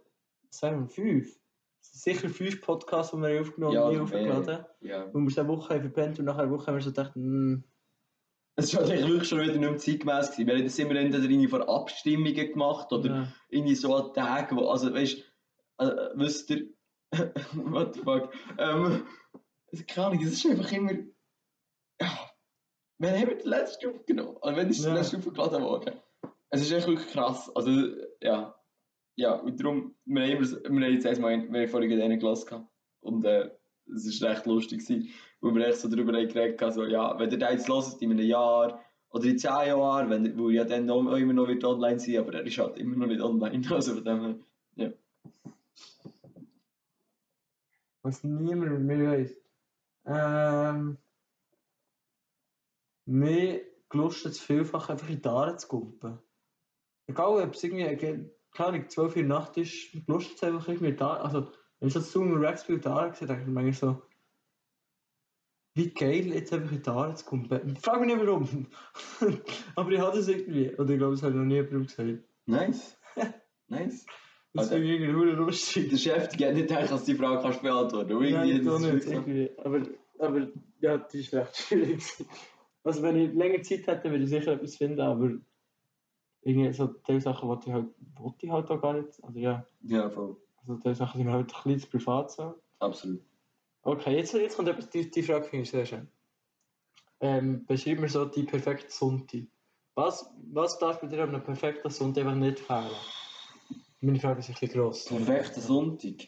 sagen 0.49 0.81
wir, 0.81 0.89
fünf. 0.89 1.39
Sicher 1.81 2.29
fünf 2.29 2.61
Podcasts, 2.61 3.11
die 3.13 3.21
wir 3.21 3.39
aufgenommen 3.41 3.73
Ja, 3.73 3.83
haben, 3.85 3.91
nie 3.95 3.99
oder 4.01 4.17
mehr. 4.21 4.33
aufgeladen. 4.37 4.65
ja. 4.81 5.03
Und 5.05 5.23
wir 5.23 5.27
es 5.29 5.37
eine 5.39 5.47
Woche 5.47 5.79
verpennt 5.79 6.19
und 6.19 6.25
nach 6.25 6.37
einer 6.37 6.51
Woche 6.51 6.67
haben 6.67 6.75
wir 6.75 6.81
so 6.81 6.89
gedacht, 6.89 7.15
hm, 7.15 7.63
Es 8.59 8.75
war 8.75 8.87
wirklich 8.87 9.27
schon 9.27 9.39
wieder 9.39 9.53
nicht 9.53 9.61
mehr 9.61 9.77
zeitgemäß. 9.77 10.37
Wir 10.37 10.53
haben 10.53 10.63
das 10.63 10.79
immer 10.79 10.95
entweder 10.95 11.23
irgendwie 11.23 11.47
vor 11.47 11.67
Abstimmungen 11.69 12.51
gemacht 12.51 12.91
oder 12.91 13.09
ja. 13.09 13.33
irgendwie 13.49 13.75
so 13.75 13.95
an 13.95 14.13
Tagen, 14.13 14.57
wo, 14.57 14.67
also 14.67 14.93
weißt 14.93 15.17
du, 15.77 15.85
äh, 15.85 16.09
wisst 16.15 16.49
ihr, 16.49 16.67
what 17.53 17.95
the 17.95 18.01
fuck, 18.01 18.33
ähm, 18.57 19.07
also, 19.71 19.83
keine 19.87 20.07
Ahnung, 20.07 20.23
es 20.23 20.33
ist 20.33 20.45
einfach 20.45 20.71
immer, 20.71 20.91
ja, 22.01 22.29
wann 22.97 23.13
haben 23.13 23.29
wir 23.29 23.37
den 23.37 23.47
letzten 23.47 23.95
aufgenommen? 23.95 24.37
Also 24.41 24.57
wenn 24.57 24.69
ist 24.69 24.83
der 24.83 24.91
Ja. 24.91 24.97
letzte 24.99 25.17
aufgeladen 25.17 25.63
worden? 25.63 25.93
Es 26.49 26.61
ist 26.61 26.71
echt 26.71 26.87
wirklich 26.87 27.07
krass, 27.09 27.49
also, 27.55 27.71
ja, 28.21 28.55
ja, 29.15 29.33
und 29.33 29.59
darum, 29.59 29.95
wir 30.05 30.23
haben, 30.23 30.31
immer, 30.31 30.47
wir 30.47 30.85
haben 30.85 30.93
jetzt 30.93 31.05
erstmal, 31.05 31.51
wir 31.51 31.61
haben 31.61 31.67
vorhin 31.69 32.01
einen 32.01 32.19
gelassen 32.19 32.67
und 33.01 33.23
äh, 33.25 33.51
es 33.95 34.21
war 34.21 34.31
recht 34.31 34.45
lustig, 34.45 34.85
gewesen, 34.85 35.09
wo 35.41 35.53
wir 35.53 35.67
echt 35.67 35.79
so 35.79 35.87
darüber 35.87 36.11
geredet 36.11 36.61
haben, 36.61 36.71
so, 36.73 36.85
ja, 36.85 37.17
wenn 37.17 37.31
ihr 37.31 37.37
den 37.37 37.51
jetzt 37.51 37.67
hört, 37.67 38.01
in 38.01 38.11
einem 38.11 38.25
Jahr, 38.25 38.81
oder 39.11 39.25
in 39.25 39.39
zehn 39.39 39.67
Jahren, 39.67 40.09
wenn, 40.09 40.37
wo 40.37 40.49
ja 40.49 40.63
dann 40.63 40.89
auch 40.89 41.15
immer 41.15 41.33
noch 41.33 41.47
wird 41.47 41.63
online 41.63 41.99
sein, 41.99 42.17
aber 42.17 42.33
er 42.35 42.45
ist 42.45 42.57
halt 42.57 42.77
immer 42.77 42.95
noch 42.95 43.07
nicht 43.07 43.21
online, 43.21 43.61
also 43.75 43.95
von 43.95 44.03
dem 44.03 44.21
her. 44.23 44.35
was 48.01 48.23
niemand 48.23 48.81
mir 48.81 49.11
weiss. 49.11 49.35
Ähm, 50.05 50.97
mir 53.05 53.61
gelustet 53.89 54.37
vielfach 54.37 54.89
einfach 54.89 55.09
in 55.09 55.21
die 55.21 55.27
Aare 55.27 55.57
zu 55.57 55.67
kumpen. 55.67 56.19
Egal, 57.07 57.43
ob 57.43 57.53
es 57.53 57.63
irgendwie, 57.63 57.95
keine 57.97 58.29
Ahnung, 58.57 58.89
12 58.89 59.15
Uhr 59.15 59.23
Nacht 59.23 59.57
ist, 59.57 59.91
gelustet 60.05 60.37
es 60.37 60.43
einfach 60.43 60.67
irgendwie 60.67 60.99
Aare. 61.01 61.21
Also, 61.21 61.51
wenn 61.79 61.87
ich 61.87 61.93
so 61.93 62.21
einem 62.21 62.37
Rex-Spiel 62.37 62.75
in 62.75 62.81
die 62.81 62.87
Aare 62.87 63.15
sehe, 63.15 63.27
denke 63.27 63.43
ich 63.43 63.47
mir 63.49 63.73
so, 63.73 64.01
wie 65.79 65.89
geil, 65.91 66.27
jetzt 66.33 66.53
einfach 66.53 66.71
in 66.71 66.81
die 66.83 66.89
Aare 66.89 67.15
zu 67.15 67.25
kumpen. 67.25 67.75
Frag 67.77 67.99
mich 68.01 68.13
nicht 68.13 68.25
warum. 68.25 68.67
Aber 69.75 69.91
ich 69.91 69.99
hatte 69.99 70.19
es 70.19 70.27
irgendwie. 70.27 70.69
Oder 70.75 70.89
ich 70.91 70.97
glaube, 70.99 71.13
das 71.15 71.23
habe 71.23 71.31
ich 71.33 71.37
noch 71.39 71.45
nie 71.45 71.55
jemandem 71.55 71.83
gesagt. 71.87 72.23
Nice. 72.45 72.97
Nice. 73.67 74.05
Das 74.53 74.63
Also- 74.65 74.75
finde 74.75 74.93
ich 74.95 75.01
irgendwie 75.01 75.13
verdammt 75.27 75.37
lustig. 75.47 75.89
Der 75.89 75.97
Chef 75.97 76.27
die 76.29 76.45
hat 76.45 76.53
nicht 76.55 76.67
gedacht, 76.67 76.91
dass 76.91 77.05
du 77.05 77.11
die 77.13 77.17
Frage 77.17 77.41
kannst 77.41 77.61
beantworten 77.61 78.09
kannst. 78.09 78.31
Nein, 78.31 78.49
Irgendwie, 78.49 78.65
das 78.65 78.81
nicht, 78.81 79.07
irgendwie. 79.07 79.49
Aber, 79.63 79.81
aber 80.19 80.47
ja, 80.81 80.97
das 80.97 81.13
ist 81.15 81.33
recht 81.33 81.57
schwierig. 81.57 82.03
Also 82.83 83.01
wenn 83.03 83.17
ich 83.17 83.33
länger 83.33 83.61
Zeit 83.61 83.85
hätte, 83.87 84.09
würde 84.09 84.23
ich 84.23 84.29
sicher 84.29 84.53
etwas 84.53 84.77
finden, 84.77 85.01
aber 85.01 85.31
irgendwie 86.41 86.71
so 86.71 86.87
die 86.87 87.19
Sachen, 87.19 87.49
die 87.59 87.67
ich 87.69 87.73
halt, 87.73 87.87
wollte 88.17 88.45
ich 88.45 88.51
halt 88.51 88.69
auch 88.71 88.81
gar 88.81 88.93
nicht. 88.93 89.21
Also 89.21 89.37
ja, 89.37 89.65
Ja, 89.83 90.09
voll. 90.09 90.37
also 90.61 90.75
die 90.75 90.95
Sachen 90.95 91.17
sind 91.19 91.29
halt 91.29 91.53
ein 91.53 91.73
bisschen 91.73 91.79
zu 91.79 91.89
privat 91.89 92.31
so. 92.31 92.55
Absolut. 92.79 93.21
Okay, 93.81 94.17
jetzt, 94.17 94.33
jetzt 94.33 94.55
kommt 94.55 94.67
etwas, 94.67 94.89
die, 94.89 95.09
die 95.09 95.23
Frage 95.23 95.45
finde 95.45 95.63
ich 95.63 95.71
sehr 95.71 95.85
schön. 95.85 96.11
Ähm, 97.21 97.65
beschreib 97.65 97.99
mir 97.99 98.09
so 98.09 98.25
die 98.25 98.43
perfekte 98.43 98.91
Sonntag. 98.91 99.43
Was, 99.95 100.31
was 100.51 100.77
darf 100.79 101.01
bei 101.01 101.07
dir 101.07 101.23
an 101.23 101.29
einem 101.29 101.43
perfekten 101.43 101.89
Sonntag 101.89 102.25
einfach 102.25 102.35
nicht 102.35 102.59
fehlen? 102.59 102.91
Meine 104.01 104.19
Frage 104.19 104.39
ist 104.39 104.49
ein 104.49 104.53
bisschen 104.53 104.69
gross. 104.69 105.05
Perfekter 105.05 105.61
Sonntag. 105.61 106.27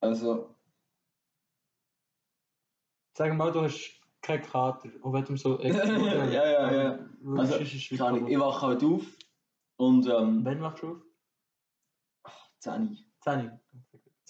Also, 0.00 0.56
Sag 3.20 3.36
mal, 3.36 3.52
du 3.52 3.60
hast 3.60 4.00
keinen 4.22 4.42
Kater, 4.42 4.88
auch 5.02 5.12
wenn 5.12 5.24
du 5.24 5.36
so... 5.36 5.60
Ja, 5.62 6.26
ja, 6.26 6.72
ja. 6.72 6.98
Also, 7.36 8.04
Ahnung, 8.04 8.28
ich 8.28 8.38
wache 8.38 8.66
halt 8.66 8.82
auf 8.82 9.04
und 9.76 10.06
ähm, 10.06 10.44
Wann 10.44 10.60
machst 10.60 10.82
du 10.82 10.92
auf? 10.92 11.02
10 12.60 12.98
10. 13.22 13.60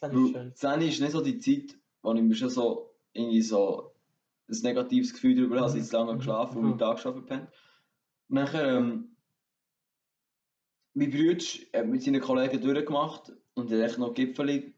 10 0.00 0.12
ist 0.12 0.16
Weil 0.16 0.32
schön. 0.32 0.54
10 0.54 0.80
ist 0.82 1.00
nicht 1.00 1.12
so 1.12 1.20
die 1.22 1.38
Zeit, 1.38 1.78
wo 2.02 2.12
ich 2.14 2.22
mir 2.22 2.34
schon 2.34 2.50
so 2.50 2.94
irgendwie 3.12 3.42
so 3.42 3.94
ein 4.48 4.58
negatives 4.62 5.12
Gefühl 5.12 5.36
darüber 5.36 5.56
habe, 5.56 5.66
dass 5.66 5.74
ich 5.74 5.84
zu 5.84 5.96
lange 5.96 6.14
Mhm. 6.14 6.18
geschlafen 6.18 6.64
und 6.64 6.74
Mhm. 6.74 6.78
Tag 6.78 6.98
verpennt. 7.00 7.48
Und 8.28 8.34
nachher, 8.36 8.76
ähm, 8.78 9.16
mein 10.94 11.10
Bruder 11.10 11.44
hat 11.74 11.86
mit 11.86 12.02
seinen 12.02 12.20
Kollegen 12.20 12.60
durchgemacht 12.60 13.32
und 13.54 13.70
hat 13.70 13.78
echt 13.78 13.98
noch 13.98 14.14
Gipfeli 14.14 14.74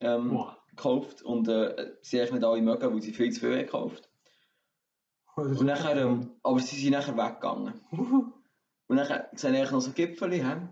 ähm, 0.00 0.44
gekauft 0.70 1.22
und 1.22 1.48
äh, 1.48 1.96
sie 2.02 2.20
haben 2.20 2.34
nicht 2.34 2.44
alle 2.44 2.62
mögen, 2.62 2.92
weil 2.92 3.02
sie 3.02 3.12
viel 3.12 3.30
zu 3.32 3.40
viel 3.40 3.52
haben 3.52 3.58
gekauft. 3.66 4.10
Und 5.36 5.64
nachher, 5.66 5.96
ähm, 5.96 6.36
aber 6.42 6.60
sie 6.60 6.76
sind 6.76 6.92
nachher 6.92 7.16
weggegangen. 7.16 7.80
Und 8.86 8.96
nachher 8.96 9.30
sehe 9.32 9.64
ich 9.64 9.70
noch 9.70 9.80
so 9.80 9.92
Gipfeli, 9.92 10.40
hä? 10.40 10.68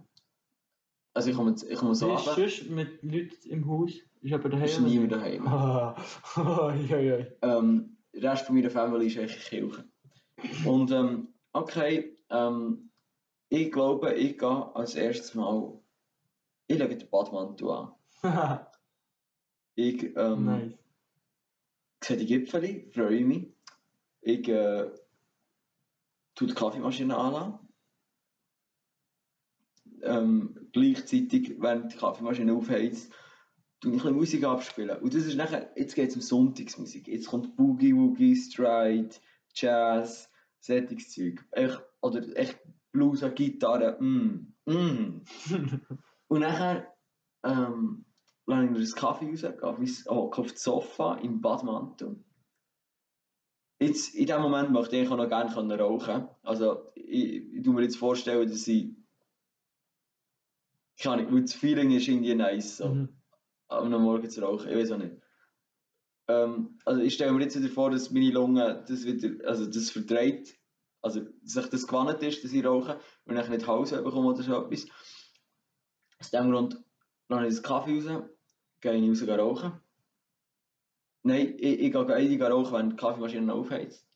Also 1.14 1.30
ich 1.30 1.36
komme, 1.36 1.54
ich 1.68 1.78
komme 1.78 1.94
so 1.94 2.08
Wie 2.08 2.14
ist 2.14 2.26
runter, 2.28 2.48
sonst 2.48 2.70
mit 2.70 3.02
Leuten 3.02 3.50
im 3.50 3.68
Haus? 3.68 3.92
Ist 4.22 4.32
aber 4.32 4.48
daheim? 4.48 4.64
ist 4.64 4.80
niemand 4.80 5.12
daheim. 5.12 5.46
Ah, 5.46 5.96
ja, 6.88 6.98
ja. 6.98 7.26
Ähm, 7.42 7.96
der 8.14 8.32
Rest 8.32 8.46
von 8.46 8.54
meiner 8.54 8.70
Family 8.70 9.06
ist 9.06 9.18
eigentlich 9.18 9.44
Kirche. 9.44 9.84
Und 10.64 10.90
ähm, 10.90 11.28
okay, 11.52 12.16
ähm, 12.30 12.90
ich 13.48 13.70
glaube, 13.70 14.14
ich 14.14 14.38
gehe 14.38 14.74
als 14.74 14.94
erstes 14.94 15.34
mal, 15.34 15.78
ich 16.66 16.78
lege 16.78 16.96
den 16.96 17.10
Badmantel 17.10 17.70
an. 17.70 17.92
Ich 19.74 20.14
ähm, 20.16 20.44
nice. 20.44 20.72
sehe 22.04 22.18
die 22.18 22.26
Gipfeli, 22.26 22.90
freue 22.92 23.24
mich. 23.24 23.48
Ich 24.20 24.46
äh, 24.46 24.90
tue 26.34 26.48
die 26.48 26.54
Kaffeemaschine 26.54 27.16
anlassen. 27.16 27.58
Ähm, 30.02 30.68
gleichzeitig, 30.72 31.56
während 31.58 31.92
die 31.92 31.96
Kaffeemaschine 31.96 32.54
aufheizt, 32.54 33.12
tue 33.80 33.92
ich 33.92 33.98
ein 33.98 34.02
bisschen 34.02 34.16
Musik 34.16 34.44
abspielen. 34.44 34.98
Und 34.98 35.14
das 35.14 35.26
ist 35.26 35.36
nachher, 35.36 35.70
jetzt 35.76 35.94
geht 35.94 36.10
es 36.10 36.16
um 36.16 36.22
Sonntagsmusik. 36.22 37.08
Jetzt 37.08 37.28
kommt 37.28 37.56
Boogie 37.56 37.94
Woogie, 37.94 38.36
Stride, 38.36 39.10
Jazz, 39.54 40.30
solches 40.60 41.10
Zeug. 41.10 41.44
Echt, 41.50 41.80
oder 42.00 42.24
echt 42.36 42.58
Blues 42.92 43.22
an 43.22 43.34
Gitarre, 43.34 43.96
mm, 44.00 44.54
mm. 44.66 45.22
Und 46.28 46.40
nachher 46.40 46.86
ähm, 47.44 48.06
lasse 48.46 48.64
ich 48.64 48.70
mir 48.70 48.80
das 48.80 48.94
Kaffee 48.94 49.28
raus, 49.28 49.42
gehe 49.42 49.62
auf, 49.62 49.78
mein, 49.78 49.90
oh, 50.06 50.30
auf 50.32 50.52
das 50.52 50.62
Sofa 50.62 51.16
im 51.16 51.40
Badmantel. 51.40 52.24
Jetzt, 53.78 54.14
in 54.14 54.26
dem 54.26 54.40
Moment 54.40 54.70
möchte 54.70 54.96
ich 54.96 55.08
auch 55.08 55.16
noch 55.16 55.28
gerne 55.28 55.78
rauchen. 55.78 56.28
Also, 56.42 56.92
ich, 56.94 57.52
ich 57.52 57.62
tue 57.62 57.74
mir 57.74 57.82
jetzt 57.82 57.96
vorstellen, 57.96 58.48
dass 58.48 58.66
ich. 58.66 58.96
Keine 61.00 61.22
Ahnung, 61.22 61.34
weil 61.34 61.42
das 61.42 61.54
Feeling 61.54 61.90
ist 61.90 62.08
irgendwie 62.08 62.34
nice. 62.34 62.78
So. 62.78 62.88
Mhm. 62.88 63.08
am 63.68 63.90
Morgen 64.02 64.28
zu 64.28 64.42
rauchen, 64.42 64.68
ich 64.68 64.76
weiß 64.76 64.92
auch 64.92 64.98
nicht. 64.98 65.16
Ähm, 66.28 66.78
also 66.84 67.00
ich 67.00 67.14
stelle 67.14 67.32
mir 67.32 67.42
jetzt 67.42 67.58
wieder 67.58 67.72
vor, 67.72 67.90
dass 67.90 68.10
meine 68.10 68.30
Lunge 68.30 68.84
das 68.86 69.04
wieder, 69.04 69.48
also 69.48 69.66
das 69.66 69.90
verdreht, 69.90 70.56
also 71.00 71.20
dass 71.20 71.56
ich 71.64 71.70
das 71.70 71.86
gewandt 71.86 72.22
ist, 72.22 72.44
dass 72.44 72.52
ich 72.52 72.64
rauche 72.64 73.00
und 73.24 73.36
ich 73.36 73.48
nicht 73.48 73.66
Hals 73.66 73.90
bekomme 73.90 74.28
oder 74.28 74.42
so 74.42 74.64
etwas. 74.64 74.86
Aus 76.20 76.30
dem 76.30 76.50
Grund 76.50 76.82
lasse 77.28 77.46
ich 77.46 77.54
das 77.54 77.62
Kaffee 77.62 78.00
raus, 78.06 78.28
gehe 78.80 78.94
ich 78.94 79.22
raus 79.22 79.38
rauchen. 79.38 79.80
Nein, 81.24 81.54
ich, 81.58 81.80
ich 81.80 81.92
gehe 81.92 82.20
ich 82.20 82.38
gehe 82.38 82.48
rauchen, 82.48 82.72
wenn 82.72 82.90
die 82.90 82.96
Kaffeemaschine 82.96 83.52
aufheizt. 83.52 84.08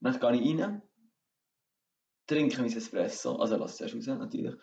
Dann 0.00 0.18
gehe 0.18 0.42
ich 0.42 0.60
rein, 0.60 0.82
trinke 2.26 2.60
mein 2.60 2.72
Espresso, 2.72 3.36
also 3.36 3.56
lasse 3.56 3.84
es 3.84 3.94
erst 3.94 4.08
raus 4.08 4.18
natürlich. 4.18 4.56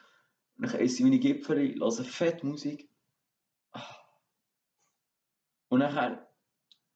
Und 0.57 0.71
dann 0.71 0.81
esse 0.81 0.97
ich 0.97 1.03
meine 1.03 1.19
Gipfel, 1.19 1.75
höre 1.75 1.91
fett 1.91 2.43
Musik. 2.43 2.89
Und 5.69 5.79
nachher, 5.79 6.29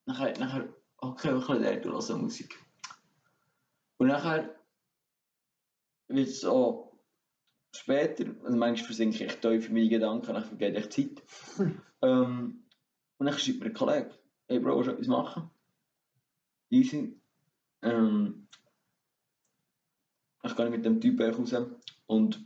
nachher, 0.06 0.38
nachher, 0.40 0.74
okay, 0.98 1.38
ich 1.38 1.46
kann 1.46 1.64
dort 1.64 1.86
hören 1.86 2.22
Musik. 2.22 2.58
Und 3.98 4.08
nachher 4.08 4.56
wird 6.08 6.28
es 6.28 6.42
so 6.42 6.88
später, 7.72 8.26
also 8.44 8.58
manchmal 8.58 8.86
versinke 8.86 9.26
ich 9.26 9.36
tief 9.36 9.68
in 9.68 9.74
meine 9.74 9.90
Gedanken, 9.90 10.34
dann 10.34 10.44
vergeht 10.44 10.78
ich 10.78 10.90
Zeit. 10.90 11.24
ähm, 12.02 12.64
und 13.18 13.26
dann 13.26 13.38
schreibt 13.38 13.60
mir 13.60 13.66
ein 13.66 13.74
Kollege, 13.74 14.12
hey 14.48 14.60
Bro, 14.60 14.78
willst 14.78 14.90
du 14.90 14.94
etwas 14.94 15.08
machen? 15.08 15.50
Easy. 16.70 17.20
Ähm, 17.82 18.48
ich 20.44 20.56
gehe 20.56 20.70
mit 20.70 20.86
dem 20.86 21.02
Typ 21.02 21.20
raus 21.20 21.56
und 22.06 22.46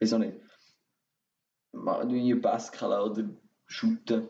weiß 0.00 0.14
auch 0.14 0.18
nicht, 0.18 0.39
mal 1.72 2.00
irgendwie 2.00 2.34
baskeln 2.34 2.92
oder 2.92 3.28
shooten. 3.66 4.28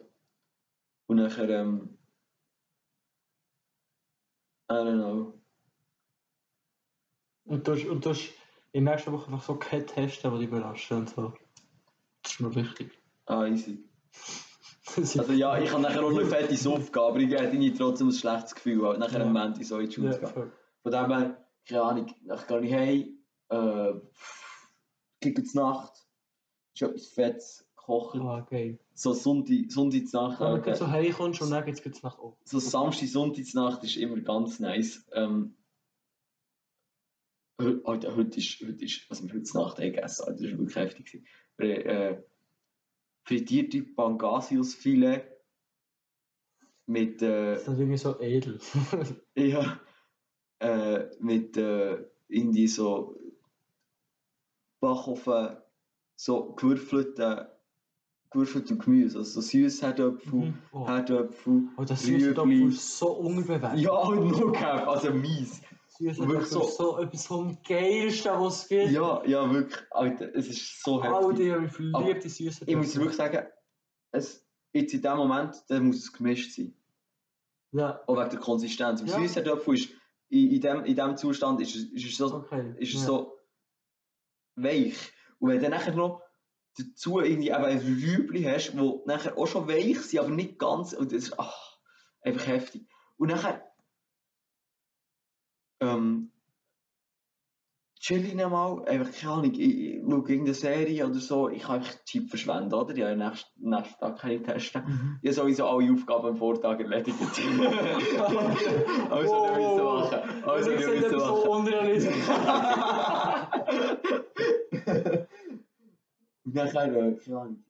Und 1.06 1.16
nachher, 1.16 1.48
ähm, 1.48 1.96
I 4.70 4.74
don't 4.74 4.94
know. 4.94 5.34
Und 7.44 7.66
du, 7.66 7.72
hast- 7.72 7.86
und 7.86 8.04
du 8.04 8.10
hast 8.10 8.30
in 8.72 8.84
der 8.84 8.94
nächsten 8.94 9.12
Woche 9.12 9.26
einfach 9.26 9.44
so 9.44 9.56
keine 9.56 9.84
Tests, 9.86 10.22
die 10.22 10.30
dich 10.30 10.42
überraschen 10.48 10.98
und 10.98 11.10
so. 11.10 11.32
Das 12.22 12.32
ist 12.32 12.40
mir 12.40 12.54
wichtig. 12.54 12.92
Ah, 13.26 13.46
easy. 13.46 13.84
Also 14.96 15.32
ja, 15.34 15.56
ich 15.56 15.70
habe 15.70 15.82
nachher 15.82 16.02
auch 16.04 16.10
eine 16.10 16.24
fette 16.26 16.56
Suppe, 16.56 17.00
aber 17.00 17.18
ich 17.20 17.30
hätte 17.30 17.44
irgendwie 17.44 17.72
trotzdem 17.72 18.08
ein 18.08 18.12
schlechtes 18.12 18.56
Gefühl, 18.56 18.82
weil 18.82 18.98
nachher 18.98 19.20
Ja. 19.20 19.24
am 19.26 19.32
Montag 19.32 19.62
so 19.64 19.78
in 19.78 19.88
die 19.88 19.94
Schule 19.94 20.10
ja, 20.20 20.28
gehen. 20.28 20.50
Von 20.82 20.90
dem 20.92 21.06
her, 21.10 21.46
keine 21.64 21.82
Ahnung, 21.82 22.06
ich 22.08 22.46
gehe 22.48 22.60
nicht 22.60 22.74
heim, 22.74 23.18
äh, 23.50 24.00
gebe 25.20 25.42
jetzt 25.42 25.54
Nacht, 25.54 25.92
ist 26.74 26.82
etwas 26.82 27.06
Fettes, 27.08 27.66
kochen, 27.76 28.22
Ah, 28.22 28.40
geil. 28.48 28.78
so 28.94 29.12
Sonntag, 29.12 29.70
Sonntag 29.70 30.06
zur 30.08 30.28
Nacht, 30.28 30.40
Wenn 30.40 30.62
du 30.62 30.76
so 30.76 30.88
heimkommst 30.88 31.42
und 31.42 31.50
dann 31.50 31.64
geht 31.64 31.84
es 31.84 32.02
nach 32.02 32.18
oben. 32.18 32.36
so 32.44 32.58
Samstag, 32.58 33.08
Sonntag 33.08 33.44
zur 33.46 33.62
Nacht 33.62 33.84
ist 33.84 33.96
immer 33.96 34.20
ganz 34.20 34.60
nice. 34.60 35.06
Ähm, 35.12 35.54
heute, 37.60 37.82
heute, 37.84 38.16
heute 38.16 38.38
ist, 38.38 38.60
heute 38.60 38.84
ist, 38.84 39.10
was 39.10 39.22
wir 39.22 39.32
heute 39.34 39.56
Nacht 39.58 39.76
gegessen 39.78 40.24
das 40.26 40.42
war 40.42 40.58
wirklich 40.58 40.76
heftig. 40.76 41.22
Wir, 41.56 41.86
äh, 41.86 42.22
frittierte 43.24 43.82
Pangasiusfilet 43.82 45.22
mit, 46.86 47.22
äh, 47.22 47.54
Das 47.54 47.62
ist 47.68 47.78
irgendwie 47.78 47.98
so 47.98 48.18
edel. 48.20 48.58
ja, 49.36 49.80
äh, 50.60 51.06
mit 51.20 51.56
äh, 51.56 52.04
irgendwie 52.28 52.66
so 52.68 53.16
Backofen, 54.80 55.56
so 56.22 56.52
gewürfelten, 56.52 57.46
gewürfeltem 58.30 58.78
Gemüse, 58.78 59.18
also 59.18 59.40
so 59.40 59.40
süß 59.40 59.80
Herdöpfel, 59.80 60.32
Mhm. 60.34 60.58
Oh. 60.72 60.86
Herdöpfel, 60.86 61.62
Oh, 61.78 61.84
das 61.84 62.02
süße 62.02 62.36
Rüebli. 62.36 62.64
Ist 62.68 62.98
so 62.98 63.12
unbewertet. 63.12 63.78
Ja, 63.80 63.92
und 63.92 64.28
noch 64.30 64.52
gehabt, 64.52 64.86
also 64.86 65.12
mies. 65.14 65.62
Süße 65.98 66.28
wirklich 66.28 66.50
ist 66.62 66.76
so 66.76 66.98
etwas 66.98 67.26
vom 67.26 67.56
Geilsten, 67.66 68.32
was 68.38 68.62
es 68.62 68.68
gibt. 68.68 68.90
Ja, 68.90 69.24
ja, 69.24 69.50
wirklich, 69.50 69.80
Alter, 69.92 70.34
es 70.34 70.48
ist 70.48 70.82
so 70.82 71.02
heftig. 71.02 71.52
Alter, 71.52 71.64
ich 71.64 71.72
verliebe 71.72 72.20
die 72.20 72.28
süßen 72.28 72.68
Ich 72.68 72.76
muss 72.76 72.96
wirklich 72.96 73.16
sagen, 73.16 73.46
es, 74.12 74.46
jetzt 74.72 74.92
in 74.92 75.00
dem 75.02 75.16
Moment, 75.16 75.56
dann 75.68 75.86
muss 75.86 75.96
es 75.96 76.12
gemischt 76.12 76.52
sein. 76.54 76.74
Ja, 77.72 77.98
Auch 78.06 78.18
wegen 78.18 78.30
der 78.30 78.40
Konsistenz. 78.40 79.00
Im 79.00 79.06
Ja. 79.06 79.18
süßen 79.18 79.42
Töpfel 79.44 79.74
ist, 79.74 79.88
in, 80.28 80.50
in, 80.50 80.60
dem, 80.60 80.84
in 80.84 80.96
dem 80.96 81.16
Zustand 81.16 81.60
ist 81.62 81.74
es, 81.76 81.84
ist 81.84 82.04
es 82.04 82.16
so 82.18 82.26
okay. 82.34 82.74
ist 82.78 82.92
ja. 82.92 83.00
so 83.00 83.38
weich. 84.56 85.12
Und 85.40 85.48
wenn 85.48 85.56
du 85.56 85.62
dann 85.62 85.72
nachher 85.72 85.94
noch 85.94 86.22
dazu 86.78 87.20
irgendwie 87.20 87.48
eben 87.48 87.64
ein 87.64 87.78
Rüebli 87.78 88.44
hast, 88.44 88.78
wo 88.78 89.02
nachher 89.06 89.36
auch 89.36 89.46
schon 89.46 89.68
weich 89.68 90.00
sind, 90.02 90.20
aber 90.20 90.30
nicht 90.30 90.58
ganz, 90.58 90.92
und 90.92 91.12
das 91.12 91.24
ist 91.24 91.38
ach, 91.38 91.78
einfach 92.22 92.46
heftig. 92.46 92.86
Und 93.16 93.28
nachher 93.28 93.62
ähm, 95.80 96.30
chill 97.98 98.24
ich 98.24 98.34
mal, 98.34 98.84
einfach 98.86 99.12
keine 99.12 99.32
Ahnung, 99.32 99.52
ich, 99.52 99.60
ich 99.60 100.00
schaue 100.02 100.20
irgendeine 100.20 100.54
Serie 100.54 101.06
oder 101.06 101.18
so, 101.18 101.48
ich 101.48 101.62
kann 101.62 101.76
einfach 101.76 101.94
Chip 102.04 102.28
verschwenden, 102.28 102.74
oder? 102.74 102.94
Ja, 102.96 103.14
nächsten, 103.14 103.68
nächsten 103.68 103.98
Tag 103.98 104.18
kann 104.18 104.30
ich 104.30 104.42
testen. 104.42 104.82
Mhm. 104.86 105.18
Ich 105.22 105.28
habe 105.28 105.34
sowieso 105.34 105.66
alle 105.66 105.92
Aufgaben 105.92 106.28
am 106.28 106.36
Vortag 106.36 106.78
erledigt. 106.80 107.18
also 109.10 109.32
Wow, 109.32 109.50
nicht 109.50 109.58
müssen 109.58 109.84
machen. 109.84 110.44
Also 110.44 110.70
ich 110.70 110.78
nicht 110.78 110.88
müssen 110.88 111.12
das 111.12 111.24
so 111.24 111.36
machen. 111.36 111.48
unrealistisch. 111.48 112.14
Nachher, 116.44 116.94
äh, 116.94 117.16
keine 117.16 117.40
Ahnung. 117.40 117.64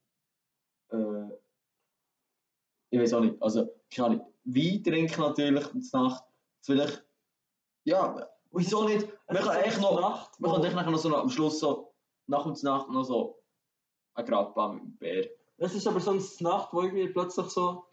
Äh, 0.91 1.35
ich 2.91 3.01
weiß 3.01 3.15
auch 3.15 3.21
nicht, 3.21 3.41
also, 3.43 3.69
keine 3.95 4.09
Ahnung. 4.09 4.27
Wein 4.45 4.83
trinken 4.83 5.21
natürlich 5.21 5.67
zur 5.83 6.01
Nacht. 6.01 6.25
Ich, 6.67 7.03
ja, 7.85 8.29
wieso 8.53 8.87
nicht? 8.87 9.09
Man 9.29 9.43
kann 9.43 9.57
echt 9.61 9.81
noch, 9.81 10.01
Nacht, 10.01 10.41
man 10.41 10.53
kann 10.53 10.65
echt 10.65 10.75
nachher 10.75 10.91
noch 10.91 10.99
so 10.99 11.15
am 11.15 11.31
Schluss 11.31 11.61
so, 11.61 11.93
nach 12.27 12.47
und 12.47 12.63
Nacht 12.63 12.89
noch 12.91 13.05
so 13.05 13.43
ein 14.15 14.25
Grabbaum 14.25 14.77
mit 14.77 14.85
dem 14.85 14.97
Bär. 14.99 15.31
Es 15.59 15.75
ist 15.75 15.87
aber 15.87 16.01
so 16.01 16.13
eine 16.13 16.23
Nacht, 16.41 16.73
wo 16.73 16.83
irgendwie 16.83 17.09
plötzlich 17.09 17.47
so. 17.49 17.85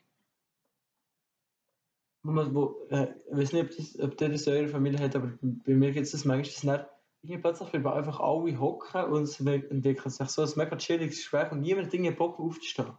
Wo 2.24 2.32
man, 2.32 2.54
wo, 2.54 2.86
äh, 2.90 3.14
ich 3.30 3.38
weiß 3.38 3.54
nicht, 3.54 3.64
ob, 3.64 3.78
das, 3.78 4.00
ob 4.00 4.18
der 4.18 4.30
das 4.30 4.48
in 4.48 4.54
eurer 4.54 4.70
Familie 4.70 5.00
hat, 5.00 5.16
aber 5.16 5.32
bei 5.42 5.74
mir 5.74 5.92
gibt 5.92 6.06
es 6.06 6.12
das 6.12 6.26
manchmal, 6.26 6.76
dass 6.76 6.97
irgendwie 7.24 7.42
plötzlich 7.42 7.70
bleiben 7.72 7.88
einfach 7.88 8.20
alle 8.20 8.60
hocken 8.60 9.04
und 9.06 9.24
es 9.24 9.40
entwickelt 9.40 10.14
sich 10.14 10.30
so 10.30 10.44
ein 10.44 10.52
mega 10.56 10.76
chilliges 10.78 11.18
Gespräch 11.18 11.52
und 11.52 11.62
niemand 11.62 11.88
hat 11.88 11.94
irgendwie 11.94 12.12
Bock 12.12 12.40
aufzustehen. 12.40 12.94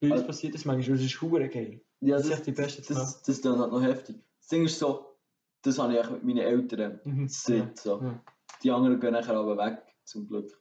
Bei 0.00 0.08
uns 0.08 0.12
Also- 0.12 0.26
passiert 0.26 0.54
das 0.54 0.64
manchmal, 0.64 0.96
es 0.96 1.02
ist 1.04 1.20
hure 1.22 1.48
geil. 1.48 1.80
Ja, 2.00 2.16
Das 2.16 2.26
ist 2.26 2.32
echt 2.32 2.46
die 2.46 2.52
beste 2.52 2.82
das, 2.82 2.88
das, 2.88 3.18
das 3.22 3.28
ist 3.36 3.44
dann 3.44 3.58
halt 3.58 3.72
noch 3.72 3.82
heftig. 3.82 4.16
Das 4.40 4.48
Ding 4.48 4.64
ist 4.64 4.78
so, 4.78 5.16
das 5.62 5.78
habe 5.78 5.98
ich 5.98 6.10
mit 6.10 6.24
meinen 6.24 6.38
Eltern 6.38 7.00
Mhm. 7.04 7.28
so. 7.28 7.54
Ja. 7.54 8.22
Die 8.62 8.70
anderen 8.70 9.00
gehen 9.00 9.12
nachher 9.12 9.36
aber 9.36 9.56
weg, 9.56 9.82
zum 10.04 10.28
Glück. 10.28 10.52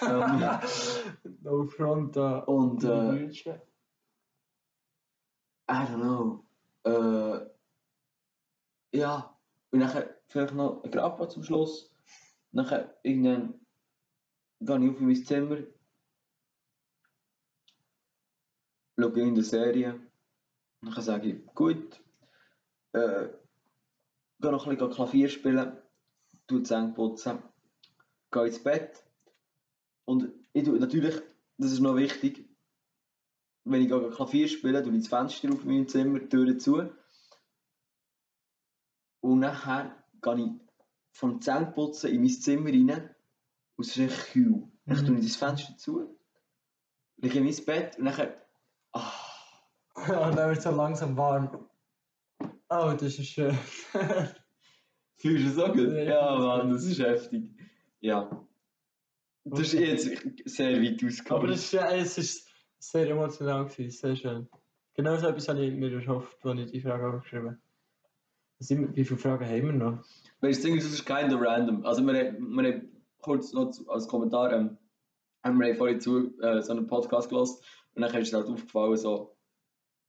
ähm, 0.00 0.40
no 1.42 1.66
front 1.66 2.16
da. 2.16 2.38
und, 2.40 2.82
äh. 2.84 3.26
I 5.70 5.84
don't 5.84 6.00
know. 6.00 6.44
Äh, 6.84 7.46
ja, 8.96 9.36
und 9.70 9.78
nachher 9.80 10.17
vielleicht 10.28 10.54
noch 10.54 10.84
ein 10.84 10.90
Grappa 10.90 11.28
zum 11.28 11.42
Schluss. 11.42 11.90
Nachher 12.52 12.94
irgendwann 13.02 13.60
gehe 14.60 14.84
ich 14.84 14.90
auf 14.90 15.00
in 15.00 15.06
mein 15.06 15.24
Zimmer, 15.24 15.58
schaue 18.96 19.20
in 19.20 19.34
der 19.34 19.44
Serie. 19.44 20.00
Nachher 20.80 21.02
sage 21.02 21.28
ich, 21.30 21.46
gut, 21.54 22.00
äh, 22.92 23.28
gehe 24.40 24.52
noch 24.52 24.66
ein 24.66 24.76
bisschen 24.76 24.92
Klavier 24.92 25.28
spielen, 25.28 25.76
tue 26.46 26.62
Zähne 26.62 26.92
putzen, 26.92 27.42
gehe 28.30 28.46
ins 28.46 28.62
Bett. 28.62 29.04
Und 30.04 30.32
ich 30.52 30.64
tue 30.64 30.78
natürlich, 30.78 31.20
das 31.58 31.72
ist 31.72 31.80
noch 31.80 31.96
wichtig, 31.96 32.48
wenn 33.64 33.82
ich 33.82 33.88
gehe 33.88 34.10
Klavier 34.10 34.48
spiele, 34.48 34.82
tue 34.82 34.94
ich 34.94 35.00
das 35.00 35.08
Fenster 35.08 35.52
auf 35.52 35.64
in 35.64 35.68
meinem 35.68 35.88
Zimmer, 35.88 36.20
die 36.20 36.28
Türen 36.28 36.60
zu. 36.60 36.90
Und 39.20 39.40
nachher 39.40 39.94
gehe 40.22 40.34
ich 40.36 40.50
vom 41.12 41.40
Zähneputzen 41.40 42.10
in 42.12 42.20
mein 42.20 42.30
Zimmer 42.30 42.70
rein 42.70 43.14
und 43.76 43.86
es 43.86 43.96
ist 43.96 43.98
echt 44.12 44.32
kühl. 44.32 44.68
Dann 44.86 45.00
Mhm. 45.02 45.06
tue 45.06 45.18
ich 45.18 45.26
das 45.26 45.36
Fenster 45.36 45.76
zu, 45.76 46.18
lege 47.16 47.38
in 47.38 47.44
mein 47.44 47.64
Bett 47.64 47.98
und 47.98 48.04
nachher... 48.04 48.42
Ah, 48.92 49.12
Und 49.98 50.36
dann 50.36 50.48
wird 50.50 50.58
es 50.58 50.64
so 50.64 50.70
langsam 50.70 51.16
warm. 51.16 51.68
Oh, 52.70 52.92
das 52.98 53.18
ist 53.18 53.26
schön. 53.26 53.58
fühlst 55.16 55.46
du 55.46 55.50
so 55.50 55.66
gut? 55.72 55.92
Ja, 55.92 56.38
Mann, 56.38 56.70
das 56.70 56.84
ist 56.84 57.00
heftig. 57.00 57.50
Ja. 58.00 58.46
Das 59.44 59.60
ist 59.60 59.72
jetzt 59.72 60.22
sehr 60.44 60.80
weit 60.80 61.02
ausgekommen. 61.04 61.42
Aber 61.44 61.52
es 61.52 61.64
ist, 61.64 61.72
ja- 61.72 61.90
es 61.90 62.16
ist 62.18 62.48
sehr 62.78 63.08
emotional 63.10 63.66
gewesen, 63.66 63.90
sehr 63.90 64.14
schön. 64.16 64.48
Genau 64.94 65.16
so 65.16 65.26
etwas 65.28 65.48
habe 65.48 65.64
ich 65.64 65.74
mir 65.74 65.92
erhofft, 66.00 66.44
als 66.46 66.60
ich 66.60 66.70
die 66.70 66.80
Frage 66.80 67.08
aufgeschrieben 67.16 67.48
habe. 67.50 67.58
Sind 68.60 68.96
Wie 68.96 69.04
viele 69.04 69.18
Fragen 69.18 69.44
haben 69.46 69.66
wir 69.66 69.72
noch? 69.72 70.04
Weißt 70.40 70.64
du, 70.64 70.74
das 70.74 70.84
ist 70.84 71.04
kind 71.06 71.32
of 71.32 71.40
random. 71.40 71.84
Also, 71.84 72.04
wir, 72.06 72.12
wir 72.14 72.72
haben 72.72 72.88
kurz 73.20 73.52
noch 73.52 73.72
als 73.88 74.08
Kommentar, 74.08 74.52
ähm, 74.52 74.78
haben 75.44 75.60
wir 75.60 75.74
vorhin 75.76 76.00
zu 76.00 76.38
äh, 76.40 76.60
so 76.62 76.72
einen 76.72 76.86
Podcast 76.86 77.28
gelassen 77.28 77.62
und 77.94 78.02
dann 78.02 78.14
ist 78.14 78.28
es 78.28 78.34
halt 78.34 78.48
aufgefallen, 78.48 78.96
so, 78.96 79.36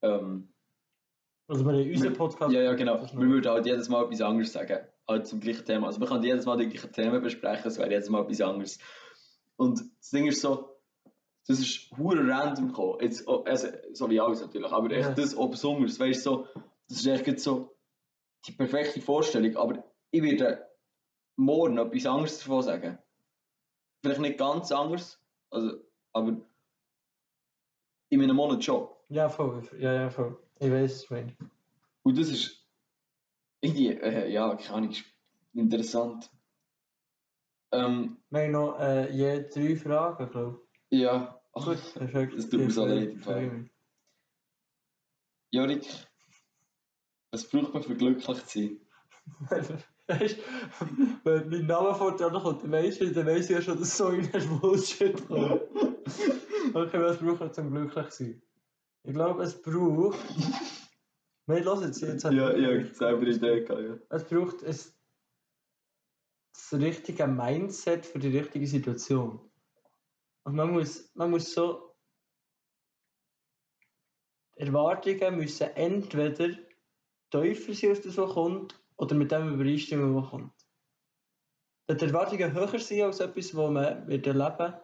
ähm, 0.02 0.48
Also 1.48 1.64
wir 1.64 1.72
haben 1.72 1.90
unseren 1.90 2.12
Podcast. 2.14 2.52
ja, 2.52 2.62
ja, 2.62 2.74
genau, 2.74 2.98
Das 2.98 3.12
wir 3.16 3.26
würden 3.28 3.50
halt 3.50 3.66
jedes 3.66 3.88
Mal 3.88 4.04
etwas 4.04 4.20
anderes 4.20 4.52
sagen, 4.52 4.78
halt 5.08 5.26
zum 5.26 5.40
gleichen 5.40 5.64
Thema. 5.64 5.86
Also, 5.86 6.00
wir 6.00 6.06
können 6.08 6.22
jedes 6.24 6.46
Mal 6.46 6.56
die 6.58 6.68
gleichen 6.68 6.92
Themen 6.92 7.22
besprechen, 7.22 7.68
es 7.68 7.78
wäre 7.78 7.90
jedes 7.90 8.08
Mal 8.08 8.22
etwas 8.22 8.40
anderes. 8.40 8.78
Und 9.56 9.80
das 9.98 10.10
Ding 10.10 10.26
ist 10.26 10.40
so, 10.40 10.76
das 11.46 11.58
ist 11.58 11.90
hure 11.96 12.26
random 12.28 12.68
gekommen. 12.68 12.98
Jetzt, 13.00 13.26
oh, 13.28 13.42
also, 13.44 13.68
so 13.92 14.08
wie 14.10 14.20
alles 14.20 14.40
natürlich, 14.40 14.70
aber 14.70 14.90
echt 14.92 15.08
Ja. 15.08 15.14
das 15.14 15.36
auch 15.36 15.50
besonders, 15.50 15.98
weißt 15.98 16.24
du, 16.26 16.30
so, 16.30 16.46
das 16.88 16.98
ist 16.98 17.06
echt 17.06 17.40
so 17.40 17.76
die 18.46 18.52
perfekte 18.52 19.00
Vorstellung, 19.00 19.56
aber 19.56 19.84
ich 20.10 20.22
werde 20.22 20.68
morgen 21.36 21.78
etwas 21.78 22.06
anderes 22.06 22.38
davon 22.38 22.62
sagen. 22.62 22.98
Vielleicht 24.02 24.20
nicht 24.20 24.38
ganz 24.38 24.72
anders, 24.72 25.22
also, 25.50 25.76
aber 26.12 26.40
in 28.08 28.22
einem 28.22 28.36
Monat 28.36 28.64
schon. 28.64 28.88
Ja, 29.08 29.28
voll. 29.28 29.68
Ja, 29.78 29.92
ja, 29.92 30.10
voll. 30.10 30.38
Ich 30.58 30.70
weiß 30.70 30.92
es, 30.92 31.10
mein. 31.10 31.36
Und 32.02 32.18
das 32.18 32.28
ist 32.30 32.60
Irgendwie, 33.62 33.88
äh, 33.88 34.30
ja, 34.30 34.54
keine 34.54 34.74
Ahnung, 34.74 34.94
interessant. 35.52 36.30
Ähm, 37.72 38.16
Wir 38.30 38.42
haben 38.44 38.52
noch 38.52 38.80
äh, 38.80 39.10
je 39.12 39.48
drei 39.48 39.76
Fragen, 39.76 40.30
glaube 40.30 40.66
ja. 40.90 41.40
ich. 41.54 41.64
Gut, 41.64 41.94
perfekt. 41.94 42.34
das 42.36 42.48
tut 42.48 42.60
mir 42.60 42.70
so 42.70 42.86
leid. 42.86 43.16
Jorik, 45.52 45.86
was 47.32 47.48
braucht 47.48 47.74
man 47.74 47.82
für 47.82 47.94
glücklich 47.96 48.44
zu 48.46 48.58
sein? 48.58 48.80
Weißt 50.06 50.36
wenn 51.24 51.48
mein 51.50 51.66
Name 51.66 51.94
vor 51.94 52.16
dir 52.16 52.30
kommt, 52.30 52.62
dann 52.64 52.72
weißt 52.72 53.00
du, 53.00 53.12
dann 53.12 53.26
weiss 53.26 53.48
ich 53.48 53.56
ja 53.56 53.62
schon, 53.62 53.78
dass 53.78 53.96
so 53.96 54.06
ein 54.08 54.28
Bullshit 54.60 55.16
kommt. 55.28 55.62
Okay, 56.74 57.00
was 57.00 57.18
braucht 57.18 57.40
man 57.40 57.52
zum 57.52 57.72
glücklich 57.72 58.10
sein? 58.10 58.42
Ich 59.04 59.12
glaube, 59.12 59.42
es 59.44 59.60
braucht. 59.62 60.18
Nein, 61.46 61.62
los 61.64 61.82
jetzt, 61.82 62.00
jetzt 62.00 62.24
hat- 62.24 62.32
Ja, 62.32 62.56
ja, 62.56 62.72
ich 62.72 62.86
habe 62.86 62.94
selber 62.94 63.26
Idee 63.26 63.64
gehabt, 63.64 63.80
ja. 63.82 63.98
Es 64.16 64.24
braucht 64.24 64.62
ein, 64.62 64.98
das 66.52 66.72
richtige 66.72 67.26
Mindset 67.26 68.04
für 68.06 68.18
die 68.18 68.36
richtige 68.36 68.66
Situation. 68.66 69.40
Und 70.44 70.56
man 70.56 70.72
muss, 70.72 71.10
man 71.14 71.30
muss 71.30 71.52
so. 71.52 71.94
Erwartungen 74.56 75.36
müssen 75.36 75.68
entweder 75.76 76.48
tiefer 77.30 77.74
sein, 77.74 77.90
als 77.90 78.00
das, 78.02 78.16
was 78.16 78.32
kommt, 78.32 78.80
oder 78.96 79.14
mit 79.14 79.30
dem 79.32 79.54
übereinstimmen, 79.54 80.14
was 80.14 80.30
kommt. 80.30 80.52
Wenn 81.86 81.98
die 81.98 82.04
Erwartungen 82.04 82.52
höher 82.52 82.78
sind 82.78 83.02
als 83.02 83.20
etwas, 83.20 83.54
was 83.54 83.70
man 83.70 84.06
wird 84.06 84.26
erleben 84.26 84.74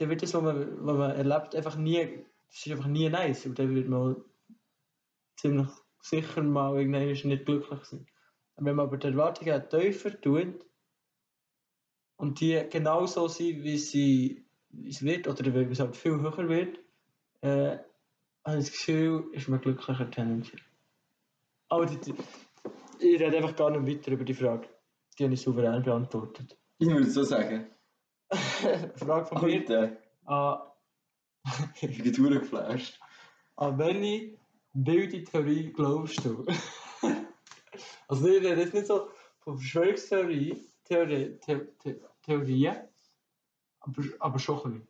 dann 0.00 0.08
wird 0.08 0.22
das, 0.22 0.32
was 0.32 0.42
man, 0.42 0.86
was 0.86 0.96
man 0.96 1.10
erlebt, 1.10 1.54
einfach 1.54 1.76
nie, 1.76 2.24
das 2.48 2.64
ist 2.64 2.72
einfach 2.72 2.86
nie 2.86 3.10
nice. 3.10 3.44
Und 3.44 3.58
dann 3.58 3.74
wird 3.74 3.86
man 3.86 4.16
ziemlich 5.36 5.68
sicher 6.00 6.42
mal 6.42 6.78
irgendwann 6.78 7.06
nicht 7.06 7.44
glücklich 7.44 7.84
sein. 7.84 8.06
Wenn 8.56 8.76
man 8.76 8.86
aber 8.86 8.96
die 8.96 9.08
Erwartungen 9.08 9.68
tiefer 9.68 10.18
tut 10.18 10.64
und 12.16 12.40
die 12.40 12.64
genau 12.70 13.04
so 13.04 13.28
sind, 13.28 13.62
wie 13.62 13.76
sie 13.76 14.46
wie 14.70 14.88
es 14.88 15.02
wird, 15.02 15.28
oder 15.28 15.52
wenn 15.52 15.70
es 15.70 15.80
halt 15.80 15.96
viel 15.96 16.20
höher 16.20 16.48
wird, 16.48 16.78
äh, 17.42 17.76
habe 18.44 18.58
ich 18.58 18.64
das 18.66 18.72
Gefühl, 18.72 19.28
ist 19.32 19.48
man 19.48 19.60
glücklicher 19.60 20.10
tendenziell. 20.10 20.62
Aber 21.70 21.86
die, 21.86 21.96
die, 21.98 22.14
ich 22.98 23.20
rede 23.20 23.36
einfach 23.38 23.56
gar 23.56 23.70
nicht 23.70 23.86
weiter 23.86 24.12
über 24.12 24.24
die 24.24 24.34
Frage. 24.34 24.68
Die 25.18 25.24
habe 25.24 25.34
ich 25.34 25.40
souverän 25.40 25.82
beantwortet. 25.82 26.58
Ich 26.78 26.88
würde 26.88 27.10
so 27.10 27.22
sagen. 27.22 27.70
Frage 28.96 29.26
von 29.26 29.40
mir 29.40 29.60
Heute, 29.60 29.96
an, 30.24 30.58
ich 31.80 32.02
bin 32.02 32.12
durchgeflasht. 32.12 33.00
an 33.56 33.78
welche 33.78 34.36
wilde 34.72 35.24
Theorie 35.24 35.72
glaubst 35.72 36.24
du? 36.24 36.44
also 38.08 38.28
ich 38.28 38.44
rede 38.44 38.60
jetzt 38.60 38.74
nicht 38.74 38.86
so 38.86 39.08
von 39.38 39.58
Verschwörungstheorie, 39.58 40.60
Theorie, 40.84 41.38
The, 41.46 41.60
The, 41.82 42.00
Theorien, 42.24 42.76
aber, 43.80 44.02
aber 44.18 44.38
schon 44.38 44.60
ein 44.64 44.88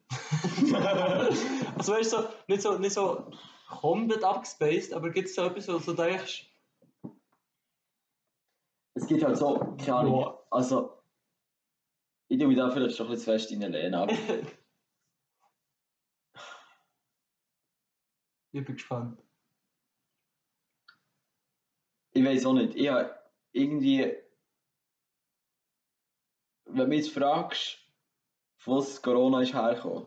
bisschen. 0.59 0.77
also 0.77 1.93
weißt 1.93 2.13
du, 2.13 2.17
so, 2.17 2.29
nicht 2.49 2.63
so, 2.63 2.79
nicht 2.79 2.93
so 2.93 3.31
komplett 3.69 4.25
abgespaced, 4.25 4.93
aber 4.93 5.11
gibt 5.11 5.29
es 5.29 5.35
so 5.35 5.45
etwas, 5.45 5.69
wo 5.69 5.79
du 5.79 5.93
denkst, 5.93 6.50
Es 8.95 9.07
gibt 9.07 9.25
halt 9.25 9.37
so, 9.37 9.77
keine 9.79 9.97
Ahnung, 9.97 10.35
also, 10.51 11.03
ich 12.29 12.39
tue 12.39 12.49
mich 12.49 12.57
da 12.57 12.71
vielleicht 12.71 12.97
schon 12.97 13.07
ein 13.07 13.13
bisschen 13.13 13.39
fest 13.39 13.53
reinlehnen, 13.53 13.95
aber 13.95 14.13
ich 18.53 18.65
bin 18.65 18.75
gespannt. 18.75 19.23
ich 22.13 22.25
weiß 22.25 22.47
auch 22.47 22.55
nicht. 22.55 22.75
Ich 22.75 22.89
habe 22.89 23.15
irgendwie, 23.53 24.13
wenn 26.67 26.77
du 26.77 26.87
mich 26.87 27.05
jetzt 27.05 27.15
fragst, 27.15 27.79
was 28.65 29.01
Corona 29.03 29.43
ist 29.43 29.55
hergekommen. 29.55 30.07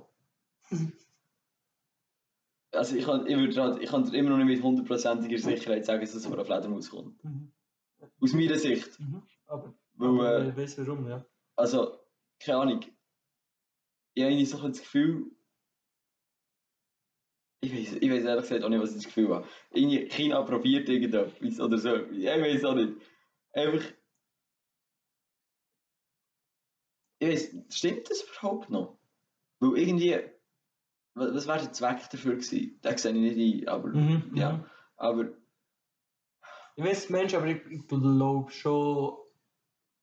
also 2.71 2.95
ich 2.95 3.05
kann, 3.05 3.25
ich 3.25 3.35
würde 3.35 3.61
halt, 3.61 3.81
ich 3.81 3.89
kann 3.89 4.03
dir 4.03 4.17
immer 4.17 4.31
noch 4.31 4.37
nicht 4.37 4.47
mit 4.47 4.63
hundertprozentiger 4.63 5.37
Sicherheit 5.37 5.85
sagen, 5.85 6.01
dass 6.01 6.13
es 6.13 6.25
von 6.25 6.33
einer 6.33 6.45
Fledermaus 6.45 6.89
kommt. 6.89 7.23
Mhm. 7.23 7.52
Aus 8.21 8.33
meiner 8.33 8.57
Sicht. 8.57 8.99
Mhm. 8.99 9.23
Aber, 9.45 9.73
Weil, 9.95 10.09
aber 10.09 10.39
äh, 10.45 10.49
ich 10.49 10.57
weiß 10.57 10.77
warum, 10.79 11.07
ja. 11.07 11.25
also, 11.55 11.99
keine 12.39 12.57
Ahnung. 12.59 12.79
Ich 14.15 14.23
habe 14.23 14.45
so 14.45 14.67
das 14.67 14.79
Gefühl, 14.79 15.31
ich 17.61 17.73
weiß, 17.73 17.93
ich 18.01 18.11
weiß 18.11 18.23
ehrlich 18.25 18.43
gesagt 18.43 18.63
auch 18.63 18.69
nicht, 18.69 18.81
was 18.81 18.89
ich 18.91 18.97
das 18.97 19.05
Gefühl 19.05 19.33
habe. 19.33 19.47
Irgendwie 19.71 20.07
China 20.09 20.41
probiert 20.43 20.89
irgendetwas 20.89 21.59
oder 21.59 21.77
so. 21.77 21.95
Ich 22.11 22.25
weiß 22.25 22.65
auch 22.65 22.75
nicht. 22.75 22.93
Einfach. 23.53 23.83
Ich 27.19 27.27
weiß, 27.29 27.55
stimmt 27.69 28.09
das 28.09 28.21
überhaupt 28.23 28.69
noch? 28.69 28.97
Weil 29.59 29.77
irgendwie. 29.77 30.19
Was, 31.15 31.33
was 31.33 31.47
wäre 31.47 31.59
der 31.59 31.71
Zweck 31.73 32.09
dafür 32.11 32.33
gewesen? 32.35 32.79
Den 32.81 32.97
sehe 32.97 33.11
ich 33.13 33.35
nicht 33.37 33.67
ein, 33.67 33.67
aber. 33.69 33.87
Mhm, 33.89 34.31
Ja. 34.35 34.53
mhm. 34.57 34.65
Aber. 34.97 35.42
Ich 36.75 36.83
weiß 36.83 37.09
Mensch, 37.09 37.33
aber 37.33 37.47
ich, 37.47 37.65
ich 37.69 37.87
glaube 37.87 38.51
schon. 38.51 39.17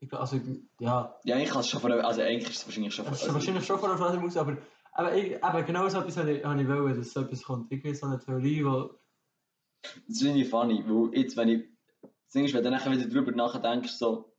Ich, 0.01 0.13
also, 0.13 0.41
ja, 0.79 1.19
Ja, 1.25 1.37
eigentlich 1.37 1.51
kann 1.51 1.61
es 1.61 1.69
schon 1.69 1.81
von. 1.81 1.93
Also 1.93 2.23
eigentlich 2.23 2.51
ist 2.51 2.59
es 2.59 2.67
wahrscheinlich 2.67 2.95
schon 2.95 3.07
ist 3.07 3.23
also- 3.23 3.35
wahrscheinlich 3.35 3.67
schon 3.67 3.79
von 3.79 3.91
der 3.91 3.99
Fledermaus, 3.99 4.37
aber, 4.37 4.57
aber, 4.93 5.15
ich, 5.15 5.43
aber 5.45 5.63
genau 5.63 5.89
so 5.89 5.99
etwas 5.99 6.17
habe 6.17 6.33
ich, 6.33 6.45
habe 6.45 6.63
ich 6.63 6.69
wollen, 6.69 6.97
dass 6.97 7.13
so 7.13 7.21
etwas 7.21 7.43
kommt. 7.43 7.71
Irgendwie 7.71 7.95
so 7.95 8.07
eine 8.07 8.19
Theorie, 8.19 8.65
wo. 8.65 8.99
Das 10.09 10.19
finde 10.21 10.41
ich 10.41 10.49
funny, 10.49 10.83
weil 10.87 11.19
jetzt, 11.19 11.37
wenn 11.37 11.49
ich. 11.49 11.69
Das 12.03 12.33
Ding 12.35 12.45
ist, 12.45 12.55
wenn 12.55 12.63
du 12.63 12.71
nachher 12.71 12.93
wieder 12.93 13.09
drüber 13.09 13.33
nachdenkst, 13.33 13.93
so. 13.93 14.33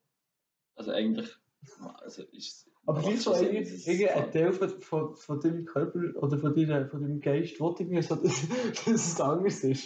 Also 0.75 0.91
eigentlich. 0.91 1.29
Also 1.99 2.23
ist 2.31 2.70
Aber 2.85 3.01
gleich 3.01 3.21
so 3.21 3.31
schon 3.31 3.39
Sinn, 3.39 3.47
irgendwie, 3.55 3.63
dass 3.71 3.79
es- 3.79 3.87
irgendwie 3.87 4.09
ein 4.09 4.31
Teil 4.31 4.53
von, 4.53 4.69
von, 4.81 5.15
von 5.15 5.39
deinem 5.39 5.65
Körper 5.65 5.99
oder 6.21 6.37
von, 6.39 6.55
deiner, 6.55 6.87
von 6.87 7.01
deinem 7.01 7.21
Geist 7.21 7.59
will 7.59 7.75
irgendwie 7.79 8.01
so, 8.01 8.15
dass, 8.15 8.47
dass 8.85 8.87
es 8.87 9.21
anders 9.21 9.63
ist. 9.63 9.85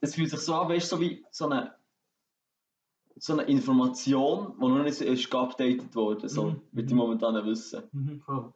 Es 0.00 0.14
fühlt 0.14 0.30
sich 0.30 0.40
so 0.40 0.54
an, 0.54 0.68
weißt 0.68 0.90
du, 0.92 0.96
so 0.96 1.02
wie 1.02 1.24
so 1.30 1.48
eine. 1.48 1.74
So 3.20 3.32
eine 3.32 3.42
Information, 3.42 4.54
die 4.58 4.68
noch 4.68 4.82
nicht 4.84 5.00
ist 5.00 5.28
geupdatet 5.30 5.92
worden, 5.96 6.28
so 6.28 6.44
Mhm, 6.44 6.60
mit 6.70 6.84
mhm. 6.84 6.88
dem 6.90 6.96
momentanen 6.98 7.44
Wissen. 7.46 7.82
Mhm, 7.92 8.20
voll. 8.20 8.52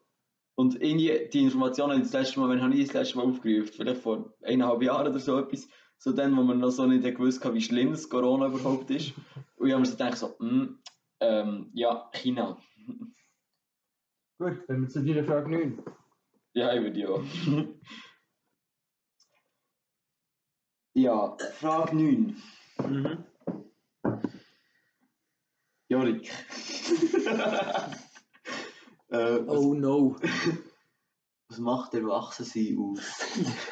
Und 0.54 0.80
irgendwie 0.80 1.28
die 1.32 1.40
Information 1.42 1.90
habe 1.90 1.96
ich 2.00 2.04
das 2.06 2.12
letzte 2.12 2.38
Mal, 2.38 2.48
wenn 2.50 2.62
habe 2.62 2.72
ich 2.74 2.84
das 2.86 2.94
letzte 2.94 3.18
Mal 3.18 3.26
aufgerufen, 3.26 3.72
vielleicht 3.74 4.02
vor 4.02 4.32
eineinhalb 4.42 4.80
Jahren 4.82 5.08
oder 5.08 5.18
so 5.18 5.36
etwas, 5.38 5.66
so 5.98 6.12
dann, 6.12 6.36
wo 6.36 6.42
man 6.42 6.60
noch 6.60 6.70
so 6.70 6.86
nicht 6.86 7.02
gewusst 7.02 7.44
hat, 7.44 7.54
wie 7.54 7.60
schlimm 7.60 7.90
das 7.90 8.08
Corona 8.08 8.46
überhaupt 8.46 8.90
ist. 8.90 9.14
Und 9.56 9.66
ich 9.66 9.72
habe 9.72 9.80
mir 9.80 9.86
so 9.86 9.92
gedacht, 9.96 10.18
so, 10.18 10.38
hm, 10.38 10.78
ähm, 11.18 11.70
ja, 11.74 12.08
China. 12.12 12.58
Gut, 14.42 14.58
wir 14.66 14.88
zu 14.88 15.24
Frage 15.24 15.48
9. 15.48 15.80
Ja, 16.54 16.74
ich 16.74 16.82
würde 16.82 16.98
ja. 20.94 20.96
ja, 21.36 21.36
Frage 21.60 21.94
9. 21.94 22.42
Mhm. 22.78 23.24
Jorik. 25.88 26.28
äh, 29.10 29.46
was, 29.46 29.58
Oh 29.58 29.74
no. 29.74 30.16
was 31.48 31.58
macht 31.58 31.94
Erwachsensein 31.94 32.76
aus? 32.78 32.98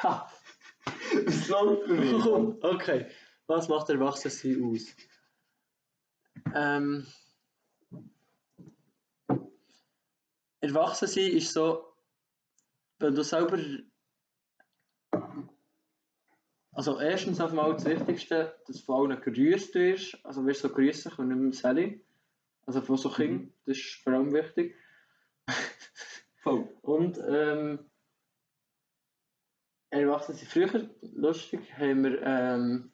ja. 0.05 0.30
Was 1.24 1.48
läuft 1.48 1.86
für 1.86 1.94
mich? 1.94 2.24
okay, 2.62 3.06
was 3.48 3.68
macht 3.68 3.90
Erwachsensein 3.90 4.62
aus? 4.62 4.86
Ähm, 6.55 7.09
Erwachsensein 10.60 11.32
ist 11.32 11.52
so, 11.52 11.94
wenn 12.98 13.14
du 13.14 13.22
selber. 13.24 13.58
Also, 16.72 17.00
erstens 17.00 17.40
einmal 17.40 17.72
das 17.72 17.84
Wichtigste, 17.84 18.54
dass 18.66 18.76
du 18.76 18.82
von 18.84 19.10
allen 19.10 19.20
gerührt 19.20 19.74
wirst. 19.74 20.18
Also, 20.24 20.46
wirst 20.46 20.62
du 20.64 20.68
so 20.68 20.74
grüßen 20.74 21.12
und 21.12 21.28
nicht 21.28 21.38
mehr 21.38 21.52
Sally. 21.52 22.04
Also, 22.66 22.80
von 22.82 22.96
so 22.96 23.10
Kindern, 23.10 23.52
das 23.64 23.78
ist 23.78 24.02
vor 24.02 24.12
allem 24.12 24.32
wichtig. 24.32 24.76
Voll. 26.42 26.68
Und 26.82 27.18
ähm, 27.18 27.90
Erwachsene 29.90 30.38
sind 30.38 30.50
früher, 30.50 30.88
lustig, 31.02 31.60
haben 31.76 32.04
wir 32.04 32.22
ähm, 32.22 32.92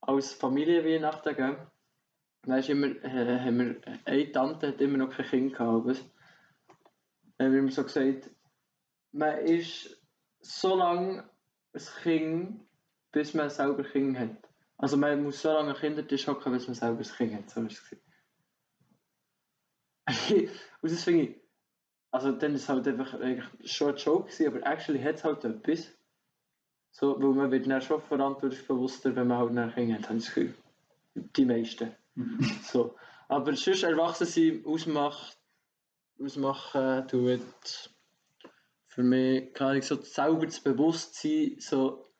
als 0.00 0.32
Familie 0.32 0.84
Weihnachten 0.84 1.34
gegeben. 1.34 1.56
Ist 2.46 2.68
immer, 2.68 2.88
äh, 3.04 3.40
haben 3.40 3.58
wir, 3.58 3.80
eine 4.04 4.32
Tante 4.32 4.68
hat 4.68 4.80
immer 4.80 4.98
noch 4.98 5.10
kein 5.10 5.26
Kind 5.26 5.54
gehabt. 5.54 5.86
weißt 5.86 6.13
haben 7.38 7.52
wir 7.52 7.58
immer 7.58 7.70
so 7.70 7.82
gesagt, 7.82 8.30
man 9.12 9.38
ist 9.38 10.00
so 10.40 10.76
lange 10.76 11.28
ein 11.72 11.82
Kind, 12.02 12.60
bis 13.12 13.34
man 13.34 13.50
selber 13.50 13.84
ein 13.84 13.90
Kind 13.90 14.18
hat. 14.18 14.48
Also 14.76 14.96
man 14.96 15.22
muss 15.22 15.40
so 15.40 15.52
lange 15.52 15.74
Kindertisch 15.74 16.26
hocken, 16.26 16.52
bis 16.52 16.66
man 16.66 16.74
selber 16.74 17.00
ein 17.00 17.16
Kind 17.16 17.34
hat. 17.34 17.50
So 17.50 17.62
ist 17.62 17.82
es. 17.82 17.98
Und 20.82 20.92
das 20.92 21.04
finde 21.04 21.24
ich, 21.24 21.36
also 22.10 22.32
dann 22.32 22.54
ist 22.54 22.62
es 22.62 22.68
halt 22.68 22.86
einfach 22.86 23.14
eigentlich 23.14 23.70
schon 23.70 23.90
ein 23.90 23.96
Joke 23.96 24.30
gewesen, 24.30 24.46
aber 24.46 24.66
actually 24.66 25.02
hat 25.02 25.16
es 25.16 25.24
halt 25.24 25.44
etwas. 25.44 25.90
So, 26.92 27.20
weil 27.20 27.34
man 27.34 27.50
wird 27.50 27.66
dann 27.66 27.82
schon 27.82 28.00
verantwortungsbewusster, 28.00 29.16
wenn 29.16 29.26
man 29.26 29.38
halt 29.38 29.52
nach 29.52 29.74
Kinder 29.74 29.96
hat, 29.96 30.08
habe 30.08 30.18
ich 30.18 30.24
das 30.26 30.34
Gefühl. 30.34 30.54
Die 31.14 31.44
meisten. 31.44 31.92
So. 32.62 32.94
Aber 33.28 33.56
sonst 33.56 33.82
erwachsen 33.82 34.26
sein 34.26 34.62
ausmacht, 34.64 35.36
ausmachen 36.24 37.06
tut 37.08 37.40
für 38.86 39.02
mich, 39.02 39.52
keine 39.54 39.70
Ahnung, 39.70 39.82
so 39.82 40.00
selber 40.02 40.46
das 40.46 40.60
Bewusstsein, 40.60 41.56
so 41.58 42.12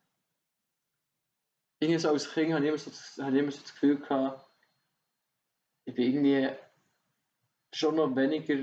irgendwie 1.78 2.00
so 2.00 2.08
als 2.08 2.32
Kind 2.32 2.52
habe 2.52 2.64
ich 2.64 2.68
immer 2.68 2.78
so, 2.78 3.22
habe 3.22 3.36
ich 3.36 3.42
immer 3.42 3.52
so 3.52 3.60
das 3.60 3.72
Gefühl 3.72 3.96
gehabt, 3.98 4.44
ich 5.84 5.94
bin 5.94 6.04
irgendwie 6.14 6.50
schon 7.72 7.96
noch 7.96 8.14
weniger 8.16 8.56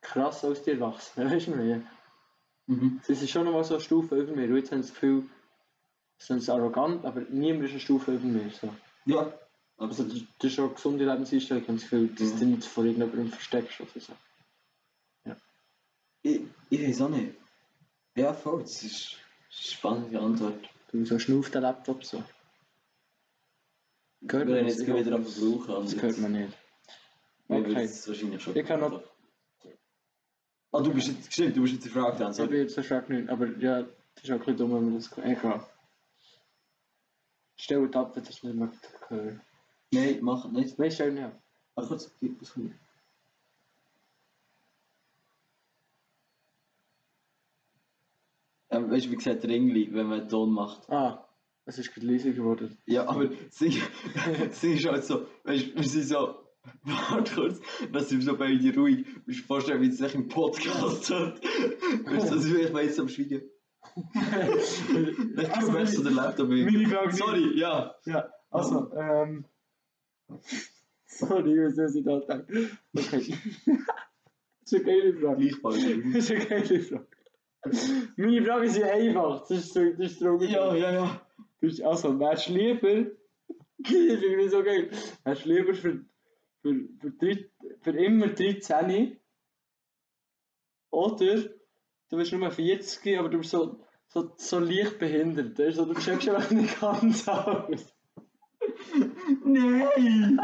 krass 0.00 0.44
als 0.44 0.62
die 0.62 0.72
Erwachsenen, 0.72 1.30
weißt 1.32 1.46
du 1.48 1.58
wie? 1.58 1.82
Mhm. 2.66 3.00
Sie 3.02 3.14
sind 3.14 3.30
schon 3.30 3.44
noch 3.44 3.52
mal 3.52 3.64
so 3.64 3.74
eine 3.74 3.82
Stufe 3.82 4.16
über 4.20 4.32
mir. 4.34 4.48
Und 4.48 4.56
jetzt 4.56 4.70
haben 4.70 4.82
sie 4.82 4.88
das 4.90 4.94
Gefühl, 4.94 5.24
sie 6.18 6.26
sind 6.38 6.48
arrogant, 6.48 7.04
aber 7.04 7.22
niemand 7.22 7.64
ist 7.64 7.70
eine 7.72 7.80
Stufe 7.80 8.14
über 8.14 8.26
mir. 8.26 8.50
So. 8.50 8.72
Ja. 9.06 9.32
Also 9.78 10.04
das, 10.04 10.14
das 10.38 10.50
ist 10.50 10.54
schon 10.54 10.66
eine 10.66 10.74
gesunde 10.74 11.04
Lebenseinstellung. 11.04 11.62
Ich 11.62 11.68
habe 11.68 11.78
das 11.78 11.90
Gefühl, 11.90 12.08
dass 12.08 12.34
Mhm. 12.34 12.38
du 12.38 12.46
nicht 12.46 12.64
vor 12.64 12.84
irgendjemandem 12.84 13.28
versteckst 13.32 13.80
oder 13.80 13.90
so. 13.98 14.12
Ich, 16.22 16.40
ich 16.70 16.82
weiß 16.88 17.02
auch 17.02 17.08
nicht. 17.08 17.34
Ja, 18.14 18.32
voll, 18.34 18.62
das 18.62 18.82
ist 18.82 19.16
eine 19.50 19.62
spannende 19.62 20.20
Antwort. 20.20 20.68
Du 20.90 21.04
so 21.04 21.18
schnauft 21.18 21.54
den 21.54 21.62
Laptop 21.62 22.04
so. 22.04 22.22
Gehört 24.22 24.48
wir 24.48 24.56
man 24.56 24.64
das? 24.66 24.78
jetzt 24.78 24.88
Ich 24.88 24.94
wieder 24.94 25.14
am 25.16 25.24
Brauchen. 25.24 25.84
Das 25.84 26.02
hört 26.02 26.18
man 26.18 26.32
nicht. 26.32 26.52
Okay. 27.48 27.82
es 27.84 28.06
wahrscheinlich 28.08 28.42
schon. 28.42 28.56
Ich 28.56 28.66
kann 28.66 28.80
noch- 28.80 29.02
Ah, 30.74 30.80
du 30.80 30.92
bist 30.94 31.08
jetzt, 31.08 31.32
stimmt, 31.32 31.54
du 31.56 31.62
bist 31.62 31.74
jetzt 31.74 31.84
die 31.84 31.90
Frage. 31.90 32.24
Ich 32.30 32.34
sorry. 32.36 32.48
bin 32.48 32.58
jetzt 32.60 32.74
so 32.74 32.82
stark 32.82 33.08
nicht, 33.10 33.28
aber 33.28 33.46
ja, 33.58 33.82
das 33.82 34.24
ist 34.24 34.30
auch 34.30 34.34
ein 34.34 34.38
bisschen 34.38 34.56
dumm, 34.56 34.74
wenn 34.74 34.84
man 34.84 34.94
das. 34.94 35.10
Egal. 35.18 35.66
Stell 37.56 37.84
es 37.84 37.94
ab, 37.94 38.16
wenn 38.16 38.24
das 38.24 38.42
nicht 38.42 38.54
mehr 38.54 38.72
hören. 39.08 39.40
Nein, 39.92 40.18
mach 40.22 40.50
nicht. 40.50 40.78
Nein, 40.78 40.90
stell 40.90 41.12
nicht 41.12 41.24
ab. 41.24 41.38
Ach, 41.76 41.86
kurz, 41.88 42.10
gib 42.20 42.40
es 42.40 42.54
Ähm, 48.72 48.90
weißt 48.90 49.06
du, 49.06 49.10
wie 49.10 49.16
gesagt, 49.16 49.44
Ringli, 49.44 49.88
wenn 49.92 50.06
man 50.06 50.20
einen 50.20 50.28
Ton 50.28 50.50
macht. 50.50 50.88
Ah, 50.90 51.28
es 51.66 51.78
ist 51.78 51.92
gerade 51.94 52.06
leiser 52.06 52.30
geworden. 52.30 52.76
Ja, 52.86 53.06
aber 53.08 53.30
sie, 53.50 53.80
sie 54.50 54.72
ist 54.74 54.86
halt 54.86 55.04
so, 55.04 55.26
weißt 55.44 55.66
du, 55.68 55.74
wir 55.76 55.84
sind 55.84 56.04
so, 56.04 56.34
warte 56.84 57.34
kurz, 57.34 57.60
dass 57.92 58.08
sie 58.08 58.20
so 58.22 58.36
beide 58.36 58.74
ruhig, 58.74 59.04
du 59.26 59.32
dir 59.32 59.42
vorstellen, 59.44 59.82
wie 59.82 59.88
es 59.88 59.98
sich 59.98 60.14
im 60.14 60.28
Podcast 60.28 61.10
hat. 61.10 61.40
Weißt 61.44 62.30
du, 62.30 62.34
also 62.34 62.56
ich 62.56 62.72
weiß 62.72 62.98
am 63.00 63.08
Schweigen. 63.08 63.42
Ich 65.36 65.50
Also, 65.50 65.76
erst 65.76 65.94
zu 65.96 66.02
der 66.02 66.12
Laptop 66.12 66.48
Frage- 66.48 67.12
Sorry, 67.12 67.58
ja. 67.58 67.94
Ja, 68.06 68.28
also, 68.50 68.90
ähm. 68.94 69.44
Sorry, 71.04 71.58
was 71.58 71.74
soll 71.76 71.90
ich 71.94 72.04
da 72.04 72.20
denken? 72.20 72.78
Okay. 72.96 73.34
das 74.60 74.72
ist 74.72 74.74
eine 74.74 74.84
geile 74.84 75.14
Frage. 75.14 75.36
Gleichfalls. 75.36 75.84
Das 76.14 76.30
ist 76.30 76.30
eine 76.30 76.46
geile 76.46 76.80
Frage. 76.80 77.06
Meine 78.16 78.44
Frage 78.44 78.66
ist 78.66 78.76
ja 78.76 78.86
einfach. 78.86 79.40
Das 79.48 79.50
ist 79.50 79.74
so, 79.74 79.84
das 79.92 80.12
ist 80.12 80.18
so 80.18 80.38
Ja, 80.40 80.74
ja, 80.74 80.92
ja. 80.92 81.26
Ist 81.60 81.82
also, 81.82 82.18
wärst 82.18 82.48
du 82.48 82.52
lieber. 82.54 83.10
Ich 83.78 83.88
das 84.38 84.50
so 84.52 84.62
geil. 84.62 84.90
Wärst 85.24 85.44
du 85.44 85.48
lieber 85.48 85.74
für, 85.74 86.04
für, 86.62 86.88
für, 87.00 87.10
drei- 87.12 87.50
für 87.80 87.90
immer 87.90 88.28
13 88.28 89.16
oder 90.90 91.36
du 92.10 92.16
bist 92.16 92.32
nur 92.32 92.50
40, 92.50 93.18
aber 93.18 93.28
du 93.28 93.38
bist 93.38 93.50
so, 93.50 93.80
so, 94.08 94.32
so 94.36 94.58
leicht 94.58 94.98
behindert. 94.98 95.58
Weißt 95.58 95.78
du, 95.78 95.86
du 95.86 95.94
checkst 95.94 96.28
einfach 96.28 96.50
nicht 96.50 96.80
ganz 96.80 97.26
aus. 97.28 97.94
Nein! 99.44 100.40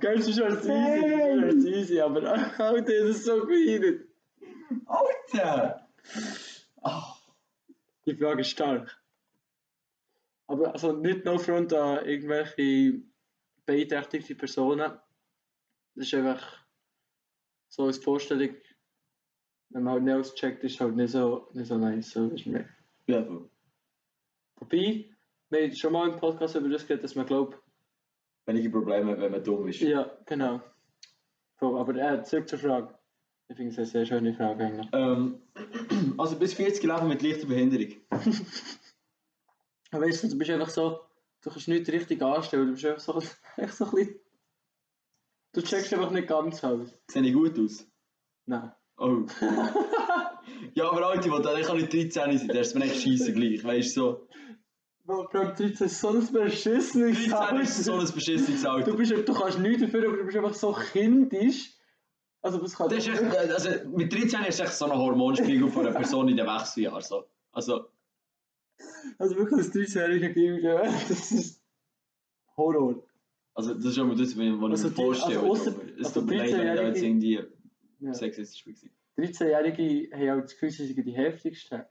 Geil, 0.00 0.16
das 0.16 0.28
ist 0.28 0.40
als 0.40 0.66
easy, 0.66 1.00
das 1.00 1.38
ist 1.38 1.44
als 1.44 1.64
easy, 1.66 2.00
aber 2.00 2.22
Alter, 2.58 2.82
das 2.82 3.16
ist 3.16 3.24
so 3.24 3.46
behindert. 3.46 4.06
Alter! 4.86 5.85
Die 8.06 8.14
Frage 8.14 8.40
ist 8.42 8.50
stark. 8.50 9.02
Aber 10.46 10.72
also 10.72 10.92
nicht 10.92 11.24
nur 11.24 11.38
Front 11.40 11.72
an 11.72 12.06
irgendwelche 12.06 13.02
beeinträchtigte 13.64 14.34
Personen. 14.36 14.92
Das 15.94 16.06
ist 16.06 16.14
einfach 16.14 16.64
so 17.68 17.86
als 17.86 17.98
Vorstellung, 17.98 18.54
wenn 19.70 19.82
man 19.82 19.94
halt 19.94 20.04
nicht 20.04 20.14
auscheckt, 20.14 20.62
ist 20.62 20.80
halt 20.80 20.94
nicht 20.94 21.10
so, 21.10 21.48
nicht 21.52 21.66
so 21.66 21.76
nice. 21.76 22.10
So, 22.10 22.28
ist 22.28 22.46
mir. 22.46 22.68
Ja, 23.06 23.24
voll. 23.24 23.50
Wobei, 24.56 25.10
wir 25.50 25.62
haben 25.62 25.74
schon 25.74 25.92
mal 25.92 26.08
im 26.08 26.16
Podcast 26.16 26.54
über 26.54 26.68
das 26.68 26.86
geredet, 26.86 27.04
dass 27.04 27.14
man 27.14 27.26
glaubt, 27.26 27.58
Wenige 28.46 28.70
Probleme, 28.70 29.20
wenn 29.20 29.32
man 29.32 29.42
dumm 29.42 29.66
ist. 29.66 29.80
ja, 29.80 30.08
genau. 30.24 30.60
So, 31.58 31.76
aber 31.76 31.96
äh, 31.96 32.22
zurück 32.22 32.48
zur 32.48 32.60
Frage. 32.60 32.95
Ich 33.48 33.56
finde 33.56 33.70
es 33.70 33.78
eine 33.78 33.86
sehr 33.86 34.06
schöne 34.06 34.34
Frage 34.34 34.64
eigentlich. 34.64 34.88
Ähm, 34.92 35.40
also 36.18 36.36
bis 36.36 36.54
40 36.54 36.82
leben 36.82 37.08
mit 37.08 37.22
leichter 37.22 37.46
Behinderung. 37.46 37.94
Aber 39.92 40.04
weißt 40.06 40.24
du, 40.24 40.28
du 40.28 40.38
bist 40.38 40.50
einfach 40.50 40.68
so, 40.70 41.00
du 41.42 41.50
kannst 41.50 41.68
nicht 41.68 41.88
richtig 41.88 42.20
anstellen, 42.22 42.66
du 42.66 42.72
bist 42.72 42.84
einfach 42.86 43.02
so, 43.02 43.22
echt 43.56 43.74
so 43.74 43.84
ein 43.84 43.90
bisschen, 43.92 44.20
du 45.52 45.62
checkst 45.62 45.94
einfach 45.94 46.10
nicht 46.10 46.26
ganz 46.28 46.62
aus. 46.64 46.88
Sehe 47.08 47.22
ich 47.22 47.32
gut 47.32 47.58
aus? 47.58 47.86
Nein. 48.46 48.72
Oh. 48.98 49.24
ja, 50.74 50.90
aber 50.90 51.06
Alter, 51.06 51.58
ich 51.58 51.66
kann 51.66 51.76
nicht 51.76 51.92
13 51.92 52.10
sein, 52.38 52.48
das 52.48 52.68
ist 52.68 52.74
mir 52.74 52.84
echt 52.86 53.02
scheisse 53.02 53.32
gleich. 53.32 53.62
Weißt 53.62 53.96
du, 53.96 54.00
so. 54.00 54.28
Bro, 55.04 55.28
13 55.28 55.86
ist 55.86 56.00
so 56.00 56.08
ein 56.08 56.32
beschissenes 56.32 57.28
13 57.28 57.60
ist 57.60 57.84
so 57.84 57.92
Alter. 57.92 58.06
ein 58.08 58.14
beschissenes 58.14 58.62
Du, 58.62 58.68
Alter. 58.70 58.92
bist, 58.94 59.12
du 59.12 59.34
kannst 59.34 59.60
nichts 59.60 59.82
dafür, 59.82 60.08
aber 60.08 60.16
du 60.16 60.24
bist 60.24 60.36
einfach 60.36 60.54
so 60.54 60.72
kindisch. 60.72 61.75
Also 62.42 62.58
das 62.58 62.74
kann... 62.76 62.88
Das 62.88 63.06
ist 63.06 63.08
echt, 63.08 63.22
also 63.36 63.88
mit 63.88 64.12
13 64.12 64.44
ist 64.44 64.60
echt 64.60 64.72
so 64.72 64.84
ein 64.84 64.92
Hormonspiegel 64.96 65.68
von 65.70 65.86
einer 65.86 65.96
Person 65.96 66.28
in 66.28 66.36
den 66.36 66.46
Wechseljahren. 66.46 67.02
So. 67.02 67.24
Also, 67.52 67.86
Also 69.18 69.36
wirklich 69.36 69.66
das 69.66 69.74
13-jährige 69.74 70.32
Kind, 70.32 70.62
ja, 70.62 70.82
das 70.82 71.32
ist 71.32 71.62
Horror. 72.56 73.02
also 73.54 73.74
das 73.74 73.84
ist 73.86 73.98
immer 73.98 74.14
das, 74.14 74.20
was 74.20 74.30
ich 74.30 74.36
mir 74.36 74.70
Also 74.70 74.90
vorstelle. 74.90 75.40
also 75.40 75.50
ausser- 75.50 75.74
es 75.98 76.06
also 76.06 76.20
tut 76.20 76.28
mir 76.30 76.36
leid, 76.38 76.52
wenn 76.52 76.66
ich 76.68 77.02
jetzt 77.02 77.02
13-Jährige- 77.02 77.06
irgendwie 77.06 77.52
Ja. 78.00 78.14
sexistisch 78.14 78.66
war. 78.66 79.24
13-Jährige 79.24 80.16
haben 80.16 80.38
auch 80.38 80.42
das 80.42 80.52
Gefühl, 80.52 80.70
sie 80.70 80.86
sind 80.92 81.04
die 81.06 81.12
heftigsten. 81.12 81.82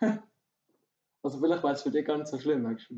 also 1.22 1.38
vielleicht 1.40 1.62
wäre 1.62 1.74
es 1.74 1.82
für 1.82 1.90
dich 1.90 2.06
gar 2.06 2.16
nicht 2.16 2.28
so 2.28 2.38
schlimm, 2.38 2.62
nicht. 2.62 2.90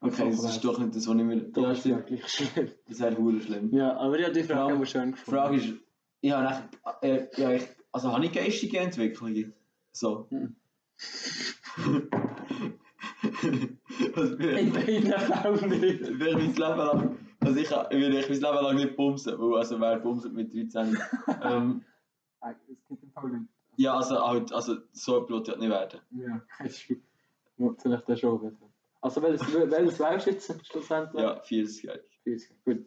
Okay, 0.00 0.30
das 0.30 0.44
ist 0.44 0.64
doch 0.64 0.78
nicht 0.78 0.94
das, 0.94 1.06
was 1.08 1.16
ich 1.16 1.22
mir... 1.22 1.36
Doch, 1.50 1.62
Ja, 1.62 1.72
ist 1.72 1.84
ja 1.86 1.94
stimmt. 2.02 2.06
gleich 2.06 2.28
schlimm. 2.28 2.70
Das 2.88 3.00
wäre 3.00 3.16
hure 3.16 3.40
schlimm. 3.40 3.72
Ja, 3.74 3.96
aber 3.96 4.18
ich 4.18 4.24
habe 4.24 4.34
die 4.34 4.42
Frage 4.42 4.74
aber 4.74 4.86
schön 4.86 5.12
gefunden. 5.12 5.30
Frage 5.30 5.56
ist, 5.56 5.74
ich 6.20 6.32
habe 6.32 6.48
echt, 6.48 7.02
äh, 7.02 7.40
ja, 7.40 7.50
ich, 7.52 7.66
also 7.92 8.12
habe 8.12 8.24
ich 8.26 8.32
geistige 8.32 8.78
Entwicklungen? 8.80 9.54
So. 9.92 10.28
Also, 14.16 14.34
In 14.36 14.72
beiden 14.72 15.12
Fällen 15.12 15.70
nicht. 15.80 16.02
Ich 16.10 16.18
mein 16.18 16.40
Leben 16.40 16.56
lang, 16.56 17.16
also 17.40 17.58
ich, 17.60 17.70
will 17.70 18.14
ich 18.14 18.28
mein 18.28 18.40
Leben 18.40 18.64
lang 18.64 18.76
nicht 18.76 18.96
bumsen, 18.96 19.38
weil 19.38 19.58
also 19.58 19.80
wer 19.80 19.98
bumset 19.98 20.32
mit 20.32 20.52
13? 20.52 20.96
ähm, 21.42 21.84
Nein, 22.40 22.56
es 22.70 22.86
gibt 22.88 23.02
im 23.02 23.10
Fall 23.10 23.30
nicht. 23.30 23.44
ja, 23.76 23.96
also 23.96 24.26
halt, 24.26 24.52
also 24.52 24.76
so 24.92 25.20
ein 25.20 25.26
Blut 25.26 25.48
nicht 25.58 25.60
werden. 25.70 26.00
Ja, 26.10 26.42
ist 26.64 26.86
gut. 27.56 27.80
Vielleicht 27.82 28.08
dann 28.08 28.16
schon. 28.16 28.56
Also 29.04 29.20
welches, 29.20 29.52
welches 29.52 30.00
wählst 30.00 30.26
du 30.26 30.30
jetzt 30.30 30.66
schlussendlich? 30.66 31.22
Ja, 31.22 31.38
40 31.38 31.82
Jahre. 31.82 32.04
40. 32.22 32.64
Gut. 32.64 32.76
In 32.78 32.86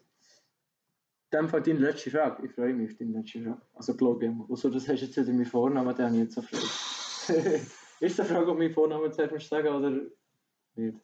dem 1.31 1.47
Fall 1.47 1.61
deine 1.61 1.77
letzte 1.77 2.09
Frage. 2.09 2.43
Ich 2.43 2.53
freue 2.53 2.73
mich 2.73 2.89
auf 2.91 2.97
deine 2.97 3.19
letzte 3.19 3.43
Frage. 3.43 3.61
Also 3.75 3.95
glaube 3.95 4.25
ich 4.25 4.31
mal. 4.31 4.47
Also 4.49 4.71
das 4.71 4.87
hast 4.87 4.99
du 4.99 5.05
jetzt 5.05 5.15
wieder 5.15 5.31
meinen 5.31 5.45
Vornamen, 5.45 5.95
den 5.95 6.05
habe 6.05 6.15
ich 6.15 6.23
jetzt 6.23 6.33
so 6.33 6.41
Freude. 6.41 7.61
ist 7.99 8.17
die 8.17 8.23
Frage, 8.23 8.49
ob 8.49 8.57
mein 8.57 8.71
Vornamen 8.73 9.13
zuerst 9.13 9.31
musst 9.31 9.47
sagen 9.47 9.67
oder 9.67 9.91
nicht? 9.91 10.97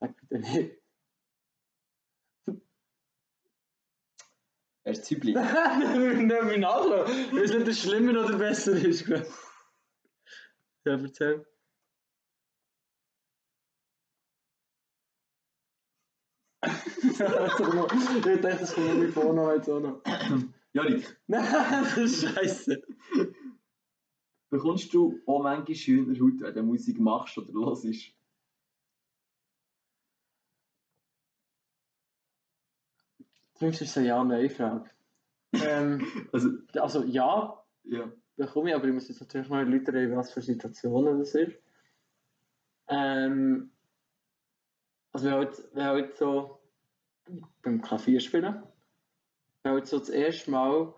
Sag 0.00 0.16
bitte 0.16 0.38
nicht. 0.40 0.82
Er 4.82 4.92
ist 4.92 5.04
Zübli. 5.04 5.32
Nehmen 5.34 6.28
wir 6.28 6.58
nachschauen. 6.58 7.06
Weißt 7.06 7.54
du, 7.54 7.58
ob 7.58 7.64
das 7.66 7.78
schlimmer 7.78 8.24
oder 8.24 8.36
besser 8.36 8.72
ist? 8.72 9.02
ich. 9.02 9.08
Ja, 10.84 10.94
erzähl. 10.98 11.06
Also, 11.34 11.44
noch- 11.44 11.46
ich 16.62 17.16
dachte, 17.18 18.58
das 18.60 18.74
kommt 18.74 18.98
mein 18.98 19.12
Vorname 19.12 19.54
jetzt 19.54 19.68
auch 19.70 19.80
noch. 19.80 20.02
Jorik, 20.72 21.16
Nein, 21.26 21.44
das 21.50 21.96
ist 21.98 22.26
scheiße. 22.28 22.82
bekommst 24.50 24.92
du 24.92 25.20
auch 25.26 25.42
manchmal 25.42 25.74
schöner 25.76 26.18
Haut, 26.20 26.40
wenn 26.40 26.54
du 26.54 26.62
Musik 26.62 26.98
machst 26.98 27.38
oder 27.38 27.52
hörst? 27.52 27.84
Zumindest 33.54 33.82
ist 33.82 33.90
es 33.90 33.96
eine 33.98 34.06
Ja-Nein-Frage. 34.08 34.90
Ähm, 35.52 36.06
Also, 36.32 36.50
also 36.74 37.04
ja, 37.04 37.64
ja. 37.84 38.12
bekomme 38.36 38.70
ich, 38.70 38.76
aber 38.76 38.86
ich 38.86 38.94
muss 38.94 39.08
jetzt 39.08 39.20
natürlich 39.20 39.48
noch 39.48 39.56
erläutern, 39.56 40.16
was 40.16 40.32
für 40.32 40.42
Situationen 40.42 41.18
das 41.18 41.34
ist. 41.34 41.58
Ähm, 42.88 43.72
also 45.18 45.26
wenn 45.26 45.34
halt, 45.34 45.62
wenn 45.74 45.84
halt 45.84 46.16
so 46.16 46.58
beim 47.62 47.82
Klavier 47.82 48.20
spielen. 48.20 48.62
Weil 49.62 49.84
so 49.84 49.98
das 49.98 50.08
erste 50.08 50.50
Mal, 50.50 50.94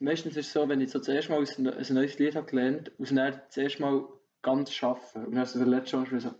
meistens 0.00 0.36
ist 0.36 0.48
es 0.48 0.52
so, 0.52 0.68
wenn 0.68 0.80
ich 0.80 0.90
so 0.90 0.98
das 0.98 1.08
erste 1.08 1.32
Mal 1.32 1.44
ein, 1.44 1.68
ein 1.68 1.94
neues 1.94 2.18
Lied 2.18 2.34
habe 2.34 2.46
gelernt 2.46 2.92
und 2.98 3.14
dann 3.16 3.40
das 3.46 3.56
erste 3.56 3.82
Mal 3.82 4.08
ganz 4.42 4.72
schaffen. 4.72 5.26
Und 5.26 5.34
dann 5.34 5.46
so 5.46 5.58
der 5.58 5.68
letzte 5.68 5.96
Mal 5.96 6.20
so, 6.20 6.34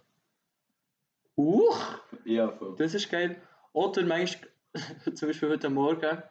Huch, 1.37 1.99
Ja, 2.25 2.51
voll. 2.51 2.75
das 2.77 2.95
ist 2.95 3.11
geil. 3.11 3.41
Oder 3.73 4.03
manchmal, 4.05 4.51
zum 5.15 5.29
Beispiel 5.29 5.49
heute 5.49 5.71
Morgen, 5.71 6.23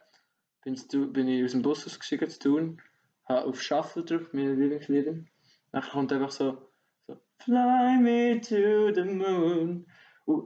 bin, 0.62 1.28
ich 1.28 1.44
aus 1.44 1.52
dem 1.52 1.62
Bus 1.62 1.86
ausgestiegen 1.86 2.28
zu 2.28 2.38
tun, 2.38 2.82
habe 3.24 3.46
auf 3.46 3.60
Shuffle 3.60 4.02
gedrückt, 4.02 4.34
meine 4.34 4.54
Lieblingslieder. 4.54 5.14
Dann 5.72 5.82
kommt 5.82 6.12
einfach 6.12 6.30
so, 6.30 6.68
so 7.06 7.18
Fly 7.38 7.98
me 7.98 8.40
to 8.40 8.92
the 8.94 9.04
moon. 9.04 9.86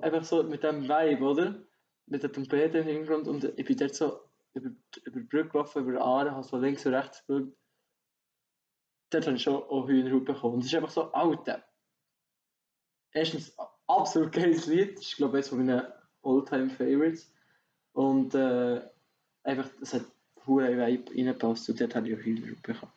Einfach 0.00 0.24
so 0.24 0.42
mit 0.42 0.62
dem 0.62 0.84
Vibe, 0.84 1.24
oder? 1.24 1.62
Mit 2.06 2.22
der 2.22 2.32
Trompete 2.32 2.78
im 2.78 2.86
Hintergrund 2.86 3.28
und 3.28 3.44
ich 3.44 3.64
bin 3.64 3.76
dort 3.76 3.94
so 3.94 4.20
über, 4.54 4.70
über 5.04 5.20
die 5.20 5.26
Brücke 5.26 5.48
gelaufen, 5.50 5.82
über 5.82 5.92
die 5.92 5.98
Aare, 5.98 6.30
habe 6.32 6.42
so 6.42 6.56
links 6.56 6.86
und 6.86 6.94
rechts 6.94 7.24
geschaut. 7.26 7.52
Dort 9.10 9.26
habe 9.26 9.36
ich 9.36 9.42
schon 9.42 9.54
auch 9.54 9.86
Hühnerhaut 9.86 10.24
bekommen. 10.24 10.54
Und 10.54 10.60
es 10.60 10.66
ist 10.66 10.74
einfach 10.74 10.90
so, 10.90 11.12
Alter. 11.12 11.62
Erstens, 13.12 13.56
absolut 13.86 14.32
geiles 14.32 14.66
Lied. 14.66 14.96
Das 14.96 15.06
ist, 15.06 15.16
glaube 15.16 15.38
ich, 15.38 15.44
eines 15.44 15.48
von 15.48 15.64
meinen 15.64 15.92
All-Time 16.22 16.70
Favorites. 16.70 17.32
Und 17.92 18.34
äh, 18.34 18.82
einfach, 19.44 19.70
es 19.80 19.94
hat 19.94 20.04
hure 20.46 20.76
Vibe 20.76 21.10
reingepasst 21.12 21.68
und 21.70 21.80
dort 21.80 21.94
habe 21.94 22.08
ich 22.08 22.16
auch 22.16 22.22
Hühnerhaut 22.22 22.62
bekommen. 22.62 22.92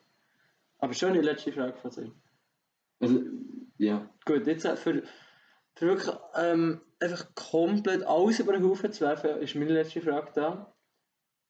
Aber 0.80 0.94
schon 0.94 1.14
die 1.14 1.20
letzte 1.20 1.52
Frage 1.52 1.78
von 1.78 1.92
dir. 1.92 2.12
Also, 3.00 3.22
ja. 3.78 4.10
Gut, 4.26 4.48
jetzt 4.48 4.66
äh, 4.66 4.76
für, 4.76 5.04
für 5.78 5.88
wirklich 5.88 6.16
ähm, 6.36 6.82
einfach 7.00 7.36
komplett 7.36 8.04
alles 8.04 8.40
über 8.40 8.54
den 8.54 8.68
Haufen 8.68 8.92
zu 8.92 9.06
werfen, 9.06 9.42
ist 9.42 9.56
meine 9.56 9.74
letzte 9.74 10.02
Frage 10.02 10.32
da. 10.34 10.74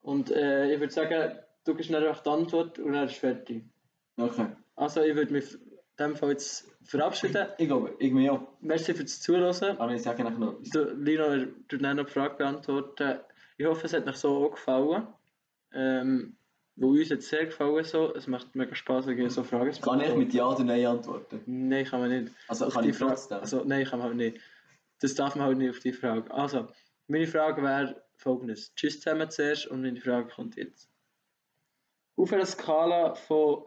Und 0.01 0.31
äh, 0.31 0.73
ich 0.73 0.79
würde 0.79 0.93
sagen, 0.93 1.39
du 1.63 1.75
gibst 1.75 1.91
dann 1.91 2.03
einfach 2.03 2.23
die 2.23 2.29
Antwort 2.29 2.77
und 2.79 2.91
dann 2.91 3.07
ist 3.07 3.15
fertig. 3.15 3.63
Okay. 4.17 4.47
Also 4.75 5.01
ich 5.01 5.15
würde 5.15 5.31
mich 5.31 5.53
in 5.53 5.59
dem 5.97 6.15
Fall 6.17 6.31
jetzt 6.31 6.69
verabschieden. 6.83 7.47
Ich 7.57 7.67
glaube, 7.67 7.95
ich 7.99 8.11
mir 8.11 8.33
auch. 8.33 8.47
Merci 8.59 8.93
fürs 8.93 9.21
Zuhören. 9.21 9.77
Aber 9.77 9.93
ich 9.93 10.03
sage 10.03 10.23
nachher 10.23 10.39
noch 10.39 10.59
etwas. 10.59 10.69
Du, 10.69 10.83
Lino, 10.95 11.45
du 11.67 11.77
dann 11.77 11.97
noch 11.97 12.05
die 12.05 12.11
Frage 12.11 12.35
beantworten. 12.35 13.21
Ich 13.57 13.65
hoffe, 13.65 13.85
es 13.85 13.93
hat 13.93 14.07
euch 14.07 14.17
so 14.17 14.45
auch 14.45 14.51
gefallen. 14.51 15.07
Ähm, 15.73 16.37
wo 16.77 16.89
uns 16.89 17.09
jetzt 17.09 17.27
sehr 17.27 17.45
gefallen 17.45 17.83
so. 17.83 18.13
Es 18.15 18.27
macht 18.27 18.55
mega 18.55 18.73
Spaß, 18.75 19.07
irgendwie 19.07 19.29
so 19.29 19.43
Fragen 19.43 19.71
zu 19.73 19.81
Kann 19.81 19.99
ich 20.01 20.15
mit 20.15 20.33
Ja 20.33 20.47
oder 20.47 20.63
Nein 20.63 20.85
antworten? 20.85 21.41
Nein, 21.45 21.85
kann 21.85 21.99
man 21.99 22.09
nicht. 22.09 22.33
Also 22.47 22.67
Auf 22.67 22.73
kann 22.73 22.83
die 22.83 22.91
ich 22.91 22.97
Frage- 22.97 23.11
trotzdem? 23.11 23.39
Also, 23.39 23.63
nein, 23.65 23.85
kann 23.85 23.99
man 23.99 24.07
halt 24.09 24.17
nicht. 24.17 24.39
Das 25.01 25.13
darf 25.15 25.35
man 25.35 25.45
halt 25.45 25.57
nicht 25.57 25.69
auf 25.71 25.79
die 25.79 25.91
Frage. 25.93 26.31
Also, 26.31 26.67
meine 27.07 27.27
Frage 27.27 27.61
wäre 27.61 28.03
folgendes. 28.15 28.73
Tschüss 28.75 28.99
zusammen 29.01 29.29
zuerst 29.29 29.67
und 29.67 29.81
meine 29.81 29.99
Frage 29.99 30.29
kommt 30.29 30.55
jetzt. 30.55 30.89
Auf 32.15 32.33
einer 32.33 32.45
Skala 32.45 33.13
von 33.15 33.63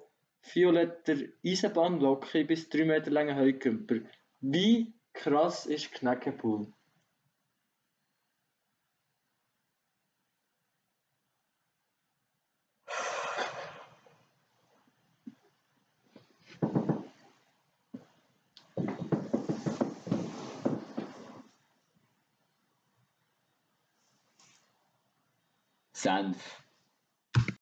violetter 0.53 1.17
Eisenbahnlocke 1.45 2.45
bis 2.45 2.69
3 2.69 2.85
Meter 2.85 3.11
langer 3.11 3.37
Heukümper, 3.37 3.97
wie 4.41 4.93
krass 5.13 5.67
ist 5.67 5.93
Kneckepool? 5.93 6.73
Senf. 26.11 26.70